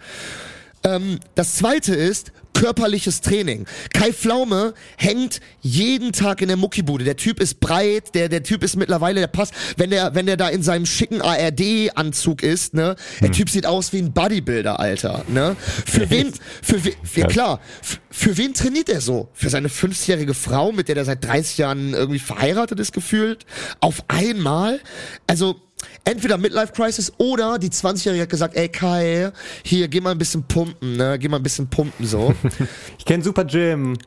Ähm, 0.83 1.19
das 1.35 1.55
zweite 1.55 1.93
ist 1.93 2.31
körperliches 2.53 3.21
Training. 3.21 3.65
Kai 3.93 4.11
Pflaume 4.11 4.73
hängt 4.97 5.39
jeden 5.61 6.11
Tag 6.11 6.41
in 6.41 6.49
der 6.49 6.57
Muckibude. 6.57 7.05
Der 7.05 7.15
Typ 7.15 7.39
ist 7.39 7.61
breit, 7.61 8.13
der, 8.15 8.27
der 8.27 8.43
Typ 8.43 8.63
ist 8.63 8.75
mittlerweile, 8.75 9.21
der 9.21 9.27
passt, 9.27 9.53
wenn 9.77 9.91
der, 9.91 10.13
wenn 10.13 10.25
der 10.25 10.35
da 10.35 10.49
in 10.49 10.61
seinem 10.61 10.85
schicken 10.85 11.21
ARD-Anzug 11.21 12.43
ist, 12.43 12.73
ne, 12.73 12.97
der 13.21 13.31
Typ 13.31 13.49
sieht 13.49 13.65
aus 13.65 13.93
wie 13.93 13.99
ein 13.99 14.11
Bodybuilder, 14.11 14.77
Alter, 14.77 15.23
ne. 15.29 15.55
Für 15.85 16.09
wen, 16.09 16.33
für 16.61 16.83
wen, 16.83 16.93
ja 17.15 17.27
klar, 17.27 17.61
für, 17.81 17.97
für 18.11 18.37
wen 18.37 18.53
trainiert 18.53 18.89
er 18.89 18.99
so? 18.99 19.29
Für 19.33 19.49
seine 19.49 19.69
50-jährige 19.69 20.33
Frau, 20.33 20.73
mit 20.73 20.89
der 20.89 20.97
er 20.97 21.05
seit 21.05 21.23
30 21.23 21.59
Jahren 21.59 21.93
irgendwie 21.93 22.19
verheiratet 22.19 22.79
ist, 22.79 22.91
gefühlt? 22.91 23.45
Auf 23.79 24.03
einmal? 24.09 24.81
Also, 25.27 25.61
entweder 26.03 26.37
Midlife 26.37 26.73
Crisis 26.73 27.11
oder 27.17 27.59
die 27.59 27.69
20-Jährige 27.69 28.23
hat 28.23 28.29
gesagt, 28.29 28.55
ey 28.55 28.69
Kai, 28.69 29.31
hier, 29.63 29.87
geh 29.87 30.01
mal 30.01 30.11
ein 30.11 30.17
bisschen 30.17 30.43
pumpen, 30.43 30.97
ne, 30.97 31.17
geh 31.19 31.27
mal 31.27 31.37
ein 31.37 31.43
bisschen 31.43 31.69
pumpen, 31.69 32.05
so. 32.05 32.33
Ich 32.97 33.05
kenne 33.05 33.23
Super 33.23 33.45
Jim. 33.45 33.97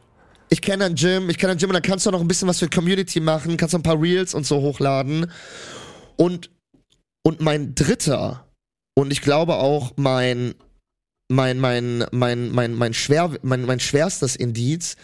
ich 0.49 0.61
kenne 0.61 0.85
ein 0.85 0.95
Gym, 0.95 1.31
ich 1.31 1.39
kenne 1.39 1.53
ein 1.53 1.59
Gym 1.59 1.71
und 1.71 1.75
dann 1.75 1.83
kannst 1.83 2.05
du 2.05 2.11
auch 2.11 2.13
noch 2.13 2.21
ein 2.21 2.29
bisschen 2.29 2.49
was 2.49 2.59
für 2.59 2.69
Community 2.69 3.21
machen, 3.21 3.57
kannst 3.57 3.73
noch 3.73 3.81
ein 3.81 3.85
paar 3.85 4.01
Reels 4.01 4.35
und 4.35 4.47
so 4.47 4.61
hochladen. 4.61 5.31
Und, 6.17 6.51
und 7.23 7.41
mein 7.41 7.75
dritter, 7.75 8.47
und 8.95 9.11
ich 9.11 9.23
glaube 9.23 9.55
auch 9.55 9.93
mein, 9.97 10.55
mein, 11.31 11.59
mein, 11.59 12.05
mein, 12.13 12.51
mein, 12.51 12.75
mein, 12.75 12.95
schwer, 12.95 13.31
mein, 13.43 13.63
mein 13.63 13.81
schwerstes 13.81 14.37
Indiz 14.37 14.97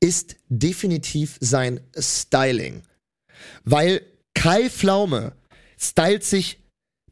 ist 0.00 0.36
definitiv 0.48 1.36
sein 1.40 1.80
Styling. 1.96 2.82
Weil 3.64 4.00
Kai 4.34 4.70
Pflaume 4.70 5.32
stylt 5.78 6.24
sich 6.24 6.58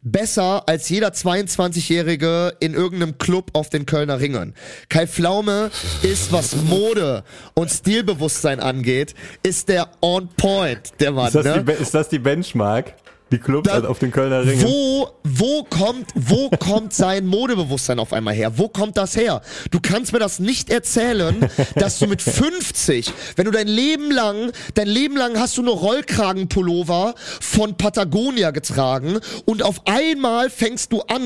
besser 0.02 0.68
als 0.68 0.88
jeder 0.88 1.10
22-Jährige 1.10 2.56
in 2.60 2.74
irgendeinem 2.74 3.18
Club 3.18 3.50
auf 3.52 3.70
den 3.70 3.86
Kölner 3.86 4.20
Ringern. 4.20 4.54
Kai 4.88 5.06
Pflaume 5.06 5.70
ist, 6.02 6.32
was 6.32 6.56
Mode 6.56 7.24
und 7.54 7.70
Stilbewusstsein 7.70 8.60
angeht, 8.60 9.14
ist 9.42 9.68
der 9.68 9.88
on 10.00 10.28
point, 10.28 10.92
der 11.00 11.12
Mann. 11.12 11.28
Ist 11.28 11.36
das, 11.36 11.44
ne? 11.44 11.64
die, 11.64 11.72
ist 11.72 11.94
das 11.94 12.08
die 12.08 12.18
Benchmark? 12.18 12.94
Die 13.32 13.38
Clubs 13.38 13.68
Da- 13.68 13.82
auf 13.88 13.98
den 13.98 14.12
Kölner 14.12 14.44
Ringen? 14.46 14.62
Wo, 14.62 15.08
wo 15.24 15.64
kommt, 15.64 16.10
wo 16.14 16.48
kommt 16.58 16.92
sein 16.92 17.26
Modebewusstsein 17.26 17.98
auf 17.98 18.12
einmal 18.12 18.34
her? 18.34 18.58
Wo 18.58 18.68
kommt 18.68 18.96
das 18.98 19.16
her? 19.16 19.40
Du 19.70 19.80
kannst 19.80 20.12
mir 20.12 20.18
das 20.20 20.38
nicht 20.38 20.70
erzählen, 20.70 21.48
dass 21.74 21.98
du 21.98 22.06
mit 22.06 22.20
50, 22.22 23.10
wenn 23.36 23.46
du 23.46 23.50
dein 23.50 23.66
Leben 23.68 24.10
lang, 24.10 24.52
dein 24.74 24.86
Leben 24.86 25.16
lang 25.16 25.38
hast 25.40 25.56
du 25.56 25.62
nur 25.62 25.76
Rollkragenpullover 25.78 27.14
von 27.40 27.76
Patagonia 27.76 28.50
getragen 28.50 29.18
und 29.46 29.62
auf 29.62 29.86
einmal 29.86 30.50
fängst 30.50 30.92
du 30.92 31.00
an, 31.00 31.22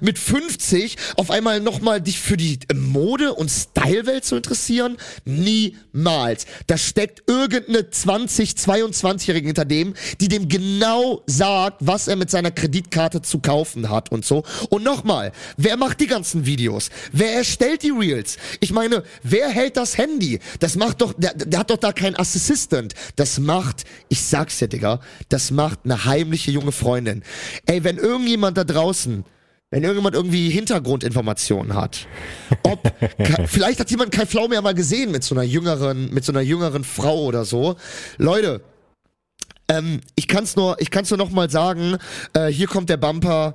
mit 0.00 0.18
50 0.18 0.96
auf 1.16 1.30
einmal 1.30 1.60
nochmal 1.60 2.00
dich 2.00 2.20
für 2.20 2.36
die 2.36 2.60
Mode- 2.74 3.34
und 3.34 3.50
Stylewelt 3.50 4.24
zu 4.24 4.36
interessieren? 4.36 4.96
Niemals. 5.24 6.46
Da 6.68 6.78
steckt 6.78 7.28
irgendeine 7.28 7.90
20, 7.90 8.52
22-Jährige 8.52 9.46
hinter 9.48 9.64
dem, 9.64 9.94
die 10.20 10.28
dem 10.28 10.48
genau 10.48 11.22
sagt, 11.26 11.47
was 11.80 12.08
er 12.08 12.16
mit 12.16 12.30
seiner 12.30 12.50
Kreditkarte 12.50 13.22
zu 13.22 13.40
kaufen 13.40 13.90
hat 13.90 14.10
und 14.12 14.24
so. 14.24 14.44
Und 14.70 14.84
nochmal, 14.84 15.32
wer 15.56 15.76
macht 15.76 16.00
die 16.00 16.06
ganzen 16.06 16.46
Videos? 16.46 16.90
Wer 17.12 17.34
erstellt 17.34 17.82
die 17.82 17.90
Reels? 17.90 18.36
Ich 18.60 18.72
meine, 18.72 19.02
wer 19.22 19.48
hält 19.48 19.76
das 19.76 19.98
Handy? 19.98 20.40
Das 20.60 20.76
macht 20.76 21.00
doch, 21.00 21.14
der, 21.16 21.34
der 21.34 21.60
hat 21.60 21.70
doch 21.70 21.76
da 21.76 21.92
keinen 21.92 22.16
Assistant. 22.16 22.94
Das 23.16 23.38
macht, 23.38 23.84
ich 24.08 24.22
sag's 24.22 24.58
dir, 24.58 24.68
Digga, 24.68 25.00
das 25.28 25.50
macht 25.50 25.80
eine 25.84 26.04
heimliche 26.04 26.50
junge 26.50 26.72
Freundin. 26.72 27.22
Ey, 27.66 27.84
wenn 27.84 27.98
irgendjemand 27.98 28.56
da 28.56 28.64
draußen 28.64 29.24
wenn 29.70 29.82
irgendjemand 29.82 30.14
irgendwie 30.14 30.48
Hintergrundinformationen 30.48 31.74
hat. 31.74 32.06
Ob, 32.62 32.90
vielleicht 33.46 33.80
hat 33.80 33.90
jemand 33.90 34.12
Kai 34.12 34.24
Pflaume 34.24 34.54
ja 34.54 34.62
mal 34.62 34.72
gesehen 34.72 35.10
mit 35.10 35.24
so 35.24 35.34
einer 35.34 35.44
jüngeren, 35.44 36.10
mit 36.10 36.24
so 36.24 36.32
einer 36.32 36.40
jüngeren 36.40 36.84
Frau 36.84 37.24
oder 37.24 37.44
so. 37.44 37.76
Leute, 38.16 38.62
ähm, 39.68 40.00
ich 40.14 40.28
kann's 40.28 40.56
nur, 40.56 40.76
ich 40.80 40.90
kann's 40.90 41.10
nur 41.10 41.18
noch 41.18 41.30
mal 41.30 41.50
sagen, 41.50 41.98
äh, 42.32 42.46
hier 42.46 42.66
kommt 42.66 42.88
der 42.88 42.96
Bumper. 42.96 43.54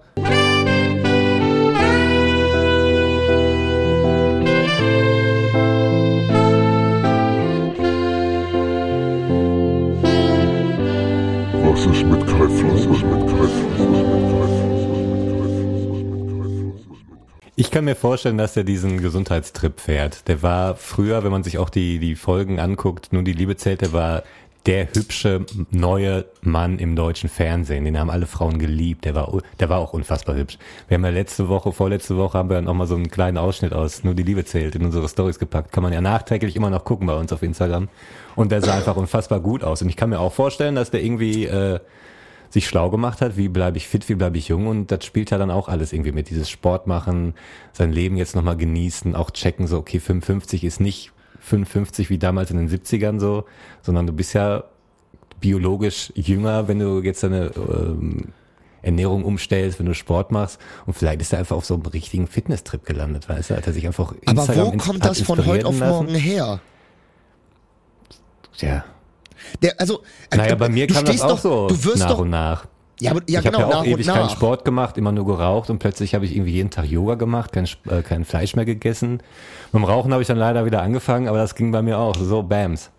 Was 11.65 11.85
ist 11.85 12.05
mit 12.05 12.27
Kai 12.27 12.47
Floss? 12.47 12.87
Was 12.87 12.97
ist 12.97 13.03
mit 13.03 13.03
Kai 13.03 13.03
Floss? 13.03 13.03
Was 13.05 13.05
ist 13.05 13.05
mit 13.05 13.05
Kai 13.05 13.05
Floss? 13.05 13.05
Was 13.05 13.05
ist 13.05 13.05
mit 13.05 13.27
Kai 13.27 13.37
Floss? 13.37 13.39
Was 13.39 13.49
ist 13.49 13.83
mit 13.83 14.07
Kai 14.07 14.07
Floss? 14.07 14.73
Ich 17.55 17.69
kann 17.69 17.85
mir 17.85 17.95
vorstellen, 17.95 18.39
dass 18.39 18.57
er 18.57 18.63
diesen 18.63 18.99
Gesundheitstrip 18.99 19.79
fährt. 19.79 20.27
Der 20.27 20.41
war 20.41 20.75
früher, 20.75 21.23
wenn 21.23 21.31
man 21.31 21.43
sich 21.43 21.59
auch 21.59 21.69
die, 21.69 21.99
die 21.99 22.15
Folgen 22.15 22.59
anguckt, 22.59 23.13
nun 23.13 23.25
die 23.25 23.33
Liebe 23.33 23.55
zählt, 23.55 23.81
der 23.81 23.93
war 23.93 24.23
der 24.65 24.87
hübsche 24.93 25.45
neue 25.71 26.25
Mann 26.41 26.79
im 26.79 26.95
deutschen 26.95 27.29
Fernsehen. 27.29 27.83
Den 27.83 27.99
haben 27.99 28.09
alle 28.09 28.25
Frauen 28.25 28.59
geliebt. 28.59 29.03
Der 29.03 29.13
war, 29.13 29.41
der 29.59 29.69
war 29.69 29.79
auch 29.79 29.93
unfassbar 29.93 30.35
hübsch. 30.35 30.57
Wir 30.87 30.95
haben 30.95 31.03
ja 31.03 31.11
letzte 31.11 31.49
Woche, 31.49 31.73
vorletzte 31.73 32.15
Woche 32.15 32.37
haben 32.37 32.49
wir 32.49 32.61
noch 32.61 32.73
mal 32.73 32.87
so 32.87 32.95
einen 32.95 33.11
kleinen 33.11 33.37
Ausschnitt 33.37 33.73
aus 33.73 34.03
Nur 34.03 34.13
die 34.13 34.23
Liebe 34.23 34.45
zählt 34.45 34.75
in 34.75 34.85
unsere 34.85 35.09
Stories 35.09 35.37
gepackt. 35.37 35.73
Kann 35.73 35.83
man 35.83 35.91
ja 35.91 35.99
nachträglich 35.99 36.55
immer 36.55 36.69
noch 36.69 36.85
gucken 36.85 37.07
bei 37.07 37.15
uns 37.15 37.33
auf 37.33 37.43
Instagram. 37.43 37.89
Und 38.35 38.51
der 38.51 38.61
sah 38.61 38.75
einfach 38.75 38.95
unfassbar 38.95 39.41
gut 39.41 39.63
aus. 39.63 39.81
Und 39.81 39.89
ich 39.89 39.97
kann 39.97 40.09
mir 40.09 40.19
auch 40.19 40.33
vorstellen, 40.33 40.75
dass 40.75 40.91
der 40.91 41.03
irgendwie 41.03 41.45
äh, 41.45 41.79
sich 42.53 42.67
schlau 42.67 42.89
gemacht 42.91 43.19
hat, 43.21 43.35
wie 43.35 43.49
bleibe 43.49 43.77
ich 43.77 43.87
fit, 43.87 44.07
wie 44.09 44.15
bleibe 44.15 44.37
ich 44.37 44.47
jung 44.47 44.67
und 44.67 44.91
das 44.91 45.03
spielt 45.05 45.31
ja 45.31 45.39
dann 45.39 45.49
auch 45.49 45.69
alles 45.69 45.91
irgendwie 45.91 46.11
mit. 46.11 46.29
Dieses 46.29 46.51
Sport 46.51 46.85
machen, 46.85 47.33
sein 47.71 47.91
Leben 47.91 48.15
jetzt 48.15 48.35
nochmal 48.35 48.55
genießen, 48.55 49.15
auch 49.15 49.31
checken, 49.31 49.65
so 49.65 49.79
okay, 49.79 49.99
55 49.99 50.63
ist 50.63 50.79
nicht 50.79 51.12
55 51.43 52.09
wie 52.09 52.17
damals 52.17 52.51
in 52.51 52.57
den 52.57 52.69
70ern 52.69 53.19
so, 53.19 53.45
sondern 53.81 54.07
du 54.07 54.13
bist 54.13 54.33
ja 54.33 54.63
biologisch 55.39 56.11
jünger, 56.15 56.67
wenn 56.67 56.79
du 56.79 57.01
jetzt 57.01 57.21
deine 57.23 57.51
ähm, 57.55 58.29
Ernährung 58.81 59.23
umstellst, 59.25 59.79
wenn 59.79 59.85
du 59.85 59.93
Sport 59.93 60.31
machst 60.31 60.59
und 60.85 60.93
vielleicht 60.93 61.21
ist 61.21 61.33
er 61.33 61.39
einfach 61.39 61.55
auf 61.57 61.65
so 61.65 61.73
einem 61.73 61.85
richtigen 61.85 62.27
Fitnesstrip 62.27 62.85
gelandet, 62.85 63.27
weißt 63.29 63.49
du, 63.51 63.55
hat 63.57 63.67
er 63.67 63.73
sich 63.73 63.85
einfach 63.87 64.13
Aber 64.25 64.41
Instagram 64.41 64.67
wo 64.67 64.71
ins- 64.71 64.83
kommt 64.85 65.05
das 65.05 65.21
von 65.21 65.45
heute 65.45 65.65
auf 65.67 65.73
inspirieren 65.73 66.05
morgen 66.05 66.15
her? 66.15 66.45
Lassen. 66.45 66.61
Ja. 68.59 68.85
Der, 69.61 69.79
also, 69.79 70.01
äh, 70.29 70.37
Naja, 70.37 70.55
bei 70.55 70.69
mir 70.69 70.87
kam 70.87 71.03
das 71.05 71.21
auch 71.21 71.29
doch, 71.29 71.39
so 71.39 71.67
du 71.67 71.83
wirst 71.83 71.97
nach 71.99 72.09
doch, 72.09 72.19
und 72.19 72.29
nach. 72.29 72.65
Ja, 72.99 73.11
aber, 73.11 73.21
ja 73.27 73.39
ich 73.39 73.45
genau, 73.45 73.59
habe 73.59 73.71
ja 73.71 73.79
auch 73.79 73.85
ewig 73.85 74.07
keinen. 74.07 74.29
Sport 74.29 74.65
gemacht, 74.65 74.97
immer 74.97 75.11
nur 75.11 75.25
geraucht 75.25 75.69
und 75.69 75.79
plötzlich 75.79 76.15
habe 76.15 76.25
ich 76.25 76.35
irgendwie 76.35 76.51
jeden 76.51 76.69
Tag 76.69 76.85
Yoga 76.85 77.15
gemacht, 77.15 77.51
kein, 77.51 77.67
äh, 77.89 78.01
kein 78.01 78.25
Fleisch 78.25 78.55
mehr 78.55 78.65
gegessen. 78.65 79.21
Dem 79.73 79.83
Rauchen 79.83 80.11
habe 80.11 80.21
ich 80.21 80.27
dann 80.27 80.37
leider 80.37 80.65
wieder 80.65 80.81
angefangen, 80.81 81.27
aber 81.27 81.37
das 81.37 81.55
ging 81.55 81.71
bei 81.71 81.81
mir 81.81 81.97
auch. 81.97 82.15
So, 82.15 82.43
Bams. 82.43 82.91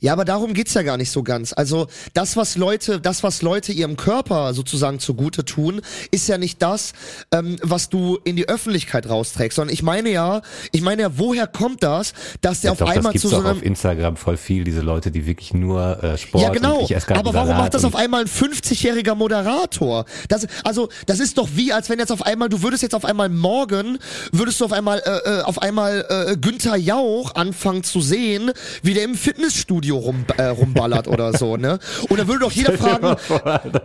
Ja, 0.00 0.12
aber 0.12 0.24
darum 0.24 0.54
geht's 0.54 0.74
ja 0.74 0.82
gar 0.82 0.96
nicht 0.96 1.10
so 1.10 1.22
ganz. 1.22 1.52
Also 1.52 1.86
das, 2.12 2.36
was 2.36 2.56
Leute, 2.56 3.00
das, 3.00 3.22
was 3.22 3.42
Leute 3.42 3.72
ihrem 3.72 3.96
Körper 3.96 4.54
sozusagen 4.54 4.98
zugute 4.98 5.44
tun, 5.44 5.80
ist 6.10 6.28
ja 6.28 6.38
nicht 6.38 6.62
das, 6.62 6.92
ähm, 7.32 7.56
was 7.62 7.88
du 7.88 8.18
in 8.24 8.36
die 8.36 8.48
Öffentlichkeit 8.48 9.08
rausträgst, 9.08 9.56
sondern 9.56 9.72
ich 9.72 9.82
meine 9.82 10.10
ja, 10.10 10.42
ich 10.72 10.82
meine 10.82 11.02
ja, 11.02 11.18
woher 11.18 11.46
kommt 11.46 11.82
das, 11.82 12.12
dass 12.40 12.60
der 12.60 12.68
Ja, 12.68 12.72
auf 12.72 12.78
doch, 12.78 12.86
das 12.86 12.96
einmal 12.96 13.12
gibt's 13.12 13.22
zu 13.22 13.28
so 13.28 13.36
einem 13.38 13.46
auf 13.46 13.62
Instagram 13.62 14.16
voll 14.16 14.36
viel, 14.36 14.64
diese 14.64 14.80
Leute, 14.80 15.10
die 15.10 15.26
wirklich 15.26 15.54
nur 15.54 16.02
äh, 16.02 16.18
Sport 16.18 16.44
ja, 16.44 16.50
genau. 16.50 16.88
Aber 17.08 17.34
warum 17.34 17.56
macht 17.56 17.74
das 17.74 17.84
auf 17.84 17.94
einmal 17.94 18.22
ein 18.22 18.28
50-jähriger 18.28 19.14
Moderator? 19.14 20.04
Das, 20.28 20.46
also, 20.62 20.88
das 21.06 21.20
ist 21.20 21.38
doch 21.38 21.48
wie, 21.54 21.72
als 21.72 21.88
wenn 21.88 21.98
jetzt 21.98 22.12
auf 22.12 22.22
einmal, 22.22 22.48
du 22.48 22.62
würdest 22.62 22.82
jetzt 22.82 22.94
auf 22.94 23.04
einmal 23.04 23.28
morgen, 23.28 23.98
würdest 24.32 24.60
du 24.60 24.64
auf 24.64 24.72
einmal, 24.72 25.00
äh, 25.04 25.40
äh, 25.40 25.42
auf 25.42 25.60
einmal 25.62 26.06
äh, 26.08 26.36
Günther 26.36 26.76
Jauch 26.76 27.34
anfangen 27.34 27.84
zu 27.84 28.00
sehen, 28.00 28.52
wie 28.82 28.94
der 28.94 29.04
im 29.04 29.14
Fitnessstudio 29.54 29.96
rum, 29.96 30.24
äh, 30.36 30.44
rumballert 30.44 31.08
oder 31.08 31.36
so, 31.36 31.56
ne? 31.56 31.78
Und 32.08 32.18
dann 32.18 32.26
würde 32.26 32.40
doch 32.40 32.52
jeder 32.52 32.72
fragen, 32.78 33.16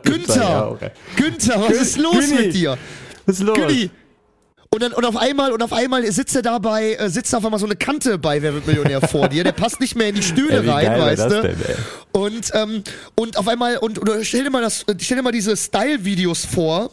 Günther, 0.04 0.78
Günther, 1.16 1.62
was 1.62 1.78
ist 1.78 1.98
los 1.98 2.18
Günni, 2.20 2.42
mit 2.42 2.54
dir? 2.54 2.78
Was 3.26 3.40
ist 3.40 3.46
los? 3.46 3.58
Günni. 3.58 3.90
Und 4.72 4.84
dann 4.84 4.94
und 4.94 5.04
auf 5.04 5.18
einmal 5.18 5.52
und 5.52 5.64
auf 5.64 5.74
einmal 5.74 6.10
sitzt 6.12 6.36
er 6.36 6.44
dabei, 6.44 6.94
äh, 6.94 7.10
sitzt 7.10 7.34
auf 7.34 7.44
einmal 7.44 7.60
so 7.60 7.66
eine 7.66 7.76
Kante 7.76 8.20
bei 8.20 8.42
Wer 8.42 8.54
wird 8.54 8.68
Millionär 8.68 9.02
vor 9.02 9.28
dir. 9.28 9.44
Der 9.44 9.52
passt 9.52 9.80
nicht 9.80 9.96
mehr 9.96 10.10
in 10.10 10.16
die 10.16 10.24
Stühle 10.24 10.64
wie 10.64 10.70
rein, 10.70 11.00
weißt 11.00 11.26
du? 11.26 11.42
denn? 11.42 11.56
Und 12.12 12.52
ähm, 12.54 12.84
und 13.16 13.38
auf 13.38 13.48
einmal 13.48 13.78
und 13.78 14.00
oder 14.00 14.24
stell 14.24 14.44
dir 14.44 14.52
mal 14.52 14.62
das, 14.62 14.86
stell 15.00 15.18
dir 15.18 15.24
mal 15.24 15.32
diese 15.32 15.58
Style-Videos 15.58 16.46
vor. 16.46 16.92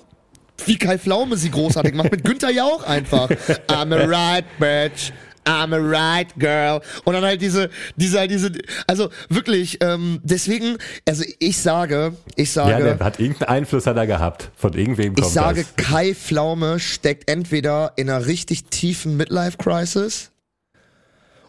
Wie 0.65 0.79
Kai 0.79 0.97
Pflaume 0.97 1.37
sie 1.37 1.51
großartig 1.51 1.93
macht, 1.93 2.11
mit 2.11 2.25
Günther 2.25 2.51
Jauch 2.51 2.83
einfach. 2.85 3.29
I'm 3.69 3.95
a 3.95 4.07
right 4.07 4.47
bitch. 4.59 5.13
I'm 5.47 5.73
a 5.75 5.79
right 5.79 6.29
girl. 6.39 6.81
Und 7.05 7.15
dann 7.15 7.25
halt 7.25 7.41
diese, 7.41 7.71
diese, 7.97 8.19
halt 8.19 8.31
diese, 8.31 8.53
also 8.87 9.11
wirklich, 9.29 9.79
ähm, 9.81 10.21
deswegen, 10.23 10.77
also 11.09 11.25
ich 11.39 11.59
sage, 11.59 12.15
ich 12.35 12.55
Ja, 12.55 12.65
sage, 12.69 12.85
der 12.85 12.99
hat 12.99 13.21
irgendeinen 13.21 13.49
Einfluss 13.49 13.87
hat 13.87 13.97
er 13.97 14.07
gehabt. 14.07 14.51
Von 14.57 14.75
irgendwem 14.75 15.15
kommt 15.15 15.27
ich 15.27 15.33
sage, 15.33 15.65
das. 15.77 15.87
Kai 15.87 16.15
Pflaume 16.15 16.81
steckt 16.81 17.31
entweder 17.31 17.93
in 17.97 18.11
einer 18.11 18.27
richtig 18.27 18.65
tiefen 18.65 19.17
Midlife-Crisis 19.17 20.31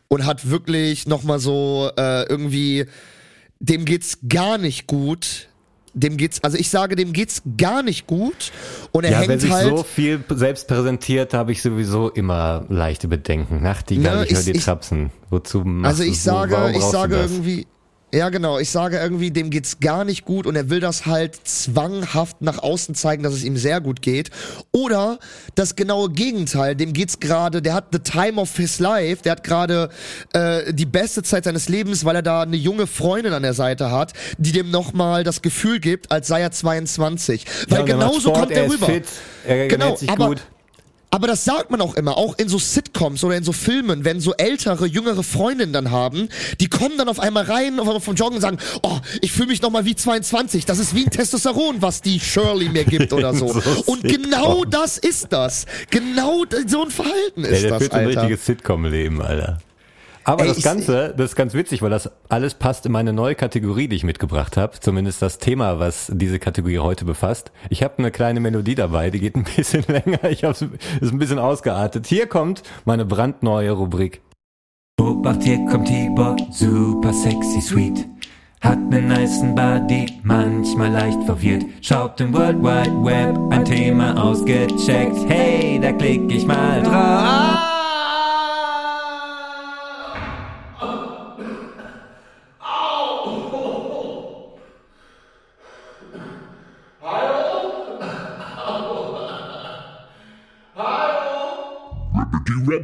und 0.07 0.25
hat 0.25 0.49
wirklich 0.49 1.07
nochmal 1.07 1.39
so 1.39 1.91
äh, 1.97 2.23
irgendwie, 2.29 2.85
dem 3.59 3.85
geht's 3.85 4.19
gar 4.29 4.57
nicht 4.57 4.87
gut. 4.87 5.46
Dem 5.99 6.15
geht's, 6.17 6.43
also 6.43 6.57
ich 6.57 6.69
sage, 6.69 6.95
dem 6.95 7.11
geht's 7.11 7.41
gar 7.57 7.81
nicht 7.81 8.05
gut 8.05 8.51
und 8.91 9.03
er 9.03 9.11
Ja, 9.11 9.21
wenn 9.21 9.29
hängt 9.31 9.41
sich 9.41 9.51
halt. 9.51 9.67
so 9.75 9.83
viel 9.83 10.23
selbst 10.29 10.67
präsentiert, 10.67 11.33
habe 11.33 11.51
ich 11.51 11.61
sowieso 11.63 12.09
immer 12.09 12.65
leichte 12.69 13.07
Bedenken. 13.07 13.63
Nachtigall, 13.63 14.17
Ne, 14.17 14.25
ich 14.25 14.31
höre 14.33 14.39
ich- 14.39 14.45
die 14.45 14.51
ich- 14.51 14.63
Trapsen. 14.63 15.09
Wozu 15.31 15.59
machst 15.65 15.99
Also 15.99 16.03
ich 16.03 16.21
so? 16.21 16.29
sage, 16.31 16.51
Warum 16.53 16.71
ich 16.75 16.81
sage 16.83 17.15
irgendwie, 17.15 17.65
ja 18.13 18.29
genau, 18.29 18.57
ich 18.57 18.69
sage 18.69 18.97
irgendwie, 18.97 19.31
dem 19.31 19.49
geht's 19.49 19.79
gar 19.79 20.05
nicht 20.05 20.23
gut 20.25 20.45
und 20.47 20.55
er 20.55 20.69
will 20.69 20.79
das 20.79 21.05
halt 21.05 21.35
zwanghaft 21.45 22.41
nach 22.41 22.59
außen 22.59 22.95
zeigen, 22.95 23.21
dass 23.23 23.33
es 23.33 23.43
ihm 23.43 23.57
sehr 23.57 23.81
gut 23.81 24.01
geht. 24.01 24.29
Oder 24.71 25.19
das 25.55 25.75
genaue 25.75 26.09
Gegenteil, 26.09 26.75
dem 26.75 26.93
geht's 26.93 27.19
gerade, 27.19 27.61
der 27.61 27.73
hat 27.73 27.87
the 27.91 27.99
time 27.99 28.39
of 28.39 28.55
his 28.55 28.79
life, 28.79 29.21
der 29.23 29.33
hat 29.33 29.43
gerade 29.43 29.89
äh, 30.33 30.73
die 30.73 30.85
beste 30.85 31.21
Zeit 31.23 31.43
seines 31.43 31.67
Lebens, 31.69 32.05
weil 32.05 32.15
er 32.15 32.21
da 32.21 32.41
eine 32.43 32.55
junge 32.55 32.87
Freundin 32.87 33.33
an 33.33 33.43
der 33.43 33.53
Seite 33.53 33.91
hat, 33.91 34.13
die 34.37 34.51
dem 34.53 34.71
nochmal 34.71 35.23
das 35.23 35.41
Gefühl 35.41 35.79
gibt, 35.79 36.11
als 36.11 36.27
sei 36.27 36.41
er 36.41 36.51
22. 36.51 37.45
Weil 37.67 37.79
Ja, 37.79 37.85
genauso 37.85 38.19
Sport, 38.21 38.39
kommt 38.39 38.51
er, 38.51 38.63
er 38.63 38.69
rüber. 38.71 38.85
Fit, 38.85 39.05
er 39.45 39.67
Genau, 39.67 39.97
aber- 40.07 40.27
gut. 40.27 40.41
Aber 41.09 41.27
das 41.27 41.45
sagt 41.45 41.71
man 41.71 41.79
auch 41.79 41.95
immer, 41.95 42.17
auch 42.17 42.37
in 42.37 42.49
so 42.49 42.57
Sitcoms 42.59 43.23
oder 43.23 43.37
in 43.37 43.43
so 43.43 43.53
Filmen, 43.53 44.03
wenn 44.03 44.19
so 44.19 44.33
ältere, 44.33 44.85
jüngere 44.85 45.23
Freundinnen 45.23 45.71
dann 45.71 45.89
haben, 45.89 46.27
die 46.59 46.67
kommen 46.67 46.97
dann 46.97 47.07
auf 47.07 47.19
einmal 47.19 47.45
rein 47.45 47.79
auf 47.79 47.87
einmal 47.87 48.01
vom 48.01 48.15
Joggen 48.15 48.35
und 48.35 48.41
sagen, 48.41 48.57
oh, 48.83 48.97
ich 49.21 49.31
fühle 49.31 49.47
mich 49.47 49.61
nochmal 49.61 49.85
wie 49.85 49.95
22, 49.95 50.65
das 50.65 50.79
ist 50.79 50.93
wie 50.95 51.05
ein 51.05 51.09
Testosteron, 51.09 51.81
was 51.81 52.01
die 52.01 52.19
Shirley 52.19 52.69
mir 52.69 52.83
gibt 52.83 53.13
oder 53.13 53.33
so. 53.33 53.47
So 53.67 53.83
und 53.85 54.03
genau 54.03 54.65
das 54.65 54.97
ist 54.97 55.27
das. 55.31 55.65
Genau 55.89 56.43
so 56.67 56.83
ein 56.83 56.91
Verhalten 56.91 57.43
Ja, 57.43 57.49
ist 57.49 57.63
der 57.63 57.69
das, 57.71 57.79
führt 57.79 57.91
so 57.93 57.97
ein 57.97 58.07
Alter. 58.07 58.21
richtiges 58.23 58.45
Sitcom-Leben, 58.45 59.21
Alter. 59.21 59.59
Aber 60.27 60.41
Ey, 60.43 60.49
das 60.49 60.57
ich- 60.57 60.63
Ganze, 60.65 61.13
das 61.15 61.31
ist 61.31 61.35
ganz 61.37 61.53
witzig, 61.53 61.81
weil 61.81 61.89
das 61.89 62.11
alles 62.27 62.53
passt 62.53 62.85
in 62.85 62.91
meine 62.91 63.13
neue 63.13 63.33
Kategorie, 63.33 63.87
die 63.87 63.95
ich 63.95 64.03
mitgebracht 64.03 64.57
habe. 64.57 64.77
Zumindest 64.79 65.21
das 65.21 65.37
Thema, 65.39 65.79
was 65.79 66.11
diese 66.13 66.37
Kategorie 66.37 66.79
heute 66.79 67.05
befasst. 67.05 67.51
Ich 67.69 67.81
habe 67.81 67.93
eine 67.99 68.11
kleine 68.11 68.41
Melodie 68.41 68.75
dabei, 68.75 69.09
die 69.09 69.21
geht 69.21 69.35
ein 69.35 69.45
bisschen 69.55 69.85
länger. 69.87 70.25
Ich 70.29 70.43
habe 70.43 70.51
ist 70.53 71.11
ein 71.13 71.17
bisschen 71.17 71.39
ausgeartet. 71.39 72.07
Hier 72.07 72.27
kommt 72.27 72.61
meine 72.83 73.05
brandneue 73.05 73.71
Rubrik. 73.71 74.21
Obacht, 74.99 75.43
hier 75.43 75.63
kommt 75.71 75.87
Tibor, 75.87 76.35
super 76.51 77.13
sexy 77.13 77.61
sweet. 77.61 78.05
Hat 78.59 78.79
nen 78.89 79.07
nicen 79.07 79.55
Body, 79.55 80.07
manchmal 80.23 80.91
leicht 80.91 81.23
verwirrt. 81.23 81.63
Schaut 81.81 82.19
im 82.19 82.33
World 82.33 82.57
Wide 82.61 83.03
Web 83.05 83.37
ein 83.51 83.63
Thema 83.63 84.21
ausgecheckt. 84.21 85.15
Hey, 85.29 85.79
da 85.79 85.91
klick 85.93 86.29
ich 86.31 86.45
mal 86.45 86.81
drauf. 86.83 87.66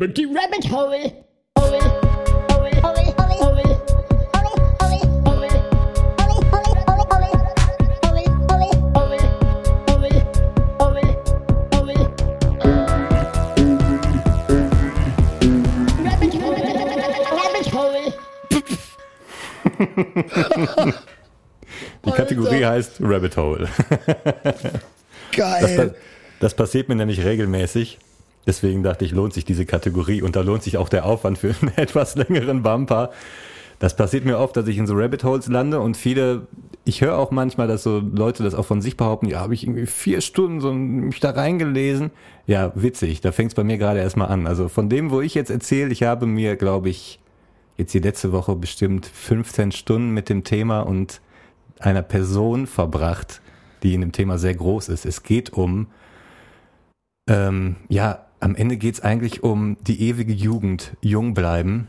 The 0.04 0.26
rabbit 0.26 0.66
hole. 0.66 0.91
Hole. 1.58 1.80
Hole. 2.51 2.72
Hole. 2.84 3.14
Hole. 3.39 3.64
Die 22.06 22.12
Kategorie 22.12 22.66
heißt 22.66 22.97
Rabbit 22.99 23.38
Hole. 23.38 23.70
Das, 25.32 25.38
Geil. 25.38 25.95
das 26.41 26.54
passiert 26.54 26.89
mir 26.89 26.95
nämlich 26.95 27.24
regelmäßig. 27.24 27.99
Deswegen 28.46 28.84
dachte 28.84 29.06
ich, 29.06 29.12
lohnt 29.12 29.34
sich 29.34 29.46
diese 29.46 29.66
Kategorie 29.66 30.22
und 30.22 30.36
da 30.36 30.41
lohnt 30.41 30.64
sich 30.64 30.78
auch 30.78 30.89
der 30.89 31.06
Aufwand 31.06 31.38
für 31.38 31.56
einen 31.62 31.72
etwas 31.78 32.16
längeren 32.16 32.62
Bumper. 32.64 33.12
Das 33.80 33.96
passiert 33.96 34.26
mir 34.26 34.38
oft, 34.39 34.56
dass 34.56 34.68
ich 34.68 34.78
in 34.78 34.88
so 34.88 34.94
Rabbit 34.96 35.24
Holes 35.24 35.48
lande 35.48 35.80
und 35.80 35.98
viele, 35.98 36.48
ich 36.86 37.02
höre 37.02 37.18
auch 37.18 37.32
manchmal, 37.32 37.68
dass 37.68 37.84
so 37.84 38.00
Leute 38.00 38.44
das 38.44 38.56
auch 38.56 38.66
von 38.66 38.82
sich 38.82 38.98
behaupten, 38.98 39.28
ja, 39.28 39.39
habe 39.39 39.54
ich 39.54 39.64
irgendwie 39.64 39.86
vier 39.86 40.22
Stunden 40.22 40.62
so 40.62 40.74
mich 40.74 41.20
da 41.20 41.32
reingelesen. 41.32 42.12
Ja, 42.46 42.72
witzig, 42.76 43.22
da 43.22 43.32
fängt 43.32 43.52
es 43.52 43.56
bei 43.56 43.64
mir 43.64 43.78
gerade 43.78 44.00
erstmal 44.00 44.30
an. 44.30 44.48
Also 44.48 44.70
von 44.70 44.89
dem, 44.89 45.12
wo 45.12 45.22
ich 45.22 45.34
jetzt 45.34 45.50
erzähle, 45.50 45.91
ich 45.91 46.04
habe 46.04 46.26
mir, 46.26 46.56
glaube 46.56 46.89
ich, 46.89 47.20
jetzt 47.78 47.94
die 47.94 48.00
letzte 48.00 48.32
Woche 48.32 48.56
bestimmt 48.56 49.06
15 49.06 49.72
Stunden 49.72 50.12
mit 50.12 50.30
dem 50.30 50.44
Thema 50.44 50.82
und 50.82 51.20
einer 51.80 52.04
Person 52.04 52.68
verbracht, 52.68 53.41
die 53.82 53.94
in 53.94 54.02
dem 54.02 54.12
Thema 54.12 54.38
sehr 54.38 54.56
groß 54.56 54.89
ist. 54.89 55.06
Es 55.06 55.24
geht 55.24 55.52
um, 55.52 55.88
ähm, 57.28 57.76
ja, 57.89 58.26
am 58.44 58.56
Ende 58.56 58.76
geht 58.76 58.96
es 58.96 59.02
eigentlich 59.02 59.41
um 59.41 59.78
die 59.88 60.02
ewige 60.02 60.34
Jugend, 60.34 60.98
jung 61.00 61.34
bleiben. 61.34 61.88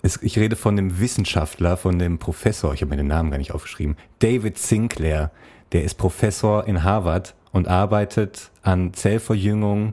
Es, 0.00 0.22
ich 0.22 0.38
rede 0.38 0.56
von 0.56 0.74
dem 0.74 1.00
Wissenschaftler, 1.00 1.76
von 1.76 1.98
dem 1.98 2.18
Professor, 2.18 2.72
ich 2.72 2.80
habe 2.80 2.90
mir 2.90 2.96
den 2.96 3.08
Namen 3.08 3.30
gar 3.30 3.36
nicht 3.36 3.52
aufgeschrieben, 3.52 3.96
David 4.20 4.56
Sinclair. 4.56 5.30
Der 5.72 5.84
ist 5.84 5.96
Professor 5.96 6.66
in 6.66 6.82
Harvard 6.82 7.34
und 7.52 7.68
arbeitet 7.68 8.50
an 8.62 8.94
Zellverjüngung, 8.94 9.92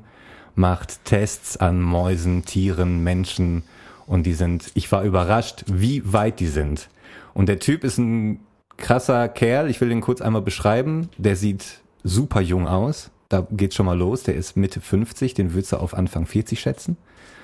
macht 0.56 1.04
Tests 1.04 1.58
an 1.58 1.82
Mäusen, 1.82 2.46
Tieren, 2.46 3.04
Menschen 3.04 3.64
und 4.08 4.26
die 4.26 4.34
sind, 4.34 4.72
ich 4.74 4.90
war 4.90 5.04
überrascht, 5.04 5.66
wie 5.68 6.14
weit 6.14 6.40
die 6.40 6.48
sind. 6.48 6.90
Und 7.34 7.50
der 7.50 7.60
Typ 7.60 7.84
ist 7.84 7.98
ein 7.98 8.40
krasser 8.78 9.28
Kerl, 9.28 9.70
ich 9.70 9.82
will 9.82 9.90
den 9.90 10.00
kurz 10.00 10.22
einmal 10.22 10.44
beschreiben. 10.44 11.10
Der 11.18 11.36
sieht 11.36 11.82
super 12.04 12.40
jung 12.40 12.70
aus, 12.70 13.12
da 13.30 13.48
geht's 13.52 13.76
schon 13.76 13.86
mal 13.86 13.98
los, 13.98 14.24
der 14.24 14.36
ist 14.36 14.56
Mitte 14.56 14.82
50, 14.82 15.34
den 15.34 15.54
würdest 15.54 15.72
du 15.72 15.78
auf 15.78 15.94
Anfang 15.94 16.26
40 16.26 16.60
schätzen. 16.60 16.98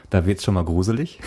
Da 0.10 0.26
wird's 0.26 0.44
schon 0.44 0.54
mal 0.54 0.66
gruselig. 0.66 1.20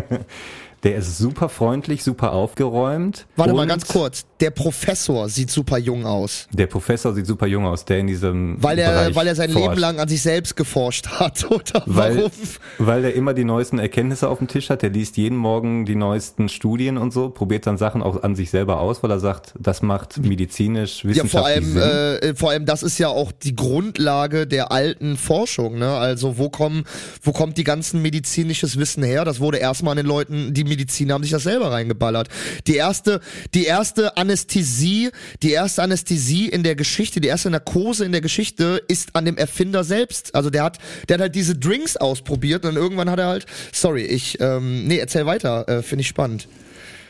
Der 0.82 0.96
ist 0.96 1.18
super 1.18 1.48
freundlich, 1.48 2.04
super 2.04 2.32
aufgeräumt. 2.32 3.26
Warte 3.36 3.54
mal 3.54 3.66
ganz 3.66 3.86
kurz. 3.86 4.24
Der 4.40 4.50
Professor 4.50 5.28
sieht 5.28 5.50
super 5.50 5.78
jung 5.78 6.04
aus. 6.04 6.46
Der 6.52 6.66
Professor 6.66 7.14
sieht 7.14 7.26
super 7.26 7.46
jung 7.46 7.64
aus, 7.66 7.86
der 7.86 7.98
in 8.00 8.06
diesem 8.06 8.62
Weil 8.62 8.78
er, 8.78 8.90
Bereich 8.92 9.14
weil 9.16 9.26
er 9.26 9.34
sein 9.34 9.50
forscht. 9.50 9.68
Leben 9.70 9.80
lang 9.80 9.98
an 9.98 10.08
sich 10.08 10.20
selbst 10.22 10.54
geforscht 10.56 11.08
hat, 11.08 11.44
oder? 11.50 11.82
Weil, 11.86 12.16
Warum? 12.18 12.30
weil 12.78 13.04
er 13.04 13.14
immer 13.14 13.32
die 13.32 13.44
neuesten 13.44 13.78
Erkenntnisse 13.78 14.28
auf 14.28 14.38
dem 14.38 14.48
Tisch 14.48 14.68
hat. 14.68 14.82
Der 14.82 14.90
liest 14.90 15.16
jeden 15.16 15.38
Morgen 15.38 15.86
die 15.86 15.94
neuesten 15.94 16.48
Studien 16.50 16.98
und 16.98 17.12
so, 17.12 17.30
probiert 17.30 17.66
dann 17.66 17.78
Sachen 17.78 18.02
auch 18.02 18.22
an 18.22 18.36
sich 18.36 18.50
selber 18.50 18.78
aus, 18.80 19.02
weil 19.02 19.10
er 19.10 19.20
sagt, 19.20 19.54
das 19.58 19.80
macht 19.82 20.18
medizinisch, 20.18 20.98
Ja, 20.98 21.24
vor 21.24 21.46
wissenschaftlich 21.46 21.54
allem, 21.54 22.18
Sinn. 22.20 22.30
äh, 22.30 22.34
vor 22.34 22.50
allem, 22.50 22.66
das 22.66 22.82
ist 22.82 22.98
ja 22.98 23.08
auch 23.08 23.32
die 23.32 23.56
Grundlage 23.56 24.46
der 24.46 24.70
alten 24.70 25.16
Forschung, 25.16 25.78
ne? 25.78 25.88
Also, 25.96 26.36
wo 26.36 26.50
kommen, 26.50 26.84
wo 27.22 27.32
kommt 27.32 27.56
die 27.56 27.64
ganzen 27.64 28.02
medizinisches 28.02 28.78
Wissen 28.78 29.02
her? 29.02 29.24
Das 29.24 29.40
wurde 29.40 29.56
erstmal 29.58 29.92
an 29.92 29.96
den 29.96 30.06
Leuten, 30.06 30.52
die 30.52 30.64
Mediziner 30.68 31.14
haben 31.14 31.22
sich 31.22 31.32
das 31.32 31.44
selber 31.44 31.70
reingeballert. 31.70 32.28
Die 32.66 32.76
erste, 32.76 33.20
die 33.54 33.64
erste 33.64 34.16
Anästhesie, 34.16 35.10
die 35.42 35.52
erste 35.52 35.82
Anästhesie 35.82 36.48
in 36.48 36.62
der 36.62 36.76
Geschichte, 36.76 37.20
die 37.20 37.28
erste 37.28 37.50
Narkose 37.50 38.04
in 38.04 38.12
der 38.12 38.20
Geschichte 38.20 38.82
ist 38.88 39.14
an 39.14 39.24
dem 39.24 39.36
Erfinder 39.36 39.84
selbst. 39.84 40.34
Also, 40.34 40.50
der 40.50 40.64
hat, 40.64 40.78
der 41.08 41.14
hat 41.14 41.20
halt 41.20 41.34
diese 41.34 41.56
Drinks 41.56 41.96
ausprobiert 41.96 42.64
und 42.64 42.74
dann 42.74 42.82
irgendwann 42.82 43.10
hat 43.10 43.18
er 43.18 43.26
halt, 43.26 43.46
sorry, 43.72 44.02
ich, 44.02 44.40
ähm, 44.40 44.86
nee, 44.86 44.98
erzähl 44.98 45.26
weiter, 45.26 45.68
äh, 45.68 45.82
finde 45.82 46.02
ich 46.02 46.08
spannend. 46.08 46.48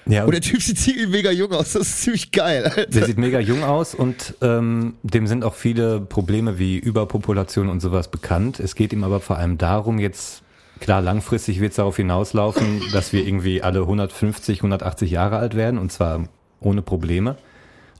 Ja, 0.09 0.25
Und 0.25 0.33
der 0.33 0.41
Typ 0.41 0.63
sieht 0.63 0.79
ziemlich 0.79 1.09
mega 1.09 1.33
jung 1.33 1.53
aus, 1.53 1.73
das 1.73 1.89
ist 1.89 2.03
ziemlich 2.03 2.31
geil, 2.31 2.65
Alter. 2.65 2.87
Der 2.87 3.07
sieht 3.07 3.19
mega 3.19 3.41
jung 3.41 3.65
aus 3.65 3.95
und 3.95 4.35
ähm, 4.41 4.95
dem 5.03 5.27
sind 5.27 5.43
auch 5.43 5.55
viele 5.55 6.01
Probleme 6.01 6.61
wie 6.61 6.79
Überpopulation 6.79 7.69
und 7.69 7.81
sowas 7.81 8.09
bekannt. 8.09 8.61
Es 8.61 8.77
geht 8.77 8.93
ihm 8.93 9.03
aber 9.03 9.21
vor 9.21 9.37
allem 9.37 9.59
darum, 9.59 9.99
jetzt, 9.99 10.43
klar, 10.81 11.01
langfristig 11.03 11.61
wird 11.61 11.71
es 11.71 11.77
darauf 11.77 11.97
hinauslaufen, 11.97 12.83
dass 12.93 13.13
wir 13.13 13.27
irgendwie 13.27 13.63
alle 13.63 13.81
150, 13.81 14.59
180 14.59 15.11
Jahre 15.11 15.39
alt 15.39 15.55
werden 15.55 15.79
und 15.79 15.91
zwar 15.93 16.25
ohne 16.61 16.83
Probleme. 16.83 17.37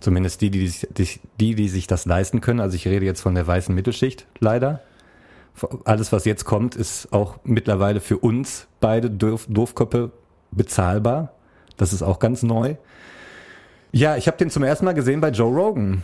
Zumindest 0.01 0.41
die, 0.43 0.51
die, 0.51 0.69
sich- 0.69 0.87
die, 0.97 1.09
die, 1.41 1.55
die 1.55 1.69
sich 1.69 1.87
das 1.87 2.05
leisten 2.05 2.41
können. 2.41 2.61
Also 2.61 2.77
ich 2.77 2.87
rede 2.87 3.07
jetzt 3.07 3.21
von 3.23 3.35
der 3.35 3.47
weißen 3.47 3.75
Mittelschicht, 3.75 4.27
leider. 4.41 4.81
Alles, 5.85 6.13
was 6.13 6.27
jetzt 6.27 6.45
kommt, 6.45 6.75
ist 6.77 7.13
auch 7.15 7.39
mittlerweile 7.45 8.01
für 8.01 8.19
uns 8.19 8.67
beide 8.81 9.11
Doof 9.11 9.47
Doofköppe 9.49 10.11
bezahlbar. 10.51 11.33
Das 11.79 11.95
ist 11.95 12.03
auch 12.03 12.19
ganz 12.19 12.43
neu. 12.43 12.75
Ja, 13.91 14.17
ich 14.17 14.27
habe 14.27 14.37
den 14.37 14.51
zum 14.51 14.63
ersten 14.65 14.85
Mal 14.85 14.93
gesehen 14.93 15.23
bei 15.23 15.31
Joe 15.31 15.51
Rogan. 15.55 16.03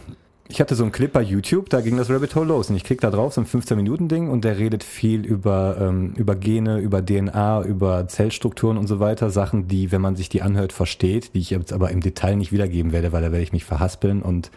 Ich 0.48 0.60
hatte 0.60 0.74
so 0.74 0.82
einen 0.82 0.92
Clip 0.92 1.12
bei 1.12 1.22
YouTube, 1.22 1.70
da 1.70 1.80
ging 1.80 1.96
das 1.96 2.10
Rabbit 2.10 2.34
Hole 2.34 2.46
los 2.46 2.68
und 2.68 2.76
ich 2.76 2.84
klick 2.84 3.00
da 3.00 3.10
drauf, 3.10 3.32
so 3.32 3.40
ein 3.40 3.46
15-Minuten-Ding 3.46 4.28
und 4.28 4.44
der 4.44 4.58
redet 4.58 4.84
viel 4.84 5.24
über, 5.24 5.76
ähm, 5.80 6.14
über 6.16 6.34
Gene, 6.34 6.78
über 6.78 7.04
DNA, 7.04 7.62
über 7.62 8.06
Zellstrukturen 8.08 8.76
und 8.76 8.86
so 8.86 9.00
weiter. 9.00 9.30
Sachen, 9.30 9.68
die, 9.68 9.92
wenn 9.92 10.00
man 10.00 10.16
sich 10.16 10.28
die 10.28 10.42
anhört, 10.42 10.72
versteht, 10.72 11.34
die 11.34 11.38
ich 11.38 11.50
jetzt 11.50 11.72
aber 11.72 11.90
im 11.90 12.00
Detail 12.00 12.36
nicht 12.36 12.52
wiedergeben 12.52 12.92
werde, 12.92 13.12
weil 13.12 13.22
da 13.22 13.32
werde 13.32 13.42
ich 13.42 13.52
mich 13.52 13.64
verhaspeln 13.64 14.20
und, 14.20 14.50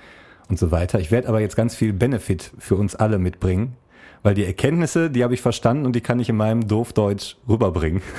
und 0.50 0.60
so 0.60 0.72
weiter. 0.72 1.00
Ich 1.00 1.12
werde 1.12 1.30
aber 1.30 1.40
jetzt 1.40 1.56
ganz 1.56 1.76
viel 1.76 1.94
Benefit 1.94 2.52
für 2.58 2.76
uns 2.76 2.96
alle 2.96 3.20
mitbringen, 3.20 3.78
weil 4.24 4.34
die 4.34 4.46
Erkenntnisse, 4.46 5.10
die 5.10 5.24
habe 5.24 5.34
ich 5.34 5.42
verstanden 5.42 5.86
und 5.86 5.96
die 5.96 6.02
kann 6.02 6.20
ich 6.20 6.30
in 6.30 6.36
meinem 6.36 6.68
Doofdeutsch 6.68 7.38
rüberbringen. 7.48 8.02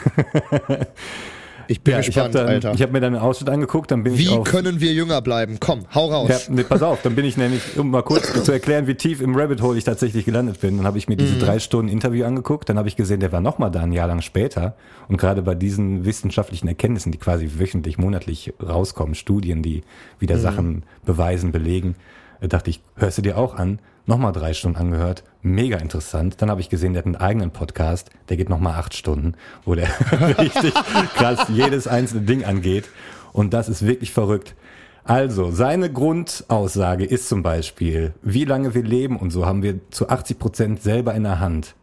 Ich 1.68 1.80
bin 1.80 1.93
Ja, 1.93 2.01
ich 2.01 2.16
habe 2.16 2.30
gespannt, 2.30 2.48
Alter. 2.48 2.72
hab 2.72 2.93
mir 2.93 3.01
dann 3.01 3.14
einen 3.14 3.22
Ausschnitt 3.22 3.51
angeguckt, 3.51 3.90
dann 3.90 4.02
bin 4.02 4.14
ich 4.14 4.20
Wie 4.20 4.28
auf... 4.28 4.44
können 4.47 4.80
wir 4.80 4.93
jünger 4.93 5.20
bleiben? 5.22 5.59
Komm, 5.60 5.86
hau 5.94 6.06
raus. 6.06 6.28
Ja, 6.28 6.55
nee, 6.55 6.62
pass 6.62 6.82
auf, 6.82 7.02
dann 7.02 7.14
bin 7.14 7.24
ich 7.24 7.36
nämlich, 7.36 7.78
um 7.78 7.90
mal 7.90 8.02
kurz 8.02 8.32
zu 8.44 8.52
erklären, 8.56 8.86
wie 8.86 8.94
tief 8.94 9.20
im 9.20 9.34
Rabbit 9.36 9.62
Hole 9.62 9.78
ich 9.78 9.84
tatsächlich 9.84 10.24
gelandet 10.24 10.60
bin, 10.60 10.76
dann 10.76 10.86
habe 10.86 10.98
ich 10.98 11.09
mir 11.09 11.16
diese 11.16 11.38
drei 11.38 11.59
Stunden 11.59 11.90
Interview 11.90 12.24
angeguckt, 12.24 12.68
dann 12.68 12.78
habe 12.78 12.88
ich 12.88 12.97
gesehen, 12.97 13.20
der 13.20 13.32
war 13.32 13.40
nochmal 13.40 13.70
da 13.70 13.80
ein 13.80 13.93
Jahr 13.93 14.09
lang 14.09 14.22
später 14.22 14.74
und 15.09 15.16
gerade 15.16 15.43
bei 15.43 15.55
diesen 15.55 16.05
wissenschaftlichen 16.05 16.68
Erkenntnissen, 16.68 17.12
die 17.12 17.18
quasi 17.18 17.51
wöchentlich, 17.59 17.98
monatlich 17.98 18.52
rauskommen, 18.62 19.14
Studien, 19.14 19.62
die 19.62 19.82
wieder 20.18 20.38
Sachen 20.38 20.84
beweisen, 21.05 21.52
belegen, 21.52 21.94
äh, 22.40 22.48
dachte 22.48 22.70
ich, 22.70 22.80
hörst 22.97 23.18
du 23.18 23.22
dir 23.22 23.38
auch 23.38 23.55
an? 23.56 23.78
Nochmal 24.08 24.32
drei 24.32 24.54
Stunden 24.54 24.78
angehört, 24.78 25.24
mega 25.42 25.78
interessant. 25.78 26.40
Dann 26.40 26.48
habe 26.48 26.60
ich 26.60 26.68
gesehen, 26.68 26.92
der 26.92 27.00
hat 27.00 27.06
einen 27.06 27.16
eigenen 27.16 27.50
Podcast, 27.50 28.10
der 28.28 28.36
geht 28.36 28.48
nochmal 28.48 28.74
acht 28.74 28.94
Stunden, 28.94 29.34
wo 29.64 29.74
der 29.74 29.88
richtig 30.38 30.72
krass 31.16 31.46
jedes 31.48 31.88
einzelne 31.88 32.22
Ding 32.22 32.44
angeht. 32.44 32.84
Und 33.32 33.52
das 33.52 33.68
ist 33.68 33.84
wirklich 33.84 34.12
verrückt. 34.12 34.54
Also, 35.02 35.50
seine 35.50 35.92
Grundaussage 35.92 37.04
ist 37.04 37.28
zum 37.28 37.42
Beispiel, 37.42 38.14
wie 38.22 38.44
lange 38.44 38.74
wir 38.74 38.84
leben 38.84 39.16
und 39.16 39.30
so 39.30 39.44
haben 39.44 39.64
wir 39.64 39.80
zu 39.90 40.08
80 40.08 40.38
Prozent 40.38 40.82
selber 40.82 41.12
in 41.14 41.24
der 41.24 41.40
Hand. 41.40 41.74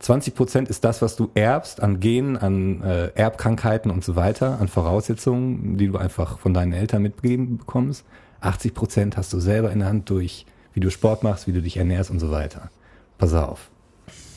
20 0.00 0.34
Prozent 0.34 0.68
ist 0.68 0.84
das, 0.84 1.00
was 1.00 1.16
du 1.16 1.30
erbst 1.34 1.82
an 1.82 2.00
Genen, 2.00 2.36
an 2.36 2.82
äh, 2.82 3.08
Erbkrankheiten 3.14 3.90
und 3.90 4.04
so 4.04 4.16
weiter, 4.16 4.58
an 4.60 4.68
Voraussetzungen, 4.68 5.78
die 5.78 5.88
du 5.88 5.96
einfach 5.96 6.38
von 6.38 6.52
deinen 6.52 6.72
Eltern 6.72 7.02
mitgegeben 7.02 7.58
bekommst. 7.58 8.04
80 8.40 8.74
Prozent 8.74 9.16
hast 9.16 9.32
du 9.32 9.40
selber 9.40 9.70
in 9.70 9.80
der 9.80 9.88
Hand 9.88 10.08
durch, 10.08 10.46
wie 10.74 10.80
du 10.80 10.90
Sport 10.90 11.22
machst, 11.22 11.46
wie 11.46 11.52
du 11.52 11.62
dich 11.62 11.76
ernährst 11.76 12.10
und 12.10 12.20
so 12.20 12.30
weiter. 12.30 12.70
Pass 13.18 13.34
auf. 13.34 13.70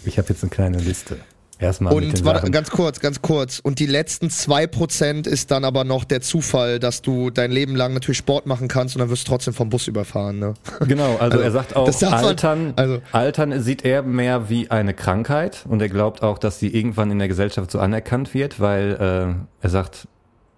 Ich 0.06 0.18
habe 0.18 0.30
jetzt 0.30 0.44
eine 0.44 0.50
kleine 0.50 0.78
Liste. 0.78 1.18
Erstmal 1.60 1.96
mit 1.96 2.06
Und 2.20 2.26
warte, 2.26 2.52
ganz 2.52 2.72
kurz, 2.72 3.00
ganz 3.00 3.22
kurz. 3.22 3.60
Und 3.60 3.80
die 3.80 3.86
letzten 3.86 4.30
zwei 4.30 4.68
Prozent 4.68 5.28
ist 5.28 5.52
dann 5.52 5.64
aber 5.64 5.84
noch 5.86 6.04
der 6.04 6.20
Zufall, 6.20 6.80
dass 6.80 7.02
du 7.02 7.30
dein 7.30 7.52
Leben 7.52 7.76
lang 7.76 7.94
natürlich 7.94 8.18
Sport 8.18 8.48
machen 8.48 8.68
kannst 8.68 8.96
und 8.96 9.00
dann 9.00 9.10
wirst 9.10 9.26
du 9.28 9.32
trotzdem 9.32 9.54
vom 9.54 9.70
Bus 9.70 9.88
überfahren. 9.88 10.40
Ne? 10.40 10.56
Genau, 10.88 11.12
also, 11.14 11.22
Also, 11.22 11.40
er 11.40 11.52
sagt 11.52 11.76
auch, 11.76 11.86
das 11.86 12.00
darf 12.00 12.12
man- 12.12 12.26
Altern, 12.26 12.74
also- 12.76 13.02
Altern 13.14 13.62
sieht 13.62 13.86
er 13.86 14.02
mehr 14.02 14.50
wie 14.50 14.72
eine 14.72 14.94
Krankheit 14.94 15.64
und 15.70 15.82
er 15.82 15.90
glaubt 15.90 16.22
auch, 16.22 16.38
dass 16.38 16.60
sie 16.60 16.68
irgendwann 16.68 17.12
in 17.12 17.20
der 17.20 17.28
Gesellschaft 17.30 17.72
so 17.72 17.80
anerkannt 17.80 18.34
wird, 18.34 18.60
weil 18.60 19.38
äh, 19.40 19.64
er 19.64 19.70
sagt, 19.70 20.08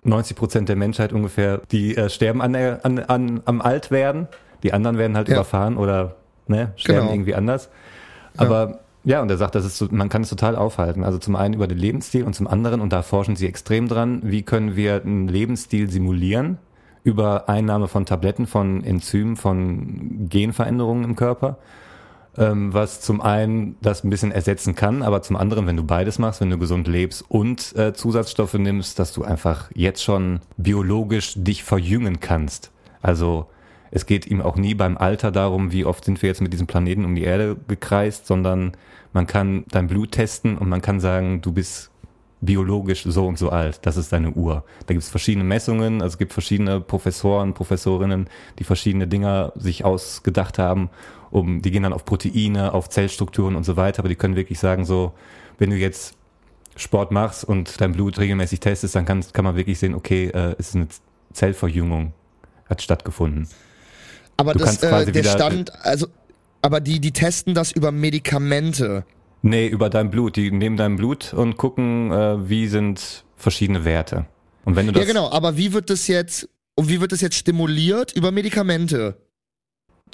90 0.03 0.37
Prozent 0.37 0.69
der 0.69 0.75
Menschheit 0.75 1.13
ungefähr, 1.13 1.61
die 1.71 1.95
äh, 1.97 2.09
sterben 2.09 2.41
an, 2.41 2.53
der, 2.53 2.85
an, 2.85 2.99
an, 2.99 3.41
am 3.45 3.61
Altwerden, 3.61 4.27
die 4.65 4.73
anderen 4.73 4.97
werden 4.97 5.15
halt 5.15 5.29
Ja. 5.29 5.35
überfahren 5.35 5.77
oder 5.77 6.15
ne, 6.47 6.73
sterben 6.75 7.01
Genau. 7.01 7.11
irgendwie 7.13 7.35
anders. 7.35 7.69
Aber 8.35 8.79
ja, 9.03 9.21
und 9.21 9.29
er 9.29 9.37
sagt, 9.37 9.53
das 9.55 9.63
ist 9.63 9.77
so, 9.77 9.87
man 9.91 10.09
kann 10.09 10.23
es 10.23 10.29
total 10.29 10.55
aufhalten. 10.55 11.03
Also 11.03 11.19
zum 11.19 11.35
einen 11.35 11.53
über 11.53 11.67
den 11.67 11.77
Lebensstil 11.77 12.23
und 12.23 12.33
zum 12.33 12.47
anderen, 12.47 12.81
und 12.81 12.91
da 12.91 13.03
forschen 13.03 13.35
sie 13.35 13.47
extrem 13.47 13.87
dran, 13.87 14.21
wie 14.23 14.41
können 14.41 14.75
wir 14.75 15.01
einen 15.03 15.27
Lebensstil 15.27 15.89
simulieren 15.89 16.57
über 17.03 17.47
Einnahme 17.47 17.87
von 17.87 18.07
Tabletten, 18.07 18.47
von 18.47 18.83
Enzymen, 18.83 19.35
von 19.35 20.27
Genveränderungen 20.27 21.03
im 21.03 21.15
Körper, 21.15 21.59
ähm, 22.35 22.73
was 22.73 22.99
zum 23.01 23.21
einen 23.21 23.75
das 23.83 24.03
ein 24.03 24.09
bisschen 24.09 24.31
ersetzen 24.31 24.73
kann, 24.73 25.03
aber 25.03 25.21
zum 25.21 25.35
anderen, 25.35 25.67
wenn 25.67 25.77
du 25.77 25.83
beides 25.83 26.17
machst, 26.17 26.41
wenn 26.41 26.49
du 26.49 26.57
gesund 26.57 26.87
lebst 26.87 27.23
und 27.29 27.75
äh, 27.77 27.93
Zusatzstoffe 27.93 28.55
nimmst, 28.55 28.97
dass 28.97 29.13
du 29.13 29.23
einfach 29.23 29.69
jetzt 29.75 30.03
schon 30.03 30.39
biologisch 30.57 31.33
dich 31.37 31.63
verjüngen 31.63 32.19
kannst. 32.19 32.71
Also 33.03 33.45
es 33.91 34.05
geht 34.05 34.25
ihm 34.25 34.41
auch 34.41 34.55
nie 34.55 34.73
beim 34.73 34.97
Alter 34.97 35.31
darum, 35.31 35.71
wie 35.71 35.85
oft 35.85 36.05
sind 36.05 36.21
wir 36.21 36.27
jetzt 36.27 36.41
mit 36.41 36.53
diesem 36.53 36.67
Planeten 36.67 37.05
um 37.05 37.15
die 37.15 37.23
Erde 37.23 37.55
gekreist, 37.67 38.27
sondern 38.27 38.73
man 39.13 39.27
kann 39.27 39.65
dein 39.69 39.87
Blut 39.87 40.11
testen 40.11 40.57
und 40.57 40.67
man 40.69 40.81
kann 40.81 40.99
sagen, 40.99 41.41
du 41.41 41.51
bist 41.51 41.91
biologisch 42.41 43.03
so 43.03 43.27
und 43.27 43.37
so 43.37 43.49
alt. 43.49 43.79
Das 43.83 43.97
ist 43.97 44.11
deine 44.11 44.31
Uhr. 44.31 44.63
Da 44.85 44.93
gibt 44.93 45.03
es 45.03 45.09
verschiedene 45.09 45.43
Messungen, 45.43 46.01
also 46.01 46.13
es 46.13 46.17
gibt 46.17 46.33
verschiedene 46.33 46.79
Professoren, 46.81 47.53
Professorinnen, 47.53 48.27
die 48.59 48.63
verschiedene 48.63 49.07
Dinger 49.07 49.51
sich 49.55 49.85
ausgedacht 49.85 50.59
haben, 50.59 50.89
um, 51.31 51.61
die 51.61 51.71
gehen 51.71 51.83
dann 51.83 51.93
auf 51.93 52.05
Proteine, 52.05 52.73
auf 52.73 52.89
Zellstrukturen 52.89 53.55
und 53.55 53.63
so 53.63 53.77
weiter, 53.77 53.99
aber 53.99 54.09
die 54.09 54.15
können 54.15 54.35
wirklich 54.35 54.59
sagen, 54.59 54.85
so, 54.85 55.13
wenn 55.57 55.69
du 55.69 55.77
jetzt 55.77 56.15
Sport 56.75 57.11
machst 57.11 57.43
und 57.43 57.79
dein 57.79 57.93
Blut 57.93 58.19
regelmäßig 58.19 58.59
testest, 58.59 58.95
dann 58.95 59.05
kann, 59.05 59.23
kann 59.33 59.45
man 59.45 59.55
wirklich 59.55 59.79
sehen, 59.79 59.95
okay, 59.95 60.27
äh, 60.27 60.55
ist 60.57 60.75
eine 60.75 60.87
Zellverjüngung, 61.33 62.13
hat 62.69 62.81
stattgefunden. 62.81 63.47
Aber 64.37 64.53
Du 64.53 64.59
das, 64.59 64.81
äh, 64.83 65.05
der 65.05 65.15
wieder- 65.15 65.31
Stand, 65.31 65.71
also, 65.85 66.07
aber 66.61 66.79
die, 66.79 66.99
die 66.99 67.11
testen 67.11 67.53
das 67.53 67.71
über 67.71 67.91
Medikamente. 67.91 69.05
Nee, 69.41 69.67
über 69.67 69.89
dein 69.89 70.09
Blut. 70.09 70.35
Die 70.35 70.51
nehmen 70.51 70.75
dein 70.77 70.95
Blut 70.95 71.33
und 71.33 71.57
gucken, 71.57 72.11
äh, 72.11 72.49
wie 72.49 72.67
sind 72.67 73.23
verschiedene 73.37 73.85
Werte. 73.85 74.25
Und 74.65 74.75
wenn 74.75 74.87
du 74.87 74.91
das 74.93 75.01
Ja, 75.03 75.07
genau, 75.07 75.29
aber 75.29 75.55
wie 75.57 75.71
wird 75.73 75.89
das 75.89 76.07
jetzt, 76.07 76.49
und 76.75 76.89
wie 76.89 76.99
wird 76.99 77.11
das 77.11 77.21
jetzt 77.21 77.35
stimuliert? 77.35 78.11
Über 78.13 78.31
Medikamente. 78.31 79.17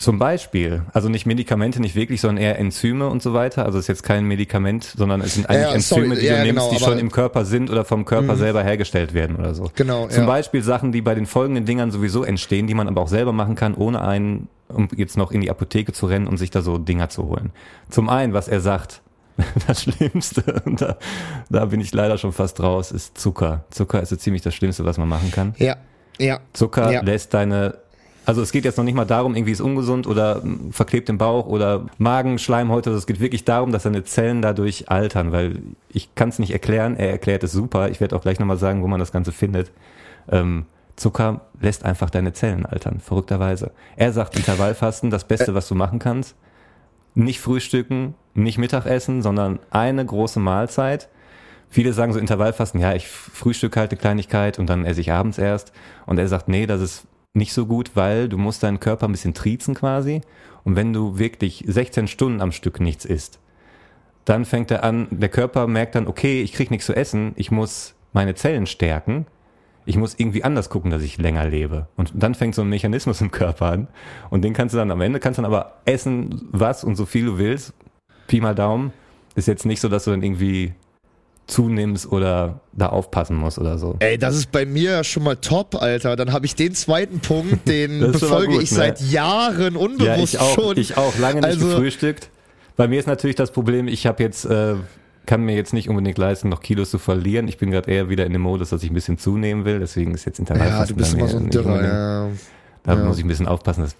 Zum 0.02 0.18
Beispiel, 0.18 0.82
also 0.94 1.10
nicht 1.10 1.26
Medikamente, 1.28 1.80
nicht 1.80 1.95
wirklich, 1.95 2.22
sondern 2.22 2.44
eher 2.44 2.57
Enzyme 2.57 3.07
und 3.07 3.22
so 3.22 3.34
weiter. 3.34 3.65
Also 3.65 3.78
es 3.78 3.84
ist 3.84 3.88
jetzt 3.88 4.03
kein 4.03 4.26
Medikament, 4.26 4.84
sondern 4.84 5.22
es 5.22 5.36
sind 5.36 5.48
eigentlich 5.49 5.61
Ja, 5.61 5.73
Enzyme, 5.73 6.07
sorry, 6.07 6.19
die 6.19 6.26
ja, 6.26 6.38
du 6.38 6.44
nimmst, 6.45 6.69
genau, 6.69 6.72
die 6.78 6.84
schon 6.84 6.98
im 6.99 7.11
Körper 7.11 7.45
sind 7.45 7.69
oder 7.69 7.86
vom 7.86 8.03
Körper 8.06 8.34
Mhm. 8.34 8.38
selber 8.40 8.64
hergestellt 8.64 9.14
werden 9.14 9.36
oder 9.36 9.53
so. 9.53 9.69
Genau, 9.76 10.07
Zum 10.07 10.23
ja. 10.23 10.28
Beispiel 10.28 10.64
Sachen, 10.64 10.91
die 10.91 11.02
bei 11.02 11.14
den 11.14 11.28
folgenden 11.28 11.65
Dingern 11.65 11.91
sowieso 11.91 12.23
entstehen, 12.23 12.65
die 12.65 12.73
man 12.73 12.88
aber 12.88 13.02
auch 13.02 13.07
selber 13.07 13.32
machen 13.32 13.53
kann, 13.56 13.76
ohne 13.76 14.02
einen, 14.02 14.48
um 14.69 14.90
jetzt 14.95 15.18
noch 15.18 15.32
in 15.32 15.41
die 15.41 15.52
Apotheke 15.52 15.94
zu 15.94 16.07
rennen 16.07 16.26
und 16.28 16.38
sich 16.38 16.49
da 16.49 16.61
so 16.64 16.80
Dinger 16.80 17.10
zu 17.10 17.26
holen. 17.28 17.52
Zum 17.90 18.10
einen, 18.10 18.34
was 18.34 18.48
er 18.48 18.60
sagt, 18.60 19.02
das 19.68 19.84
Schlimmste, 19.84 20.61
und 20.65 20.82
da, 20.82 20.98
da 21.49 21.65
bin 21.65 21.80
ich 21.80 21.94
leider 21.94 22.18
schon 22.18 22.32
fast 22.34 22.60
raus, 22.61 22.91
ist 22.91 23.18
Zucker. 23.19 23.65
Zucker 23.69 24.02
ist 24.02 24.10
so 24.10 24.15
ziemlich 24.15 24.41
das 24.41 24.56
Schlimmste, 24.56 24.84
was 24.84 24.98
man 24.98 25.07
machen 25.07 25.32
kann. 25.32 25.53
Ja, 25.57 25.76
ja. 26.19 26.40
Zucker 26.53 26.91
Ja. 26.91 27.02
lässt 27.03 27.34
deine, 27.34 27.76
also 28.26 28.41
es 28.41 28.52
geht 28.52 28.65
jetzt 28.65 28.77
noch 28.77 28.84
nicht 28.84 28.95
mal 28.95 29.06
darum, 29.06 29.35
irgendwie 29.35 29.52
ist 29.52 29.61
ungesund 29.61 30.06
oder 30.06 30.41
verklebt 30.72 31.10
im 31.10 31.18
Bauch 31.18 31.48
oder 31.48 31.88
Magen, 31.98 32.38
Schleimhäute. 32.38 32.91
Also 32.91 32.99
es 32.99 33.07
geht 33.07 33.19
wirklich 33.19 33.45
darum, 33.45 33.72
dass 33.72 33.84
deine 33.84 34.03
Zellen 34.03 34.41
dadurch 34.41 34.89
altern, 34.89 35.31
weil 35.31 35.60
ich 35.89 36.14
kann 36.14 36.30
es 36.30 36.38
nicht 36.38 36.52
erklären. 36.52 36.95
Er 36.98 37.11
erklärt 37.11 37.43
es 37.43 37.52
super. 37.52 37.89
Ich 37.89 37.99
werde 37.99 38.15
auch 38.15 38.22
gleich 38.22 38.39
nochmal 38.39 38.57
sagen, 38.57 38.84
wo 38.84 38.88
man 38.88 38.99
das 38.99 39.11
Ganze 39.11 39.31
findet. 39.31 39.72
Ähm, 40.30 40.65
Zucker 40.95 41.41
lässt 41.60 41.84
einfach 41.84 42.11
deine 42.11 42.31
Zellen 42.31 42.65
altern, 42.65 42.99
verrückterweise. 42.99 43.72
Er 43.95 44.14
sagt 44.14 44.35
Intervallfasten, 44.35 45.10
das 45.10 45.23
Beste, 45.23 45.56
was 45.56 45.68
du 45.68 45.73
machen 45.73 45.98
kannst. 45.98 46.35
Nicht 47.15 47.41
frühstücken, 47.41 48.14
nicht 48.35 48.60
Mittagessen, 48.60 49.23
sondern 49.23 49.60
eine 49.72 50.06
große 50.06 50.39
Mahlzeit. 50.39 51.10
Viele 51.69 51.93
sagen 51.93 52.14
so 52.14 52.19
Intervallfasten, 52.19 52.80
ja, 52.80 52.93
ich 52.93 53.07
frühstücke 53.07 53.80
halt 53.80 53.91
eine 53.91 53.99
Kleinigkeit 53.99 54.60
und 54.60 54.69
dann 54.69 54.85
esse 54.85 55.02
ich 55.02 55.11
abends 55.11 55.38
erst. 55.38 55.72
Und 56.06 56.19
er 56.19 56.27
sagt, 56.27 56.49
nee, 56.49 56.68
das 56.68 56.81
ist 56.81 57.07
nicht 57.34 57.53
so 57.53 57.66
gut, 57.66 57.91
weil 57.95 58.30
du 58.30 58.38
musst 58.38 58.64
deinen 58.64 58.80
Körper 58.80 59.08
ein 59.08 59.12
bisschen 59.12 59.34
triezen 59.34 59.76
quasi. 59.76 60.22
Und 60.64 60.76
wenn 60.76 60.94
du 60.94 61.18
wirklich 61.18 61.64
16 61.68 62.08
Stunden 62.08 62.41
am 62.41 62.52
Stück 62.52 62.80
nichts 62.80 63.06
isst, 63.06 63.40
dann 64.26 64.45
fängt 64.45 64.70
er 64.72 64.84
an, 64.84 65.08
der 65.12 65.30
Körper 65.30 65.68
merkt 65.68 65.95
dann, 65.95 66.08
okay, 66.08 66.41
ich 66.41 66.53
krieg 66.53 66.70
nichts 66.70 66.86
zu 66.86 66.95
essen, 66.95 67.34
ich 67.36 67.49
muss 67.49 67.95
meine 68.14 68.36
Zellen 68.36 68.68
stärken, 68.68 69.26
ich 69.86 69.98
muss 69.98 70.14
irgendwie 70.18 70.44
anders 70.44 70.70
gucken, 70.70 70.91
dass 70.91 71.02
ich 71.02 71.18
länger 71.18 71.45
lebe. 71.48 71.88
Und 71.95 72.12
dann 72.14 72.36
fängt 72.36 72.53
so 72.53 72.62
ein 72.62 72.70
Mechanismus 72.70 73.22
im 73.22 73.32
Körper 73.32 73.68
an. 73.68 73.88
Und 74.30 74.44
den 74.44 74.53
kannst 74.53 74.74
du 74.74 74.78
dann 74.78 74.91
am 74.91 75.02
Ende, 75.02 75.20
kannst 75.20 75.40
dann 75.40 75.45
aber 75.45 75.82
essen, 75.86 76.48
was 76.52 76.84
und 76.84 76.95
so 76.95 77.06
viel 77.06 77.26
du 77.26 77.38
willst. 77.40 77.74
Pi 78.28 78.41
mal 78.41 78.53
Daumen. 78.53 78.94
Ist 79.34 79.48
jetzt 79.48 79.66
nicht 79.66 79.82
so, 79.82 79.90
dass 79.90 80.03
du 80.03 80.12
dann 80.12 80.22
irgendwie 80.22 80.74
zunimmst 81.52 82.11
oder 82.11 82.61
da 82.73 82.88
aufpassen 82.88 83.36
musst 83.36 83.60
oder 83.60 83.78
so. 83.78 83.95
Ey, 83.99 84.18
das 84.18 84.36
ist 84.36 84.52
bei 84.52 84.65
mir 84.65 84.91
ja 84.91 85.03
schon 85.03 85.23
mal 85.23 85.36
top, 85.36 85.76
Alter. 85.76 86.15
Dann 86.15 86.32
habe 86.34 86.45
ich 86.45 86.56
den 86.56 86.73
zweiten 86.73 87.19
Punkt, 87.19 87.68
den 87.68 87.99
befolge 87.99 88.53
gut, 88.53 88.64
ich 88.64 88.72
ne? 88.72 88.78
seit 88.78 89.02
Jahren 89.02 89.76
unbewusst 89.76 90.34
ja, 90.34 90.40
ich 90.40 90.40
auch, 90.40 90.56
schon. 90.56 90.78
ich 90.78 90.98
auch 90.98 91.18
lange 91.19 91.36
nicht 91.41 91.45
Also- 91.45 91.68
gefrühstückt. 91.68 92.30
Bei 92.78 92.88
mir 92.88 92.99
ist 92.99 93.07
natürlich 93.07 93.36
das 93.36 93.52
Problem, 93.52 93.88
ich 93.88 94.07
habe 94.07 94.23
jetzt, 94.23 94.45
äh, 94.45 94.76
kann 95.28 95.41
mir 95.44 95.56
jetzt 95.56 95.73
nicht 95.73 95.90
unbedingt 95.90 96.18
leisten, 96.18 96.49
noch 96.49 96.61
Kilos 96.61 96.90
zu 96.90 96.98
verlieren. 96.98 97.48
Ich 97.48 97.57
bin 97.57 97.69
gerade 97.69 97.91
eher 97.91 98.10
wieder 98.10 98.26
in 98.26 98.34
dem 98.34 98.41
Modus, 98.41 98.69
dass 98.69 98.82
ich 98.82 98.90
ein 98.90 98.94
bisschen 98.95 99.18
zunehmen 99.19 99.65
will. 99.65 99.80
Deswegen 99.80 100.14
ist 100.15 100.26
jetzt 100.26 100.40
ja, 100.40 100.44
Intervallfasten 100.45 100.95
du 100.95 101.03
bist 101.03 101.14
immer 101.14 101.28
so 101.28 101.38
ein 101.38 101.49
Dürrer, 101.49 101.84
ja. 101.84 102.28
Da 102.84 102.94
Ja. 102.95 103.03
muss 103.03 103.18
ich 103.19 103.26
ein 103.26 103.28
bisschen 103.28 103.48
aufpassen, 103.48 103.82
dass 103.82 103.95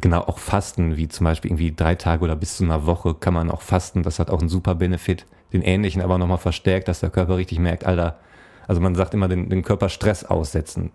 genau 0.00 0.20
auch 0.20 0.38
Fasten, 0.38 0.96
wie 0.96 1.08
zum 1.08 1.24
Beispiel 1.24 1.50
irgendwie 1.50 1.74
drei 1.74 1.94
Tage 1.96 2.24
oder 2.24 2.36
bis 2.36 2.56
zu 2.56 2.64
einer 2.64 2.86
Woche 2.86 3.12
kann 3.14 3.34
man 3.34 3.50
auch 3.50 3.60
fasten. 3.60 4.02
Das 4.02 4.18
hat 4.18 4.30
auch 4.30 4.40
einen 4.40 4.48
super 4.48 4.74
Benefit. 4.76 5.26
Den 5.52 5.62
ähnlichen 5.62 6.02
aber 6.02 6.18
nochmal 6.18 6.38
verstärkt, 6.38 6.88
dass 6.88 7.00
der 7.00 7.10
Körper 7.10 7.36
richtig 7.36 7.58
merkt, 7.58 7.84
Alter, 7.84 8.18
also 8.66 8.80
man 8.80 8.94
sagt 8.94 9.14
immer 9.14 9.28
den, 9.28 9.48
den 9.48 9.62
Körper 9.62 9.88
Stress 9.88 10.24
aussetzen. 10.24 10.92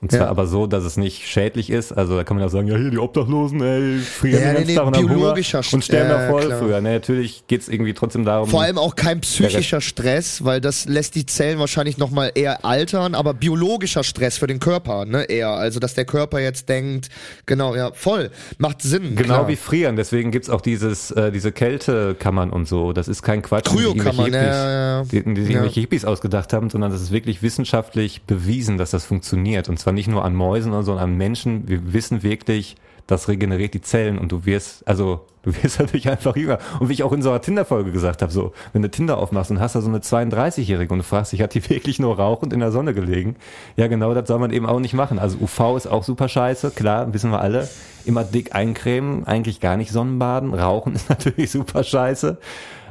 Und 0.00 0.12
zwar 0.12 0.20
Ja. 0.26 0.28
aber 0.28 0.46
so, 0.46 0.68
dass 0.68 0.84
es 0.84 0.96
nicht 0.96 1.26
schädlich 1.26 1.70
ist. 1.70 1.90
Also 1.92 2.14
da 2.16 2.22
kann 2.22 2.36
man 2.36 2.44
ja 2.44 2.48
sagen, 2.48 2.68
ja 2.68 2.76
hier 2.76 2.90
die 2.90 2.98
Obdachlosen, 2.98 3.60
ey, 3.60 3.98
frieren 3.98 4.40
Ja, 4.40 4.46
den 4.48 4.54
ganzen 4.54 4.66
nee, 4.68 4.74
Tag 4.76 4.86
und 4.86 4.96
haben 4.96 5.10
Hunger 5.10 5.32
und 5.34 5.44
sterben 5.44 5.82
St- 5.82 6.08
da 6.08 6.28
voll 6.28 6.40
ja, 6.42 6.46
klar. 6.46 6.58
früher. 6.60 6.80
Nee, 6.80 6.92
natürlich 6.92 7.44
geht's 7.48 7.68
irgendwie 7.68 7.94
trotzdem 7.94 8.24
darum. 8.24 8.48
Vor 8.48 8.62
allem 8.62 8.78
auch 8.78 8.94
kein 8.94 9.20
psychischer 9.22 9.80
Stress, 9.80 10.44
weil 10.44 10.60
das 10.60 10.86
lässt 10.86 11.16
die 11.16 11.26
Zellen 11.26 11.58
wahrscheinlich 11.58 11.98
nochmal 11.98 12.30
eher 12.36 12.64
altern, 12.64 13.16
aber 13.16 13.34
biologischer 13.34 14.04
Stress 14.04 14.38
für 14.38 14.46
den 14.46 14.60
Körper, 14.60 15.04
ne, 15.04 15.24
eher. 15.24 15.48
Also, 15.50 15.80
dass 15.80 15.94
der 15.94 16.04
Körper 16.04 16.38
jetzt 16.38 16.68
denkt, 16.68 17.08
genau, 17.46 17.74
ja, 17.74 17.90
voll, 17.92 18.30
macht 18.58 18.82
Sinn. 18.82 19.16
Genau 19.16 19.34
klar. 19.34 19.48
wie 19.48 19.56
frieren, 19.56 19.96
deswegen 19.96 20.30
gibt's 20.30 20.48
auch 20.48 20.60
dieses, 20.60 21.10
äh, 21.10 21.32
diese 21.32 21.50
Kältekammern 21.50 22.50
und 22.50 22.68
so. 22.68 22.92
Das 22.92 23.08
ist 23.08 23.22
kein 23.22 23.42
Quatsch, 23.42 23.66
die 23.72 23.78
irgendwelche 23.82 24.10
Kryokammern, 24.16 24.26
Hippies, 24.26 24.56
ja, 24.56 24.70
ja, 24.70 24.98
ja. 24.98 25.02
die, 25.04 25.34
die 25.34 25.40
sich 25.40 25.50
Ja. 25.50 25.56
irgendwelche 25.56 25.80
Hippies 25.80 26.04
ausgedacht 26.04 26.52
haben, 26.52 26.70
sondern 26.70 26.92
das 26.92 27.00
ist 27.02 27.10
wirklich 27.10 27.42
wissenschaftlich 27.42 28.22
bewiesen, 28.22 28.78
dass 28.78 28.90
das 28.92 29.04
funktioniert. 29.04 29.68
Und 29.68 29.78
zwar 29.78 29.87
nicht 29.92 30.08
nur 30.08 30.24
an 30.24 30.34
Mäusen, 30.34 30.72
sondern 30.72 30.98
an 30.98 31.16
Menschen. 31.16 31.68
Wir 31.68 31.92
wissen 31.92 32.22
wirklich, 32.22 32.76
das 33.08 33.28
regeneriert 33.28 33.74
die 33.74 33.80
Zellen 33.80 34.18
und 34.18 34.30
du 34.30 34.44
wirst, 34.44 34.86
also 34.86 35.26
du 35.42 35.52
wirst 35.62 35.78
natürlich 35.80 36.08
einfach 36.08 36.36
jünger. 36.36 36.58
Und 36.78 36.88
wie 36.88 36.92
ich 36.92 37.02
auch 37.02 37.12
in 37.12 37.22
so 37.22 37.30
einer 37.30 37.40
Tinder-Folge 37.40 37.90
gesagt 37.90 38.22
habe, 38.22 38.30
so, 38.30 38.52
wenn 38.72 38.82
du 38.82 38.90
Tinder 38.90 39.18
aufmachst 39.18 39.50
und 39.50 39.60
hast 39.60 39.74
da 39.74 39.80
so 39.80 39.88
eine 39.88 39.98
32-Jährige 39.98 40.92
und 40.92 40.98
du 40.98 41.04
fragst 41.04 41.32
dich, 41.32 41.42
hat 41.42 41.54
die 41.54 41.68
wirklich 41.70 41.98
nur 41.98 42.16
rauchend 42.16 42.52
in 42.52 42.60
der 42.60 42.70
Sonne 42.70 42.94
gelegen? 42.94 43.36
Ja, 43.76 43.86
genau, 43.88 44.14
das 44.14 44.28
soll 44.28 44.38
man 44.38 44.52
eben 44.52 44.66
auch 44.66 44.78
nicht 44.78 44.94
machen. 44.94 45.18
Also 45.18 45.38
UV 45.38 45.76
ist 45.76 45.86
auch 45.86 46.04
super 46.04 46.28
scheiße, 46.28 46.70
klar, 46.70 47.12
wissen 47.12 47.30
wir 47.30 47.40
alle. 47.40 47.68
Immer 48.04 48.24
dick 48.24 48.54
eincremen, 48.54 49.26
eigentlich 49.26 49.60
gar 49.60 49.76
nicht 49.76 49.90
Sonnenbaden. 49.90 50.54
Rauchen 50.54 50.94
ist 50.94 51.08
natürlich 51.08 51.50
super 51.50 51.82
scheiße. 51.82 52.38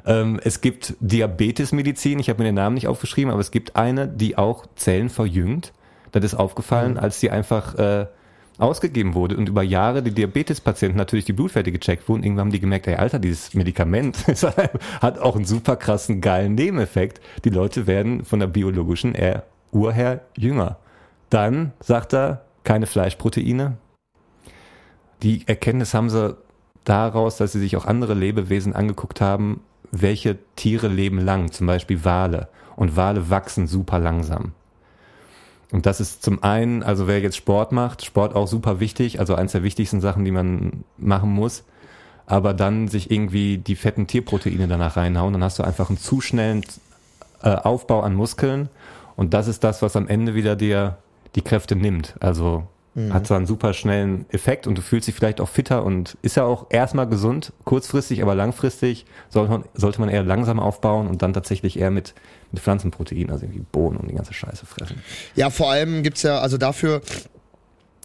Ähm, 0.08 0.40
es 0.44 0.62
gibt 0.62 0.96
Diabetesmedizin, 1.00 2.18
ich 2.18 2.30
habe 2.30 2.40
mir 2.40 2.50
den 2.50 2.56
Namen 2.56 2.74
nicht 2.74 2.88
aufgeschrieben, 2.88 3.32
aber 3.32 3.42
es 3.42 3.52
gibt 3.52 3.76
eine, 3.76 4.08
die 4.08 4.38
auch 4.38 4.66
Zellen 4.76 5.10
verjüngt. 5.10 5.74
Das 6.20 6.34
ist 6.34 6.40
aufgefallen, 6.40 6.98
als 6.98 7.20
die 7.20 7.32
einfach 7.32 7.76
äh, 7.76 8.08
ausgegeben 8.58 9.14
wurde 9.14 9.38
und 9.38 9.50
über 9.50 9.62
Jahre 9.62 10.02
die 10.02 10.12
Diabetespatienten 10.12 10.98
natürlich 10.98 11.26
die 11.26 11.34
Blutwerte 11.34 11.72
gecheckt 11.72 12.08
wurden. 12.10 12.24
Irgendwann 12.24 12.46
haben 12.46 12.52
die 12.52 12.60
gemerkt, 12.60 12.88
ey 12.88 12.96
Alter, 12.96 13.20
dieses 13.20 13.54
Medikament 13.54 14.18
hat 15.02 15.20
auch 15.20 15.36
einen 15.36 15.46
super 15.46 15.76
krassen, 15.76 16.22
geilen 16.22 16.56
Nebeneffekt. 16.56 17.22
Die 17.46 17.50
Leute 17.50 17.88
werden 17.88 18.26
von 18.26 18.40
der 18.40 18.48
biologischen 18.48 19.14
er 19.16 19.44
Uhr 19.72 19.94
her 19.94 20.22
jünger. 20.36 20.78
Dann 21.30 21.74
sagt 21.80 22.14
er, 22.14 22.46
keine 22.64 22.88
Fleischproteine. 22.88 23.78
Die 25.24 25.48
Erkenntnis 25.48 25.94
haben 25.94 26.10
sie 26.10 26.38
daraus, 26.84 27.38
dass 27.38 27.52
sie 27.52 27.60
sich 27.60 27.76
auch 27.76 27.86
andere 27.86 28.14
Lebewesen 28.14 28.74
angeguckt 28.74 29.22
haben, 29.22 29.62
welche 29.92 30.38
Tiere 30.56 30.88
leben 30.88 31.20
lang, 31.20 31.52
zum 31.52 31.68
Beispiel 31.68 32.04
Wale. 32.04 32.50
Und 32.76 32.96
Wale 32.96 33.30
wachsen 33.30 33.68
super 33.68 34.00
langsam. 34.00 34.54
Und 35.72 35.86
das 35.86 36.00
ist 36.00 36.24
zum 36.24 36.44
einen, 36.44 36.82
also 36.84 37.08
wer 37.08 37.20
jetzt 37.20 37.36
Sport 37.36 37.72
macht, 37.72 38.06
Sport 38.06 38.36
auch 38.36 38.48
super 38.48 38.80
wichtig, 38.80 39.20
also 39.20 39.36
eins 39.36 39.52
der 39.52 39.64
wichtigsten 39.64 40.00
Sachen, 40.00 40.24
die 40.24 40.32
man 40.32 40.84
machen 40.98 41.30
muss. 41.30 41.64
Aber 42.26 42.54
dann 42.54 42.88
sich 42.88 43.12
irgendwie 43.12 43.58
die 43.58 43.76
fetten 43.76 44.08
Tierproteine 44.08 44.68
danach 44.68 44.98
reinhauen, 44.98 45.34
dann 45.34 45.44
hast 45.44 45.60
du 45.60 45.64
einfach 45.64 45.90
einen 45.90 45.98
zu 45.98 46.22
schnellen 46.22 46.64
äh, 47.42 47.50
Aufbau 47.50 48.02
an 48.02 48.16
Muskeln. 48.16 48.70
Und 49.16 49.34
das 49.34 49.48
ist 49.48 49.64
das, 49.64 49.82
was 49.82 49.96
am 49.96 50.08
Ende 50.08 50.36
wieder 50.36 50.56
dir 50.56 50.98
die 51.36 51.42
Kräfte 51.42 51.76
nimmt. 51.76 52.16
Also 52.20 52.68
hat 53.12 53.28
zwar 53.28 53.38
einen 53.38 53.46
super 53.46 53.74
schnellen 53.74 54.26
Effekt 54.30 54.66
und 54.66 54.76
du 54.76 54.82
fühlst 54.82 55.08
dich 55.08 55.14
vielleicht 55.14 55.40
auch 55.40 55.48
fitter 55.48 55.84
und 55.86 56.18
ist 56.24 56.36
ja 56.36 56.46
auch 56.46 56.66
erstmal 56.70 57.08
gesund, 57.08 57.54
kurzfristig, 57.64 58.24
aber 58.24 58.34
langfristig 58.34 59.06
sollte 59.30 59.52
man, 59.52 59.64
sollte 59.76 60.00
man 60.00 60.10
eher 60.10 60.24
langsam 60.24 60.60
aufbauen 60.60 61.08
und 61.08 61.22
dann 61.22 61.32
tatsächlich 61.32 61.80
eher 61.80 61.92
mit, 61.92 62.16
mit 62.52 62.62
Pflanzenprotein, 62.62 63.30
also 63.30 63.46
irgendwie 63.46 63.64
Bohnen 63.72 63.98
und 63.98 64.10
die 64.10 64.16
ganze 64.16 64.34
Scheiße 64.34 64.66
fressen. 64.66 65.02
Ja, 65.36 65.50
vor 65.50 65.72
allem 65.72 66.04
gibt's 66.04 66.24
ja, 66.24 66.40
also 66.40 66.58
dafür, 66.58 67.02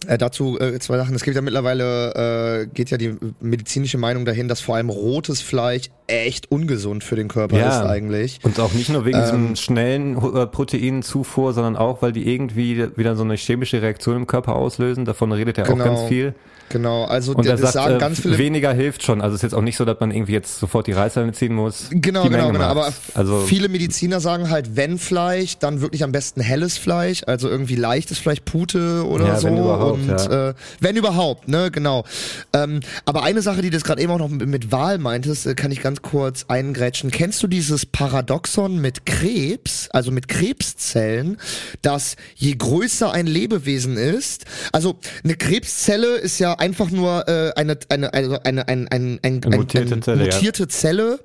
äh, 0.07 0.17
dazu 0.17 0.59
äh, 0.59 0.77
zwei 0.79 0.97
Sachen. 0.97 1.15
Es 1.15 1.23
gibt 1.23 1.35
ja 1.35 1.41
mittlerweile, 1.41 2.63
äh, 2.63 2.67
geht 2.67 2.89
ja 2.89 2.97
die 2.97 3.15
medizinische 3.39 3.97
Meinung 3.97 4.25
dahin, 4.25 4.49
dass 4.49 4.59
vor 4.59 4.75
allem 4.75 4.89
rotes 4.89 5.41
Fleisch 5.41 5.89
echt 6.07 6.51
ungesund 6.51 7.05
für 7.05 7.15
den 7.15 7.29
Körper 7.29 7.57
ist 7.57 7.85
eigentlich. 7.87 8.39
Und 8.43 8.59
auch 8.59 8.73
nicht 8.73 8.89
nur 8.89 9.05
wegen 9.05 9.17
Ähm. 9.17 9.23
diesem 9.23 9.55
schnellen 9.55 10.17
äh, 10.35 10.45
Proteinzufuhr, 10.47 11.53
sondern 11.53 11.77
auch, 11.77 12.01
weil 12.01 12.11
die 12.11 12.29
irgendwie 12.29 12.85
wieder 12.97 13.15
so 13.15 13.23
eine 13.23 13.35
chemische 13.35 13.81
Reaktion 13.81 14.17
im 14.17 14.27
Körper 14.27 14.55
auslösen. 14.55 15.05
Davon 15.05 15.31
redet 15.31 15.57
er 15.57 15.63
Genau. 15.63 15.81
auch 15.81 15.85
ganz 15.85 16.01
viel. 16.03 16.35
Genau, 16.69 17.03
also 17.05 17.33
Und 17.33 17.45
d- 17.45 17.49
er 17.49 17.57
das 17.57 17.73
sagt, 17.73 17.73
sagen 17.73 17.95
äh, 17.95 17.99
ganz 17.99 18.19
viele. 18.21 18.37
weniger 18.37 18.73
hilft 18.73 19.03
schon. 19.03 19.21
Also 19.21 19.35
es 19.35 19.39
ist 19.39 19.43
jetzt 19.43 19.53
auch 19.53 19.61
nicht 19.61 19.77
so, 19.77 19.85
dass 19.85 19.99
man 19.99 20.11
irgendwie 20.11 20.31
jetzt 20.33 20.59
sofort 20.59 20.87
die 20.87 20.91
Reißleine 20.93 21.31
ziehen 21.33 21.53
muss. 21.53 21.87
Genau, 21.91 22.23
genau, 22.23 22.37
Menge 22.37 22.53
genau. 22.53 22.65
Aber 22.65 22.81
macht's. 22.87 23.15
also 23.15 23.41
viele 23.41 23.69
Mediziner 23.69 24.19
sagen 24.19 24.49
halt, 24.49 24.75
wenn 24.75 24.97
Fleisch, 24.97 25.57
dann 25.59 25.81
wirklich 25.81 26.03
am 26.03 26.11
besten 26.11 26.41
helles 26.41 26.77
Fleisch, 26.77 27.21
also 27.27 27.47
irgendwie 27.49 27.75
leichtes 27.75 28.17
Fleisch, 28.17 28.39
Pute 28.43 29.05
oder 29.07 29.27
Ja, 29.27 29.39
so. 29.39 29.47
wenn 29.47 29.57
überhaupt, 29.57 29.99
und 29.99 30.07
ja. 30.09 30.49
äh, 30.49 30.53
wenn 30.79 30.95
überhaupt, 30.95 31.47
ne, 31.47 31.69
genau. 31.69 32.05
Ähm, 32.53 32.79
aber 33.05 33.23
eine 33.23 33.41
Sache, 33.41 33.61
die 33.61 33.69
du 33.69 33.77
gerade 33.79 34.01
eben 34.01 34.11
auch 34.11 34.17
noch 34.19 34.29
mit, 34.29 34.47
mit 34.47 34.71
Wahl 34.71 34.97
meintest, 34.97 35.45
äh, 35.45 35.53
kann 35.55 35.71
ich 35.71 35.81
ganz 35.81 36.01
kurz 36.01 36.45
eingrätschen. 36.47 37.11
Kennst 37.11 37.43
du 37.43 37.47
dieses 37.47 37.85
Paradoxon 37.85 38.79
mit 38.79 39.05
Krebs, 39.05 39.89
also 39.91 40.09
mit 40.11 40.27
Krebszellen, 40.27 41.37
dass 41.81 42.15
je 42.35 42.55
größer 42.55 43.11
ein 43.11 43.27
Lebewesen 43.27 43.97
ist, 43.97 44.45
also 44.71 44.95
eine 45.23 45.35
Krebszelle 45.35 46.15
ist 46.15 46.39
ja 46.39 46.53
einfach 46.63 46.91
nur 46.91 47.27
äh, 47.27 47.51
eine, 47.55 47.77
eine, 47.89 48.13
also 48.13 48.39
eine, 48.41 48.69
ein, 48.69 48.87
ein, 48.87 49.19
ein, 49.21 49.41
ein, 49.43 49.51
mutierte 49.53 49.99
Zelle, 49.99 50.27
ja. 50.29 50.33
mutierte 50.33 50.67
Zelle, 50.69 51.19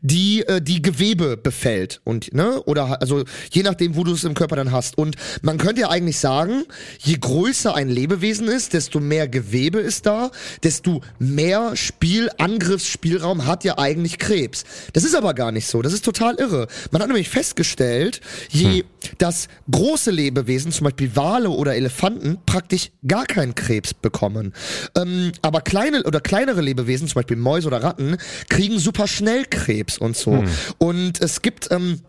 die 0.00 0.42
äh, 0.48 0.60
die 0.60 0.82
Gewebe 0.82 1.36
befällt 1.36 2.00
und 2.02 2.34
ne 2.34 2.60
oder 2.64 3.00
also 3.00 3.22
je 3.52 3.62
nachdem, 3.62 3.94
wo 3.94 4.02
du 4.02 4.12
es 4.14 4.24
im 4.24 4.34
Körper 4.34 4.56
dann 4.56 4.72
hast. 4.72 4.98
Und 4.98 5.14
man 5.42 5.58
könnte 5.58 5.82
ja 5.82 5.90
eigentlich 5.90 6.18
sagen, 6.18 6.64
je 6.98 7.16
größer 7.20 7.72
ein 7.72 7.88
Lebewesen 7.88 8.48
ist, 8.48 8.72
desto 8.72 8.98
mehr 8.98 9.28
Gewebe 9.28 9.78
ist 9.78 10.06
da, 10.06 10.32
desto 10.64 11.02
mehr 11.20 11.76
Spiel 11.76 12.28
Angriffsspielraum 12.38 13.46
hat 13.46 13.62
ja 13.62 13.78
eigentlich 13.78 14.18
Krebs. 14.18 14.64
Das 14.92 15.04
ist 15.04 15.14
aber 15.14 15.34
gar 15.34 15.52
nicht 15.52 15.68
so. 15.68 15.82
Das 15.82 15.92
ist 15.92 16.04
total 16.04 16.34
irre. 16.34 16.66
Man 16.90 17.00
hat 17.00 17.08
nämlich 17.08 17.28
festgestellt, 17.28 18.20
je 18.48 18.82
dass 19.18 19.48
große 19.70 20.10
Lebewesen, 20.10 20.72
zum 20.72 20.84
Beispiel 20.84 21.14
Wale 21.16 21.50
oder 21.50 21.74
Elefanten, 21.74 22.38
praktisch 22.46 22.90
gar 23.06 23.26
keinen 23.26 23.54
Krebs 23.54 23.94
bekommen. 23.94 24.54
Ähm, 24.96 25.32
aber 25.42 25.60
kleine 25.60 26.02
oder 26.04 26.20
kleinere 26.20 26.60
Lebewesen, 26.60 27.08
zum 27.08 27.14
Beispiel 27.14 27.36
Mäuse 27.36 27.66
oder 27.66 27.82
Ratten, 27.82 28.16
kriegen 28.48 28.78
super 28.78 29.06
schnell 29.06 29.44
Krebs 29.48 29.98
und 29.98 30.16
so. 30.16 30.44
Und 30.78 31.20
es 31.20 31.42
gibt 31.42 31.70
ähm, 31.70 32.00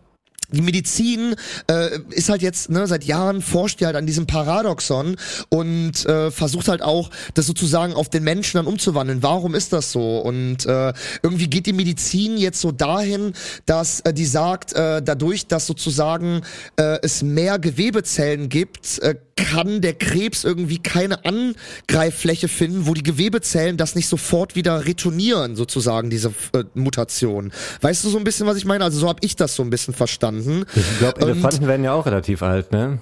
die 0.52 0.62
Medizin 0.62 1.34
äh, 1.68 1.98
ist 2.10 2.28
halt 2.28 2.42
jetzt 2.42 2.70
ne, 2.70 2.86
seit 2.86 3.04
Jahren 3.04 3.42
forscht 3.42 3.80
die 3.80 3.86
halt 3.86 3.96
an 3.96 4.06
diesem 4.06 4.26
Paradoxon 4.26 5.16
und 5.48 6.06
äh, 6.06 6.30
versucht 6.30 6.68
halt 6.68 6.82
auch 6.82 7.10
das 7.34 7.46
sozusagen 7.46 7.94
auf 7.94 8.08
den 8.08 8.22
Menschen 8.24 8.58
dann 8.58 8.66
umzuwandeln. 8.66 9.22
Warum 9.22 9.54
ist 9.54 9.72
das 9.72 9.92
so? 9.92 10.18
Und 10.18 10.66
äh, 10.66 10.92
irgendwie 11.22 11.48
geht 11.48 11.66
die 11.66 11.72
Medizin 11.72 12.36
jetzt 12.36 12.60
so 12.60 12.72
dahin, 12.72 13.32
dass 13.66 14.00
äh, 14.00 14.12
die 14.12 14.26
sagt, 14.26 14.72
äh, 14.72 15.02
dadurch, 15.02 15.46
dass 15.46 15.66
sozusagen 15.66 16.42
äh, 16.76 16.98
es 17.02 17.22
mehr 17.22 17.58
Gewebezellen 17.58 18.48
gibt, 18.48 18.98
äh, 19.00 19.14
kann 19.36 19.80
der 19.80 19.94
Krebs 19.94 20.44
irgendwie 20.44 20.78
keine 20.78 21.24
Angreiffläche 21.24 22.48
finden, 22.48 22.86
wo 22.86 22.94
die 22.94 23.02
Gewebezellen 23.02 23.76
das 23.76 23.94
nicht 23.94 24.08
sofort 24.08 24.54
wieder 24.56 24.86
retournieren, 24.86 25.56
sozusagen, 25.56 26.10
diese 26.10 26.28
äh, 26.54 26.64
Mutation. 26.74 27.52
Weißt 27.80 28.04
du 28.04 28.08
so 28.08 28.18
ein 28.18 28.24
bisschen, 28.24 28.46
was 28.46 28.56
ich 28.56 28.64
meine? 28.64 28.84
Also 28.84 28.98
so 29.00 29.08
habe 29.08 29.20
ich 29.22 29.36
das 29.36 29.54
so 29.56 29.62
ein 29.62 29.70
bisschen 29.70 29.94
verstanden. 29.94 30.64
ich 30.74 30.98
glaube, 30.98 31.24
Und- 31.24 31.30
Elefanten 31.30 31.66
werden 31.66 31.84
ja 31.84 31.92
auch 31.94 32.06
relativ 32.06 32.42
alt, 32.42 32.72
ne? 32.72 32.98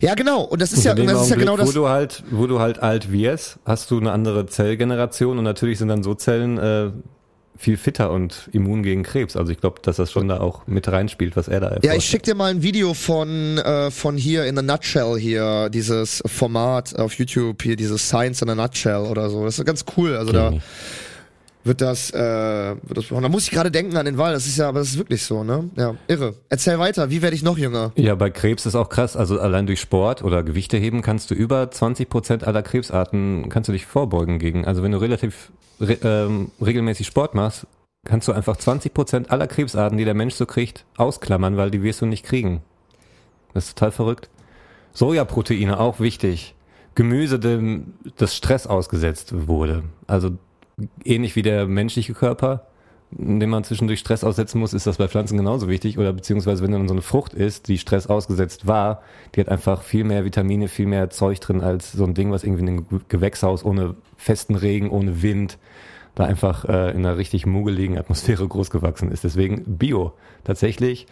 Ja, 0.00 0.14
genau. 0.14 0.42
Und 0.42 0.60
das 0.62 0.72
ist 0.72 0.78
Und 0.78 0.84
ja, 0.84 0.94
das 0.94 1.22
ist 1.24 1.30
ja 1.30 1.36
genau 1.36 1.56
das. 1.56 1.68
wo 1.68 1.72
du 1.72 1.88
halt, 1.88 2.24
wo 2.30 2.46
du 2.46 2.58
halt 2.60 2.78
alt 2.80 3.12
wirst, 3.12 3.58
hast 3.64 3.90
du 3.90 3.98
eine 4.00 4.10
andere 4.12 4.46
Zellgeneration 4.46 5.38
und 5.38 5.44
natürlich 5.44 5.78
sind 5.78 5.88
dann 5.88 6.02
so 6.02 6.14
Zellen 6.14 6.58
äh, 6.58 6.90
viel 7.62 7.76
fitter 7.76 8.10
und 8.10 8.50
immun 8.52 8.82
gegen 8.82 9.04
Krebs. 9.04 9.36
Also 9.36 9.52
ich 9.52 9.60
glaube, 9.60 9.80
dass 9.82 9.96
das 9.96 10.10
schon 10.10 10.26
da 10.26 10.40
auch 10.40 10.66
mit 10.66 10.88
reinspielt, 10.88 11.36
was 11.36 11.46
er 11.46 11.60
da 11.60 11.68
erforscht. 11.68 11.84
Ja, 11.84 11.94
ich 11.94 12.04
schick 12.04 12.24
dir 12.24 12.34
mal 12.34 12.50
ein 12.50 12.62
Video 12.62 12.92
von 12.92 13.56
äh, 13.58 13.92
von 13.92 14.16
hier 14.16 14.46
in 14.46 14.58
a 14.58 14.62
nutshell 14.62 15.16
hier 15.16 15.70
dieses 15.70 16.22
Format 16.26 16.98
auf 16.98 17.14
YouTube 17.14 17.62
hier 17.62 17.76
dieses 17.76 18.08
Science 18.08 18.42
in 18.42 18.50
a 18.50 18.56
nutshell 18.56 19.02
oder 19.02 19.30
so. 19.30 19.44
Das 19.44 19.60
ist 19.60 19.64
ganz 19.64 19.84
cool. 19.96 20.16
Also 20.16 20.32
da 20.32 20.48
Kenn 20.48 20.58
ich. 20.58 20.62
Wird 21.64 21.80
das 21.80 22.10
äh, 22.10 22.18
wird 22.82 22.96
das 22.96 23.08
da 23.08 23.28
muss 23.28 23.44
ich 23.44 23.50
gerade 23.50 23.70
denken 23.70 23.96
an 23.96 24.06
den 24.06 24.18
Wal. 24.18 24.32
Das 24.32 24.46
ist 24.46 24.58
ja, 24.58 24.68
aber 24.68 24.80
das 24.80 24.88
ist 24.88 24.98
wirklich 24.98 25.22
so, 25.22 25.44
ne? 25.44 25.70
Ja, 25.76 25.94
irre. 26.08 26.34
Erzähl 26.48 26.78
weiter. 26.78 27.10
Wie 27.10 27.22
werde 27.22 27.36
ich 27.36 27.42
noch 27.42 27.56
jünger? 27.56 27.92
Ja, 27.96 28.14
bei 28.14 28.30
Krebs 28.30 28.66
ist 28.66 28.74
auch 28.74 28.88
krass. 28.88 29.16
Also 29.16 29.38
allein 29.38 29.66
durch 29.66 29.80
Sport 29.80 30.24
oder 30.24 30.42
Gewichte 30.42 30.76
heben 30.76 31.02
kannst 31.02 31.30
du 31.30 31.34
über 31.34 31.70
20 31.70 32.08
Prozent 32.08 32.44
aller 32.44 32.62
Krebsarten 32.62 33.48
kannst 33.48 33.68
du 33.68 33.72
dich 33.72 33.86
vorbeugen 33.86 34.38
gegen. 34.38 34.64
Also 34.64 34.82
wenn 34.82 34.92
du 34.92 34.98
relativ 34.98 35.52
re, 35.80 35.98
ähm, 36.02 36.50
regelmäßig 36.60 37.06
Sport 37.06 37.34
machst, 37.34 37.66
kannst 38.04 38.26
du 38.26 38.32
einfach 38.32 38.56
20 38.56 38.92
Prozent 38.92 39.30
aller 39.30 39.46
Krebsarten, 39.46 39.98
die 39.98 40.04
der 40.04 40.14
Mensch 40.14 40.34
so 40.34 40.46
kriegt, 40.46 40.84
ausklammern, 40.96 41.56
weil 41.56 41.70
die 41.70 41.82
wirst 41.82 42.00
du 42.00 42.06
nicht 42.06 42.24
kriegen. 42.24 42.62
Das 43.54 43.66
ist 43.66 43.78
total 43.78 43.92
verrückt. 43.92 44.28
Sojaproteine 44.92 45.78
auch 45.78 46.00
wichtig. 46.00 46.54
Gemüse, 46.94 47.38
dem 47.38 47.94
das 48.16 48.36
Stress 48.36 48.66
ausgesetzt 48.66 49.46
wurde. 49.46 49.84
Also 50.06 50.32
ähnlich 51.04 51.36
wie 51.36 51.42
der 51.42 51.66
menschliche 51.66 52.14
Körper. 52.14 52.66
dem 53.14 53.50
man 53.50 53.64
zwischendurch 53.64 54.00
Stress 54.00 54.24
aussetzen 54.24 54.58
muss, 54.58 54.72
ist 54.72 54.86
das 54.86 54.96
bei 54.96 55.06
Pflanzen 55.06 55.36
genauso 55.36 55.68
wichtig. 55.68 55.98
Oder 55.98 56.12
beziehungsweise 56.12 56.62
wenn 56.62 56.72
dann 56.72 56.88
so 56.88 56.94
eine 56.94 57.02
Frucht 57.02 57.34
ist, 57.34 57.68
die 57.68 57.78
Stress 57.78 58.06
ausgesetzt 58.06 58.66
war, 58.66 59.02
die 59.34 59.40
hat 59.40 59.48
einfach 59.48 59.82
viel 59.82 60.04
mehr 60.04 60.24
Vitamine, 60.24 60.68
viel 60.68 60.86
mehr 60.86 61.10
Zeug 61.10 61.40
drin 61.40 61.60
als 61.60 61.92
so 61.92 62.04
ein 62.04 62.14
Ding, 62.14 62.30
was 62.30 62.44
irgendwie 62.44 62.62
in 62.62 62.68
einem 62.68 62.88
Ge- 62.88 63.00
Gewächshaus 63.08 63.64
ohne 63.64 63.94
festen 64.16 64.54
Regen, 64.54 64.90
ohne 64.90 65.22
Wind, 65.22 65.58
da 66.14 66.24
einfach 66.24 66.64
äh, 66.64 66.90
in 66.90 66.98
einer 66.98 67.16
richtig 67.16 67.46
mugeligen 67.46 67.98
Atmosphäre 67.98 68.46
großgewachsen 68.46 69.10
ist. 69.10 69.24
Deswegen 69.24 69.76
Bio. 69.76 70.12
Tatsächlich 70.44 71.06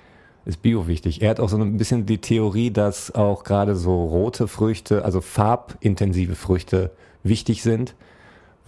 ist 0.46 0.62
Bio 0.62 0.86
wichtig. 0.88 1.20
Er 1.20 1.30
hat 1.30 1.40
auch 1.40 1.50
so 1.50 1.58
ein 1.58 1.76
bisschen 1.76 2.06
die 2.06 2.18
Theorie, 2.18 2.70
dass 2.70 3.14
auch 3.14 3.44
gerade 3.44 3.76
so 3.76 4.04
rote 4.04 4.48
Früchte, 4.48 5.04
also 5.04 5.20
farbintensive 5.20 6.34
Früchte 6.34 6.92
wichtig 7.22 7.62
sind, 7.62 7.94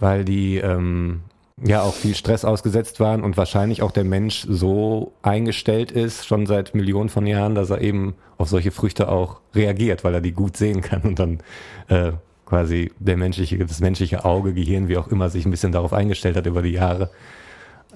weil 0.03 0.25
die 0.25 0.57
ähm, 0.57 1.21
ja 1.63 1.81
auch 1.81 1.93
viel 1.93 2.13
Stress 2.13 2.43
ausgesetzt 2.43 2.99
waren 2.99 3.23
und 3.23 3.37
wahrscheinlich 3.37 3.81
auch 3.81 3.91
der 3.91 4.03
Mensch 4.03 4.45
so 4.49 5.13
eingestellt 5.21 5.93
ist, 5.93 6.27
schon 6.27 6.45
seit 6.45 6.75
Millionen 6.75 7.07
von 7.07 7.25
Jahren, 7.25 7.55
dass 7.55 7.69
er 7.69 7.79
eben 7.79 8.13
auf 8.37 8.49
solche 8.49 8.71
Früchte 8.71 9.07
auch 9.07 9.39
reagiert, 9.55 10.03
weil 10.03 10.13
er 10.13 10.19
die 10.19 10.33
gut 10.33 10.57
sehen 10.57 10.81
kann 10.81 11.03
und 11.03 11.19
dann 11.19 11.39
äh, 11.87 12.11
quasi 12.45 12.91
der 12.99 13.15
menschliche, 13.15 13.57
das 13.59 13.79
menschliche 13.79 14.25
Auge, 14.25 14.53
Gehirn, 14.53 14.89
wie 14.89 14.97
auch 14.97 15.07
immer, 15.07 15.29
sich 15.29 15.45
ein 15.45 15.51
bisschen 15.51 15.71
darauf 15.71 15.93
eingestellt 15.93 16.35
hat 16.35 16.47
über 16.47 16.63
die 16.63 16.73
Jahre, 16.73 17.09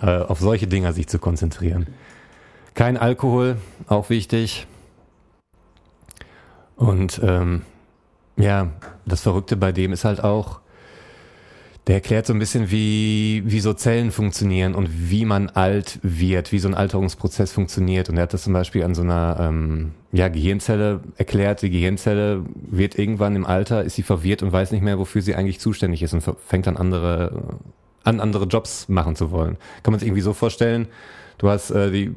äh, 0.02 0.20
auf 0.20 0.40
solche 0.40 0.68
Dinger 0.68 0.94
sich 0.94 1.10
zu 1.10 1.20
konzentrieren. 1.20 1.88
Kein 2.74 2.96
Alkohol, 2.96 3.58
auch 3.88 4.10
wichtig. 4.10 4.66
Und 6.78 7.20
ähm, 7.22 7.64
ja, 8.38 8.70
das 9.06 9.24
Verrückte 9.24 9.58
bei 9.58 9.74
dem 9.74 9.92
ist 9.92 10.06
halt 10.06 10.24
auch, 10.24 10.62
der 11.88 11.96
erklärt 11.96 12.26
so 12.26 12.34
ein 12.34 12.40
bisschen, 12.40 12.70
wie, 12.70 13.44
wie 13.46 13.62
so 13.62 13.74
Zellen 13.74 14.12
funktionieren 14.12 14.76
und 14.76 14.90
wie 15.10 15.24
man 15.24 15.50
alt 15.50 16.00
wird, 16.04 16.52
wie 16.52 16.60
so 16.60 16.68
ein 16.68 16.76
Alterungsprozess 16.76 17.54
funktioniert. 17.54 18.10
Und 18.10 18.18
er 18.18 18.24
hat 18.24 18.34
das 18.34 18.44
zum 18.44 18.52
Beispiel 18.52 18.84
an 18.84 18.94
so 18.94 19.04
einer 19.04 19.38
ähm, 19.40 19.94
ja, 20.12 20.28
Gehirnzelle 20.28 21.00
erklärt. 21.16 21.62
Die 21.62 21.70
Gehirnzelle 21.70 22.44
wird 22.56 23.00
irgendwann 23.00 23.38
im 23.38 23.46
Alter, 23.46 23.86
ist 23.86 23.96
sie 23.96 24.04
verwirrt 24.04 24.44
und 24.44 24.52
weiß 24.52 24.74
nicht 24.74 24.82
mehr, 24.82 25.00
wofür 25.00 25.22
sie 25.22 25.36
eigentlich 25.36 25.62
zuständig 25.62 26.04
ist 26.04 26.14
und 26.14 26.24
fängt 26.46 26.68
an 26.68 26.76
andere, 26.76 27.58
an 28.04 28.20
andere 28.20 28.46
Jobs 28.46 28.90
machen 28.90 29.16
zu 29.16 29.32
wollen. 29.32 29.56
Kann 29.84 29.94
man 29.94 30.00
sich 30.00 30.08
irgendwie 30.08 30.22
so 30.22 30.34
vorstellen, 30.34 30.90
du 31.38 31.48
hast 31.48 31.72
äh, 31.72 31.90
die, 31.90 32.14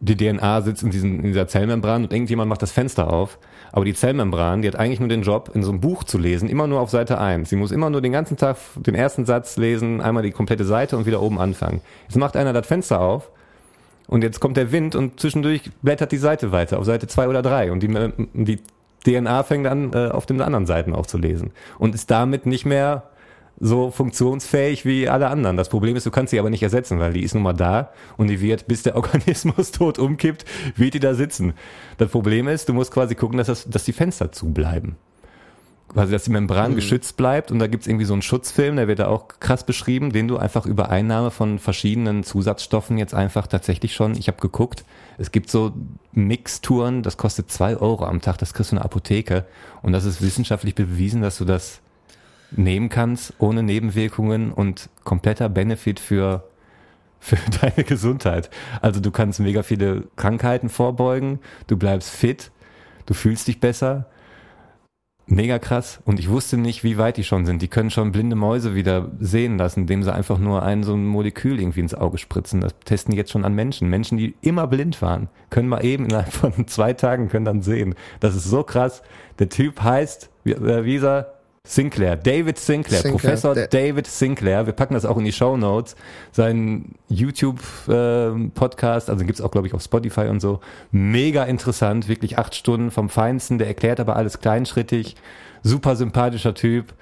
die 0.00 0.18
DNA 0.18 0.60
sitzt 0.60 0.82
in, 0.82 0.90
diesen, 0.90 1.16
in 1.20 1.28
dieser 1.28 1.48
Zellmembran 1.48 2.04
und 2.04 2.12
irgendjemand 2.12 2.50
macht 2.50 2.60
das 2.60 2.72
Fenster 2.72 3.10
auf. 3.10 3.38
Aber 3.72 3.86
die 3.86 3.94
Zellmembran, 3.94 4.60
die 4.60 4.68
hat 4.68 4.76
eigentlich 4.76 5.00
nur 5.00 5.08
den 5.08 5.22
Job, 5.22 5.50
in 5.54 5.62
so 5.62 5.70
einem 5.70 5.80
Buch 5.80 6.04
zu 6.04 6.18
lesen, 6.18 6.48
immer 6.48 6.66
nur 6.66 6.80
auf 6.80 6.90
Seite 6.90 7.18
1. 7.18 7.48
Sie 7.48 7.56
muss 7.56 7.72
immer 7.72 7.88
nur 7.88 8.02
den 8.02 8.12
ganzen 8.12 8.36
Tag 8.36 8.58
den 8.76 8.94
ersten 8.94 9.24
Satz 9.24 9.56
lesen, 9.56 10.02
einmal 10.02 10.22
die 10.22 10.30
komplette 10.30 10.64
Seite 10.64 10.96
und 10.96 11.06
wieder 11.06 11.22
oben 11.22 11.40
anfangen. 11.40 11.80
Jetzt 12.06 12.18
macht 12.18 12.36
einer 12.36 12.52
das 12.52 12.66
Fenster 12.66 13.00
auf 13.00 13.30
und 14.06 14.22
jetzt 14.22 14.40
kommt 14.40 14.58
der 14.58 14.72
Wind 14.72 14.94
und 14.94 15.18
zwischendurch 15.18 15.70
blättert 15.80 16.12
die 16.12 16.18
Seite 16.18 16.52
weiter 16.52 16.78
auf 16.78 16.84
Seite 16.84 17.06
2 17.06 17.28
oder 17.28 17.40
3 17.40 17.72
und 17.72 17.82
die, 17.82 17.88
die 18.34 18.60
DNA 19.04 19.42
fängt 19.42 19.66
an, 19.66 19.92
äh, 19.94 20.08
auf 20.08 20.26
den 20.26 20.42
anderen 20.42 20.66
Seiten 20.66 20.94
auch 20.94 21.06
zu 21.06 21.16
lesen 21.16 21.50
und 21.78 21.94
ist 21.94 22.10
damit 22.10 22.44
nicht 22.44 22.66
mehr 22.66 23.04
so 23.64 23.92
funktionsfähig 23.92 24.84
wie 24.84 25.08
alle 25.08 25.28
anderen. 25.28 25.56
Das 25.56 25.68
Problem 25.68 25.94
ist, 25.94 26.04
du 26.04 26.10
kannst 26.10 26.32
sie 26.32 26.40
aber 26.40 26.50
nicht 26.50 26.64
ersetzen, 26.64 26.98
weil 26.98 27.12
die 27.12 27.22
ist 27.22 27.32
nun 27.32 27.44
mal 27.44 27.52
da 27.52 27.92
und 28.16 28.26
die 28.26 28.40
wird, 28.40 28.66
bis 28.66 28.82
der 28.82 28.96
Organismus 28.96 29.70
tot 29.70 30.00
umkippt, 30.00 30.44
wird 30.74 30.94
die 30.94 31.00
da 31.00 31.14
sitzen. 31.14 31.54
Das 31.96 32.10
Problem 32.10 32.48
ist, 32.48 32.68
du 32.68 32.74
musst 32.74 32.90
quasi 32.90 33.14
gucken, 33.14 33.38
dass, 33.38 33.46
das, 33.46 33.70
dass 33.70 33.84
die 33.84 33.92
Fenster 33.92 34.32
zubleiben. 34.32 34.96
Quasi, 35.88 36.10
dass 36.10 36.24
die 36.24 36.30
Membran 36.30 36.74
geschützt 36.74 37.16
bleibt 37.16 37.52
und 37.52 37.60
da 37.60 37.68
gibt's 37.68 37.86
irgendwie 37.86 38.06
so 38.06 38.14
einen 38.14 38.22
Schutzfilm, 38.22 38.76
der 38.76 38.88
wird 38.88 38.98
da 38.98 39.08
auch 39.08 39.28
krass 39.38 39.64
beschrieben, 39.64 40.10
den 40.10 40.26
du 40.26 40.38
einfach 40.38 40.66
über 40.66 40.88
Einnahme 40.88 41.30
von 41.30 41.58
verschiedenen 41.58 42.24
Zusatzstoffen 42.24 42.98
jetzt 42.98 43.14
einfach 43.14 43.46
tatsächlich 43.46 43.94
schon, 43.94 44.16
ich 44.16 44.26
habe 44.26 44.40
geguckt, 44.40 44.84
es 45.18 45.30
gibt 45.30 45.50
so 45.50 45.72
Mixturen, 46.12 47.02
das 47.02 47.16
kostet 47.16 47.50
zwei 47.50 47.76
Euro 47.76 48.06
am 48.06 48.22
Tag, 48.22 48.38
das 48.38 48.54
kriegst 48.54 48.72
du 48.72 48.76
in 48.76 48.78
der 48.78 48.86
Apotheke 48.86 49.44
und 49.82 49.92
das 49.92 50.04
ist 50.04 50.22
wissenschaftlich 50.22 50.74
bewiesen, 50.74 51.20
dass 51.20 51.36
du 51.36 51.44
das 51.44 51.81
nehmen 52.56 52.88
kannst, 52.88 53.34
ohne 53.38 53.62
Nebenwirkungen 53.62 54.52
und 54.52 54.88
kompletter 55.04 55.48
Benefit 55.48 56.00
für, 56.00 56.48
für 57.20 57.38
deine 57.60 57.84
Gesundheit. 57.84 58.50
Also 58.80 59.00
du 59.00 59.10
kannst 59.10 59.40
mega 59.40 59.62
viele 59.62 60.04
Krankheiten 60.16 60.68
vorbeugen, 60.68 61.40
du 61.66 61.76
bleibst 61.76 62.10
fit, 62.10 62.50
du 63.06 63.14
fühlst 63.14 63.48
dich 63.48 63.60
besser. 63.60 64.06
Mega 65.26 65.60
krass. 65.60 66.00
Und 66.04 66.18
ich 66.18 66.28
wusste 66.28 66.58
nicht, 66.58 66.82
wie 66.82 66.98
weit 66.98 67.16
die 67.16 67.24
schon 67.24 67.46
sind. 67.46 67.62
Die 67.62 67.68
können 67.68 67.90
schon 67.90 68.10
blinde 68.10 68.34
Mäuse 68.34 68.74
wieder 68.74 69.12
sehen 69.20 69.56
lassen, 69.56 69.80
indem 69.80 70.02
sie 70.02 70.12
einfach 70.12 70.38
nur 70.38 70.62
ein 70.62 70.82
so 70.82 70.94
ein 70.94 71.06
Molekül 71.06 71.60
irgendwie 71.60 71.80
ins 71.80 71.94
Auge 71.94 72.18
spritzen. 72.18 72.60
Das 72.60 72.74
testen 72.84 73.12
die 73.12 73.16
jetzt 73.16 73.30
schon 73.30 73.44
an 73.44 73.54
Menschen. 73.54 73.88
Menschen, 73.88 74.18
die 74.18 74.34
immer 74.42 74.66
blind 74.66 75.00
waren, 75.00 75.28
können 75.48 75.68
mal 75.68 75.84
eben 75.84 76.06
innerhalb 76.06 76.32
von 76.32 76.66
zwei 76.66 76.92
Tagen 76.92 77.28
können 77.28 77.44
dann 77.44 77.62
sehen. 77.62 77.94
Das 78.18 78.34
ist 78.34 78.44
so 78.44 78.64
krass. 78.64 79.02
Der 79.38 79.48
Typ 79.48 79.80
heißt, 79.80 80.28
wie, 80.44 80.52
äh, 80.52 80.84
wie 80.84 80.96
ist 80.96 81.04
er? 81.04 81.41
Sinclair, 81.72 82.16
David 82.16 82.58
Sinclair, 82.58 83.02
Sinclair, 83.02 83.12
Professor 83.12 83.54
der- 83.54 83.68
David 83.68 84.08
Sinclair. 84.08 84.66
Wir 84.66 84.72
packen 84.72 84.94
das 84.94 85.04
auch 85.04 85.16
in 85.16 85.24
die 85.24 85.32
Show 85.32 85.56
Notes. 85.56 85.94
Sein 86.32 86.96
YouTube-Podcast, 87.08 89.08
also 89.08 89.24
gibt's 89.24 89.40
auch, 89.40 89.52
glaube 89.52 89.68
ich, 89.68 89.74
auf 89.74 89.82
Spotify 89.82 90.22
und 90.22 90.40
so. 90.40 90.58
Mega 90.90 91.44
interessant, 91.44 92.08
wirklich 92.08 92.36
acht 92.36 92.56
Stunden 92.56 92.90
vom 92.90 93.08
Feinsten. 93.08 93.58
Der 93.58 93.68
erklärt 93.68 94.00
aber 94.00 94.16
alles 94.16 94.40
kleinschrittig. 94.40 95.14
Super 95.62 95.94
sympathischer 95.94 96.54
Typ. 96.54 96.94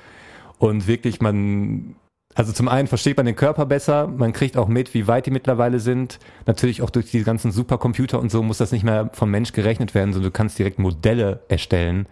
Und 0.59 0.87
wirklich, 0.87 1.23
man, 1.23 1.95
also 2.35 2.53
zum 2.53 2.69
einen 2.69 2.87
versteht 2.87 3.17
man 3.17 3.25
den 3.25 3.37
Körper 3.37 3.65
besser, 3.65 4.09
man 4.09 4.35
kriegt 4.35 4.59
auch 4.59 4.69
mit, 4.69 4.93
wie 4.93 5.09
weit 5.09 5.25
die 5.25 5.31
mittlerweile 5.31 5.81
sind. 5.81 6.19
Natürlich 6.45 6.83
auch 6.83 6.91
durch 6.91 7.11
die 7.11 7.25
ganzen 7.25 7.51
Supercomputer 7.51 8.21
und 8.21 8.31
so 8.31 8.43
muss 8.43 8.59
das 8.59 8.73
nicht 8.73 8.85
mehr 8.85 9.09
vom 9.15 9.31
Mensch 9.31 9.53
gerechnet 9.53 9.95
werden, 9.95 10.13
sondern 10.13 10.31
du 10.31 10.37
kannst 10.37 10.59
direkt 10.59 10.79
Modelle 10.79 11.41
erstellen. 11.49 12.07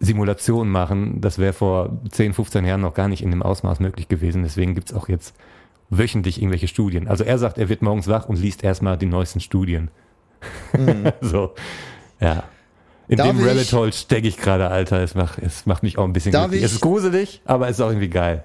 Simulationen 0.00 0.70
machen. 0.72 1.20
Das 1.20 1.38
wäre 1.38 1.52
vor 1.52 1.98
10, 2.10 2.34
15 2.34 2.64
Jahren 2.64 2.80
noch 2.82 2.94
gar 2.94 3.08
nicht 3.08 3.22
in 3.22 3.30
dem 3.30 3.42
Ausmaß 3.42 3.80
möglich 3.80 4.08
gewesen. 4.08 4.42
Deswegen 4.42 4.74
gibt's 4.74 4.92
auch 4.92 5.08
jetzt 5.08 5.34
wöchentlich 5.90 6.38
irgendwelche 6.40 6.68
Studien. 6.68 7.08
Also 7.08 7.24
er 7.24 7.38
sagt, 7.38 7.58
er 7.58 7.68
wird 7.68 7.82
morgens 7.82 8.08
wach 8.08 8.28
und 8.28 8.36
liest 8.40 8.64
erstmal 8.64 8.98
die 8.98 9.06
neuesten 9.06 9.40
Studien. 9.40 9.90
so, 11.20 11.54
ja. 12.20 12.44
In 13.08 13.18
Darf 13.18 13.28
dem 13.28 13.38
ich- 13.40 13.46
Rabbit 13.46 13.72
Hole 13.72 13.92
stecke 13.92 14.26
ich 14.28 14.36
gerade, 14.36 14.68
Alter. 14.68 15.00
Es 15.02 15.14
macht, 15.14 15.38
es 15.38 15.64
macht 15.64 15.82
mich 15.82 15.96
auch 15.96 16.04
ein 16.04 16.12
bisschen 16.12 16.32
glücklich. 16.32 16.62
Es 16.62 16.70
ich- 16.70 16.76
ist 16.76 16.80
gruselig, 16.82 17.40
aber 17.44 17.68
es 17.68 17.76
ist 17.78 17.80
auch 17.80 17.88
irgendwie 17.90 18.08
geil. 18.08 18.44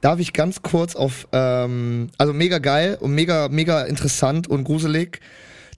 Darf 0.00 0.20
ich 0.20 0.32
ganz 0.32 0.62
kurz 0.62 0.94
auf, 0.94 1.26
ähm, 1.32 2.08
also 2.18 2.32
mega 2.32 2.58
geil 2.58 2.98
und 3.00 3.12
mega, 3.14 3.48
mega 3.48 3.82
interessant 3.82 4.46
und 4.46 4.62
gruselig. 4.64 5.20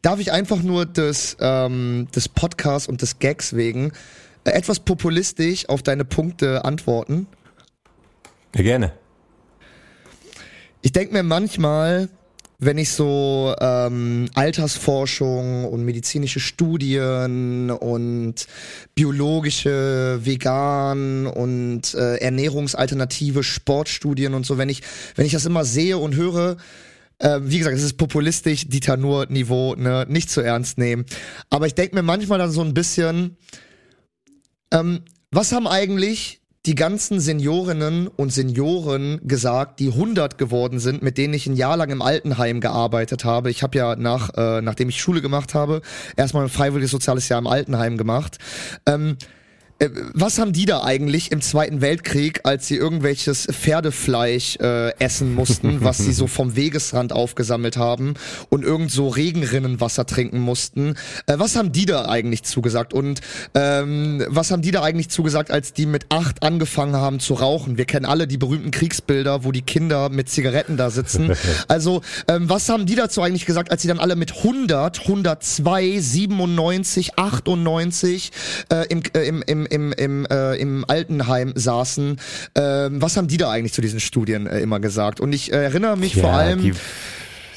Darf 0.03 0.19
ich 0.19 0.33
einfach 0.33 0.63
nur 0.63 0.85
des, 0.85 1.37
ähm, 1.41 2.09
des 2.15 2.29
Podcasts 2.29 2.89
und 2.89 3.01
des 3.03 3.19
Gags 3.19 3.55
wegen 3.55 3.93
etwas 4.45 4.81
populistisch 4.81 5.69
auf 5.69 5.83
deine 5.83 6.05
Punkte 6.05 6.65
antworten? 6.65 7.27
Ja, 8.55 8.63
gerne. 8.63 8.93
Ich 10.83 10.93
denke 10.93 11.13
mir 11.13 11.23
manchmal, 11.23 12.09
wenn 12.59 12.77
ich 12.77 12.91
so 12.91 13.55
ähm, 13.59 14.29
Altersforschung 14.35 15.65
und 15.65 15.85
medizinische 15.85 16.41
Studien 16.41 17.71
und 17.71 18.47
biologische, 18.95 20.21
vegan 20.23 21.27
und 21.27 21.95
äh, 21.95 22.17
ernährungsalternative 22.17 23.43
Sportstudien 23.43 24.35
und 24.35 24.45
so, 24.45 24.59
wenn 24.59 24.69
ich, 24.69 24.83
wenn 25.17 25.25
ich 25.25 25.33
das 25.33 25.47
immer 25.47 25.65
sehe 25.65 25.97
und 25.97 26.17
höre, 26.17 26.59
äh, 27.19 27.41
wie 27.43 27.59
gesagt, 27.59 27.77
es 27.77 27.83
ist 27.83 27.97
populistisch, 27.97 28.69
Dieter 28.69 28.99
Nur 28.99 29.27
Niveau, 29.27 29.75
ne, 29.75 30.05
nicht 30.09 30.31
zu 30.31 30.43
ernst 30.43 30.77
nehmen. 30.77 31.07
Aber 31.49 31.67
ich 31.67 31.75
denke 31.75 31.95
mir 31.95 32.03
manchmal 32.03 32.39
dann 32.39 32.51
so 32.51 32.63
ein 32.63 32.75
bisschen, 32.75 33.39
ähm, 34.73 35.03
was 35.31 35.53
haben 35.53 35.67
eigentlich 35.67 36.41
die 36.67 36.75
ganzen 36.75 37.21
Seniorinnen 37.21 38.07
und 38.07 38.33
Senioren 38.33 39.21
gesagt, 39.25 39.81
die 39.81 39.89
100 39.89 40.37
geworden 40.37 40.79
sind, 40.79 41.03
mit 41.03 41.17
denen 41.17 41.33
ich 41.33 41.47
ein 41.47 41.57
Jahr 41.57 41.77
lang 41.77 41.89
im 41.89 42.03
Altenheim 42.03 42.61
gearbeitet 42.61 43.25
habe. 43.25 43.51
Ich 43.51 43.63
habe 43.63 43.79
ja 43.79 43.97
nach, 43.97 44.31
äh, 44.37 44.61
nachdem 44.61 44.91
ich 44.91 45.01
Schule 45.01 45.23
gemacht 45.23 45.55
habe, 45.55 45.81
erstmal 46.17 46.43
ein 46.43 46.51
freiwilliges 46.51 46.91
soziales 46.91 47.29
Jahr 47.31 47.39
im 47.39 47.47
Altenheim 47.47 47.97
gemacht. 47.97 48.37
Ähm, 48.85 49.17
äh, 49.19 49.25
was 50.13 50.39
haben 50.39 50.53
die 50.53 50.67
da 50.67 50.83
eigentlich 50.83 51.33
im 51.33 51.41
Zweiten 51.41 51.81
Weltkrieg, 51.81 52.41
als 52.45 52.67
sie 52.67 52.77
irgendwelches 52.77 53.47
Pferdefleisch 53.51 54.57
äh, 54.57 54.95
essen 54.99 55.35
mussten, 55.35 55.83
was 55.83 55.99
sie 55.99 56.13
so 56.13 56.27
vom 56.27 56.55
Wegesrand 56.55 57.15
aufgesammelt 57.15 57.79
haben 57.79 58.15
und 58.51 58.63
irgend 58.63 58.91
so 58.91 59.09
Regenrinnenwasser 59.09 60.05
trinken 60.05 60.41
mussten? 60.41 60.97
Äh, 61.27 61.39
was 61.39 61.57
haben 61.57 61.73
die 61.73 61.87
da 61.87 62.07
eigentlich 62.07 62.43
zugesagt? 62.43 62.93
Und 62.93 63.23
ähm, 63.55 64.23
was 64.29 64.51
haben 64.51 64.61
die 64.61 64.71
da 64.71 64.83
eigentlich 64.83 65.09
zugesagt, 65.09 65.51
als 65.51 65.73
die 65.73 65.87
mit 65.87 66.07
acht 66.11 66.43
angefangen 66.43 66.97
haben 66.97 67.19
zu 67.19 67.35
rauchen? 67.35 67.79
Wir 67.79 67.87
kennen 67.87 68.05
alle 68.05 68.27
die 68.27 68.37
berühmten 68.37 68.73
Kriegsbilder, 68.73 69.45
wo 69.45 69.53
die 69.53 69.63
Kinder 69.63 70.11
mit 70.11 70.29
Zigaretten 70.29 70.77
da 70.77 70.91
sitzen. 70.91 71.33
Also, 71.69 72.01
ähm, 72.27 72.49
was 72.49 72.69
haben 72.69 72.87
die 72.87 72.95
dazu 72.95 73.23
eigentlich 73.23 73.47
gesagt, 73.47 73.71
als 73.71 73.83
sie 73.83 73.89
dann 73.89 73.99
alle 73.99 74.17
mit 74.17 74.39
100, 74.39 75.01
102, 75.01 76.01
97, 76.01 77.17
98 77.17 78.31
äh, 78.71 78.87
im, 78.89 79.03
äh, 79.15 79.27
im, 79.27 79.43
im, 79.43 79.67
im, 79.71 79.93
im, 79.93 80.27
äh, 80.27 80.57
im 80.57 80.85
Altenheim 80.87 81.53
saßen? 81.55 82.19
Ähm, 82.55 83.03
was 83.03 83.17
haben 83.17 83.29
die 83.29 83.37
da 83.37 83.51
eigentlich 83.51 83.73
zu 83.73 83.81
diesen 83.81 84.01
Studien 84.01 84.47
äh, 84.47 84.61
immer 84.61 84.81
gesagt? 84.81 85.21
Und 85.21 85.33
ich 85.33 85.53
äh, 85.53 85.57
erinnere 85.65 85.97
mich 85.97 86.17
vor 86.17 86.33
allem. 86.33 86.73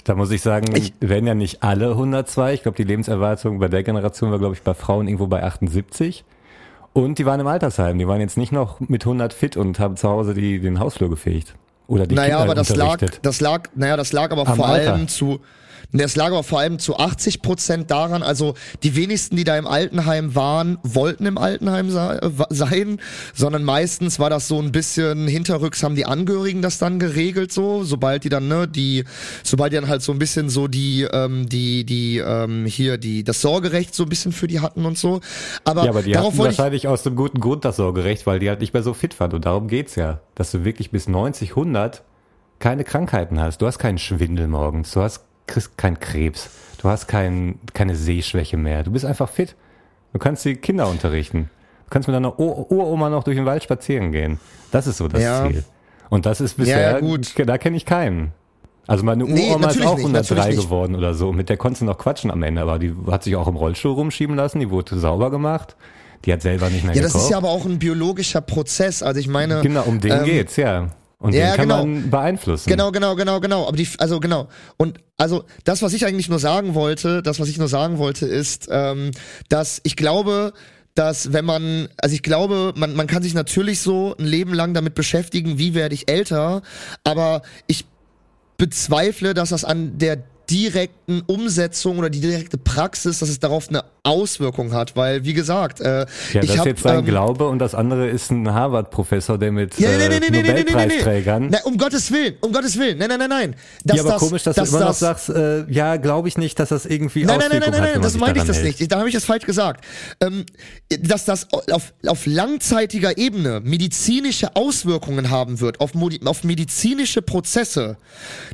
Da 0.03 0.15
muss 0.15 0.31
ich 0.31 0.41
sagen, 0.41 0.73
werden 0.99 1.27
ja 1.27 1.33
nicht 1.33 1.63
alle 1.63 1.91
102. 1.91 2.55
Ich 2.55 2.63
glaube, 2.63 2.75
die 2.75 2.83
Lebenserwartung 2.83 3.59
bei 3.59 3.69
der 3.69 3.83
Generation 3.83 4.31
war, 4.31 4.39
glaube 4.39 4.53
ich, 4.53 4.61
bei 4.61 4.73
Frauen 4.73 5.07
irgendwo 5.07 5.27
bei 5.27 5.43
78. 5.43 6.25
Und 6.91 7.19
die 7.19 7.25
waren 7.25 7.39
im 7.39 7.47
Altersheim. 7.47 7.97
Die 7.97 8.07
waren 8.07 8.19
jetzt 8.19 8.37
nicht 8.37 8.51
noch 8.51 8.79
mit 8.81 9.03
100 9.03 9.33
fit 9.33 9.57
und 9.57 9.79
haben 9.79 9.97
zu 9.97 10.09
Hause 10.09 10.33
die, 10.33 10.59
den 10.59 10.79
Hausflur 10.79 11.09
gefegt. 11.09 11.55
Oder 11.87 12.05
die 12.07 12.15
naja, 12.15 12.37
Kinder 12.37 12.43
aber 12.43 12.55
das 12.55 12.75
lag, 12.75 12.99
das 13.21 13.41
lag, 13.41 13.63
naja, 13.75 13.97
das 13.97 14.13
lag 14.13 14.31
aber 14.31 14.47
Am 14.47 14.55
vor 14.55 14.67
Alter. 14.67 14.93
allem 14.93 15.07
zu, 15.07 15.39
das 16.01 16.15
lag 16.15 16.27
aber 16.27 16.43
vor 16.43 16.59
allem 16.59 16.79
zu 16.79 16.97
80 16.97 17.41
Prozent 17.41 17.91
daran, 17.91 18.23
also 18.23 18.55
die 18.81 18.95
wenigsten, 18.95 19.35
die 19.35 19.43
da 19.43 19.57
im 19.57 19.67
Altenheim 19.67 20.35
waren, 20.35 20.79
wollten 20.83 21.25
im 21.25 21.37
Altenheim 21.37 21.89
äh, 21.89 22.29
sein, 22.49 22.99
sondern 23.33 23.63
meistens 23.63 24.19
war 24.19 24.29
das 24.29 24.47
so 24.47 24.59
ein 24.59 24.71
bisschen 24.71 25.27
hinterrücks 25.27 25.83
haben 25.83 25.95
die 25.95 26.05
Angehörigen 26.05 26.61
das 26.61 26.77
dann 26.77 26.99
geregelt 26.99 27.51
so, 27.51 27.83
sobald 27.83 28.23
die 28.23 28.29
dann, 28.29 28.47
ne, 28.47 28.67
die, 28.67 29.03
sobald 29.43 29.71
die 29.71 29.75
dann 29.75 29.87
halt 29.87 30.01
so 30.01 30.11
ein 30.11 30.19
bisschen 30.19 30.49
so 30.49 30.67
die, 30.67 31.07
ähm, 31.11 31.47
die, 31.47 31.83
die, 31.83 32.17
ähm, 32.17 32.65
hier, 32.65 32.97
die, 32.97 33.23
das 33.23 33.41
Sorgerecht 33.41 33.93
so 33.93 34.03
ein 34.03 34.09
bisschen 34.09 34.31
für 34.31 34.47
die 34.47 34.59
hatten 34.59 34.85
und 34.85 34.97
so. 34.97 35.21
Aber, 35.63 35.83
Ja, 35.83 35.89
aber 35.91 36.01
die 36.01 36.11
darauf 36.11 36.33
hatten 36.33 36.43
wahrscheinlich 36.43 36.87
aus 36.87 37.03
dem 37.03 37.15
guten 37.15 37.39
Grund 37.39 37.65
das 37.65 37.75
Sorgerecht, 37.75 38.25
weil 38.25 38.39
die 38.39 38.49
halt 38.49 38.61
nicht 38.61 38.73
mehr 38.73 38.83
so 38.83 38.93
fit 38.93 39.19
waren. 39.19 39.33
Und 39.33 39.45
darum 39.45 39.67
geht's 39.67 39.95
ja. 39.95 40.21
Dass 40.35 40.51
du 40.51 40.65
wirklich 40.65 40.91
bis 40.91 41.07
90, 41.07 41.51
100 41.51 42.03
keine 42.59 42.83
Krankheiten 42.83 43.39
hast. 43.39 43.61
Du 43.61 43.67
hast 43.67 43.77
keinen 43.77 43.97
Schwindel 43.97 44.47
morgens. 44.47 44.91
Du 44.91 45.01
hast 45.01 45.25
kriegst 45.47 45.77
keinen 45.77 45.99
Krebs. 45.99 46.49
Du 46.81 46.89
hast 46.89 47.07
kein, 47.07 47.59
keine 47.73 47.95
Sehschwäche 47.95 48.57
mehr. 48.57 48.83
Du 48.83 48.91
bist 48.91 49.05
einfach 49.05 49.29
fit. 49.29 49.55
Du 50.11 50.19
kannst 50.19 50.43
die 50.45 50.55
Kinder 50.55 50.87
unterrichten. 50.89 51.49
Du 51.85 51.89
kannst 51.89 52.07
mit 52.07 52.15
deiner 52.15 52.39
Ur- 52.39 52.69
Uroma 52.71 53.09
noch 53.09 53.23
durch 53.23 53.37
den 53.37 53.45
Wald 53.45 53.63
spazieren 53.63 54.11
gehen. 54.11 54.39
Das 54.71 54.87
ist 54.87 54.97
so 54.97 55.07
das 55.07 55.21
Ja. 55.21 55.47
Ziel. 55.47 55.63
Und 56.09 56.25
das 56.25 56.41
ist 56.41 56.57
bisher, 56.57 56.79
ja, 56.81 56.99
gut. 56.99 57.33
da 57.47 57.57
kenne 57.57 57.77
ich 57.77 57.85
keinen. 57.85 58.31
Also 58.85 59.03
meine 59.05 59.23
Nee, 59.23 59.49
Uroma 59.49 59.55
ist 59.55 59.61
natürlich 59.79 59.87
auch 59.87 59.95
nicht, 59.97 60.05
103 60.05 60.35
natürlich 60.35 60.55
nicht. 60.57 60.65
geworden 60.65 60.95
oder 60.95 61.13
so. 61.13 61.31
Mit 61.31 61.49
der 61.49 61.57
konntest 61.57 61.81
du 61.81 61.85
noch 61.85 61.97
quatschen 61.97 62.29
am 62.31 62.43
Ende, 62.43 62.61
aber 62.61 62.79
die 62.79 62.93
hat 63.09 63.23
sich 63.23 63.35
auch 63.37 63.47
im 63.47 63.55
Rollstuhl 63.55 63.93
rumschieben 63.93 64.35
lassen, 64.35 64.59
die 64.59 64.69
wurde 64.69 64.99
sauber 64.99 65.31
gemacht. 65.31 65.75
Die 66.25 66.33
hat 66.33 66.41
selber 66.41 66.69
nicht 66.69 66.83
mehr 66.85 66.93
ja, 66.95 67.01
das 67.01 67.13
gekocht. 67.13 67.25
ist 67.25 67.31
ja 67.31 67.37
aber 67.37 67.49
auch 67.49 67.65
ein 67.65 67.79
biologischer 67.79 68.41
Prozess, 68.41 69.01
also 69.03 69.19
ich 69.19 69.27
meine. 69.27 69.61
Genau, 69.61 69.83
um 69.83 69.99
den 69.99 70.11
ähm, 70.11 70.23
geht's, 70.25 70.55
ja. 70.57 70.87
Und 71.23 71.33
ja, 71.33 71.51
den 71.51 71.55
kann 71.55 71.69
genau. 71.69 71.85
man 71.85 72.09
beeinflussen. 72.09 72.69
Genau, 72.69 72.91
genau, 72.91 73.15
genau, 73.15 73.39
genau. 73.39 73.65
Aber 73.65 73.77
die, 73.77 73.87
also 73.97 74.19
genau. 74.19 74.49
Und 74.75 74.99
also 75.15 75.45
das, 75.63 75.81
was 75.81 75.93
ich 75.93 76.05
eigentlich 76.05 76.27
nur 76.27 76.37
sagen 76.37 76.75
wollte, 76.75 77.23
das, 77.23 77.39
was 77.39 77.47
ich 77.47 77.57
nur 77.57 77.69
sagen 77.69 77.97
wollte, 77.97 78.25
ist, 78.25 78.67
ähm, 78.69 79.11
dass 79.47 79.79
ich 79.83 79.95
glaube, 79.95 80.51
dass 80.95 81.31
wenn 81.31 81.45
man, 81.45 81.87
also 81.95 82.13
ich 82.13 82.23
glaube, 82.23 82.73
man, 82.75 82.93
man 82.93 83.07
kann 83.07 83.23
sich 83.23 83.33
natürlich 83.33 83.79
so 83.79 84.13
ein 84.19 84.25
Leben 84.25 84.53
lang 84.53 84.73
damit 84.73 84.95
beschäftigen, 84.95 85.57
wie 85.57 85.73
werde 85.73 85.95
ich 85.95 86.11
älter, 86.11 86.61
aber 87.05 87.41
ich 87.67 87.85
bezweifle, 88.57 89.33
dass 89.33 89.49
das 89.49 89.63
an 89.63 89.97
der 89.97 90.17
direkten 90.53 91.21
Umsetzung 91.25 91.97
oder 91.97 92.09
die 92.11 92.21
direkte 92.21 92.57
Praxis, 92.57 93.19
dass 93.19 93.29
es 93.29 93.39
darauf 93.39 93.69
eine 93.69 93.83
Auswirkung 94.03 94.71
hat, 94.73 94.95
weil 94.95 95.23
wie 95.23 95.33
gesagt, 95.33 95.81
äh, 95.81 96.01
ja, 96.33 96.41
das 96.41 96.55
ist 96.55 96.65
jetzt 96.65 96.83
sein 96.83 96.99
ähm, 96.99 97.05
Glaube 97.05 97.47
und 97.47 97.57
das 97.57 97.73
andere 97.73 98.07
ist 98.09 98.29
ein 98.29 98.53
Harvard-Professor, 98.53 99.39
der 99.39 99.51
mit 99.51 99.79
ja, 99.79 99.89
äh, 99.89 100.09
nee, 100.09 100.19
nee, 100.19 100.29
nee, 100.29 100.39
äh, 100.39 100.59
Nobelpreisträgern. 100.59 101.47
Na, 101.49 101.59
um 101.63 101.77
Gottes 101.77 102.11
Willen, 102.11 102.35
um 102.41 102.51
Gottes 102.51 102.77
Willen, 102.77 102.99
nein, 102.99 103.09
nein, 103.09 103.19
nein, 103.19 103.29
nein. 103.29 103.55
Das, 103.83 103.97
ja, 103.97 104.03
aber 104.03 104.11
das, 104.11 104.19
komisch, 104.19 104.43
dass 104.43 104.55
das, 104.55 104.69
du 104.69 104.75
immer 104.75 104.85
das, 104.85 105.01
noch 105.01 105.07
sagst, 105.07 105.29
äh, 105.29 105.65
ja, 105.71 105.95
glaube 105.95 106.27
ich 106.27 106.37
nicht, 106.37 106.59
dass 106.59 106.69
das 106.69 106.85
irgendwie 106.85 107.25
nein, 107.25 107.39
nein, 107.39 107.49
nein, 107.49 107.59
nein, 107.61 107.71
nein, 107.71 107.91
nein, 107.93 108.01
das 108.01 108.17
meine 108.17 108.37
ich 108.37 108.45
das 108.45 108.57
hält. 108.57 108.79
nicht. 108.79 108.91
Da 108.91 108.99
habe 108.99 109.07
ich 109.07 109.15
das 109.15 109.25
falsch 109.25 109.45
gesagt. 109.45 109.83
Ähm, 110.19 110.45
dass 110.99 111.25
das 111.25 111.47
auf, 111.51 111.93
auf 112.05 112.25
langzeitiger 112.27 113.17
Ebene 113.17 113.61
medizinische 113.63 114.55
Auswirkungen 114.55 115.31
haben 115.31 115.61
wird 115.61 115.79
auf, 115.79 115.91
auf 116.25 116.43
medizinische 116.43 117.21
Prozesse. 117.21 117.97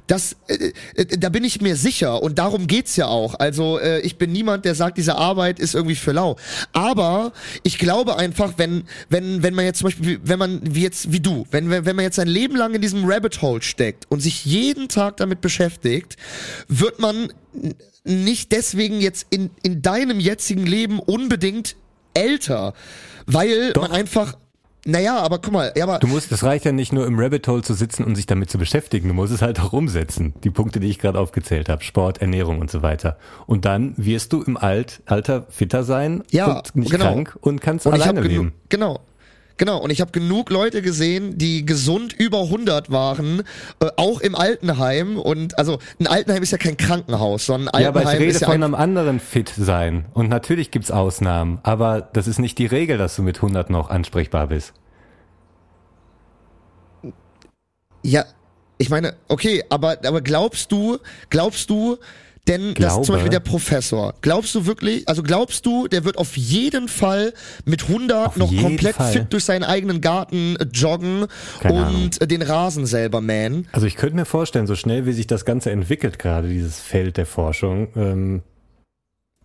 Das, 0.08 0.38
äh, 0.48 0.72
äh 0.96 1.18
da 1.18 1.30
bin 1.30 1.44
ich 1.44 1.60
mir 1.60 1.76
sicher 1.76 1.89
und 2.22 2.40
darum 2.40 2.68
geht's 2.68 2.96
ja 2.96 3.08
auch. 3.08 3.36
Also 3.36 3.80
äh, 3.80 4.00
ich 4.02 4.18
bin 4.18 4.32
niemand, 4.32 4.66
der 4.66 4.76
sagt, 4.76 4.98
diese 4.98 5.16
Arbeit 5.16 5.60
ist 5.60 5.76
irgendwie 5.76 5.96
für 5.96 6.12
lau. 6.12 6.36
Aber 6.74 7.34
ich 7.64 7.78
glaube 7.78 8.18
einfach, 8.18 8.54
wenn, 8.58 8.84
wenn, 9.10 9.44
wenn 9.44 9.54
man 9.54 9.66
jetzt 9.66 9.80
zum 9.80 9.86
Beispiel, 9.86 10.20
wenn 10.24 10.40
man 10.40 10.62
wie 10.64 10.84
jetzt, 10.84 11.12
wie 11.12 11.20
du, 11.20 11.46
wenn, 11.52 11.70
wenn 11.70 11.96
man 11.96 12.04
jetzt 12.04 12.20
ein 12.20 12.28
Leben 12.28 12.56
lang 12.56 12.74
in 12.74 12.82
diesem 12.82 13.06
Rabbit 13.06 13.42
Hole 13.42 13.62
steckt 13.62 14.06
und 14.10 14.22
sich 14.22 14.46
jeden 14.46 14.90
Tag 14.90 15.18
damit 15.18 15.42
beschäftigt, 15.42 16.18
wird 16.68 17.00
man 17.00 17.32
nicht 18.04 18.52
deswegen 18.52 19.02
jetzt 19.02 19.28
in, 19.30 19.50
in 19.64 19.82
deinem 19.82 20.20
jetzigen 20.20 20.66
Leben 20.66 21.00
unbedingt 21.00 21.76
älter, 22.14 22.74
weil 23.26 23.74
man 23.76 23.92
einfach, 23.92 24.38
naja, 24.90 25.20
aber 25.20 25.40
guck 25.40 25.54
mal, 25.54 25.72
ja, 25.76 25.84
aber 25.86 26.00
Du 26.00 26.08
musst, 26.08 26.32
es 26.32 26.44
reicht 26.44 26.66
ja 26.66 26.72
nicht 26.72 26.92
nur 26.94 27.06
im 27.08 27.20
Rabbit 27.20 27.48
Hole 27.48 27.62
zu 27.62 27.74
sitzen 27.74 28.04
und 28.04 28.16
sich 28.16 28.26
damit 28.26 28.50
zu 28.50 28.58
beschäftigen. 28.58 29.08
Du 29.08 29.14
musst 29.14 29.34
es 29.34 29.42
halt 29.42 29.60
auch 29.60 29.74
umsetzen. 29.74 30.34
Die 30.44 30.50
Punkte, 30.50 30.80
die 30.80 30.88
ich 30.90 31.00
gerade 31.00 31.20
aufgezählt 31.20 31.70
habe. 31.70 31.84
Sport, 31.84 32.20
Ernährung 32.22 32.60
und 32.60 32.70
so 32.72 32.82
weiter. 32.82 33.18
Und 33.46 33.66
dann 33.66 33.94
wirst 33.98 34.34
du 34.34 34.42
im 34.42 34.58
Alt, 34.58 35.02
Alter 35.06 35.46
fitter 35.50 35.84
sein 35.84 36.24
Ja, 36.32 36.58
und 36.58 36.76
nicht 36.76 36.92
genau. 36.92 37.06
krank 37.14 37.38
und 37.42 37.62
kannst 37.62 37.86
und 37.86 37.94
alleine 37.94 38.22
leben. 38.22 38.34
genug, 38.36 38.54
genau. 38.70 39.00
Genau, 39.60 39.78
und 39.78 39.90
ich 39.90 40.00
habe 40.00 40.12
genug 40.12 40.50
Leute 40.52 40.82
gesehen, 40.82 41.38
die 41.38 41.66
gesund 41.66 42.14
über 42.14 42.44
100 42.44 42.92
waren, 42.92 43.44
äh, 43.82 43.90
auch 43.98 44.22
im 44.22 44.34
Altenheim. 44.34 45.20
Und 45.20 45.60
also 45.60 45.80
ein 46.00 46.08
Altenheim 46.08 46.42
ist 46.42 46.52
ja 46.52 46.58
kein 46.58 46.78
Krankenhaus, 46.78 47.46
sondern 47.46 47.68
ein 47.74 47.82
Ja, 47.84 47.90
aber 47.90 48.00
Altenheim 48.00 48.16
ich 48.16 48.22
rede 48.22 48.32
ist 48.36 48.42
ja 48.42 48.48
von 48.48 48.56
ein, 48.56 48.64
einem 48.64 48.76
anderen 48.76 49.20
fit 49.20 49.52
sein. 49.56 50.06
Und 50.14 50.30
natürlich 50.30 50.72
gibt's 50.72 50.92
Ausnahmen, 50.92 51.60
aber 51.64 52.02
das 52.02 52.28
ist 52.28 52.40
nicht 52.40 52.58
die 52.58 52.68
Regel, 52.68 52.98
dass 52.98 53.18
du 53.18 53.22
mit 53.22 53.36
100 53.36 53.70
noch 53.70 53.90
ansprechbar 53.90 54.48
bist. 54.48 54.74
Ja, 58.02 58.24
ich 58.78 58.90
meine, 58.90 59.16
okay, 59.28 59.66
aber, 59.70 59.98
aber 60.06 60.22
glaubst 60.22 60.72
du, 60.72 61.00
glaubst 61.30 61.70
du, 61.70 61.98
denn 62.48 62.74
Glaube. 62.74 63.06
zum 63.06 63.16
Beispiel 63.16 63.30
der 63.30 63.40
Professor, 63.40 64.14
glaubst 64.22 64.56
du 64.56 64.66
wirklich, 64.66 65.08
also 65.08 65.24
glaubst 65.24 65.66
du, 65.66 65.88
der 65.88 66.04
wird 66.04 66.18
auf 66.18 66.36
jeden 66.38 66.88
Fall 66.88 67.34
mit 67.66 67.84
100 67.84 68.28
Auf 68.28 68.38
noch 68.38 68.56
komplett 68.56 68.96
Fall. 68.96 69.12
fit 69.12 69.34
durch 69.34 69.44
seinen 69.46 69.64
eigenen 69.64 70.02
Garten 70.02 70.56
äh, 70.58 70.66
joggen 70.72 71.28
Keine 71.60 71.86
und 71.86 72.22
äh, 72.22 72.28
den 72.28 72.42
Rasen 72.42 72.86
selber 72.86 73.22
mähen? 73.22 73.68
Also 73.72 73.88
ich 73.88 73.96
könnte 73.96 74.16
mir 74.16 74.26
vorstellen, 74.26 74.68
so 74.68 74.76
schnell 74.76 75.06
wie 75.06 75.14
sich 75.14 75.28
das 75.28 75.46
Ganze 75.46 75.72
entwickelt, 75.72 76.20
gerade 76.20 76.48
dieses 76.48 76.80
Feld 76.80 77.18
der 77.18 77.26
Forschung, 77.26 77.90
ähm, 77.96 78.42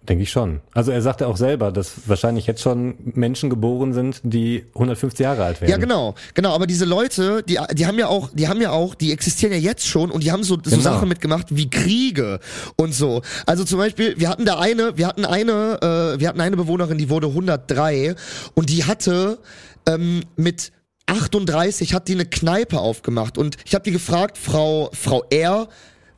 denke 0.08 0.22
ich 0.22 0.30
schon. 0.30 0.60
Also 0.72 0.90
er 0.90 1.02
sagte 1.02 1.26
auch 1.26 1.36
selber, 1.36 1.72
dass 1.72 2.08
wahrscheinlich 2.08 2.46
jetzt 2.46 2.60
schon 2.60 2.94
Menschen 3.14 3.50
geboren 3.50 3.92
sind, 3.92 4.20
die 4.22 4.64
150 4.74 5.20
Jahre 5.20 5.44
alt 5.44 5.60
werden. 5.60 5.70
Ja, 5.70 5.76
genau, 5.76 6.14
genau. 6.34 6.54
Aber 6.54 6.66
diese 6.66 6.84
Leute, 6.84 7.42
die, 7.42 7.58
die 7.72 7.86
haben 7.86 7.98
ja 7.98 8.08
auch, 8.08 8.30
die 8.32 8.48
haben 8.48 8.60
ja 8.60 8.70
auch, 8.70 8.94
die 8.94 9.12
existieren 9.12 9.52
ja 9.52 9.58
jetzt 9.58 9.86
schon 9.86 10.10
und 10.10 10.24
die 10.24 10.32
haben 10.32 10.42
so, 10.44 10.54
so 10.56 10.70
Genau. 10.70 10.82
Sachen 10.82 11.08
mitgemacht 11.08 11.54
wie 11.56 11.70
Kriege 11.70 12.40
und 12.76 12.94
so. 12.94 13.22
Also 13.46 13.64
zum 13.64 13.78
Beispiel, 13.78 14.14
wir 14.18 14.28
hatten 14.28 14.44
da 14.44 14.58
eine, 14.58 14.96
wir 14.98 15.06
hatten 15.06 15.24
eine, 15.24 15.78
äh, 15.80 16.20
wir 16.20 16.28
hatten 16.28 16.40
eine 16.40 16.56
Bewohnerin, 16.56 16.98
die 16.98 17.08
wurde 17.10 17.28
103 17.28 18.14
und 18.54 18.70
die 18.70 18.84
hatte 18.84 19.38
ähm, 19.86 20.22
mit 20.36 20.72
38 21.06 21.92
hat 21.94 22.08
die 22.08 22.14
eine 22.14 22.24
Kneipe 22.24 22.78
aufgemacht 22.78 23.36
und 23.38 23.56
ich 23.66 23.74
habe 23.74 23.84
die 23.84 23.90
gefragt, 23.92 24.38
Frau 24.38 24.90
Frau 24.92 25.22
R. 25.30 25.68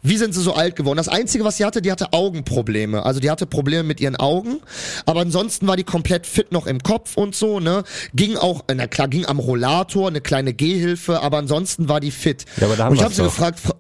Wie 0.02 0.16
sind 0.16 0.34
sie 0.34 0.40
so 0.40 0.54
alt 0.54 0.76
geworden? 0.76 0.98
Das 0.98 1.08
Einzige, 1.08 1.44
was 1.44 1.56
sie 1.56 1.64
hatte, 1.64 1.82
die 1.82 1.90
hatte 1.90 2.12
Augenprobleme. 2.12 3.04
Also 3.04 3.18
die 3.18 3.30
hatte 3.30 3.46
Probleme 3.46 3.82
mit 3.82 4.00
ihren 4.00 4.16
Augen, 4.16 4.60
aber 5.04 5.20
ansonsten 5.20 5.66
war 5.66 5.76
die 5.76 5.84
komplett 5.84 6.26
fit 6.26 6.52
noch 6.52 6.66
im 6.66 6.82
Kopf 6.82 7.16
und 7.16 7.34
so, 7.34 7.60
ne? 7.60 7.82
Ging 8.14 8.36
auch, 8.36 8.64
na 8.72 8.86
klar, 8.86 9.08
ging 9.08 9.26
am 9.26 9.38
Rollator, 9.38 10.08
eine 10.08 10.20
kleine 10.20 10.54
Gehhilfe, 10.54 11.22
aber 11.22 11.38
ansonsten 11.38 11.88
war 11.88 12.00
die 12.00 12.12
fit. 12.12 12.44
Ja, 12.58 12.66
aber 12.66 12.76
da 12.76 12.84
haben 12.84 12.90
und 12.92 12.96
ich 12.98 13.02
habe 13.02 13.14
sie 13.14 13.22
doch. 13.22 13.30
gefragt, 13.30 13.58
Frau, 13.58 13.74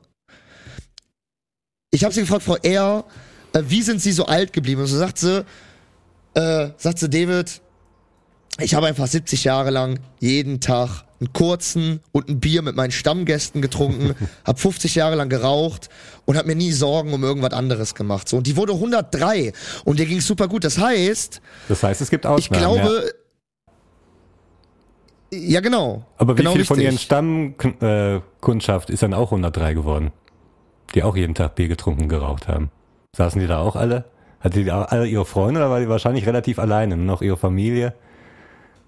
ich 1.90 2.04
habe 2.04 2.12
sie 2.12 2.20
gefragt, 2.20 2.42
Frau 2.42 2.56
R., 2.56 3.04
äh, 3.52 3.62
wie 3.68 3.82
sind 3.82 4.02
sie 4.02 4.12
so 4.12 4.26
alt 4.26 4.52
geblieben? 4.52 4.80
Und 4.80 4.86
so 4.88 4.98
sagt 4.98 5.18
sie, 5.18 5.44
äh, 6.34 6.70
sagt 6.76 6.98
sie, 6.98 7.08
David, 7.08 7.62
ich 8.60 8.74
habe 8.74 8.86
einfach 8.86 9.06
70 9.06 9.44
Jahre 9.44 9.70
lang 9.70 10.00
jeden 10.20 10.60
Tag 10.60 11.05
einen 11.20 11.32
kurzen 11.32 12.00
und 12.12 12.28
ein 12.28 12.40
Bier 12.40 12.62
mit 12.62 12.76
meinen 12.76 12.90
Stammgästen 12.90 13.62
getrunken, 13.62 14.14
habe 14.44 14.58
50 14.58 14.94
Jahre 14.94 15.16
lang 15.16 15.28
geraucht 15.28 15.88
und 16.24 16.36
habe 16.36 16.48
mir 16.48 16.56
nie 16.56 16.72
Sorgen 16.72 17.12
um 17.14 17.24
irgendwas 17.24 17.52
anderes 17.52 17.94
gemacht. 17.94 18.28
So 18.28 18.36
und 18.38 18.46
die 18.46 18.56
wurde 18.56 18.72
103 18.74 19.52
und 19.84 19.98
der 19.98 20.06
ging 20.06 20.20
super 20.20 20.48
gut. 20.48 20.64
Das 20.64 20.78
heißt, 20.78 21.40
Das 21.68 21.82
heißt, 21.82 22.00
es 22.00 22.10
gibt 22.10 22.24
ich 22.24 22.30
Ausnahmen. 22.30 22.62
ja. 22.62 22.68
glaube, 22.68 23.10
ja, 25.32 25.60
genau. 25.60 26.04
Aber 26.18 26.34
wie 26.34 26.38
genau 26.42 26.52
viel 26.52 26.64
von 26.64 26.76
richtig. 26.78 26.92
ihren 26.92 26.98
Stammkundschaft 27.00 28.90
ist 28.90 29.02
dann 29.02 29.12
auch 29.14 29.32
103 29.32 29.74
geworden? 29.74 30.12
Die 30.94 31.02
auch 31.02 31.16
jeden 31.16 31.34
Tag 31.34 31.56
Bier 31.56 31.68
getrunken, 31.68 32.08
geraucht 32.08 32.46
haben. 32.48 32.70
Saßen 33.16 33.40
die 33.40 33.46
da 33.46 33.58
auch 33.58 33.74
alle? 33.76 34.04
Hatte 34.40 34.62
die 34.62 34.70
auch 34.70 34.88
alle 34.88 35.06
ihre 35.06 35.24
Freunde 35.24 35.60
oder 35.60 35.70
war 35.70 35.80
die 35.80 35.88
wahrscheinlich 35.88 36.26
relativ 36.26 36.58
alleine? 36.58 36.96
Noch 36.96 37.22
ihre 37.22 37.36
Familie? 37.36 37.94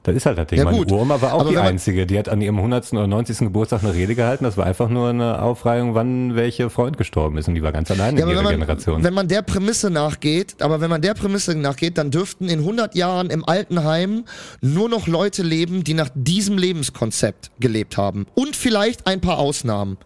Das 0.08 0.16
ist 0.16 0.26
halt 0.26 0.38
das 0.38 0.46
Ding. 0.46 0.58
Ja, 0.58 0.64
Meine. 0.64 0.78
Uroma 0.78 1.20
war 1.20 1.34
auch 1.34 1.40
Aber 1.40 1.50
die 1.50 1.58
einzige. 1.58 2.06
Die 2.06 2.18
hat 2.18 2.28
an 2.28 2.40
ihrem 2.40 2.56
100. 2.56 2.92
oder 2.92 3.06
90. 3.06 3.38
Geburtstag 3.38 3.82
eine 3.82 3.94
Rede 3.94 4.14
gehalten. 4.14 4.44
Das 4.44 4.56
war 4.56 4.66
einfach 4.66 4.88
nur 4.88 5.10
eine 5.10 5.42
Aufreihung, 5.42 5.94
wann 5.94 6.34
welche 6.34 6.70
Freund 6.70 6.96
gestorben 6.98 7.38
ist. 7.38 7.48
Und 7.48 7.54
die 7.54 7.62
war 7.62 7.72
ganz 7.72 7.90
alleine 7.90 8.18
Ja, 8.18 8.24
in 8.26 8.30
ihrer 8.30 8.38
wenn 8.38 8.44
man, 8.44 8.52
Generation. 8.54 9.04
wenn 9.04 9.14
man 9.14 9.28
der 9.28 9.42
Prämisse 9.42 9.90
nachgeht, 9.90 10.56
aber 10.60 10.80
wenn 10.80 10.90
man 10.90 11.02
der 11.02 11.14
Prämisse 11.14 11.54
nachgeht, 11.54 11.98
dann 11.98 12.10
dürften 12.10 12.48
in 12.48 12.60
100 12.60 12.94
Jahren 12.94 13.30
im 13.30 13.44
Altenheim 13.48 14.24
nur 14.60 14.88
noch 14.88 15.06
Leute 15.06 15.42
leben, 15.42 15.84
die 15.84 15.94
nach 15.94 16.10
diesem 16.14 16.58
Lebenskonzept 16.58 17.50
gelebt 17.60 17.96
haben. 17.96 18.26
Und 18.34 18.56
vielleicht 18.56 19.06
ein 19.06 19.20
paar 19.20 19.38
Ausnahmen. 19.38 19.98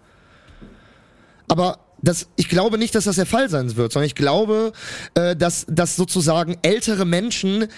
Aber 1.48 1.78
das, 2.02 2.28
ich 2.36 2.48
glaube 2.48 2.78
nicht, 2.78 2.94
dass 2.94 3.04
das 3.04 3.16
der 3.16 3.26
Fall 3.26 3.48
sein 3.48 3.76
wird, 3.76 3.92
sondern 3.92 4.06
ich 4.06 4.14
glaube, 4.14 4.72
äh, 5.14 5.36
dass, 5.36 5.66
dass 5.68 5.96
sozusagen 5.96 6.56
ältere 6.62 7.04
Menschen 7.04 7.68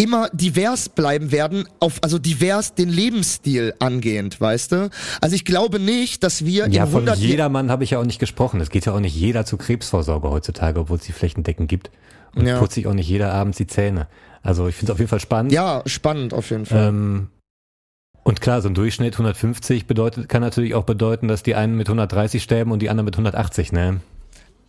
immer 0.00 0.30
divers 0.32 0.88
bleiben 0.88 1.32
werden, 1.32 1.68
auf, 1.80 1.98
also 2.02 2.18
divers 2.18 2.74
den 2.74 2.88
Lebensstil 2.88 3.74
angehend, 3.80 4.40
weißt 4.40 4.72
du? 4.72 4.90
Also 5.20 5.34
ich 5.34 5.44
glaube 5.44 5.80
nicht, 5.80 6.22
dass 6.22 6.44
wir 6.44 6.68
Ja, 6.68 6.84
in 6.84 6.90
von 6.90 7.00
100 7.02 7.18
jedermann 7.18 7.70
habe 7.70 7.82
ich 7.84 7.90
ja 7.90 7.98
auch 7.98 8.04
nicht 8.04 8.20
gesprochen. 8.20 8.60
Es 8.60 8.70
geht 8.70 8.86
ja 8.86 8.94
auch 8.94 9.00
nicht 9.00 9.16
jeder 9.16 9.44
zur 9.44 9.58
Krebsvorsorge 9.58 10.30
heutzutage, 10.30 10.80
obwohl 10.80 10.98
es 10.98 11.04
die 11.04 11.12
flächendeckend 11.12 11.68
gibt. 11.68 11.90
Und 12.36 12.46
Ja. 12.46 12.58
putzt 12.60 12.74
sich 12.74 12.86
auch 12.86 12.94
nicht 12.94 13.08
jeder 13.08 13.32
abends 13.34 13.58
die 13.58 13.66
Zähne. 13.66 14.06
Also 14.42 14.68
ich 14.68 14.76
finde 14.76 14.92
es 14.92 14.94
auf 14.94 14.98
jeden 15.00 15.08
Fall 15.08 15.20
spannend. 15.20 15.50
Ja, 15.52 15.82
spannend 15.86 16.32
auf 16.32 16.50
jeden 16.50 16.64
Fall. 16.66 16.88
Ähm, 16.88 17.28
und 18.22 18.40
klar, 18.40 18.62
so 18.62 18.68
ein 18.68 18.74
Durchschnitt 18.74 19.14
150 19.14 19.86
bedeutet, 19.86 20.28
kann 20.28 20.42
natürlich 20.42 20.74
auch 20.74 20.84
bedeuten, 20.84 21.26
dass 21.26 21.42
die 21.42 21.56
einen 21.56 21.76
mit 21.76 21.88
130 21.88 22.42
sterben 22.42 22.70
und 22.70 22.80
die 22.80 22.90
anderen 22.90 23.06
mit 23.06 23.14
180, 23.16 23.72
ne? 23.72 24.00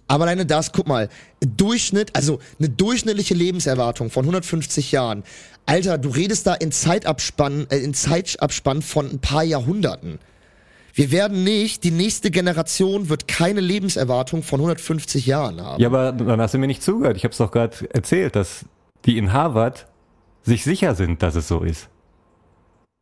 Aber 0.10 0.24
alleine 0.24 0.46
das, 0.46 0.72
guck 0.72 0.88
mal, 0.88 1.08
Durchschnitt, 1.40 2.16
also 2.16 2.40
eine 2.58 2.68
durchschnittliche 2.68 3.36
Lebenserwartung 3.36 4.10
von 4.10 4.24
150 4.24 4.92
Jahren. 4.92 5.24
Alter, 5.68 6.00
du 6.00 6.10
redest 6.10 6.48
da 6.48 6.56
in 6.56 6.72
Zeitabspann, 6.72 7.68
äh, 7.70 7.78
in 7.78 7.94
Zeitabspann 7.94 8.82
von 8.82 9.10
ein 9.10 9.20
paar 9.20 9.44
Jahrhunderten. 9.44 10.18
Wir 10.96 11.12
werden 11.12 11.44
nicht, 11.44 11.84
die 11.84 11.92
nächste 11.92 12.32
Generation 12.32 13.08
wird 13.10 13.28
keine 13.28 13.62
Lebenserwartung 13.62 14.42
von 14.42 14.60
150 14.60 15.28
Jahren 15.28 15.62
haben. 15.62 15.80
Ja, 15.80 15.88
aber 15.90 16.12
dann 16.12 16.42
hast 16.42 16.56
du 16.56 16.58
mir 16.58 16.66
nicht 16.66 16.82
zugehört. 16.82 17.16
Ich 17.16 17.24
habe 17.24 17.32
es 17.32 17.38
doch 17.38 17.52
gerade 17.52 17.88
erzählt, 17.94 18.36
dass 18.36 18.66
die 19.06 19.20
in 19.20 19.32
Harvard 19.32 19.86
sich 20.42 20.64
sicher 20.64 20.96
sind, 20.96 21.22
dass 21.22 21.36
es 21.36 21.48
so 21.48 21.62
ist. 21.62 21.88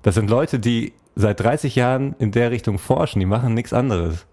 Das 0.04 0.16
sind 0.16 0.30
Leute, 0.30 0.60
die 0.60 0.92
seit 1.16 1.40
30 1.40 1.76
Jahren 1.76 2.16
in 2.20 2.32
der 2.32 2.52
Richtung 2.52 2.78
forschen, 2.78 3.22
die 3.22 3.26
machen 3.26 3.54
nichts 3.54 3.72
anderes. 3.72 4.26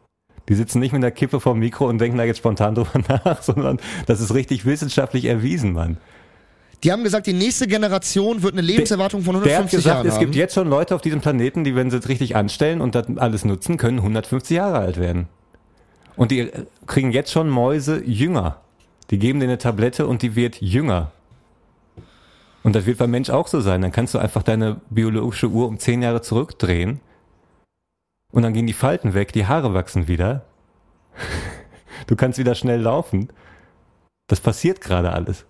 Die 0.48 0.54
sitzen 0.54 0.80
nicht 0.80 0.92
mit 0.92 1.02
der 1.02 1.10
Kippe 1.10 1.40
vorm 1.40 1.58
Mikro 1.58 1.88
und 1.88 1.98
denken 1.98 2.18
da 2.18 2.24
jetzt 2.24 2.38
spontan 2.38 2.74
drüber 2.74 3.00
nach, 3.24 3.42
sondern 3.42 3.78
das 4.06 4.20
ist 4.20 4.34
richtig 4.34 4.66
wissenschaftlich 4.66 5.24
erwiesen, 5.24 5.72
Mann. 5.72 5.96
Die 6.82 6.92
haben 6.92 7.02
gesagt, 7.02 7.26
die 7.26 7.32
nächste 7.32 7.66
Generation 7.66 8.42
wird 8.42 8.52
eine 8.52 8.60
Lebenserwartung 8.60 9.22
von 9.22 9.42
Der 9.42 9.42
hat 9.42 9.48
150 9.48 9.78
gesagt, 9.78 9.96
Jahren 9.96 10.06
es 10.06 10.14
haben. 10.14 10.20
gibt 10.20 10.34
jetzt 10.34 10.54
schon 10.54 10.68
Leute 10.68 10.94
auf 10.94 11.00
diesem 11.00 11.22
Planeten, 11.22 11.64
die, 11.64 11.74
wenn 11.74 11.90
sie 11.90 11.96
es 11.96 12.08
richtig 12.10 12.36
anstellen 12.36 12.82
und 12.82 12.94
das 12.94 13.06
alles 13.16 13.46
nutzen, 13.46 13.78
können 13.78 13.98
150 13.98 14.54
Jahre 14.54 14.78
alt 14.78 14.98
werden. 14.98 15.28
Und 16.16 16.30
die 16.30 16.40
äh, 16.40 16.66
kriegen 16.86 17.10
jetzt 17.10 17.32
schon 17.32 17.48
Mäuse 17.48 18.02
jünger. 18.04 18.60
Die 19.10 19.18
geben 19.18 19.40
denen 19.40 19.52
eine 19.52 19.58
Tablette 19.58 20.06
und 20.06 20.20
die 20.20 20.36
wird 20.36 20.60
jünger. 20.60 21.10
Und 22.62 22.76
das 22.76 22.84
wird 22.84 22.98
beim 22.98 23.10
Mensch 23.10 23.30
auch 23.30 23.48
so 23.48 23.60
sein. 23.60 23.80
Dann 23.80 23.92
kannst 23.92 24.12
du 24.12 24.18
einfach 24.18 24.42
deine 24.42 24.80
biologische 24.90 25.48
Uhr 25.48 25.68
um 25.68 25.78
10 25.78 26.02
Jahre 26.02 26.20
zurückdrehen 26.20 27.00
und 28.34 28.42
dann 28.42 28.52
gehen 28.52 28.66
die 28.66 28.72
Falten 28.72 29.14
weg, 29.14 29.32
die 29.32 29.46
Haare 29.46 29.72
wachsen 29.74 30.08
wieder. 30.08 30.42
Du 32.08 32.16
kannst 32.16 32.38
wieder 32.38 32.54
schnell 32.56 32.80
laufen. 32.80 33.28
Das 34.26 34.40
passiert 34.40 34.80
gerade 34.82 35.12
alles. 35.12 35.46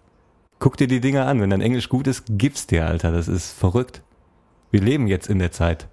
Guck 0.60 0.76
dir 0.76 0.86
die 0.86 1.00
Dinger 1.00 1.26
an. 1.26 1.40
Wenn 1.40 1.50
dein 1.50 1.62
Englisch 1.62 1.88
gut 1.88 2.06
ist, 2.06 2.24
gib's 2.28 2.66
dir, 2.68 2.86
Alter. 2.86 3.10
Das 3.10 3.26
ist 3.26 3.50
verrückt. 3.50 4.02
Wir 4.70 4.80
leben 4.80 5.06
jetzt 5.08 5.28
in 5.28 5.38
der 5.40 5.50
Zeit. 5.50 5.88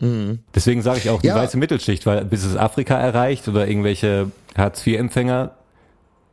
Deswegen 0.00 0.82
sage 0.82 0.98
ich 0.98 1.10
auch 1.10 1.20
die 1.20 1.28
Ja. 1.28 1.36
weiße 1.36 1.56
Mittelschicht, 1.58 2.06
weil 2.06 2.24
bis 2.24 2.44
es 2.44 2.56
Afrika 2.56 2.96
erreicht 2.96 3.46
oder 3.48 3.68
irgendwelche 3.68 4.32
Hartz-IV-Empfänger, 4.56 5.52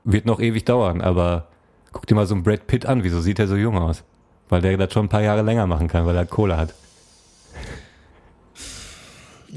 wird 0.04 0.26
noch 0.26 0.40
ewig 0.40 0.66
dauern. 0.66 1.02
Aber 1.02 1.48
guck 1.92 2.08
dir 2.08 2.16
mal 2.16 2.26
so 2.26 2.34
einen 2.34 2.44
Brad 2.44 2.66
Pitt 2.66 2.86
an. 2.88 3.04
Wieso 3.04 3.22
sieht 3.22 3.38
er 3.40 3.48
so 3.48 3.56
jung 3.58 3.78
aus? 3.78 4.04
Weil 4.50 4.62
der 4.62 4.78
das 4.78 4.94
schon 4.94 5.06
ein 5.08 5.10
paar 5.10 5.22
Jahre 5.22 5.42
länger 5.42 5.68
machen 5.68 5.90
kann, 5.90 6.06
weil 6.08 6.16
er 6.16 6.26
Kohle 6.26 6.58
hat. 6.58 6.74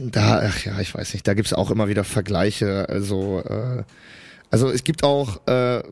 Da, 0.01 0.43
ach 0.49 0.65
ja, 0.65 0.79
ich 0.81 0.95
weiß 0.95 1.12
nicht, 1.15 1.27
da 1.27 1.35
gibt's 1.35 1.53
auch 1.53 1.70
immer 1.70 1.89
wieder 1.89 2.05
Vergleiche. 2.05 2.87
Also, 2.89 3.43
äh, 3.49 3.83
also 4.51 4.70
es 4.70 4.85
gibt 4.85 5.03
auch, 5.05 5.41
äh, 5.47 5.83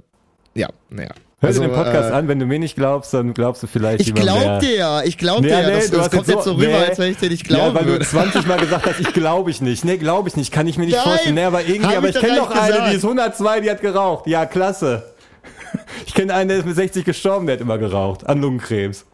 ja, 0.55 0.69
naja. 0.91 1.11
Hör 1.39 1.49
also, 1.49 1.61
dir 1.61 1.69
den 1.69 1.75
Podcast 1.77 2.11
äh, 2.11 2.15
an, 2.15 2.29
wenn 2.29 2.39
du 2.39 2.47
mir 2.47 2.59
nicht 2.59 2.77
glaubst, 2.77 3.13
dann 3.13 3.35
glaubst 3.35 3.63
du 3.63 3.67
vielleicht 3.67 4.01
Ich 4.01 4.15
glaub 4.15 4.41
der- 4.41 4.59
dir 4.61 4.75
ja, 4.77 5.03
ich 5.03 5.19
glaub 5.19 5.43
dir 5.43 5.51
Ja, 5.51 5.61
ja. 5.61 5.67
nee, 5.69 5.75
Das, 5.75 5.91
du 5.91 5.97
das 5.97 6.05
hast 6.07 6.11
kommt 6.15 6.29
jetzt 6.29 6.45
so 6.45 6.53
rüber, 6.53 6.67
nee. 6.69 6.75
als 6.75 6.99
wenn 6.99 7.11
ich 7.13 7.19
dir 7.19 7.29
nicht 7.29 7.51
Ja, 7.51 7.57
glauben 7.57 7.75
weil 7.75 7.85
du 7.85 7.91
würde. 7.91 8.07
20 8.07 8.47
Mal 8.47 8.59
gesagt 8.59 8.87
hast, 8.87 9.01
ich 9.01 9.13
glaube 9.13 9.51
ich 9.51 9.61
nicht. 9.61 9.85
Nee, 9.85 9.99
glaube 9.99 10.29
ich 10.31 10.37
nicht. 10.37 10.51
Kann 10.51 10.67
ich 10.67 10.79
mir 10.79 10.87
nicht 10.87 10.95
Nein, 10.95 11.05
vorstellen. 11.05 11.35
Nee, 11.35 11.45
aber 11.45 11.63
irgendwie, 11.67 11.95
aber 11.95 12.09
ich 12.09 12.19
kenne 12.19 12.37
doch 12.37 12.51
eine, 12.51 12.67
gesagt. 12.73 12.91
die 12.93 12.97
ist 12.97 13.05
102, 13.05 13.61
die 13.61 13.71
hat 13.71 13.81
geraucht. 13.83 14.27
Ja, 14.27 14.47
klasse. 14.47 15.03
Ich 16.07 16.15
kenne 16.15 16.33
einen, 16.35 16.49
der 16.49 16.59
ist 16.59 16.67
mit 16.67 16.75
60 16.77 17.05
gestorben, 17.05 17.47
der 17.47 17.57
hat 17.57 17.61
immer 17.61 17.77
geraucht. 17.79 18.27
An 18.27 18.41
Lungenkrebs. 18.41 19.05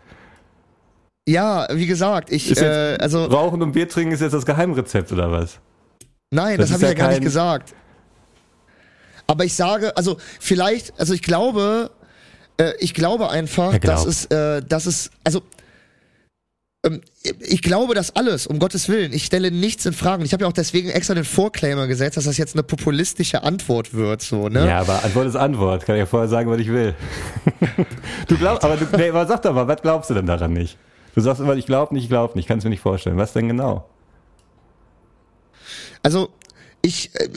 Ja, 1.29 1.69
wie 1.71 1.87
gesagt, 1.87 2.33
ich, 2.33 2.57
äh, 2.61 2.97
also, 3.01 3.25
Rauchen 3.25 3.63
und 3.63 3.73
Bier 3.73 3.89
trinken 3.89 4.13
ist 4.13 4.21
jetzt 4.21 4.33
das 4.33 4.45
Geheimrezept 4.45 5.13
oder 5.13 5.31
was? 5.31 5.61
nein, 6.33 6.59
das 6.59 6.71
das, 6.71 6.75
habe 6.75 6.93
ich 6.93 6.99
ja 6.99 7.05
ja 7.05 7.07
gar 7.07 7.11
nicht 7.11 7.23
gesagt. 7.23 7.75
Aber 9.27 9.45
ich 9.45 9.55
sage, 9.55 9.97
also 9.97 10.17
vielleicht, 10.41 10.99
also 10.99 11.15
ich 11.15 11.23
glaube, 11.23 11.91
äh, 12.59 12.73
ich 12.81 12.93
glaube 12.93 13.31
einfach, 13.31 13.79
dass 13.79 14.05
es, 14.05 14.25
äh, 14.27 14.63
dass 14.63 14.87
es, 14.87 15.11
also 15.23 15.43
ähm, 16.85 17.01
ich 17.39 17.63
glaube 17.63 17.95
das 17.95 18.17
alles, 18.17 18.49
um 18.49 18.59
Gottes 18.59 18.89
Willen. 18.89 19.13
Ich 19.13 19.25
stelle 19.25 19.53
nichts 19.53 19.87
in 19.87 19.93
Frage. 19.93 20.25
Ich 20.25 20.33
habe 20.33 20.43
ja 20.43 20.49
auch 20.49 20.53
deswegen 20.53 20.91
extra 20.91 21.15
den 21.15 21.25
Vorclaimer 21.25 21.87
gesetzt, 21.87 22.17
dass 22.17 22.25
das 22.25 22.37
jetzt 22.37 22.57
eine 22.57 22.65
populistische 22.65 23.45
Antwort 23.45 23.95
wird, 23.95 24.23
so, 24.23 24.49
ne? 24.49 24.67
Ja, 24.67 24.81
aber 24.81 25.05
Antwort 25.05 25.29
ist 25.29 25.37
Antwort. 25.37 25.87
Kann 25.87 25.95
ich 25.95 26.01
ja 26.01 26.07
vorher 26.07 26.29
sagen, 26.29 26.51
was 26.51 26.59
ich 26.59 26.69
will. 26.69 26.95
du 28.27 28.37
glaubst, 28.37 28.65
aber 28.65 28.77
du, 28.77 28.87
nee, 28.97 29.11
aber 29.11 29.27
sag 29.27 29.43
doch 29.43 29.55
mal, 29.55 29.69
was 29.69 29.81
glaubst 29.81 30.11
du 30.11 30.15
denn 30.15 30.27
daran 30.27 30.53
nicht? 30.53 30.77
Du 31.15 31.21
sagst 31.21 31.41
immer, 31.41 31.55
ich 31.57 31.67
glaube 31.67 31.95
nicht, 31.95 32.05
ich 32.05 32.11
glaube 32.11 32.35
nicht. 32.37 32.49
Kannst 32.49 32.65
mir 32.65 32.71
nicht 32.71 32.81
vorstellen. 32.81 33.17
Was 33.17 33.33
denn 33.33 33.49
genau? 33.49 33.89
Also 36.03 36.31
ich, 36.83 37.11
äh, 37.15 37.29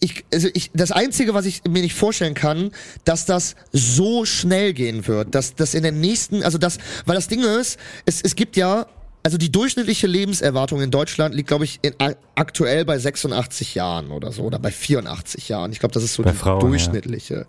ich, 0.00 0.24
also 0.32 0.48
ich, 0.54 0.70
das 0.72 0.90
Einzige, 0.90 1.34
was 1.34 1.44
ich 1.44 1.62
mir 1.64 1.82
nicht 1.82 1.94
vorstellen 1.94 2.34
kann, 2.34 2.72
dass 3.04 3.26
das 3.26 3.56
so 3.72 4.24
schnell 4.24 4.72
gehen 4.72 5.06
wird, 5.06 5.34
dass 5.34 5.54
das 5.54 5.74
in 5.74 5.82
den 5.82 6.00
nächsten, 6.00 6.42
also 6.42 6.56
das, 6.56 6.78
weil 7.04 7.14
das 7.14 7.28
Ding 7.28 7.42
ist, 7.42 7.78
es, 8.06 8.22
es 8.22 8.34
gibt 8.34 8.56
ja, 8.56 8.86
also 9.22 9.36
die 9.36 9.50
durchschnittliche 9.50 10.06
Lebenserwartung 10.06 10.80
in 10.80 10.90
Deutschland 10.90 11.34
liegt, 11.34 11.48
glaube 11.48 11.64
ich, 11.64 11.80
in, 11.82 11.94
aktuell 12.34 12.84
bei 12.84 12.98
86 12.98 13.74
Jahren 13.74 14.10
oder 14.10 14.32
so, 14.32 14.42
oder 14.42 14.58
bei 14.58 14.70
84 14.70 15.48
Jahren. 15.48 15.72
Ich 15.72 15.80
glaube, 15.80 15.92
das 15.92 16.02
ist 16.02 16.14
so 16.14 16.22
Bei 16.22 16.30
die 16.30 16.36
Frauen, 16.36 16.60
ja. 16.60 16.68
durchschnittliche. 16.68 17.46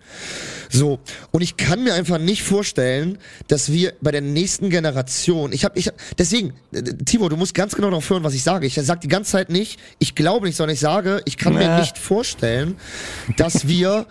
So, 0.68 0.98
und 1.30 1.42
ich 1.42 1.56
kann 1.56 1.84
mir 1.84 1.94
einfach 1.94 2.18
nicht 2.18 2.42
vorstellen, 2.42 3.18
dass 3.48 3.70
wir 3.72 3.94
bei 4.00 4.10
der 4.10 4.20
nächsten 4.20 4.70
Generation, 4.70 5.52
ich 5.52 5.64
habe, 5.64 5.78
ich 5.78 5.86
hab, 5.86 5.94
deswegen, 6.18 6.54
äh, 6.72 6.82
Timo, 6.82 7.28
du 7.28 7.36
musst 7.36 7.54
ganz 7.54 7.74
genau 7.74 7.88
darauf 7.88 8.08
hören, 8.10 8.24
was 8.24 8.34
ich 8.34 8.42
sage. 8.42 8.66
Ich 8.66 8.74
sage 8.74 9.00
die 9.00 9.08
ganze 9.08 9.32
Zeit 9.32 9.50
nicht, 9.50 9.78
ich 9.98 10.14
glaube 10.14 10.46
nicht, 10.46 10.56
sondern 10.56 10.74
ich 10.74 10.80
sage, 10.80 11.22
ich 11.24 11.36
kann 11.36 11.54
mir 11.54 11.66
Na. 11.66 11.80
nicht 11.80 11.98
vorstellen, 11.98 12.76
dass 13.36 13.68
wir 13.68 14.06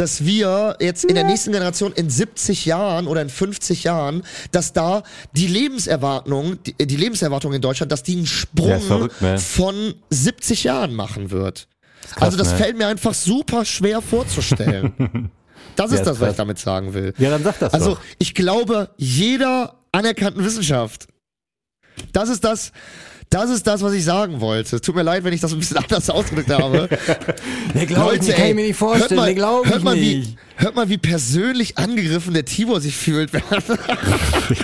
dass 0.00 0.24
wir 0.24 0.78
jetzt 0.80 1.04
in 1.04 1.14
der 1.14 1.24
nächsten 1.24 1.52
Generation 1.52 1.92
in 1.92 2.08
70 2.08 2.64
Jahren 2.64 3.06
oder 3.06 3.20
in 3.20 3.28
50 3.28 3.84
Jahren, 3.84 4.22
dass 4.50 4.72
da 4.72 5.02
die 5.32 5.46
Lebenserwartung, 5.46 6.62
die, 6.62 6.72
die 6.86 6.96
Lebenserwartung 6.96 7.52
in 7.52 7.60
Deutschland, 7.60 7.92
dass 7.92 8.02
die 8.02 8.16
einen 8.16 8.26
Sprung 8.26 8.80
verrückt, 8.80 9.20
ne? 9.20 9.36
von 9.38 9.92
70 10.08 10.64
Jahren 10.64 10.94
machen 10.94 11.30
wird. 11.30 11.68
krass, 12.12 12.22
also 12.22 12.38
das 12.38 12.52
ne? 12.52 12.56
fällt 12.56 12.78
mir 12.78 12.86
einfach 12.86 13.12
super 13.12 13.64
schwer 13.66 14.00
vorzustellen. 14.00 15.30
Das 15.76 15.92
ist 15.92 15.98
Ja, 15.98 16.00
ist 16.00 16.06
das, 16.08 16.14
was 16.16 16.18
krass. 16.18 16.30
ich 16.32 16.36
damit 16.36 16.58
sagen 16.58 16.94
will. 16.94 17.14
Ja, 17.16 17.30
dann 17.30 17.44
sag 17.44 17.58
das 17.60 17.72
Also 17.72 17.94
doch. 17.94 18.00
ich 18.18 18.34
glaube, 18.34 18.90
jeder 18.96 19.76
anerkannten 19.92 20.44
Wissenschaft. 20.44 21.06
Das 22.12 22.28
ist 22.28 22.42
das, 22.44 22.72
das 23.30 23.48
ist 23.48 23.66
das, 23.66 23.80
was 23.82 23.92
ich 23.92 24.04
sagen 24.04 24.40
wollte. 24.40 24.80
Tut 24.80 24.96
mir 24.96 25.02
leid, 25.02 25.22
wenn 25.22 25.32
ich 25.32 25.40
das 25.40 25.52
ein 25.52 25.60
bisschen 25.60 25.76
anders 25.78 26.10
ausgedrückt 26.10 26.50
habe. 26.50 26.88
Nee, 27.72 27.86
glaub 27.86 28.12
ich 28.12 28.22
nicht, 28.22 28.36
kann 28.36 28.48
ich 28.48 28.54
mir 28.54 28.66
nicht 28.66 28.76
vorstellen. 28.76 29.10
Hört 29.10 29.28
mal, 29.28 29.34
glaub 29.34 29.64
hört 29.64 29.78
ich 29.78 29.84
mal, 29.84 29.94
nicht. 29.94 30.28
Wie, 30.28 30.36
hört 30.60 30.76
mal, 30.76 30.88
wie 30.88 30.98
persönlich 30.98 31.78
angegriffen 31.78 32.34
der 32.34 32.44
Tibor 32.44 32.80
sich 32.80 32.96
fühlt. 32.96 33.30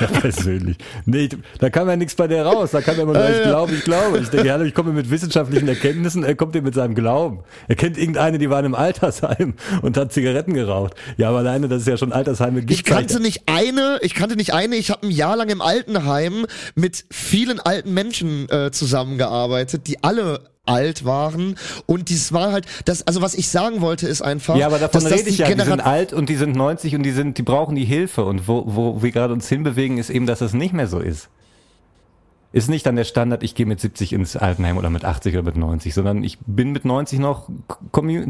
Ja, 0.00 0.06
persönlich. 0.08 0.76
Nee, 1.04 1.28
da 1.60 1.70
kam 1.70 1.88
ja 1.88 1.96
nichts 1.96 2.14
bei 2.14 2.26
der 2.26 2.44
raus. 2.44 2.72
Da 2.72 2.80
kam 2.80 2.96
ja 2.96 3.02
immer 3.02 3.12
nur, 3.12 3.30
ich 3.30 3.42
glaube, 3.42 3.74
ich 3.74 3.84
glaube. 3.84 4.18
Ich 4.18 4.28
denke, 4.28 4.52
hallo, 4.52 4.64
ich 4.64 4.74
komme 4.74 4.92
mit 4.92 5.10
wissenschaftlichen 5.10 5.68
Erkenntnissen. 5.68 6.24
Er 6.24 6.34
kommt 6.34 6.54
hier 6.54 6.62
mit 6.62 6.74
seinem 6.74 6.94
Glauben. 6.94 7.40
Er 7.68 7.76
kennt 7.76 7.96
irgendeine, 7.96 8.38
die 8.38 8.50
war 8.50 8.58
in 8.58 8.66
einem 8.66 8.74
Altersheim 8.74 9.54
und 9.82 9.96
hat 9.96 10.12
Zigaretten 10.12 10.54
geraucht. 10.54 10.94
Ja, 11.16 11.28
aber 11.28 11.38
alleine, 11.38 11.68
dass 11.68 11.82
es 11.82 11.86
ja 11.86 11.96
schon 11.96 12.12
Altersheime 12.12 12.60
gibt. 12.60 12.72
Ich 12.72 12.84
kannte 12.84 13.20
nicht 13.20 13.42
eine, 13.46 13.98
ich 14.02 14.14
kannte 14.14 14.36
nicht 14.36 14.52
eine, 14.54 14.76
ich 14.76 14.90
habe 14.90 15.06
ein 15.06 15.10
Jahr 15.10 15.36
lang 15.36 15.48
im 15.48 15.60
Altenheim 15.60 16.46
mit 16.74 17.04
vielen 17.10 17.60
alten 17.60 17.94
Menschen 17.94 18.48
äh, 18.50 18.70
zusammengearbeitet, 18.72 19.86
die 19.86 20.02
alle 20.02 20.40
alt 20.66 21.04
waren 21.04 21.56
und 21.86 22.08
dies 22.08 22.32
war 22.32 22.52
halt 22.52 22.66
das 22.84 23.06
also 23.06 23.22
was 23.22 23.34
ich 23.34 23.48
sagen 23.48 23.80
wollte 23.80 24.06
ist 24.06 24.22
einfach 24.22 24.56
Ja, 24.56 24.66
aber 24.66 24.78
davon 24.78 25.00
dass 25.00 25.10
das 25.10 25.20
rede 25.20 25.30
ich 25.30 25.36
die 25.36 25.42
ja. 25.42 25.54
Die 25.54 25.62
sind 25.62 25.80
alt 25.80 26.12
und 26.12 26.28
die 26.28 26.36
sind 26.36 26.56
90 26.56 26.94
und 26.94 27.02
die 27.02 27.10
sind, 27.10 27.38
die 27.38 27.42
brauchen 27.42 27.74
die 27.74 27.84
Hilfe. 27.84 28.24
Und 28.24 28.48
wo, 28.48 28.64
wo 28.66 29.02
wir 29.02 29.12
gerade 29.12 29.32
uns 29.32 29.48
hinbewegen, 29.48 29.98
ist 29.98 30.10
eben, 30.10 30.26
dass 30.26 30.40
es 30.40 30.52
nicht 30.52 30.74
mehr 30.74 30.86
so 30.86 30.98
ist. 30.98 31.28
Ist 32.52 32.70
nicht 32.70 32.86
dann 32.86 32.96
der 32.96 33.04
Standard, 33.04 33.42
ich 33.42 33.54
gehe 33.54 33.66
mit 33.66 33.80
70 33.80 34.12
ins 34.12 34.36
Altenheim 34.36 34.78
oder 34.78 34.88
mit 34.88 35.04
80 35.04 35.34
oder 35.34 35.42
mit 35.42 35.56
90, 35.56 35.92
sondern 35.92 36.24
ich 36.24 36.38
bin 36.46 36.72
mit 36.72 36.84
90 36.84 37.18
noch 37.18 37.50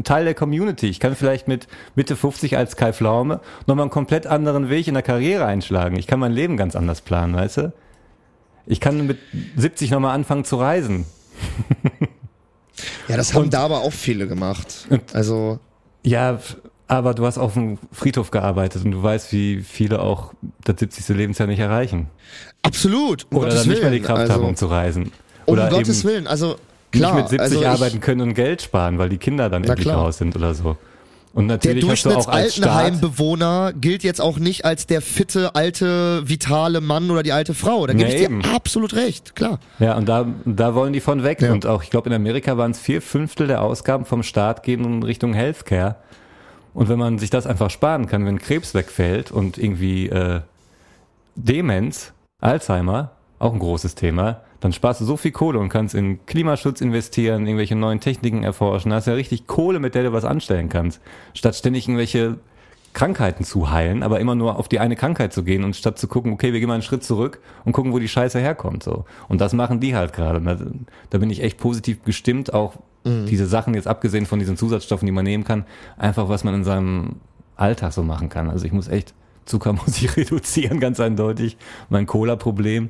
Teil 0.03 0.25
der 0.25 0.33
Community. 0.33 0.87
Ich 0.87 0.99
kann 0.99 1.15
vielleicht 1.15 1.47
mit 1.47 1.67
Mitte 1.95 2.15
50 2.15 2.57
als 2.57 2.75
Kai 2.75 2.91
Pflaume 2.91 3.39
nochmal 3.67 3.83
einen 3.83 3.91
komplett 3.91 4.27
anderen 4.27 4.69
Weg 4.69 4.87
in 4.87 4.95
der 4.95 5.03
Karriere 5.03 5.45
einschlagen. 5.45 5.97
Ich 5.97 6.07
kann 6.07 6.19
mein 6.19 6.33
Leben 6.33 6.57
ganz 6.57 6.75
anders 6.75 7.01
planen, 7.01 7.35
weißt 7.35 7.57
du? 7.57 7.73
Ich 8.65 8.81
kann 8.81 9.07
mit 9.07 9.17
70 9.55 9.91
nochmal 9.91 10.13
anfangen 10.13 10.43
zu 10.43 10.57
reisen. 10.57 11.05
Ja, 13.07 13.17
das 13.17 13.33
haben 13.33 13.49
da 13.49 13.61
aber 13.63 13.81
auch 13.81 13.93
viele 13.93 14.27
gemacht. 14.27 14.87
Also, 15.13 15.59
Ja, 16.03 16.39
aber 16.87 17.13
du 17.13 17.25
hast 17.25 17.37
auf 17.37 17.53
dem 17.53 17.77
Friedhof 17.91 18.31
gearbeitet 18.31 18.85
und 18.85 18.91
du 18.91 19.03
weißt, 19.03 19.31
wie 19.33 19.61
viele 19.61 19.99
auch 19.99 20.33
das 20.63 20.79
70. 20.79 21.09
Lebensjahr 21.09 21.47
nicht 21.47 21.59
erreichen. 21.59 22.07
absolut. 22.63 23.27
Um 23.29 23.37
Oder 23.37 23.47
Gottes 23.47 23.63
dann 23.63 23.69
nicht 23.69 23.81
mehr 23.81 23.91
die. 23.91 23.99
Kraft 23.99 24.21
also, 24.21 24.33
haben, 24.33 24.45
um 24.45 24.55
zu 24.55 24.67
reisen. 24.67 25.11
Um 25.45 25.53
Oder 25.53 25.69
Gottes 25.69 25.99
eben 25.99 26.09
Willen. 26.09 26.27
Also, 26.27 26.55
klar. 26.91 27.15
nicht 27.15 27.23
mit 27.23 27.29
70 27.29 27.39
also 27.41 27.61
ich, 27.61 27.67
arbeiten 27.67 27.99
können 27.99 28.21
und 28.21 28.33
Geld 28.33 28.61
sparen, 28.61 28.97
weil 28.97 29.09
die 29.09 29.17
Kinder 29.17 29.49
dann 29.49 29.63
endlich 29.63 29.87
klar. 29.87 29.97
raus 29.97 30.17
sind 30.17 30.35
oder 30.35 30.53
so. 30.53 30.77
Und 31.33 31.47
Der 31.49 31.57
natürlich 31.57 31.99
Staat, 31.99 32.13
Durchschnittsaltenheimbewohner 32.25 33.73
gilt 33.73 34.03
jetzt 34.03 34.19
auch 34.21 34.39
nicht 34.39 34.65
als 34.65 34.87
der 34.87 35.01
fitte, 35.01 35.53
alte, 35.55 36.27
vitale 36.27 36.81
Mann 36.81 37.11
oder 37.11 37.21
die 37.23 37.31
alte 37.31 37.53
Frau. 37.53 37.85
Da 37.85 37.93
gebe 37.93 38.05
Nee, 38.07 38.13
ich 38.15 38.19
dir 38.21 38.25
eben. 38.25 38.43
absolut 38.45 38.95
recht, 38.95 39.35
klar. 39.35 39.59
ja, 39.79 39.95
und 39.95 40.09
da, 40.09 40.25
da 40.45 40.73
wollen 40.73 40.93
die 40.93 40.99
von 40.99 41.23
weg. 41.23 41.41
Ja. 41.41 41.51
Und 41.51 41.65
auch, 41.67 41.83
ich 41.83 41.89
glaube, 41.91 42.09
in 42.09 42.15
Amerika 42.15 42.57
waren 42.57 42.71
es 42.71 42.79
vier 42.79 43.01
Fünftel 43.01 43.47
der 43.47 43.61
Ausgaben 43.61 44.05
vom 44.05 44.23
Staat 44.23 44.63
gehen 44.63 44.83
in 44.83 45.03
Richtung 45.03 45.33
Healthcare. 45.33 45.95
Und 46.73 46.89
wenn 46.89 46.99
man 46.99 47.19
sich 47.19 47.29
das 47.29 47.45
einfach 47.47 47.69
sparen 47.69 48.07
kann, 48.07 48.25
wenn 48.25 48.39
Krebs 48.39 48.73
wegfällt 48.73 49.31
und 49.31 49.57
irgendwie 49.57 50.09
äh, 50.09 50.41
Demenz, 51.35 52.13
Alzheimer, 52.39 53.11
auch 53.39 53.53
ein 53.53 53.59
großes 53.59 53.95
Thema, 53.95 54.41
dann 54.59 54.73
sparst 54.73 55.01
du 55.01 55.05
so 55.05 55.17
viel 55.17 55.31
Kohle 55.31 55.59
und 55.59 55.69
kannst 55.69 55.95
in 55.95 56.25
Klimaschutz 56.25 56.81
investieren, 56.81 57.45
irgendwelche 57.45 57.75
neuen 57.75 57.99
Techniken 57.99 58.43
erforschen. 58.43 58.89
Da 58.89 58.97
hast 58.97 59.07
ja 59.07 59.13
richtig 59.13 59.47
Kohle, 59.47 59.79
mit 59.79 59.95
der 59.95 60.03
du 60.03 60.13
was 60.13 60.25
anstellen 60.25 60.69
kannst. 60.69 61.01
Statt 61.33 61.55
ständig 61.55 61.87
irgendwelche 61.87 62.37
Krankheiten 62.93 63.43
zu 63.43 63.69
heilen, 63.69 64.01
aber 64.01 64.19
immer 64.19 64.33
nur 64.33 64.57
auf 64.57 64.67
die 64.67 64.79
eine 64.79 64.95
Krankheit 64.95 65.31
zu 65.31 65.43
gehen 65.43 65.63
und 65.63 65.75
statt 65.75 65.99
zu 65.99 66.07
gucken, 66.07 66.33
okay, 66.33 66.53
wir 66.53 66.59
gehen 66.59 66.67
mal 66.67 66.73
einen 66.73 66.83
Schritt 66.83 67.03
zurück 67.03 67.39
und 67.63 67.73
gucken, 67.73 67.93
wo 67.93 67.99
die 67.99 68.07
Scheiße 68.07 68.39
herkommt. 68.39 68.81
So. 68.81 69.05
Und 69.27 69.39
das 69.39 69.53
machen 69.53 69.79
die 69.79 69.95
halt 69.95 70.13
gerade. 70.13 70.41
Da, 70.41 70.57
da 71.09 71.17
bin 71.19 71.29
ich 71.29 71.43
echt 71.43 71.59
positiv 71.59 72.03
gestimmt, 72.03 72.53
auch 72.53 72.73
diese 73.07 73.45
Sachen 73.45 73.73
jetzt 73.73 73.87
abgesehen 73.87 74.25
von 74.25 74.39
diesen 74.39 74.57
Zusatzstoffen, 74.57 75.05
die 75.05 75.11
man 75.11 75.23
nehmen 75.23 75.43
kann, 75.43 75.65
einfach 75.97 76.29
was 76.29 76.43
man 76.43 76.53
in 76.55 76.63
seinem 76.63 77.17
Alltag 77.55 77.93
so 77.93 78.03
machen 78.03 78.29
kann. 78.29 78.49
Also 78.49 78.65
ich 78.65 78.73
muss 78.73 78.87
echt, 78.87 79.13
Zucker 79.45 79.73
muss 79.85 80.01
ich 80.01 80.15
reduzieren, 80.17 80.79
ganz 80.79 80.99
eindeutig. 80.99 81.57
Mein 81.89 82.05
Cola-Problem. 82.05 82.89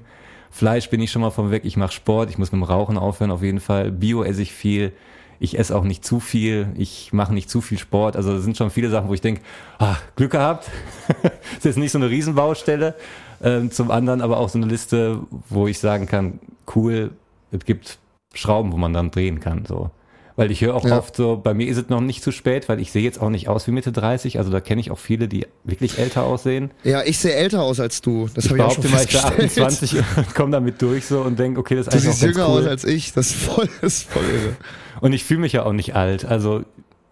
Fleisch 0.50 0.90
bin 0.90 1.02
ich 1.02 1.12
schon 1.12 1.22
mal 1.22 1.32
vom 1.32 1.52
weg. 1.52 1.64
Ich 1.66 1.78
mache 1.78 1.92
Sport, 1.92 2.30
ich 2.30 2.38
muss 2.38 2.52
mit 2.52 2.62
dem 2.62 2.64
Rauchen 2.64 2.98
aufhören 2.98 3.32
auf 3.32 3.44
jeden 3.44 3.60
Fall. 3.60 3.92
Bio 3.92 4.24
esse 4.24 4.42
ich 4.42 4.54
viel. 4.54 4.94
Ich 5.40 5.60
esse 5.60 5.76
auch 5.76 5.84
nicht 5.84 6.04
zu 6.04 6.20
viel. 6.20 6.70
Ich 6.78 7.14
mache 7.14 7.34
nicht 7.34 7.50
zu 7.50 7.62
viel 7.62 7.78
Sport. 7.78 8.16
Also 8.16 8.34
das 8.34 8.44
sind 8.44 8.58
schon 8.58 8.72
viele 8.72 8.90
Sachen, 8.90 9.08
wo 9.08 9.14
ich 9.14 9.22
denke, 9.22 9.42
ah, 9.78 9.98
Glück 10.16 10.32
gehabt. 10.32 10.70
das 11.22 11.32
ist 11.58 11.66
jetzt 11.66 11.78
nicht 11.78 11.92
so 11.92 12.00
eine 12.00 12.10
Riesenbaustelle. 12.10 12.96
Ähm, 13.42 13.72
zum 13.72 13.92
anderen 13.92 14.22
aber 14.22 14.38
auch 14.38 14.50
so 14.50 14.58
eine 14.58 14.66
Liste, 14.66 15.20
wo 15.50 15.68
ich 15.68 15.78
sagen 15.78 16.08
kann, 16.08 16.40
cool, 16.76 17.12
es 17.52 17.66
gibt 17.66 18.00
Schrauben, 18.34 18.72
wo 18.72 18.78
man 18.78 18.94
dann 18.94 19.12
drehen 19.12 19.40
kann. 19.40 19.66
So. 19.66 19.92
Weil 20.38 20.52
ich 20.52 20.62
höre 20.62 20.76
auch 20.76 20.86
Ja. 20.86 21.00
oft 21.00 21.16
so, 21.16 21.36
bei 21.44 21.54
mir 21.54 21.68
ist 21.68 21.78
es 21.78 21.90
noch 21.90 22.00
nicht 22.00 22.24
zu 22.24 22.32
spät, 22.32 22.70
weil 22.70 22.80
ich 22.80 22.92
sehe 22.92 23.02
jetzt 23.04 23.20
auch 23.22 23.30
nicht 23.30 23.50
aus 23.50 23.68
wie 23.68 23.72
Mitte 23.72 23.92
30. 23.92 24.38
Also 24.38 24.52
da 24.52 24.62
kenne 24.62 24.80
ich 24.80 24.92
auch 24.92 25.00
viele, 25.00 25.28
die 25.28 25.48
wirklich 25.66 25.98
älter 26.00 26.24
aussehen. 26.24 26.72
Ja, 26.84 27.02
ich 27.04 27.18
sehe 27.18 27.34
älter 27.34 27.64
aus 27.64 27.80
als 27.80 28.02
du. 28.02 28.30
Das 28.34 28.46
Ich 28.46 28.52
habe 28.52 28.60
ich 28.60 28.66
auch 28.66 28.72
schon 28.74 28.92
mal, 28.92 29.04
ich 29.04 29.12
festgestellt. 29.12 29.34
28 29.58 29.96
und 30.18 30.36
komme 30.36 30.52
damit 30.52 30.82
durch 30.82 31.06
so 31.08 31.22
und 31.22 31.38
denke, 31.40 31.60
okay, 31.60 31.76
das 31.76 31.88
ist 31.88 31.94
Du 31.94 31.98
eigentlich 31.98 32.16
siehst 32.16 32.24
auch 32.24 32.26
ganz 32.28 32.38
jünger 32.38 32.50
cool. 32.50 32.62
aus 32.62 32.68
als 32.68 32.84
ich. 32.86 33.14
Das 33.14 33.28
ist 33.32 33.36
voll, 33.36 33.68
das 33.82 33.94
ist 33.98 34.10
voll 34.12 34.24
irre. 34.24 34.56
Und 35.02 35.12
ich 35.14 35.24
fühle 35.26 35.40
mich 35.42 35.54
ja 35.54 35.66
auch 35.66 35.74
nicht 35.74 35.96
alt. 35.96 36.24
Also 36.24 36.62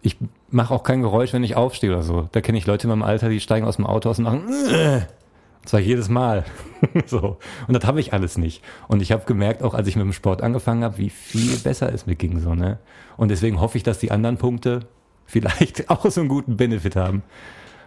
ich 0.02 0.16
mache 0.50 0.72
auch 0.72 0.84
kein 0.84 1.02
Geräusch, 1.02 1.32
wenn 1.32 1.42
ich 1.42 1.56
aufstehe 1.56 1.90
oder 1.90 2.04
so. 2.04 2.28
Da 2.30 2.40
kenne 2.40 2.58
ich 2.58 2.66
Leute 2.66 2.84
in 2.84 2.90
meinem 2.90 3.02
Alter, 3.02 3.28
die 3.28 3.40
steigen 3.40 3.66
aus 3.66 3.74
dem 3.76 3.86
Auto 3.86 4.08
aus 4.08 4.18
und 4.18 4.24
machen 4.24 4.42
"Äh." 4.72 5.00
Und 5.62 5.68
zwar 5.68 5.80
jedes 5.80 6.08
Mal. 6.08 6.44
so. 7.06 7.38
Und 7.66 7.74
das 7.74 7.84
habe 7.84 8.00
ich 8.00 8.12
alles 8.12 8.38
nicht. 8.38 8.62
Und 8.88 9.02
ich 9.02 9.12
habe 9.12 9.24
gemerkt, 9.26 9.62
auch 9.62 9.74
als 9.74 9.88
ich 9.88 9.96
mit 9.96 10.04
dem 10.04 10.12
Sport 10.12 10.42
angefangen 10.42 10.84
habe, 10.84 10.98
wie 10.98 11.10
viel 11.10 11.56
besser 11.58 11.92
es 11.92 12.06
mir 12.06 12.14
ging. 12.16 12.40
So, 12.40 12.54
ne? 12.54 12.78
Und 13.16 13.28
deswegen 13.30 13.60
hoffe 13.60 13.76
ich, 13.78 13.82
dass 13.84 13.98
die 13.98 14.10
anderen 14.10 14.36
Punkte 14.36 14.80
vielleicht 15.26 15.90
auch 15.90 16.04
so 16.10 16.20
einen 16.20 16.28
guten 16.28 16.56
Benefit 16.56 16.94
haben. 16.96 17.22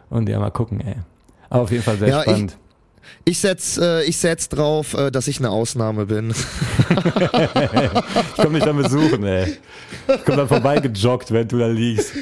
Und 0.10 0.28
ja, 0.28 0.40
mal 0.40 0.50
gucken, 0.52 0.82
ey. 0.82 0.96
Aber 1.50 1.64
auf 1.64 1.72
jeden 1.72 1.84
Fall 1.84 1.98
sehr 1.98 2.08
Ja, 2.10 2.18
ich- 2.20 2.24
spannend. 2.24 2.58
Ich 3.26 3.40
setz, 3.40 3.78
äh, 3.78 4.04
ich 4.04 4.18
setz 4.18 4.50
drauf, 4.50 4.94
äh, 4.94 5.10
dass 5.10 5.28
ich 5.28 5.40
eine 5.40 5.50
Ausnahme 5.50 6.06
bin. 6.06 6.34
Ich 6.94 8.36
komme 8.44 8.56
dich 8.60 8.64
dann 8.64 8.78
besuchen, 8.78 9.24
ey. 9.24 9.58
Ich 10.08 10.26
komme 10.26 10.38
dann 10.38 10.48
vorbei 10.48 10.80
gejoggt, 10.80 11.32
wenn 11.32 11.48
du 11.48 11.58
da 11.60 11.68
liegst. 11.68 12.14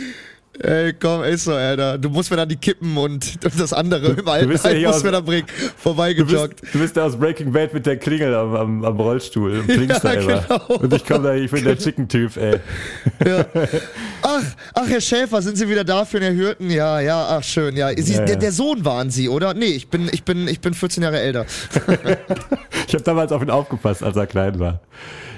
Ey, 0.59 0.93
komm, 0.93 1.23
ist 1.23 1.43
so, 1.43 1.53
Alter. 1.53 1.97
Du 1.97 2.09
musst 2.09 2.31
mir 2.31 2.37
dann 2.37 2.49
die 2.49 2.55
Kippen 2.55 2.97
und, 2.97 3.37
und 3.43 3.59
das 3.59 3.73
andere 3.73 4.07
im 4.13 4.27
Alten 4.27 4.49
bist 4.49 4.65
ja 4.65 4.73
musst 4.73 4.87
aus- 4.99 5.03
mir 5.03 5.11
dann 5.11 5.25
bringen. 5.25 5.45
Du 5.47 5.53
bist, 5.63 5.73
Vorbeigejoggt. 5.77 6.61
du 6.73 6.79
bist 6.79 6.97
da 6.97 7.05
aus 7.05 7.15
Breaking 7.17 7.51
Bad 7.51 7.73
mit 7.73 7.85
der 7.85 7.97
Klingel 7.97 8.33
am, 8.33 8.55
am, 8.55 8.85
am 8.85 8.99
Rollstuhl 8.99 9.59
und 9.59 9.67
blinkst 9.67 10.03
Ja, 10.03 10.15
genau. 10.15 10.65
Und 10.67 10.93
ich 10.93 11.05
komme 11.05 11.23
da, 11.27 11.33
ich 11.35 11.51
bin 11.51 11.63
der 11.63 11.77
Chicken-Typ, 11.77 12.37
ey. 12.37 12.59
Ach, 14.23 14.41
ach, 14.73 14.87
Herr 14.87 15.01
Schäfer, 15.01 15.41
sind 15.41 15.57
Sie 15.57 15.69
wieder 15.69 15.83
da 15.83 16.05
für 16.05 16.19
den 16.19 16.35
Herr 16.35 16.43
Hürten? 16.45 16.69
Ja, 16.69 16.99
ja, 16.99 17.37
ach, 17.37 17.43
schön, 17.43 17.75
ja. 17.77 17.89
Sie, 17.95 18.13
Ja, 18.13 18.19
der, 18.25 18.33
ja. 18.35 18.39
der 18.39 18.51
Sohn 18.51 18.83
waren 18.83 19.09
Sie, 19.11 19.29
oder? 19.29 19.53
Nee, 19.53 19.65
ich 19.67 19.89
bin, 19.89 20.09
ich 20.11 20.23
bin, 20.23 20.47
ich 20.47 20.59
bin 20.59 20.73
14 20.73 21.03
Jahre 21.03 21.19
älter. 21.19 21.45
Ich 22.87 22.93
habe 22.93 23.03
damals 23.03 23.31
auf 23.33 23.41
ihn 23.41 23.49
aufgepasst, 23.49 24.01
als 24.01 24.15
er 24.15 24.27
klein 24.27 24.59
war. 24.59 24.79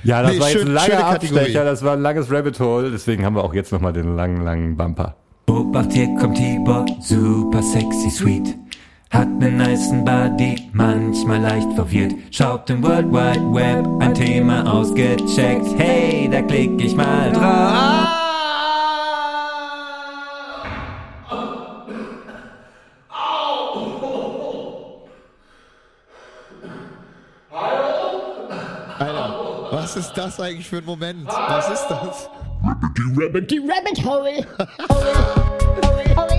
Ja, 0.03 0.21
das 0.21 0.33
Nee, 0.33 0.39
war 0.39 0.49
jetzt 0.49 0.59
schön- 0.59 0.77
ein 0.77 0.83
schöne 0.83 0.97
langer. 0.97 1.07
Abstecher, 1.15 1.63
das 1.63 1.83
war 1.83 1.93
ein 1.93 2.01
langes 2.01 2.31
Rabbit 2.31 2.59
Hole, 2.59 2.91
deswegen 2.91 3.25
haben 3.25 3.35
wir 3.35 3.43
auch 3.43 3.53
jetzt 3.53 3.71
nochmal 3.71 3.93
den 3.93 4.15
langen, 4.15 4.43
langen 4.43 4.75
Bumper. 4.77 5.15
Obacht, 5.49 5.91
hier 5.93 6.07
kommt 6.19 6.37
Tibor, 6.37 6.85
super 7.01 7.61
sexy 7.63 8.09
sweet. 8.09 8.55
Hat 9.09 9.27
nen 9.39 9.57
nicen 9.57 10.05
Body, 10.05 10.69
manchmal 10.73 11.41
leicht 11.41 11.73
verwirrt. 11.73 12.13
Schaut 12.29 12.69
im 12.69 12.83
World 12.83 13.07
Wide 13.11 13.53
Web 13.53 13.87
ein 13.99 14.13
Thema 14.13 14.71
ausgecheckt. 14.71 15.65
Hey, 15.79 16.29
da 16.31 16.43
klick 16.43 16.79
ich 16.79 16.95
mal 16.95 17.31
drauf. 17.31 18.18
Was 29.89 30.05
ist 30.05 30.13
das 30.13 30.39
eigentlich 30.39 30.69
für 30.69 30.77
ein 30.77 30.85
Moment? 30.85 31.25
Was 31.25 31.67
ist 31.69 31.87
das? 31.87 32.29
Die 32.95 33.23
Rabbit, 33.23 33.49
Die 33.49 33.57
Rabbit. 33.57 34.05
Hole. 34.05 34.45
Hole. 34.87 35.15
Hole. 35.83 36.15
Hole. 36.15 36.38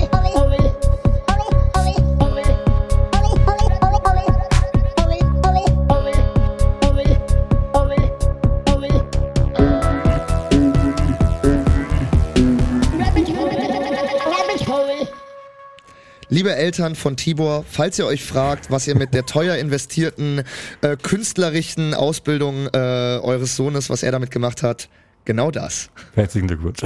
Liebe 16.32 16.54
Eltern 16.54 16.94
von 16.94 17.16
Tibor, 17.16 17.64
falls 17.68 17.98
ihr 17.98 18.06
euch 18.06 18.22
fragt, 18.24 18.70
was 18.70 18.86
ihr 18.86 18.94
mit 18.96 19.14
der 19.14 19.26
teuer 19.26 19.56
investierten 19.56 20.42
äh, 20.80 20.96
künstlerischen 20.96 21.92
Ausbildung 21.92 22.68
äh, 22.72 22.78
eures 23.20 23.56
Sohnes, 23.56 23.90
was 23.90 24.04
er 24.04 24.12
damit 24.12 24.30
gemacht 24.30 24.62
hat, 24.62 24.88
genau 25.24 25.50
das. 25.50 25.90
Herzlichen 26.14 26.46
Glückwunsch. 26.46 26.78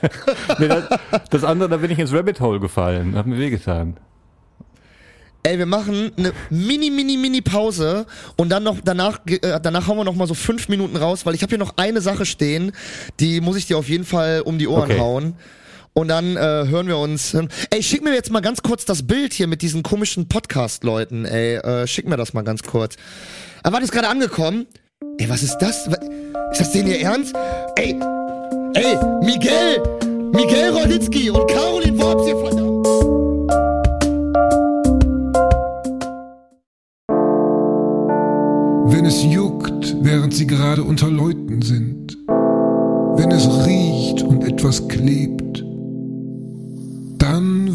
nee, 0.58 0.68
das, 0.68 0.84
das 1.30 1.42
andere, 1.44 1.70
da 1.70 1.78
bin 1.78 1.90
ich 1.90 1.98
ins 1.98 2.12
Rabbit 2.12 2.38
Hole 2.40 2.60
gefallen, 2.60 3.16
hat 3.16 3.26
mir 3.26 3.38
wehgetan. 3.38 3.96
Ey, 5.42 5.58
wir 5.58 5.66
machen 5.66 6.12
eine 6.18 6.32
mini, 6.50 6.90
mini, 6.90 7.16
mini 7.16 7.40
Pause 7.40 8.04
und 8.36 8.50
dann 8.50 8.62
noch 8.62 8.76
danach, 8.84 9.20
äh, 9.26 9.58
danach 9.60 9.88
hauen 9.88 9.96
wir 9.96 10.04
noch 10.04 10.14
mal 10.14 10.28
so 10.28 10.34
fünf 10.34 10.68
Minuten 10.68 10.96
raus, 10.96 11.24
weil 11.24 11.34
ich 11.34 11.42
habe 11.42 11.48
hier 11.48 11.58
noch 11.58 11.78
eine 11.78 12.02
Sache 12.02 12.26
stehen, 12.26 12.72
die 13.20 13.40
muss 13.40 13.56
ich 13.56 13.66
dir 13.66 13.78
auf 13.78 13.88
jeden 13.88 14.04
Fall 14.04 14.42
um 14.42 14.58
die 14.58 14.68
Ohren 14.68 14.90
Okay. 14.90 15.00
hauen. 15.00 15.34
Und 15.94 16.08
dann 16.08 16.36
äh, 16.36 16.40
hören 16.40 16.86
wir 16.86 16.96
uns. 16.96 17.36
Ey, 17.70 17.82
schick 17.82 18.02
mir 18.02 18.14
jetzt 18.14 18.30
mal 18.30 18.40
ganz 18.40 18.62
kurz 18.62 18.84
das 18.84 19.06
Bild 19.06 19.32
hier 19.34 19.46
mit 19.46 19.60
diesen 19.60 19.82
komischen 19.82 20.26
Podcast-Leuten. 20.26 21.26
Ey, 21.26 21.56
äh, 21.56 21.86
schick 21.86 22.08
mir 22.08 22.16
das 22.16 22.32
mal 22.32 22.42
ganz 22.42 22.62
kurz. 22.62 22.96
Aber 23.62 23.74
war 23.74 23.80
das 23.80 23.90
gerade 23.90 24.08
angekommen? 24.08 24.66
Ey, 25.18 25.28
was 25.28 25.42
ist 25.42 25.58
das? 25.58 25.86
Ist 25.86 26.60
das 26.60 26.72
denn 26.72 26.86
ihr 26.86 27.00
Ernst? 27.00 27.34
Ey, 27.76 27.94
ey, 28.74 28.96
Miguel, 29.22 29.82
Miguel 30.32 30.70
Rolitzky 30.70 31.30
und 31.30 31.46
Caroline 31.50 31.98
Worps 31.98 32.24
hier 32.24 32.36
verdammt. 32.38 32.86
Wenn 38.94 39.04
es 39.04 39.22
juckt, 39.22 39.94
während 40.00 40.32
sie 40.32 40.46
gerade 40.46 40.82
unter 40.82 41.08
Leuten 41.08 41.60
sind. 41.60 42.16
Wenn 43.16 43.30
es 43.30 43.46
riecht 43.66 44.22
und 44.22 44.42
etwas 44.44 44.88
klebt. 44.88 45.64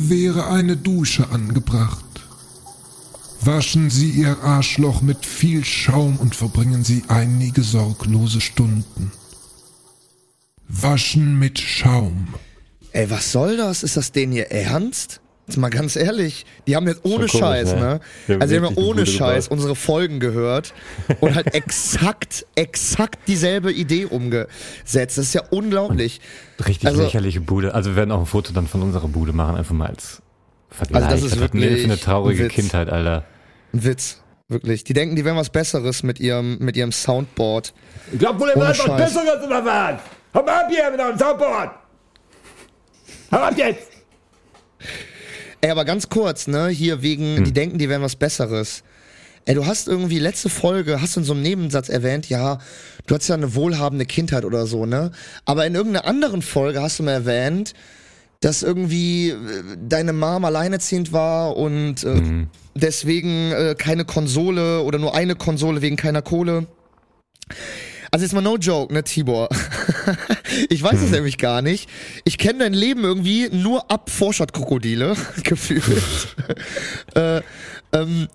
Wäre 0.09 0.47
eine 0.47 0.77
Dusche 0.77 1.29
angebracht. 1.31 2.05
Waschen 3.41 3.89
Sie 3.89 4.09
Ihr 4.09 4.37
Arschloch 4.41 5.01
mit 5.01 5.25
viel 5.25 5.65
Schaum 5.65 6.17
und 6.17 6.33
verbringen 6.33 6.85
Sie 6.85 7.03
einige 7.09 7.61
sorglose 7.61 8.39
Stunden. 8.39 9.11
Waschen 10.69 11.37
mit 11.37 11.59
Schaum. 11.59 12.29
Ey, 12.93 13.09
was 13.09 13.33
soll 13.33 13.57
das? 13.57 13.83
Ist 13.83 13.97
das 13.97 14.13
denen 14.13 14.31
ihr 14.31 14.49
Ernst? 14.49 15.19
Jetzt 15.47 15.57
mal 15.57 15.69
ganz 15.69 15.95
ehrlich, 15.95 16.45
die 16.67 16.75
haben 16.75 16.87
jetzt 16.87 17.05
ohne 17.05 17.15
komisch, 17.27 17.31
Scheiß, 17.31 17.73
ne? 17.75 17.99
ne? 18.27 18.37
Also 18.41 18.47
die 18.53 18.57
haben 18.57 18.63
ja 18.65 18.69
wirklich 18.69 18.85
ohne 18.85 19.05
Scheiß 19.05 19.45
gebracht. 19.45 19.51
unsere 19.51 19.75
Folgen 19.77 20.19
gehört 20.19 20.73
und 21.21 21.35
halt 21.35 21.53
exakt, 21.55 22.45
exakt 22.55 23.19
dieselbe 23.27 23.71
Idee 23.71 24.05
umgesetzt. 24.05 25.17
Das 25.17 25.17
ist 25.19 25.33
ja 25.33 25.43
unglaublich. 25.49 26.19
Richtig 26.67 26.87
Also- 26.87 27.01
lächerliche 27.03 27.39
Bude. 27.39 27.73
Also 27.73 27.91
wir 27.91 27.95
werden 27.95 28.11
auch 28.11 28.19
ein 28.19 28.25
Foto 28.25 28.51
dann 28.51 28.67
von 28.67 28.81
unserer 28.81 29.07
Bude 29.07 29.31
machen, 29.31 29.55
einfach 29.55 29.73
mal 29.73 29.87
als 29.87 30.21
Vergleich. 30.69 31.03
Also 31.05 31.15
das 31.15 31.23
ist 31.25 31.37
Was 31.37 31.43
hatten 31.45 31.61
wir 31.61 31.69
denn 31.69 31.77
für 31.77 31.83
eine 31.83 31.89
wirklich 31.93 32.03
traurige 32.05 32.43
Witz. 32.45 32.53
Kindheit, 32.53 32.89
Alter. 32.89 33.23
Ein 33.73 33.83
Witz. 33.85 34.21
Wirklich. 34.49 34.83
Die 34.83 34.93
denken, 34.93 35.15
die 35.15 35.23
wären 35.23 35.37
was 35.37 35.49
Besseres 35.49 36.03
mit 36.03 36.19
ihrem, 36.19 36.57
mit 36.59 36.75
ihrem 36.75 36.91
Soundboard. 36.91 37.73
Ich 38.11 38.19
glaub 38.19 38.37
wohl, 38.39 38.49
ihr 38.49 38.55
wollt 38.55 38.69
was. 38.79 38.97
Besseres 38.97 39.43
oder 39.45 39.63
was? 39.65 39.99
Mal 40.33 40.49
ab 40.49 40.67
hier 40.69 40.91
mit 40.91 40.99
eurem 40.99 41.17
Soundboard! 41.17 41.71
Hau 43.31 43.37
ab 43.37 43.53
jetzt! 43.57 43.96
Ey, 45.61 45.71
aber 45.71 45.85
ganz 45.85 46.09
kurz, 46.09 46.47
ne? 46.47 46.67
Hier 46.67 47.01
wegen, 47.01 47.43
die 47.43 47.51
denken, 47.51 47.77
die 47.77 47.89
wären 47.89 48.01
was 48.01 48.15
Besseres. 48.15 48.83
Ey, 49.45 49.55
du 49.55 49.65
hast 49.65 49.87
irgendwie 49.87 50.19
letzte 50.19 50.49
Folge, 50.49 51.01
hast 51.01 51.15
du 51.15 51.21
in 51.21 51.25
so 51.25 51.33
einem 51.33 51.41
Nebensatz 51.41 51.89
erwähnt, 51.89 52.29
ja, 52.29 52.59
du 53.05 53.15
hattest 53.15 53.29
ja 53.29 53.35
eine 53.35 53.55
wohlhabende 53.55 54.05
Kindheit 54.05 54.45
oder 54.45 54.67
so, 54.67 54.85
ne? 54.85 55.11
Aber 55.45 55.65
in 55.65 55.73
irgendeiner 55.73 56.05
anderen 56.05 56.41
Folge 56.41 56.81
hast 56.81 56.99
du 56.99 57.03
mal 57.03 57.13
erwähnt, 57.13 57.73
dass 58.41 58.61
irgendwie 58.61 59.29
äh, 59.29 59.35
deine 59.87 60.13
Mom 60.13 60.45
alleinerziehend 60.45 61.11
war 61.11 61.57
und 61.57 62.03
äh, 62.03 62.45
deswegen 62.75 63.51
äh, 63.51 63.75
keine 63.77 64.05
Konsole 64.05 64.81
oder 64.81 64.99
nur 64.99 65.15
eine 65.15 65.35
Konsole 65.35 65.81
wegen 65.81 65.95
keiner 65.95 66.21
Kohle. 66.21 66.67
Also 68.17 68.25
jetzt 68.25 68.33
mal 68.33 68.41
no 68.41 68.57
joke, 68.57 68.91
ne, 68.91 69.03
Tibor? 69.03 69.47
ich 70.69 70.81
weiß 70.81 70.99
es 71.03 71.11
nämlich 71.11 71.37
gar 71.37 71.61
nicht. 71.61 71.87
Ich 72.23 72.39
kenne 72.39 72.57
dein 72.57 72.73
Leben 72.73 73.03
irgendwie 73.03 73.47
nur 73.51 73.91
ab 73.91 74.09
Vorstadtkrokodile, 74.09 75.15
gefühlt. 75.43 75.83
äh, 77.13 77.41
ähm, 77.91 78.27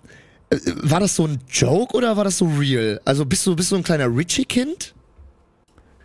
äh, 0.49 0.57
war 0.83 1.01
das 1.01 1.17
so 1.17 1.27
ein 1.27 1.41
Joke 1.49 1.97
oder 1.97 2.15
war 2.15 2.23
das 2.23 2.37
so 2.37 2.45
real? 2.45 3.01
Also 3.03 3.25
bist 3.25 3.45
du, 3.45 3.57
bist 3.57 3.73
du 3.73 3.75
ein 3.75 3.83
kleiner 3.83 4.07
Richie-Kind? 4.07 4.93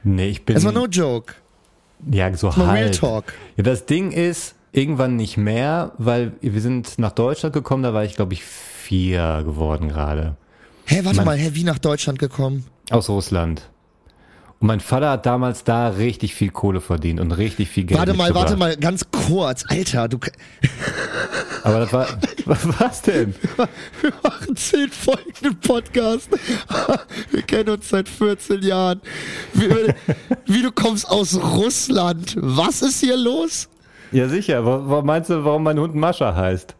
Nee, 0.02 0.30
ich 0.30 0.44
bin. 0.44 0.54
Das 0.56 0.64
war 0.64 0.72
no 0.72 0.86
joke. 0.86 1.34
ja, 2.10 2.36
so 2.36 2.48
Mal 2.48 2.70
Real 2.70 2.86
halb. 2.86 2.98
Talk. 2.98 3.32
Ja, 3.56 3.62
das 3.62 3.86
Ding 3.86 4.10
ist, 4.10 4.56
irgendwann 4.72 5.14
nicht 5.14 5.36
mehr, 5.36 5.92
weil 5.98 6.32
wir 6.40 6.60
sind 6.60 6.98
nach 6.98 7.12
Deutschland 7.12 7.52
gekommen, 7.52 7.84
da 7.84 7.94
war 7.94 8.02
ich, 8.02 8.16
glaube 8.16 8.32
ich, 8.32 8.42
vier 8.42 9.42
geworden 9.44 9.86
gerade. 9.88 10.34
Hä, 10.86 11.02
warte 11.04 11.18
Mann. 11.18 11.26
mal, 11.26 11.36
hä, 11.36 11.50
wie 11.52 11.62
nach 11.62 11.78
Deutschland 11.78 12.18
gekommen? 12.18 12.64
Aus 12.90 13.08
Russland. 13.08 13.68
Und 14.60 14.66
mein 14.66 14.80
Vater 14.80 15.10
hat 15.10 15.26
damals 15.26 15.62
da 15.62 15.88
richtig 15.88 16.34
viel 16.34 16.50
Kohle 16.50 16.80
verdient 16.80 17.20
und 17.20 17.30
richtig 17.32 17.68
viel 17.68 17.84
Geld 17.84 17.98
Warte 18.00 18.14
mal, 18.14 18.34
warte 18.34 18.56
mal, 18.56 18.76
ganz 18.76 19.04
kurz. 19.10 19.64
Alter, 19.68 20.08
du, 20.08 20.18
Aber 21.64 21.80
das 21.80 21.92
war, 21.92 22.06
was 22.46 23.02
denn? 23.02 23.34
wir 24.00 24.12
machen 24.22 24.56
zehn 24.56 24.88
Folgen 24.88 25.32
im 25.44 25.56
Podcast. 25.60 26.28
Wir 27.30 27.42
kennen 27.42 27.68
uns 27.70 27.88
seit 27.88 28.08
14 28.08 28.62
Jahren. 28.62 29.00
Wie, 29.54 29.68
wie 30.46 30.62
du 30.62 30.72
kommst 30.72 31.08
aus 31.10 31.36
Russland. 31.36 32.36
Was 32.40 32.80
ist 32.82 33.00
hier 33.00 33.16
los? 33.16 33.68
Ja, 34.12 34.28
sicher. 34.28 34.64
Wa- 34.64 34.82
Warum 34.86 35.06
meinst 35.06 35.30
du, 35.30 35.44
warum 35.44 35.62
mein 35.62 35.78
Hund 35.78 35.94
Mascha 35.94 36.34
heißt? 36.34 36.74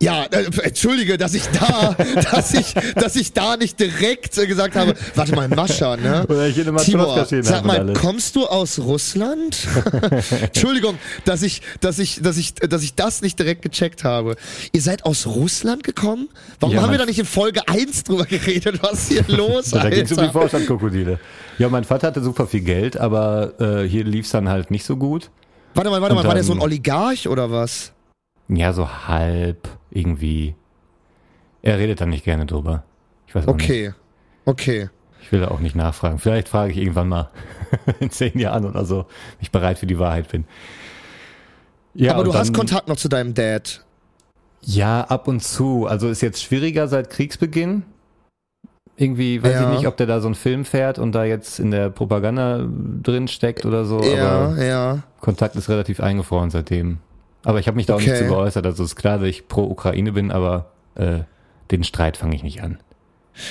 Ja, 0.00 0.24
äh, 0.24 0.44
entschuldige, 0.62 1.16
dass 1.16 1.32
ich 1.32 1.44
da, 1.48 1.96
dass 2.30 2.52
ich, 2.52 2.74
dass 2.96 3.16
ich 3.16 3.32
da 3.32 3.56
nicht 3.56 3.80
direkt 3.80 4.36
äh, 4.36 4.46
gesagt 4.46 4.76
habe, 4.76 4.94
warte 5.14 5.34
mal, 5.34 5.48
Mascha, 5.48 5.96
ne? 5.96 6.26
Oder 6.28 6.48
ich 6.48 6.60
eine 6.60 6.76
Tibor, 6.76 7.26
sag 7.40 7.64
mal, 7.64 7.94
kommst 7.94 8.36
du 8.36 8.46
aus 8.46 8.78
Russland? 8.78 9.56
Entschuldigung, 10.42 10.98
dass 11.24 11.42
ich, 11.42 11.62
dass 11.80 11.98
ich, 11.98 12.20
dass 12.20 12.36
ich, 12.36 12.54
dass 12.54 12.82
ich 12.82 12.94
das 12.94 13.22
nicht 13.22 13.38
direkt 13.38 13.62
gecheckt 13.62 14.04
habe. 14.04 14.36
Ihr 14.72 14.82
seid 14.82 15.06
aus 15.06 15.26
Russland 15.26 15.82
gekommen? 15.82 16.28
Warum 16.60 16.76
Ja, 16.76 16.82
haben 16.82 16.90
wir 16.90 16.98
da 16.98 17.06
nicht 17.06 17.18
in 17.18 17.24
Folge 17.24 17.66
1 17.66 18.04
drüber 18.04 18.26
geredet? 18.26 18.82
Was 18.82 19.10
ist 19.10 19.26
hier 19.26 19.36
los, 19.36 19.70
Da 19.70 19.88
ging 19.88 20.04
es 20.04 20.10
um 20.10 20.18
die 20.18 20.22
Alter? 20.24 20.32
Vorstadtkrokodile. 20.32 21.18
Ja, 21.58 21.70
mein 21.70 21.84
Vater 21.84 22.08
hatte 22.08 22.22
super 22.22 22.46
viel 22.46 22.60
Geld, 22.60 22.98
aber 22.98 23.54
äh, 23.58 23.88
hier 23.88 24.04
lief's 24.04 24.30
dann 24.30 24.50
halt 24.50 24.70
nicht 24.70 24.84
so 24.84 24.96
gut. 24.96 25.30
Warte 25.74 25.88
mal, 25.88 26.02
warte 26.02 26.14
Und 26.14 26.22
mal, 26.22 26.28
war 26.28 26.34
der 26.34 26.44
so 26.44 26.52
ein 26.52 26.60
Oligarch 26.60 27.28
oder 27.28 27.50
was? 27.50 27.92
Ja, 28.48 28.72
so 28.72 28.88
halb 29.08 29.68
irgendwie. 29.90 30.54
Er 31.62 31.78
redet 31.78 32.00
dann 32.00 32.10
nicht 32.10 32.24
gerne 32.24 32.46
drüber. 32.46 32.84
Ich 33.26 33.34
weiß 33.34 33.48
auch 33.48 33.56
nicht. 33.56 33.64
Okay, 33.64 33.92
okay. 34.44 34.90
Ich 35.20 35.32
will 35.32 35.40
da 35.40 35.48
auch 35.48 35.58
nicht 35.58 35.74
nachfragen. 35.74 36.18
Vielleicht 36.20 36.48
frage 36.48 36.70
ich 36.70 36.78
irgendwann 36.78 37.08
mal 37.08 37.30
in 38.00 38.10
zehn 38.10 38.38
Jahren 38.38 38.64
oder 38.64 38.84
so, 38.84 38.98
wenn 38.98 39.06
ich 39.40 39.50
bereit 39.50 39.78
für 39.78 39.86
die 39.86 39.98
Wahrheit 39.98 40.28
bin. 40.30 40.44
Ja, 41.94 42.14
Aber 42.14 42.24
du 42.24 42.34
hast 42.34 42.48
dann- 42.48 42.56
Kontakt 42.56 42.86
noch 42.88 42.96
zu 42.96 43.08
deinem 43.08 43.34
Dad. 43.34 43.84
Ja, 44.62 45.02
ab 45.02 45.26
und 45.28 45.42
zu. 45.42 45.86
Also 45.86 46.08
ist 46.08 46.20
jetzt 46.22 46.42
schwieriger 46.42 46.86
seit 46.88 47.10
Kriegsbeginn. 47.10 47.82
Irgendwie 48.96 49.42
weiß 49.42 49.52
Ja. 49.52 49.70
ich 49.72 49.78
nicht, 49.78 49.86
ob 49.88 49.96
der 49.96 50.06
da 50.06 50.20
so 50.20 50.26
einen 50.28 50.34
Film 50.34 50.64
fährt 50.64 50.98
und 50.98 51.12
da 51.12 51.24
jetzt 51.24 51.58
in 51.58 51.70
der 51.70 51.90
Propaganda 51.90 52.66
drin 53.02 53.28
steckt 53.28 53.66
oder 53.66 53.84
so. 53.84 54.00
Ja, 54.02 54.28
Aber 54.46 54.64
ja. 54.64 55.02
Kontakt 55.20 55.56
ist 55.56 55.68
relativ 55.68 56.00
eingefroren 56.00 56.50
seitdem. 56.50 56.98
Aber 57.46 57.60
ich 57.60 57.68
habe 57.68 57.76
mich 57.76 57.86
da 57.86 57.94
auch 57.94 58.00
nicht 58.00 58.08
Okay. 58.10 58.18
zu 58.18 58.26
geäußert. 58.26 58.66
Also 58.66 58.82
ist 58.82 58.96
klar, 58.96 59.18
dass 59.18 59.28
ich 59.28 59.46
pro 59.46 59.62
Ukraine 59.62 60.10
bin, 60.10 60.32
aber 60.32 60.72
äh, 60.96 61.20
den 61.70 61.84
Streit 61.84 62.16
fange 62.16 62.34
ich 62.34 62.42
nicht 62.42 62.60
an. 62.60 62.78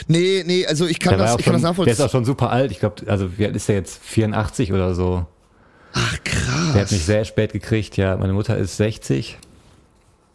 Nee, 0.07 0.43
nee, 0.45 0.65
also 0.65 0.85
ich 0.85 0.99
kann 0.99 1.17
Der, 1.17 1.27
das, 1.27 1.39
ich 1.39 1.45
kann 1.45 1.53
schon, 1.53 1.61
das 1.61 1.61
der 1.61 1.69
ist 1.69 1.77
nachvollziehen. 1.77 2.05
auch 2.05 2.11
schon 2.11 2.26
super 2.26 2.49
alt. 2.49 2.72
Ich 2.72 2.80
glaube, 2.81 3.09
also 3.09 3.38
wie 3.38 3.45
alt 3.45 3.55
ist 3.55 3.69
der 3.69 3.76
jetzt? 3.76 4.01
84 4.03 4.73
oder 4.73 4.93
so. 4.95 5.26
Ach, 5.93 6.17
krass. 6.26 6.73
Der 6.73 6.81
hat 6.81 6.91
mich 6.91 7.05
sehr 7.05 7.23
spät 7.23 7.53
gekriegt, 7.53 7.95
ja. 7.95 8.17
Meine 8.17 8.34
Mutter 8.34 8.57
ist 8.57 8.76
60, 8.76 9.38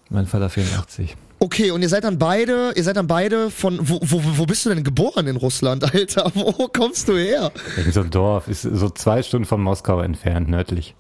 mein 0.09 0.27
Vater 0.27 0.49
84. 0.49 1.17
Okay, 1.41 1.71
und 1.71 1.83
ihr 1.83 1.89
seid 1.91 2.05
dann 2.05 2.19
beide, 2.19 2.73
ihr 2.77 2.85
seid 2.85 2.97
dann 2.97 3.09
beide 3.09 3.51
von, 3.51 3.79
wo, 3.83 3.99
wo, 4.03 4.23
wo 4.39 4.47
bist 4.47 4.65
du 4.65 4.71
denn 4.71 4.85
geboren 4.85 5.27
in 5.27 5.37
Russland, 5.37 5.85
Alter? 5.95 6.31
Wo 6.35 6.69
kommst 6.69 7.09
du 7.09 7.17
her? 7.17 7.53
In 7.85 7.93
so 7.93 8.01
ein 8.01 8.11
Dorf, 8.11 8.49
ist 8.49 8.63
so 8.63 8.89
zwei 8.89 9.23
Stunden 9.23 9.45
von 9.47 9.61
Moskau 9.61 10.01
entfernt, 10.01 10.49
nördlich. 10.49 10.95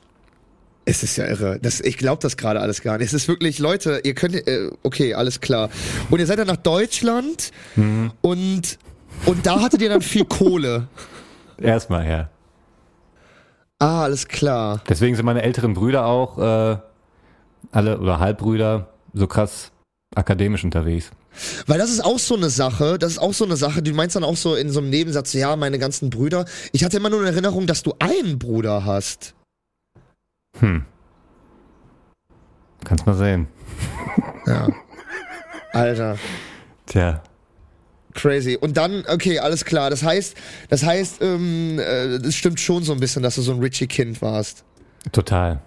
Es 0.90 1.04
ist 1.04 1.16
ja 1.16 1.26
irre. 1.26 1.60
Das, 1.62 1.80
ich 1.80 1.96
glaube 1.98 2.20
das 2.20 2.36
gerade 2.36 2.60
alles 2.60 2.82
gar 2.82 2.98
nicht. 2.98 3.06
Es 3.06 3.14
ist 3.14 3.28
wirklich, 3.28 3.60
Leute, 3.60 4.00
ihr 4.02 4.14
könnt, 4.14 4.34
äh, 4.34 4.70
okay, 4.82 5.14
alles 5.14 5.40
klar. 5.40 5.70
Und 6.10 6.18
ihr 6.18 6.26
seid 6.26 6.40
dann 6.40 6.48
nach 6.48 6.56
Deutschland 6.56 7.52
Mhm. 7.76 8.10
und, 8.22 8.78
und 9.24 9.46
da 9.46 9.60
hattet 9.60 9.82
ihr 9.82 9.88
dann 9.88 10.02
viel 10.02 10.24
Kohle. 10.24 10.88
Erstmal, 11.58 12.08
ja. 12.08 12.28
Ah, 13.78 14.02
alles 14.02 14.26
klar. 14.26 14.82
Deswegen 14.88 15.14
sind 15.14 15.24
meine 15.24 15.42
älteren 15.42 15.74
Brüder 15.74 16.06
auch, 16.06 16.38
äh, 16.38 16.76
alle 17.70 18.00
oder 18.00 18.18
Halbbrüder, 18.18 18.88
so 19.14 19.26
krass 19.28 19.70
akademisch 20.16 20.64
unterwegs. 20.64 21.10
Weil 21.68 21.78
das 21.78 21.90
ist 21.90 22.04
auch 22.04 22.18
so 22.18 22.34
eine 22.34 22.50
Sache, 22.50 22.98
das 22.98 23.12
ist 23.12 23.18
auch 23.18 23.32
so 23.32 23.44
eine 23.44 23.56
Sache, 23.56 23.80
du 23.80 23.92
meinst 23.92 24.16
dann 24.16 24.24
auch 24.24 24.36
so 24.36 24.56
in 24.56 24.70
so 24.70 24.80
einem 24.80 24.90
Nebensatz, 24.90 25.32
ja, 25.34 25.54
meine 25.54 25.78
ganzen 25.78 26.10
Brüder. 26.10 26.46
Ich 26.72 26.82
hatte 26.82 26.96
immer 26.96 27.10
nur 27.10 27.20
in 27.20 27.26
Erinnerung, 27.26 27.68
dass 27.68 27.84
du 27.84 27.94
einen 28.00 28.40
Bruder 28.40 28.84
hast. 28.84 29.34
Hm. 30.58 30.84
Kannst 32.84 33.06
mal 33.06 33.14
sehen. 33.14 33.46
Ja. 34.46 34.68
Alter. 35.72 36.18
Tja. 36.86 37.22
Crazy. 38.14 38.58
Und 38.60 38.76
dann, 38.76 39.04
okay, 39.06 39.38
alles 39.38 39.64
klar. 39.64 39.90
Das 39.90 40.02
heißt, 40.02 40.36
das 40.68 40.84
heißt, 40.84 41.22
ähm, 41.22 41.78
äh, 41.78 42.18
das 42.18 42.34
stimmt 42.34 42.58
schon 42.58 42.82
so 42.82 42.92
ein 42.92 43.00
bisschen, 43.00 43.22
dass 43.22 43.36
du 43.36 43.42
so 43.42 43.52
ein 43.52 43.60
Richie-Kind 43.60 44.20
warst. 44.20 44.64
Total. 45.12 45.60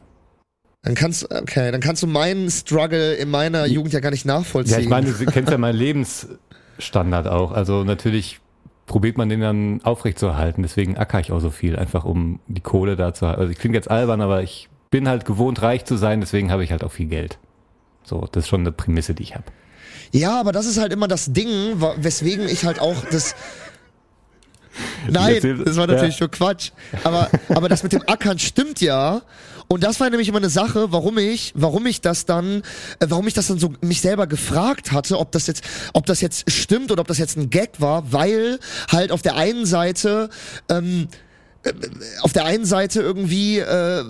Dann 0.82 0.96
kannst, 0.96 1.34
okay, 1.34 1.72
dann 1.72 1.80
kannst 1.80 2.04
du 2.04 2.08
meinen 2.08 2.52
Struggle 2.52 3.14
in 3.14 3.30
meiner 3.30 3.66
Jugend 3.66 3.94
ja 3.94 4.02
gar 4.02 4.12
nicht 4.12 4.26
nachvollziehen. 4.26 4.76
Ja, 4.76 4.82
ich 4.82 4.90
meine, 4.90 5.12
du 5.12 5.26
kennst 5.26 5.50
ja 5.50 5.58
meinen 5.58 5.78
Lebensstandard 5.78 7.28
auch. 7.28 7.54
Also 7.54 7.86
natürlich 7.86 8.42
probiert 8.86 9.18
man 9.18 9.30
den 9.30 9.40
dann 9.40 9.82
aufrechtzuerhalten. 9.84 10.62
Deswegen 10.62 10.98
acker 10.98 11.22
ich 11.22 11.32
auch 11.32 11.40
so 11.40 11.52
viel, 11.52 11.78
einfach 11.78 12.04
um 12.04 12.42
die 12.48 12.60
Kohle 12.60 12.98
da 12.98 13.14
zu 13.14 13.28
haben. 13.28 13.40
Also 13.40 13.52
ich 13.52 13.58
klinge 13.58 13.76
jetzt 13.76 13.90
albern, 13.90 14.20
aber 14.20 14.44
ich 14.44 14.68
bin 14.94 15.10
halt 15.10 15.26
gewohnt, 15.26 15.64
reich 15.64 15.86
zu 15.86 15.98
sein. 15.98 16.22
Deswegen 16.22 16.52
habe 16.52 16.64
ich 16.64 16.72
halt 16.72 16.84
auch 16.84 16.92
viel 16.92 17.08
Geld. 17.08 17.40
So, 18.04 18.28
das 18.32 18.44
ist 18.44 18.50
schon 18.50 18.60
eine 18.60 18.72
Prämisse, 18.72 19.16
die 19.16 19.24
ich 19.24 19.34
habe. 19.34 19.46
Ja, 20.12 20.40
aber 20.40 20.52
das 20.52 20.68
ist 20.68 20.78
halt 20.78 20.94
immer 20.94 21.08
das 21.08 21.34
Ding, 21.34 21.82
weswegen 21.98 22.48
ich 22.48 22.64
halt 22.64 22.80
auch 22.80 23.04
das. 23.12 23.34
Nein, 25.10 25.64
das 25.66 25.78
war 25.78 25.88
natürlich 25.88 26.20
ja. 26.20 26.26
nur 26.26 26.30
Quatsch. 26.30 26.70
Aber, 27.04 27.28
aber 27.50 27.70
das 27.70 27.82
mit 27.82 27.92
dem 27.92 28.04
Ackern 28.06 28.38
stimmt 28.38 28.82
ja. 28.82 29.24
Und 29.68 29.84
das 29.84 30.00
war 30.00 30.12
nämlich 30.12 30.30
immer 30.30 30.38
eine 30.38 30.52
Sache, 30.52 30.92
warum 30.92 31.18
ich, 31.18 31.54
warum 31.56 31.88
ich 31.88 32.02
das 32.02 32.26
dann, 32.26 32.62
äh, 33.00 33.08
warum 33.10 33.28
ich 33.28 33.34
das 33.34 33.48
dann 33.48 33.58
so 33.58 33.74
mich 33.82 34.00
selber 34.00 34.28
gefragt 34.28 34.92
hatte, 34.92 35.18
ob 35.18 35.32
das 35.32 35.48
jetzt, 35.48 35.64
ob 35.94 36.06
das 36.06 36.22
jetzt 36.22 36.52
stimmt 36.52 36.92
oder 36.92 37.02
ob 37.02 37.08
das 37.08 37.18
jetzt 37.18 37.36
ein 37.36 37.50
Gag 37.50 37.82
war, 37.82 38.12
weil 38.12 38.60
halt 38.92 39.12
auf 39.12 39.24
der 39.24 39.38
einen 39.38 39.66
Seite 39.66 40.30
ähm, 40.70 41.08
äh, 41.08 41.33
auf 42.22 42.34
der 42.34 42.46
einen 42.46 42.66
Seite 42.66 43.02
irgendwie 43.02 43.60
äh, 43.60 44.04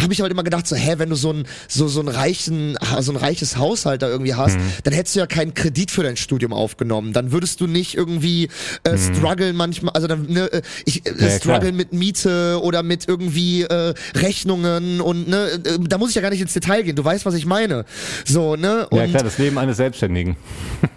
habe 0.00 0.12
ich 0.12 0.20
halt 0.20 0.30
immer 0.30 0.42
gedacht 0.42 0.66
so 0.66 0.76
hä 0.76 0.94
wenn 0.98 1.08
du 1.10 1.16
so 1.16 1.32
ein 1.32 1.44
so 1.68 1.88
so 1.88 2.00
ein 2.00 2.08
reichen 2.08 2.76
so 3.00 3.12
ein 3.12 3.16
reiches 3.16 3.56
Haushalt 3.56 4.02
da 4.02 4.08
irgendwie 4.08 4.34
hast 4.34 4.54
Mhm. 4.58 4.72
dann 4.84 4.92
hättest 4.94 5.14
du 5.16 5.20
ja 5.20 5.26
keinen 5.26 5.54
Kredit 5.54 5.90
für 5.90 6.02
dein 6.02 6.16
Studium 6.16 6.52
aufgenommen 6.52 7.12
dann 7.12 7.32
würdest 7.32 7.60
du 7.60 7.66
nicht 7.66 7.94
irgendwie 7.96 8.48
äh, 8.84 8.96
strugglen 8.98 9.56
manchmal 9.56 9.94
also 9.94 10.06
dann 10.06 10.26
ne, 10.26 10.52
äh, 10.52 10.62
ich 10.84 11.06
äh, 11.06 11.10
Mhm. 11.14 11.20
Ja, 11.24 11.30
strugglen 11.30 11.76
mit 11.76 11.92
Miete 11.92 12.60
oder 12.62 12.82
mit 12.82 13.08
irgendwie 13.08 13.62
äh, 13.62 13.94
Rechnungen 14.14 15.00
und 15.00 15.28
ne 15.28 15.48
äh, 15.64 15.78
da 15.80 15.98
muss 15.98 16.10
ich 16.10 16.16
ja 16.16 16.22
gar 16.22 16.30
nicht 16.30 16.40
ins 16.42 16.52
Detail 16.52 16.82
gehen 16.82 16.96
du 16.96 17.04
weißt 17.04 17.24
was 17.26 17.34
ich 17.34 17.46
meine 17.46 17.84
so 18.24 18.56
ne 18.56 18.86
und 18.88 18.98
Ja 18.98 19.06
klar, 19.06 19.22
das 19.22 19.38
Leben 19.38 19.56
eines 19.58 19.76
Selbstständigen. 19.78 20.36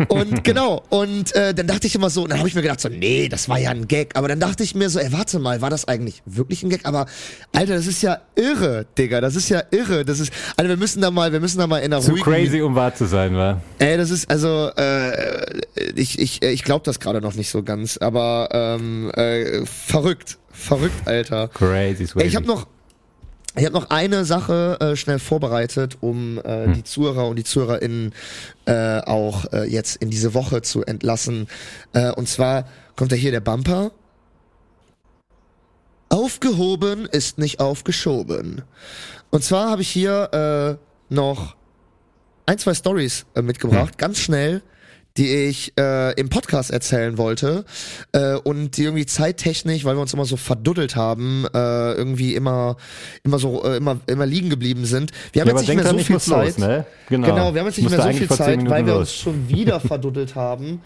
und 0.10 0.44
genau, 0.44 0.84
und 0.90 1.34
äh, 1.36 1.54
dann 1.54 1.68
dachte 1.68 1.88
ich 1.88 1.96
immer 1.96 2.10
so, 2.10 2.24
und 2.24 2.30
dann 2.32 2.40
habe 2.40 2.48
ich 2.50 2.56
mir 2.56 2.62
gedacht 2.62 2.82
so, 2.82 2.90
nee, 2.90 3.30
das 3.30 3.48
war 3.50 3.58
ja 3.60 3.70
ein 3.72 3.88
Gag. 3.88 4.16
Aber 4.16 4.28
dann 4.28 4.40
dachte 4.40 4.64
ich 4.64 4.76
mir 4.76 4.90
so, 4.90 5.00
ey, 5.00 5.12
warte 5.38 5.44
mal, 5.44 5.62
war 5.62 5.70
das 5.70 5.88
eigentlich 5.88 6.22
wirklich 6.26 6.64
ein 6.64 6.70
Gag? 6.70 6.82
Aber 6.86 7.06
Alter, 7.54 7.76
das 7.76 7.88
ist 7.88 8.02
ja 8.02 8.22
irre, 8.36 8.86
Digga, 8.98 9.22
das 9.22 9.36
ist 9.36 9.50
ja 9.50 9.64
irre. 9.72 10.04
Das 10.06 10.20
ist, 10.20 10.32
Alter, 10.56 10.70
wir 10.70 10.78
müssen 10.78 11.02
da 11.02 11.12
mal, 11.12 11.32
wir 11.32 11.40
müssen 11.40 11.60
da 11.60 11.68
mal 11.68 11.80
in 11.80 11.94
einer 11.94 12.02
Zu 12.02 12.12
ruhigen... 12.12 12.24
crazy, 12.26 12.62
um 12.62 12.76
wahr 12.76 12.94
zu 12.96 13.06
sein, 13.06 13.36
war. 13.36 13.62
Ey, 13.80 13.98
das 13.98 14.10
ist 14.10 14.30
also, 14.30 14.72
äh, 14.76 15.62
ich, 15.96 16.20
ich, 16.20 16.42
ich 16.42 16.64
glaube 16.64 16.84
das 16.86 17.00
gerade 17.00 17.22
noch 17.22 17.36
nicht 17.36 17.50
so 17.50 17.64
ganz, 17.64 17.98
aber 17.98 18.50
ähm, 18.52 19.12
äh, 19.12 19.66
verrückt, 19.66 20.38
verrückt, 20.52 21.08
Alter. 21.08 21.50
Crazy, 21.50 22.06
crazy. 22.06 22.28
Ich 22.28 22.36
habe 22.36 22.46
noch, 22.48 22.68
ich 23.56 23.66
habe 23.66 23.74
noch 23.74 23.90
eine 23.90 24.26
Sache 24.26 24.78
äh, 24.80 24.96
schnell 24.96 25.20
vorbereitet, 25.20 25.98
um 26.02 26.40
äh, 26.40 26.66
Hm. 26.66 26.74
die 26.74 26.84
Zuhörer 26.84 27.28
und 27.28 27.38
die 27.38 27.44
ZuhörerInnen 27.44 28.14
äh, 28.66 29.00
auch 29.02 29.52
äh, 29.54 29.64
jetzt 29.66 29.98
in 29.98 30.10
diese 30.10 30.34
Woche 30.34 30.62
zu 30.62 30.84
entlassen. 30.84 31.48
Äh, 31.94 32.12
und 32.12 32.28
zwar 32.28 32.66
kommt 32.96 33.12
ja 33.12 33.18
hier 33.18 33.32
der 33.32 33.42
Bumper. 33.42 33.92
Aufgehoben 36.10 37.06
ist 37.06 37.38
nicht 37.38 37.60
aufgeschoben. 37.60 38.64
Und 39.30 39.44
zwar 39.44 39.70
habe 39.70 39.82
ich 39.82 39.90
hier 39.90 40.78
äh, 40.80 41.14
noch 41.14 41.56
ein, 42.46 42.58
zwei 42.58 42.74
Stories 42.74 43.26
äh, 43.36 43.42
mitgebracht, 43.42 43.98
ganz 43.98 44.20
schnell, 44.20 44.62
die 45.18 45.34
ich 45.34 45.74
äh, 45.80 46.14
im 46.14 46.30
Podcast 46.30 46.70
erzählen 46.72 47.18
wollte 47.18 47.66
äh, 48.14 48.36
und 48.36 48.78
die 48.78 48.84
irgendwie 48.84 49.06
zeittechnisch, 49.08 49.84
weil 49.84 49.96
wir 49.98 50.02
uns 50.02 50.14
immer 50.14 50.26
so 50.26 50.38
verduddelt 50.38 50.96
haben, 50.96 51.46
äh, 51.54 51.94
irgendwie 51.94 52.36
immer 52.36 52.78
immer 53.24 53.40
so 53.40 53.64
äh, 53.66 53.78
immer 53.78 54.00
immer 54.06 54.26
liegen 54.28 54.50
geblieben 54.50 54.86
sind. 54.86 55.12
Wir 55.34 55.42
haben 55.42 55.50
Ja, 55.50 55.56
jetzt 55.58 55.68
nicht 55.68 55.76
mehr 55.76 55.88
so 55.90 55.98
ich 55.98 56.06
viel 56.08 56.20
Zeit. 56.20 56.46
los, 56.46 56.58
ne? 56.60 56.86
Genau. 57.10 57.28
Genau, 57.28 57.54
wir 57.54 57.62
haben 57.62 57.68
jetzt 57.68 57.78
nicht 57.78 57.86
Musste 57.90 57.98
mehr 58.04 58.14
so 58.14 58.18
viel 58.20 58.30
Zeit, 58.30 58.70
weil 58.70 58.86
wir 58.86 58.94
los. 58.94 59.00
uns 59.10 59.14
schon 59.14 59.50
wieder 59.50 59.80
verduddelt 59.80 60.36
haben. 60.36 60.82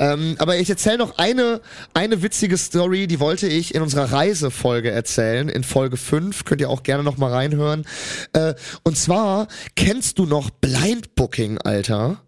Ähm, 0.00 0.34
aber 0.38 0.56
ich 0.56 0.70
erzähle 0.70 0.96
noch 0.96 1.18
eine, 1.18 1.60
eine 1.92 2.22
witzige 2.22 2.56
Story, 2.56 3.06
die 3.06 3.20
wollte 3.20 3.46
ich 3.46 3.74
in 3.74 3.82
unserer 3.82 4.10
Reisefolge 4.10 4.90
erzählen, 4.90 5.50
in 5.50 5.62
Folge 5.62 5.98
5, 5.98 6.46
könnt 6.46 6.62
ihr 6.62 6.70
auch 6.70 6.82
gerne 6.82 7.04
noch 7.04 7.18
mal 7.18 7.30
reinhören. 7.30 7.84
Äh, 8.32 8.54
und 8.82 8.96
zwar, 8.96 9.46
kennst 9.76 10.18
du 10.18 10.24
noch 10.24 10.48
Blind 10.48 11.14
Booking, 11.16 11.58
Alter? 11.58 12.22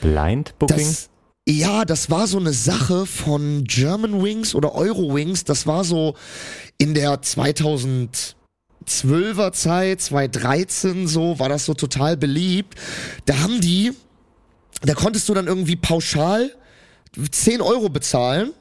Blind 0.00 0.58
Booking? 0.58 0.76
Das, 0.76 1.08
ja, 1.48 1.84
das 1.84 2.10
war 2.10 2.26
so 2.26 2.38
eine 2.38 2.52
Sache 2.52 3.06
von 3.06 3.62
German 3.62 4.20
Wings 4.20 4.56
oder 4.56 4.74
Eurowings. 4.74 5.44
Das 5.44 5.68
war 5.68 5.84
so 5.84 6.16
in 6.78 6.94
der 6.94 7.22
2012er 7.22 9.52
Zeit, 9.52 10.00
2013 10.00 11.06
so, 11.06 11.38
war 11.38 11.48
das 11.48 11.64
so 11.64 11.74
total 11.74 12.16
beliebt. 12.16 12.74
Da 13.24 13.38
haben 13.38 13.60
die, 13.60 13.92
da 14.82 14.94
konntest 14.94 15.28
du 15.28 15.34
dann 15.34 15.46
irgendwie 15.46 15.76
pauschal 15.76 16.50
10 17.30 17.60
Euro 17.60 17.88
bezahlen. 17.88 18.52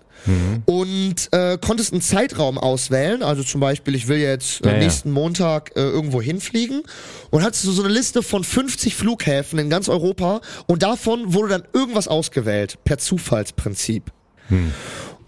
Und 0.66 1.30
äh, 1.32 1.58
konntest 1.58 1.94
einen 1.94 2.02
Zeitraum 2.02 2.58
auswählen, 2.58 3.24
also 3.24 3.44
zum 3.44 3.62
Beispiel, 3.62 3.96
ich 3.96 4.10
will 4.10 4.18
jetzt 4.18 4.60
äh, 4.66 4.68
Ja, 4.68 4.74
ja. 4.74 4.80
nächsten 4.80 5.12
Montag 5.12 5.72
äh, 5.78 5.80
irgendwo 5.80 6.22
hinfliegen 6.22 6.82
und 7.30 7.44
hattest 7.44 7.64
du 7.64 7.72
so 7.72 7.82
eine 7.82 7.94
Liste 7.94 8.22
von 8.24 8.44
50 8.44 8.94
Flughäfen 8.96 9.58
in 9.58 9.70
ganz 9.70 9.88
Europa 9.88 10.42
und 10.66 10.84
davon 10.84 11.34
wurde 11.34 11.50
dann 11.50 11.64
irgendwas 11.72 12.10
ausgewählt, 12.10 12.78
per 12.84 12.98
Zufallsprinzip. 12.98 14.12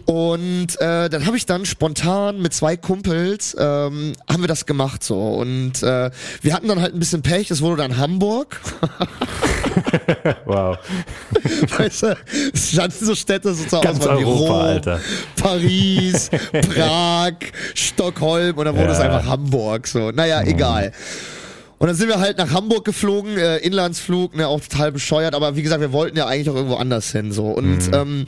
Und 0.09 0.81
äh, 0.81 1.07
dann 1.07 1.27
habe 1.27 1.37
ich 1.37 1.45
dann 1.45 1.67
spontan 1.67 2.41
mit 2.41 2.51
zwei 2.51 2.75
Kumpels 2.75 3.55
ähm, 3.59 4.13
haben 4.27 4.41
wir 4.41 4.47
das 4.47 4.65
gemacht 4.65 5.03
so 5.03 5.19
und 5.35 5.83
äh, 5.83 6.09
wir 6.41 6.53
hatten 6.55 6.67
dann 6.67 6.81
halt 6.81 6.95
ein 6.95 6.99
bisschen 6.99 7.21
Pech. 7.21 7.51
Es 7.51 7.61
wurde 7.61 7.83
dann 7.83 7.95
Hamburg, 7.97 8.59
Wow. 10.45 10.77
weißt 11.77 12.01
du, 12.03 12.17
es 12.55 12.71
standen 12.71 13.05
so 13.05 13.13
Städte 13.13 13.53
so 13.53 13.65
zur 13.65 13.81
Ganz 13.81 13.99
Auswahl 13.99 14.17
wie 14.17 14.23
Rom, 14.23 14.51
Alter. 14.51 14.99
Paris, 15.39 16.31
Prag, 16.73 17.33
Stockholm 17.75 18.57
und 18.57 18.65
dann 18.65 18.73
wurde 18.75 18.87
Ja. 18.87 18.93
es 18.93 18.99
einfach 18.99 19.27
Hamburg 19.27 19.85
so. 19.85 20.09
Naja, 20.09 20.41
egal. 20.41 20.91
Und 21.79 21.87
dann 21.87 21.95
sind 21.95 22.09
wir 22.09 22.19
halt 22.19 22.37
nach 22.37 22.51
Hamburg 22.51 22.83
geflogen, 22.83 23.37
äh, 23.37 23.57
Inlandsflug, 23.57 24.35
ne, 24.35 24.47
auch 24.47 24.59
total 24.59 24.91
bescheuert, 24.91 25.33
aber 25.33 25.55
wie 25.55 25.61
gesagt, 25.61 25.79
wir 25.79 25.93
wollten 25.93 26.17
ja 26.17 26.27
eigentlich 26.27 26.49
auch 26.49 26.55
irgendwo 26.55 26.75
anders 26.75 27.11
hin, 27.11 27.31
so. 27.31 27.45
Und 27.47 27.89
ähm, 27.93 28.25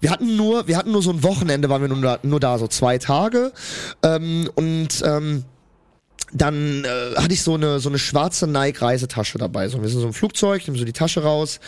wir 0.00 0.10
hatten 0.10 0.36
nur, 0.36 0.68
wir 0.68 0.76
hatten 0.76 0.92
nur 0.92 1.02
so 1.02 1.10
ein 1.10 1.22
Wochenende, 1.22 1.70
waren 1.70 1.80
wir 1.80 1.88
nur 1.88 2.02
da, 2.02 2.18
nur 2.22 2.40
da 2.40 2.58
so 2.58 2.68
zwei 2.68 2.98
Tage. 2.98 3.52
Ähm, 4.02 4.50
und 4.54 5.02
ähm, 5.04 5.44
dann 6.32 6.84
äh, 6.84 7.16
hatte 7.16 7.34
ich 7.34 7.42
so 7.42 7.54
eine 7.54 7.80
so 7.80 7.88
eine 7.88 7.98
schwarze 7.98 8.46
Nike 8.46 8.82
Reisetasche 8.82 9.38
dabei. 9.38 9.68
So, 9.68 9.82
wir 9.82 9.88
sind 9.88 10.00
so 10.00 10.06
im 10.06 10.12
Flugzeug, 10.12 10.66
nehmen 10.66 10.78
so 10.78 10.84
die 10.84 10.92
Tasche 10.92 11.22
raus. 11.22 11.60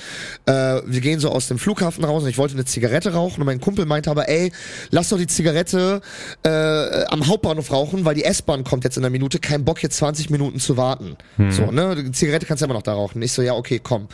Äh, 0.47 0.53
wir 0.87 1.01
gehen 1.01 1.21
so 1.21 1.31
aus 1.31 1.49
dem 1.49 1.59
Flughafen 1.59 2.05
raus 2.05 2.23
und 2.23 2.29
ich 2.29 2.39
wollte 2.39 2.55
eine 2.55 2.65
Zigarette 2.65 3.13
rauchen 3.13 3.41
und 3.41 3.47
mein 3.47 3.61
Kumpel 3.61 3.87
meinte 3.87 4.11
aber, 4.11 4.29
ey, 4.29 4.53
lass 4.91 5.09
doch 5.09 5.19
die 5.19 5.27
Zigarette 5.27 6.01
äh, 6.45 7.05
am 7.07 7.27
Hauptbahnhof 7.27 7.71
rauchen, 7.73 8.05
weil 8.05 8.15
die 8.15 8.25
S-Bahn 8.25 8.65
kommt 8.65 8.85
jetzt 8.85 8.97
in 8.97 9.05
einer 9.05 9.11
Minute. 9.11 9.39
Kein 9.39 9.65
Bock 9.65 9.83
jetzt 9.83 9.97
20 9.97 10.31
Minuten 10.31 10.61
zu 10.61 10.77
warten. 10.77 11.17
So, 11.51 11.71
ne, 11.71 11.97
die 11.97 12.13
Zigarette 12.13 12.47
kannst 12.47 12.61
du 12.61 12.67
immer 12.67 12.75
noch 12.75 12.83
da 12.83 12.93
rauchen. 12.93 13.21
Ich 13.23 13.33
so, 13.33 13.43
ja, 13.43 13.55
okay, 13.55 13.81
komm. 13.83 14.09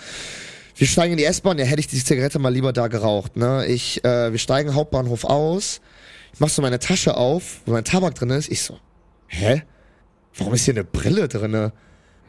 Wir 0.76 0.86
steigen 0.86 1.12
in 1.12 1.18
die 1.18 1.24
S-Bahn, 1.24 1.58
ja, 1.58 1.64
hätte 1.64 1.80
ich 1.80 1.88
die 1.88 2.02
Zigarette 2.02 2.38
mal 2.38 2.52
lieber 2.52 2.72
da 2.72 2.86
geraucht. 2.86 3.36
Ne? 3.36 3.66
Ich, 3.66 4.04
äh, 4.04 4.30
wir 4.30 4.38
steigen 4.38 4.74
Hauptbahnhof 4.74 5.24
aus. 5.24 5.80
Ich 6.32 6.40
mach 6.40 6.48
so 6.48 6.62
meine 6.62 6.78
Tasche 6.78 7.16
auf, 7.16 7.62
wo 7.66 7.72
mein 7.72 7.84
Tabak 7.84 8.14
drin 8.14 8.30
ist. 8.30 8.48
Ich 8.48 8.62
so, 8.62 8.78
hä? 9.26 9.62
Warum 10.38 10.54
ist 10.54 10.64
hier 10.64 10.74
eine 10.74 10.84
Brille 10.84 11.28
drinne? 11.28 11.72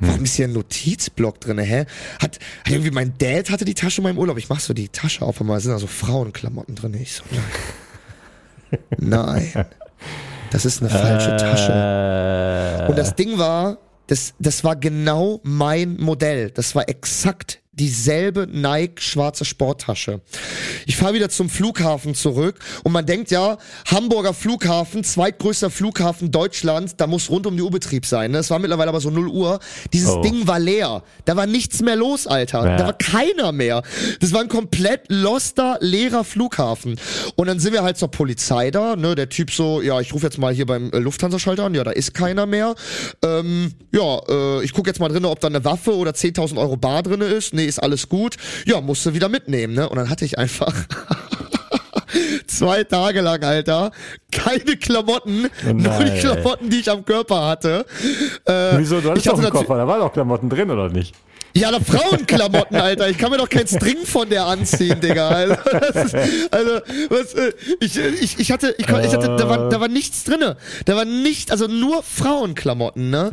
Warum 0.01 0.23
ist 0.23 0.35
hier 0.35 0.47
ein 0.47 0.53
Notizblock 0.53 1.41
drinne? 1.41 1.63
Hä? 1.63 1.85
Hat, 2.21 2.39
hat 2.63 2.71
irgendwie 2.71 2.91
mein 2.91 3.13
Dad 3.17 3.49
hatte 3.49 3.65
die 3.65 3.73
Tasche 3.73 3.99
in 3.99 4.03
meinem 4.03 4.17
Urlaub. 4.17 4.37
Ich 4.37 4.47
mach 4.49 4.59
so 4.59 4.73
die 4.73 4.89
Tasche 4.89 5.23
auf 5.25 5.39
mal 5.41 5.59
sind 5.59 5.71
da 5.73 5.79
so 5.79 5.87
Frauenklamotten 5.87 6.75
drin. 6.75 6.93
Ich 6.93 7.13
so, 7.13 7.23
nein. 7.31 8.79
Nein. 9.53 9.65
Das 10.51 10.63
ist 10.65 10.81
eine 10.81 10.89
falsche 10.89 11.35
Tasche. 11.37 12.85
Äh, 12.85 12.87
Und 12.89 12.97
das 12.97 13.15
Ding 13.15 13.37
war, 13.37 13.77
das, 14.07 14.33
das 14.39 14.63
war 14.63 14.75
genau 14.75 15.39
mein 15.43 15.97
Modell. 15.97 16.51
Das 16.51 16.75
war 16.75 16.87
exakt 16.87 17.61
dieselbe 17.79 18.47
Nike 18.51 19.01
schwarze 19.01 19.45
Sporttasche. 19.45 20.21
Ich 20.85 20.97
fahre 20.97 21.13
wieder 21.13 21.29
zum 21.29 21.49
Flughafen 21.49 22.13
zurück 22.13 22.59
und 22.83 22.91
man 22.91 23.05
denkt 23.05 23.31
ja, 23.31 23.57
Hamburger 23.89 24.33
Flughafen, 24.33 25.03
zweitgrößter 25.03 25.69
Flughafen 25.69 26.31
Deutschlands, 26.31 26.95
da 26.97 27.07
muss 27.07 27.29
rund 27.29 27.47
um 27.47 27.55
die 27.55 27.63
Uhr 27.63 27.71
Betrieb 27.71 28.05
sein. 28.05 28.31
ne? 28.31 28.39
Es 28.39 28.49
war 28.49 28.59
mittlerweile 28.59 28.89
aber 28.89 28.99
so 28.99 29.09
0 29.09 29.27
Uhr. 29.29 29.59
Dieses 29.93 30.09
Oh. 30.09 30.21
Ding 30.21 30.47
war 30.47 30.59
leer. 30.59 31.03
Da 31.25 31.35
war 31.35 31.45
nichts 31.45 31.81
mehr 31.81 31.95
los, 31.95 32.27
Alter. 32.27 32.65
Ja. 32.65 32.77
Da 32.77 32.85
war 32.85 32.93
keiner 32.93 33.51
mehr. 33.51 33.83
Das 34.19 34.33
war 34.33 34.41
ein 34.41 34.49
komplett 34.49 35.03
loster, 35.09 35.77
leerer 35.79 36.23
Flughafen. 36.23 36.99
Und 37.35 37.47
dann 37.47 37.59
sind 37.59 37.73
wir 37.73 37.83
halt 37.83 37.97
zur 37.97 38.09
Polizei 38.11 38.71
da, 38.71 38.95
ne, 38.95 39.15
der 39.15 39.29
Typ 39.29 39.51
so, 39.51 39.81
ja, 39.81 39.99
ich 40.01 40.13
rufe 40.13 40.25
jetzt 40.25 40.37
mal 40.37 40.53
hier 40.53 40.65
beim 40.65 40.91
äh, 40.91 40.97
Lufthansa-Schalter 40.99 41.65
an, 41.65 41.75
ja, 41.75 41.83
da 41.83 41.91
ist 41.91 42.13
keiner 42.13 42.45
mehr. 42.45 42.75
Ähm, 43.23 43.71
ja, 43.91 44.19
äh, 44.27 44.63
ich 44.63 44.73
gucke 44.73 44.89
jetzt 44.89 44.99
mal 44.99 45.09
drin, 45.09 45.25
ob 45.25 45.39
da 45.39 45.47
eine 45.47 45.63
Waffe 45.63 45.95
oder 45.95 46.11
10.000 46.11 46.57
Euro 46.57 46.75
Bar 46.75 47.03
drinne 47.03 47.25
ist. 47.25 47.53
Nee, 47.53 47.65
ist 47.69 47.79
alles 47.81 48.09
gut. 48.09 48.35
Ja, 48.65 48.81
musst 48.81 49.05
du 49.05 49.13
wieder 49.13 49.29
mitnehmen, 49.29 49.73
ne? 49.73 49.87
Und 49.87 49.95
dann 49.97 50.09
hatte 50.09 50.25
ich 50.25 50.37
einfach 50.37 50.73
zwei 52.47 52.83
Tage 52.83 53.21
lang, 53.21 53.43
Alter, 53.43 53.91
keine 54.31 54.77
Klamotten, 54.77 55.45
Oh 55.65 55.73
nur 55.73 55.75
nein. 55.75 56.11
die 56.13 56.19
Klamotten, 56.19 56.69
die 56.69 56.79
ich 56.79 56.89
am 56.89 57.05
Körper 57.05 57.45
hatte. 57.47 57.85
Äh, 58.45 58.77
Wieso? 58.77 58.99
Du 59.01 59.09
hattest 59.11 59.25
ich 59.25 59.31
doch 59.31 59.37
hatte 59.37 59.47
einen 59.47 59.55
natü- 59.55 59.65
Koffer, 59.65 59.77
da 59.77 59.87
waren 59.87 59.99
doch 59.99 60.13
Klamotten 60.13 60.49
drin, 60.49 60.69
oder 60.71 60.89
nicht? 60.89 61.13
Ja, 61.55 61.71
da 61.71 61.79
Frauenklamotten, 61.79 62.77
Alter. 62.77 63.09
Ich 63.09 63.17
kann 63.17 63.31
mir 63.31 63.37
doch 63.37 63.49
kein 63.49 63.67
String 63.67 64.05
von 64.05 64.29
der 64.29 64.45
anziehen, 64.45 64.99
Digga. 65.01 65.29
Also, 65.29 65.53
ist, 65.53 66.15
also 66.51 66.71
was, 67.09 67.33
äh, 67.33 67.53
ich, 67.79 67.97
ich, 67.97 68.39
ich 68.39 68.51
hatte, 68.51 68.75
ich, 68.77 68.87
ich 68.87 69.13
hatte, 69.13 69.35
da 69.37 69.49
war, 69.49 69.69
da 69.69 69.79
war 69.79 69.87
nichts 69.87 70.23
drinne. 70.23 70.57
Da 70.85 70.95
war 70.95 71.05
nicht, 71.05 71.51
also 71.51 71.67
nur 71.67 72.03
Frauenklamotten, 72.03 73.09
ne? 73.09 73.31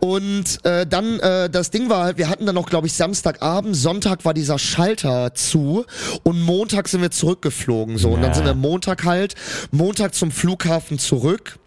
Und 0.00 0.64
äh, 0.64 0.86
dann, 0.86 1.20
äh, 1.20 1.50
das 1.50 1.70
Ding 1.70 1.88
war 1.88 2.04
halt, 2.04 2.18
wir 2.18 2.28
hatten 2.28 2.46
dann 2.46 2.54
noch, 2.54 2.68
glaube 2.68 2.86
ich, 2.86 2.92
Samstagabend, 2.92 3.76
Sonntag 3.76 4.24
war 4.24 4.34
dieser 4.34 4.58
Schalter 4.58 5.34
zu 5.34 5.84
und 6.22 6.40
Montag 6.40 6.88
sind 6.88 7.02
wir 7.02 7.10
zurückgeflogen, 7.10 7.98
so. 7.98 8.10
Und 8.10 8.22
dann 8.22 8.34
sind 8.34 8.44
wir 8.44 8.54
Montag 8.54 9.04
halt, 9.04 9.34
Montag 9.70 10.14
zum 10.14 10.30
Flughafen 10.30 10.98
zurück. 10.98 11.58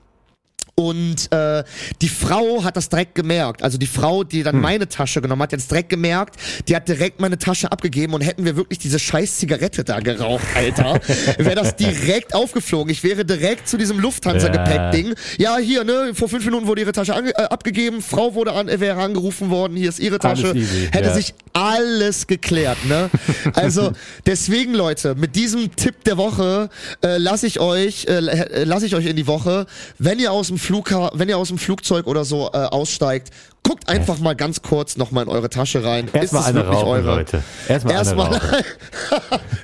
Und 0.80 1.30
äh, 1.34 1.66
die 2.02 2.08
Frau 2.08 2.64
hat 2.64 2.78
das 2.78 2.88
direkt 2.88 3.14
gemerkt. 3.14 3.64
Also 3.64 3.78
die 3.78 3.86
Frau, 3.86 4.24
die 4.24 4.38
Hm. 4.38 4.44
dann 4.46 4.62
meine 4.62 4.88
Tasche 4.88 5.20
genommen 5.20 5.42
hat, 5.42 5.52
jetzt 5.52 5.70
direkt 5.70 5.90
gemerkt, 5.90 6.40
die 6.70 6.76
hat 6.76 6.88
direkt 6.88 7.20
meine 7.20 7.38
Tasche 7.38 7.70
abgegeben 7.70 8.14
und 8.14 8.22
hätten 8.22 8.46
wir 8.46 8.56
wirklich 8.56 8.80
diese 8.80 8.98
scheiß 8.98 9.40
Zigarette 9.40 9.84
da 9.84 10.00
geraucht, 10.00 10.46
Alter, 10.56 11.02
wäre 11.38 11.56
das 11.56 11.76
direkt 11.76 12.34
aufgeflogen. 12.34 12.90
Ich 12.94 13.04
wäre 13.04 13.26
direkt 13.26 13.68
zu 13.68 13.76
diesem 13.76 14.00
Lufthansa-Gepäck-Ding. 14.00 15.16
Ja, 15.38 15.58
hier, 15.58 15.84
ne, 15.84 16.12
vor 16.14 16.30
fünf 16.30 16.46
Minuten 16.46 16.66
wurde 16.66 16.80
ihre 16.80 16.94
Tasche 16.94 17.12
äh, 17.12 17.34
abgegeben, 17.34 18.02
Frau 18.02 18.34
wurde 18.34 18.54
an, 18.54 18.68
wäre 18.68 19.02
angerufen 19.02 19.50
worden, 19.50 19.76
hier 19.76 19.90
ist 19.90 20.00
ihre 20.00 20.18
Tasche. 20.18 20.54
Easy, 20.56 20.88
Hätte 20.94 21.10
ja. 21.10 21.14
sich 21.14 21.34
alles 21.52 22.26
geklärt, 22.28 22.78
ne? 22.86 23.10
Also 23.54 23.92
deswegen, 24.26 24.74
Leute, 24.74 25.16
mit 25.16 25.36
diesem 25.36 25.76
Tipp 25.76 26.06
der 26.06 26.16
Woche 26.16 26.70
äh, 27.04 27.18
lasse 27.18 27.48
ich 27.48 27.60
euch, 27.60 28.06
äh, 28.06 28.64
lasse 28.64 28.86
ich 28.86 28.96
euch 28.96 29.08
in 29.08 29.18
die 29.18 29.28
Woche, 29.28 29.66
wenn 29.98 30.20
ihr 30.20 30.32
aus 30.32 30.48
dem 30.48 30.58
Flugha 30.70 31.10
wenn 31.16 31.28
ihr 31.30 31.38
aus 31.40 31.48
dem 31.48 31.58
Flugzeug 31.58 32.06
oder 32.06 32.24
so 32.26 32.52
äh, 32.54 32.58
aussteigt, 32.58 33.32
guckt 33.64 33.90
einfach 33.90 34.20
mal 34.20 34.36
ganz 34.36 34.62
kurz 34.62 34.98
noch 34.98 35.10
mal 35.10 35.24
in 35.24 35.28
eure 35.28 35.50
Tasche 35.50 35.84
rein. 35.84 36.08
Erstmal 36.14 36.44
eine 36.44 36.60
wirklich 36.60 36.78
rauchen, 36.78 36.90
eure? 36.90 37.16
Leute. 37.16 37.44
Erstmal 37.68 37.94
eine 37.96 38.04
Erstmal, 38.04 38.28
rauchen. 38.28 38.66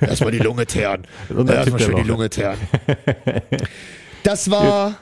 erstmal 0.00 0.30
die 0.32 0.38
Lunge 0.38 0.66
teeren. 0.66 1.06
Erstmal 1.48 1.80
schön 1.80 1.96
die. 1.96 2.02
Lunge 2.02 2.28
teeren. 2.28 2.58
Das 4.24 4.50
war. 4.50 4.96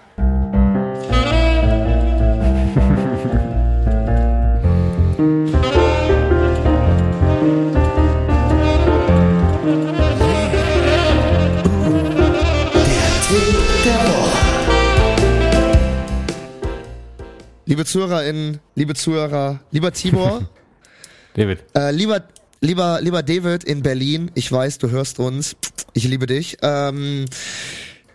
Liebe 17.67 17.85
ZuhörerInnen, 17.85 18.61
liebe 18.75 18.95
Zuhörer, 18.95 19.61
lieber 19.71 19.93
Tibor, 19.93 20.43
David. 21.35 21.61
äh, 21.75 21.91
lieber, 21.93 22.23
lieber, 22.61 23.01
lieber 23.01 23.23
David 23.23 23.65
in 23.65 23.83
Berlin, 23.83 24.31
ich 24.35 24.51
weiß, 24.53 24.79
du 24.79 24.91
hörst 24.91 25.19
uns, 25.19 25.57
ich 25.95 26.05
liebe 26.05 26.27
dich. 26.27 26.59
Ähm, 26.61 27.25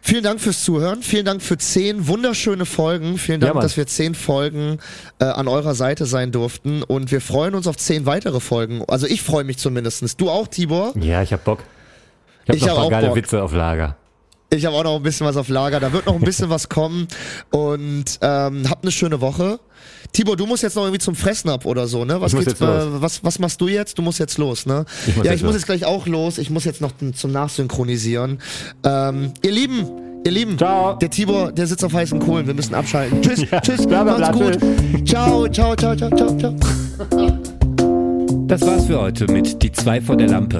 vielen 0.01 0.23
Dank 0.23 0.39
fürs 0.39 0.63
Zuhören, 0.63 1.01
vielen 1.01 1.25
Dank 1.25 1.41
für 1.41 1.57
zehn 1.57 2.07
wunderschöne 2.07 2.65
Folgen, 2.65 3.17
vielen 3.17 3.41
Dank, 3.41 3.55
Ja, 3.55 3.61
dass 3.61 3.75
wir 3.75 3.87
zehn 3.87 4.13
Folgen 4.13 4.77
äh, 5.19 5.25
an 5.25 5.47
eurer 5.47 5.73
Seite 5.73 6.05
sein 6.05 6.31
durften 6.31 6.83
und 6.83 7.11
wir 7.11 7.19
freuen 7.21 7.55
uns 7.55 7.65
auf 7.65 7.75
zehn 7.77 8.05
weitere 8.05 8.39
Folgen. 8.39 8.83
Also 8.87 9.07
ich 9.07 9.23
freue 9.23 9.43
mich 9.45 9.57
zumindestens. 9.57 10.15
Du 10.15 10.29
auch, 10.29 10.47
Tibor? 10.47 10.93
Ja, 10.95 11.23
ich 11.23 11.33
hab 11.33 11.43
Bock. 11.43 11.63
Ich 12.43 12.49
hab 12.49 12.55
Ich 12.55 12.61
noch 12.61 12.69
hab 12.69 12.75
ein 12.75 12.77
paar 12.77 12.85
auch 12.85 12.89
geile 12.91 13.07
Bock. 13.07 13.15
Witze 13.17 13.41
auf 13.41 13.53
Lager. 13.53 13.97
Ich 14.51 14.65
habe 14.65 14.75
auch 14.75 14.83
noch 14.83 14.95
ein 14.95 15.03
bisschen 15.03 15.27
was 15.27 15.37
auf 15.37 15.47
Lager, 15.47 15.79
da 15.79 15.93
wird 15.93 16.07
noch 16.07 16.15
ein 16.15 16.21
bisschen 16.21 16.49
was 16.49 16.69
kommen 16.69 17.07
und 17.51 18.05
ähm, 18.21 18.67
habt 18.69 18.83
eine 18.83 18.91
schöne 18.91 19.21
Woche. 19.21 19.59
Tibor, 20.11 20.35
du 20.37 20.47
musst 20.47 20.63
jetzt 20.63 20.75
noch 20.75 20.83
irgendwie 20.83 20.99
zum 20.99 21.13
Fressen 21.15 21.49
ab 21.49 21.65
oder 21.65 21.87
so, 21.87 22.03
ne? 22.03 22.19
Was, 22.19 22.33
muss 22.33 22.45
geht's, 22.45 22.59
jetzt 22.59 22.67
los. 22.67 22.83
äh, 22.83 23.01
was, 23.01 23.23
was 23.23 23.37
machst 23.37 23.61
du 23.61 23.67
jetzt? 23.67 23.97
Du 23.99 24.01
musst 24.01 24.17
jetzt 24.17 24.39
los, 24.39 24.65
ne? 24.65 24.85
Ich 25.07 25.15
muss 25.15 25.25
ja, 25.25 25.31
jetzt 25.31 25.41
ich 25.41 25.43
muss 25.43 25.53
los. 25.53 25.61
jetzt 25.61 25.65
gleich 25.67 25.85
auch 25.85 26.07
los. 26.07 26.39
Ich 26.39 26.49
muss 26.49 26.65
jetzt 26.65 26.81
noch 26.81 26.91
zum 27.13 27.31
Nachsynchronisieren. 27.31 28.39
Ähm, 28.83 29.33
ihr 29.43 29.51
Lieben, 29.51 29.85
ihr 30.25 30.31
Lieben, 30.31 30.57
Ciao. 30.57 30.93
der 30.95 31.11
Tibor, 31.11 31.51
der 31.51 31.67
sitzt 31.67 31.85
auf 31.85 31.93
heißen 31.93 32.19
Kohlen. 32.19 32.47
Wir 32.47 32.55
müssen 32.55 32.73
abschalten. 32.73 33.21
Tschüss, 33.21 33.45
Ja, 33.51 33.61
tschüss, 33.61 33.85
bla, 33.85 34.03
bla, 34.03 34.17
macht's 34.17 34.35
bla, 34.37 34.51
gut. 34.51 35.07
Ciao, 35.07 35.47
ciao, 35.47 35.75
ciao, 35.75 35.95
ciao, 35.95 36.09
ciao, 36.09 36.37
ciao. 36.39 36.55
Das 38.47 38.61
war's 38.61 38.85
für 38.87 38.99
heute 38.99 39.27
mit 39.31 39.61
Die 39.61 39.71
zwei 39.71 40.01
vor 40.01 40.17
der 40.17 40.27
Lampe. 40.29 40.59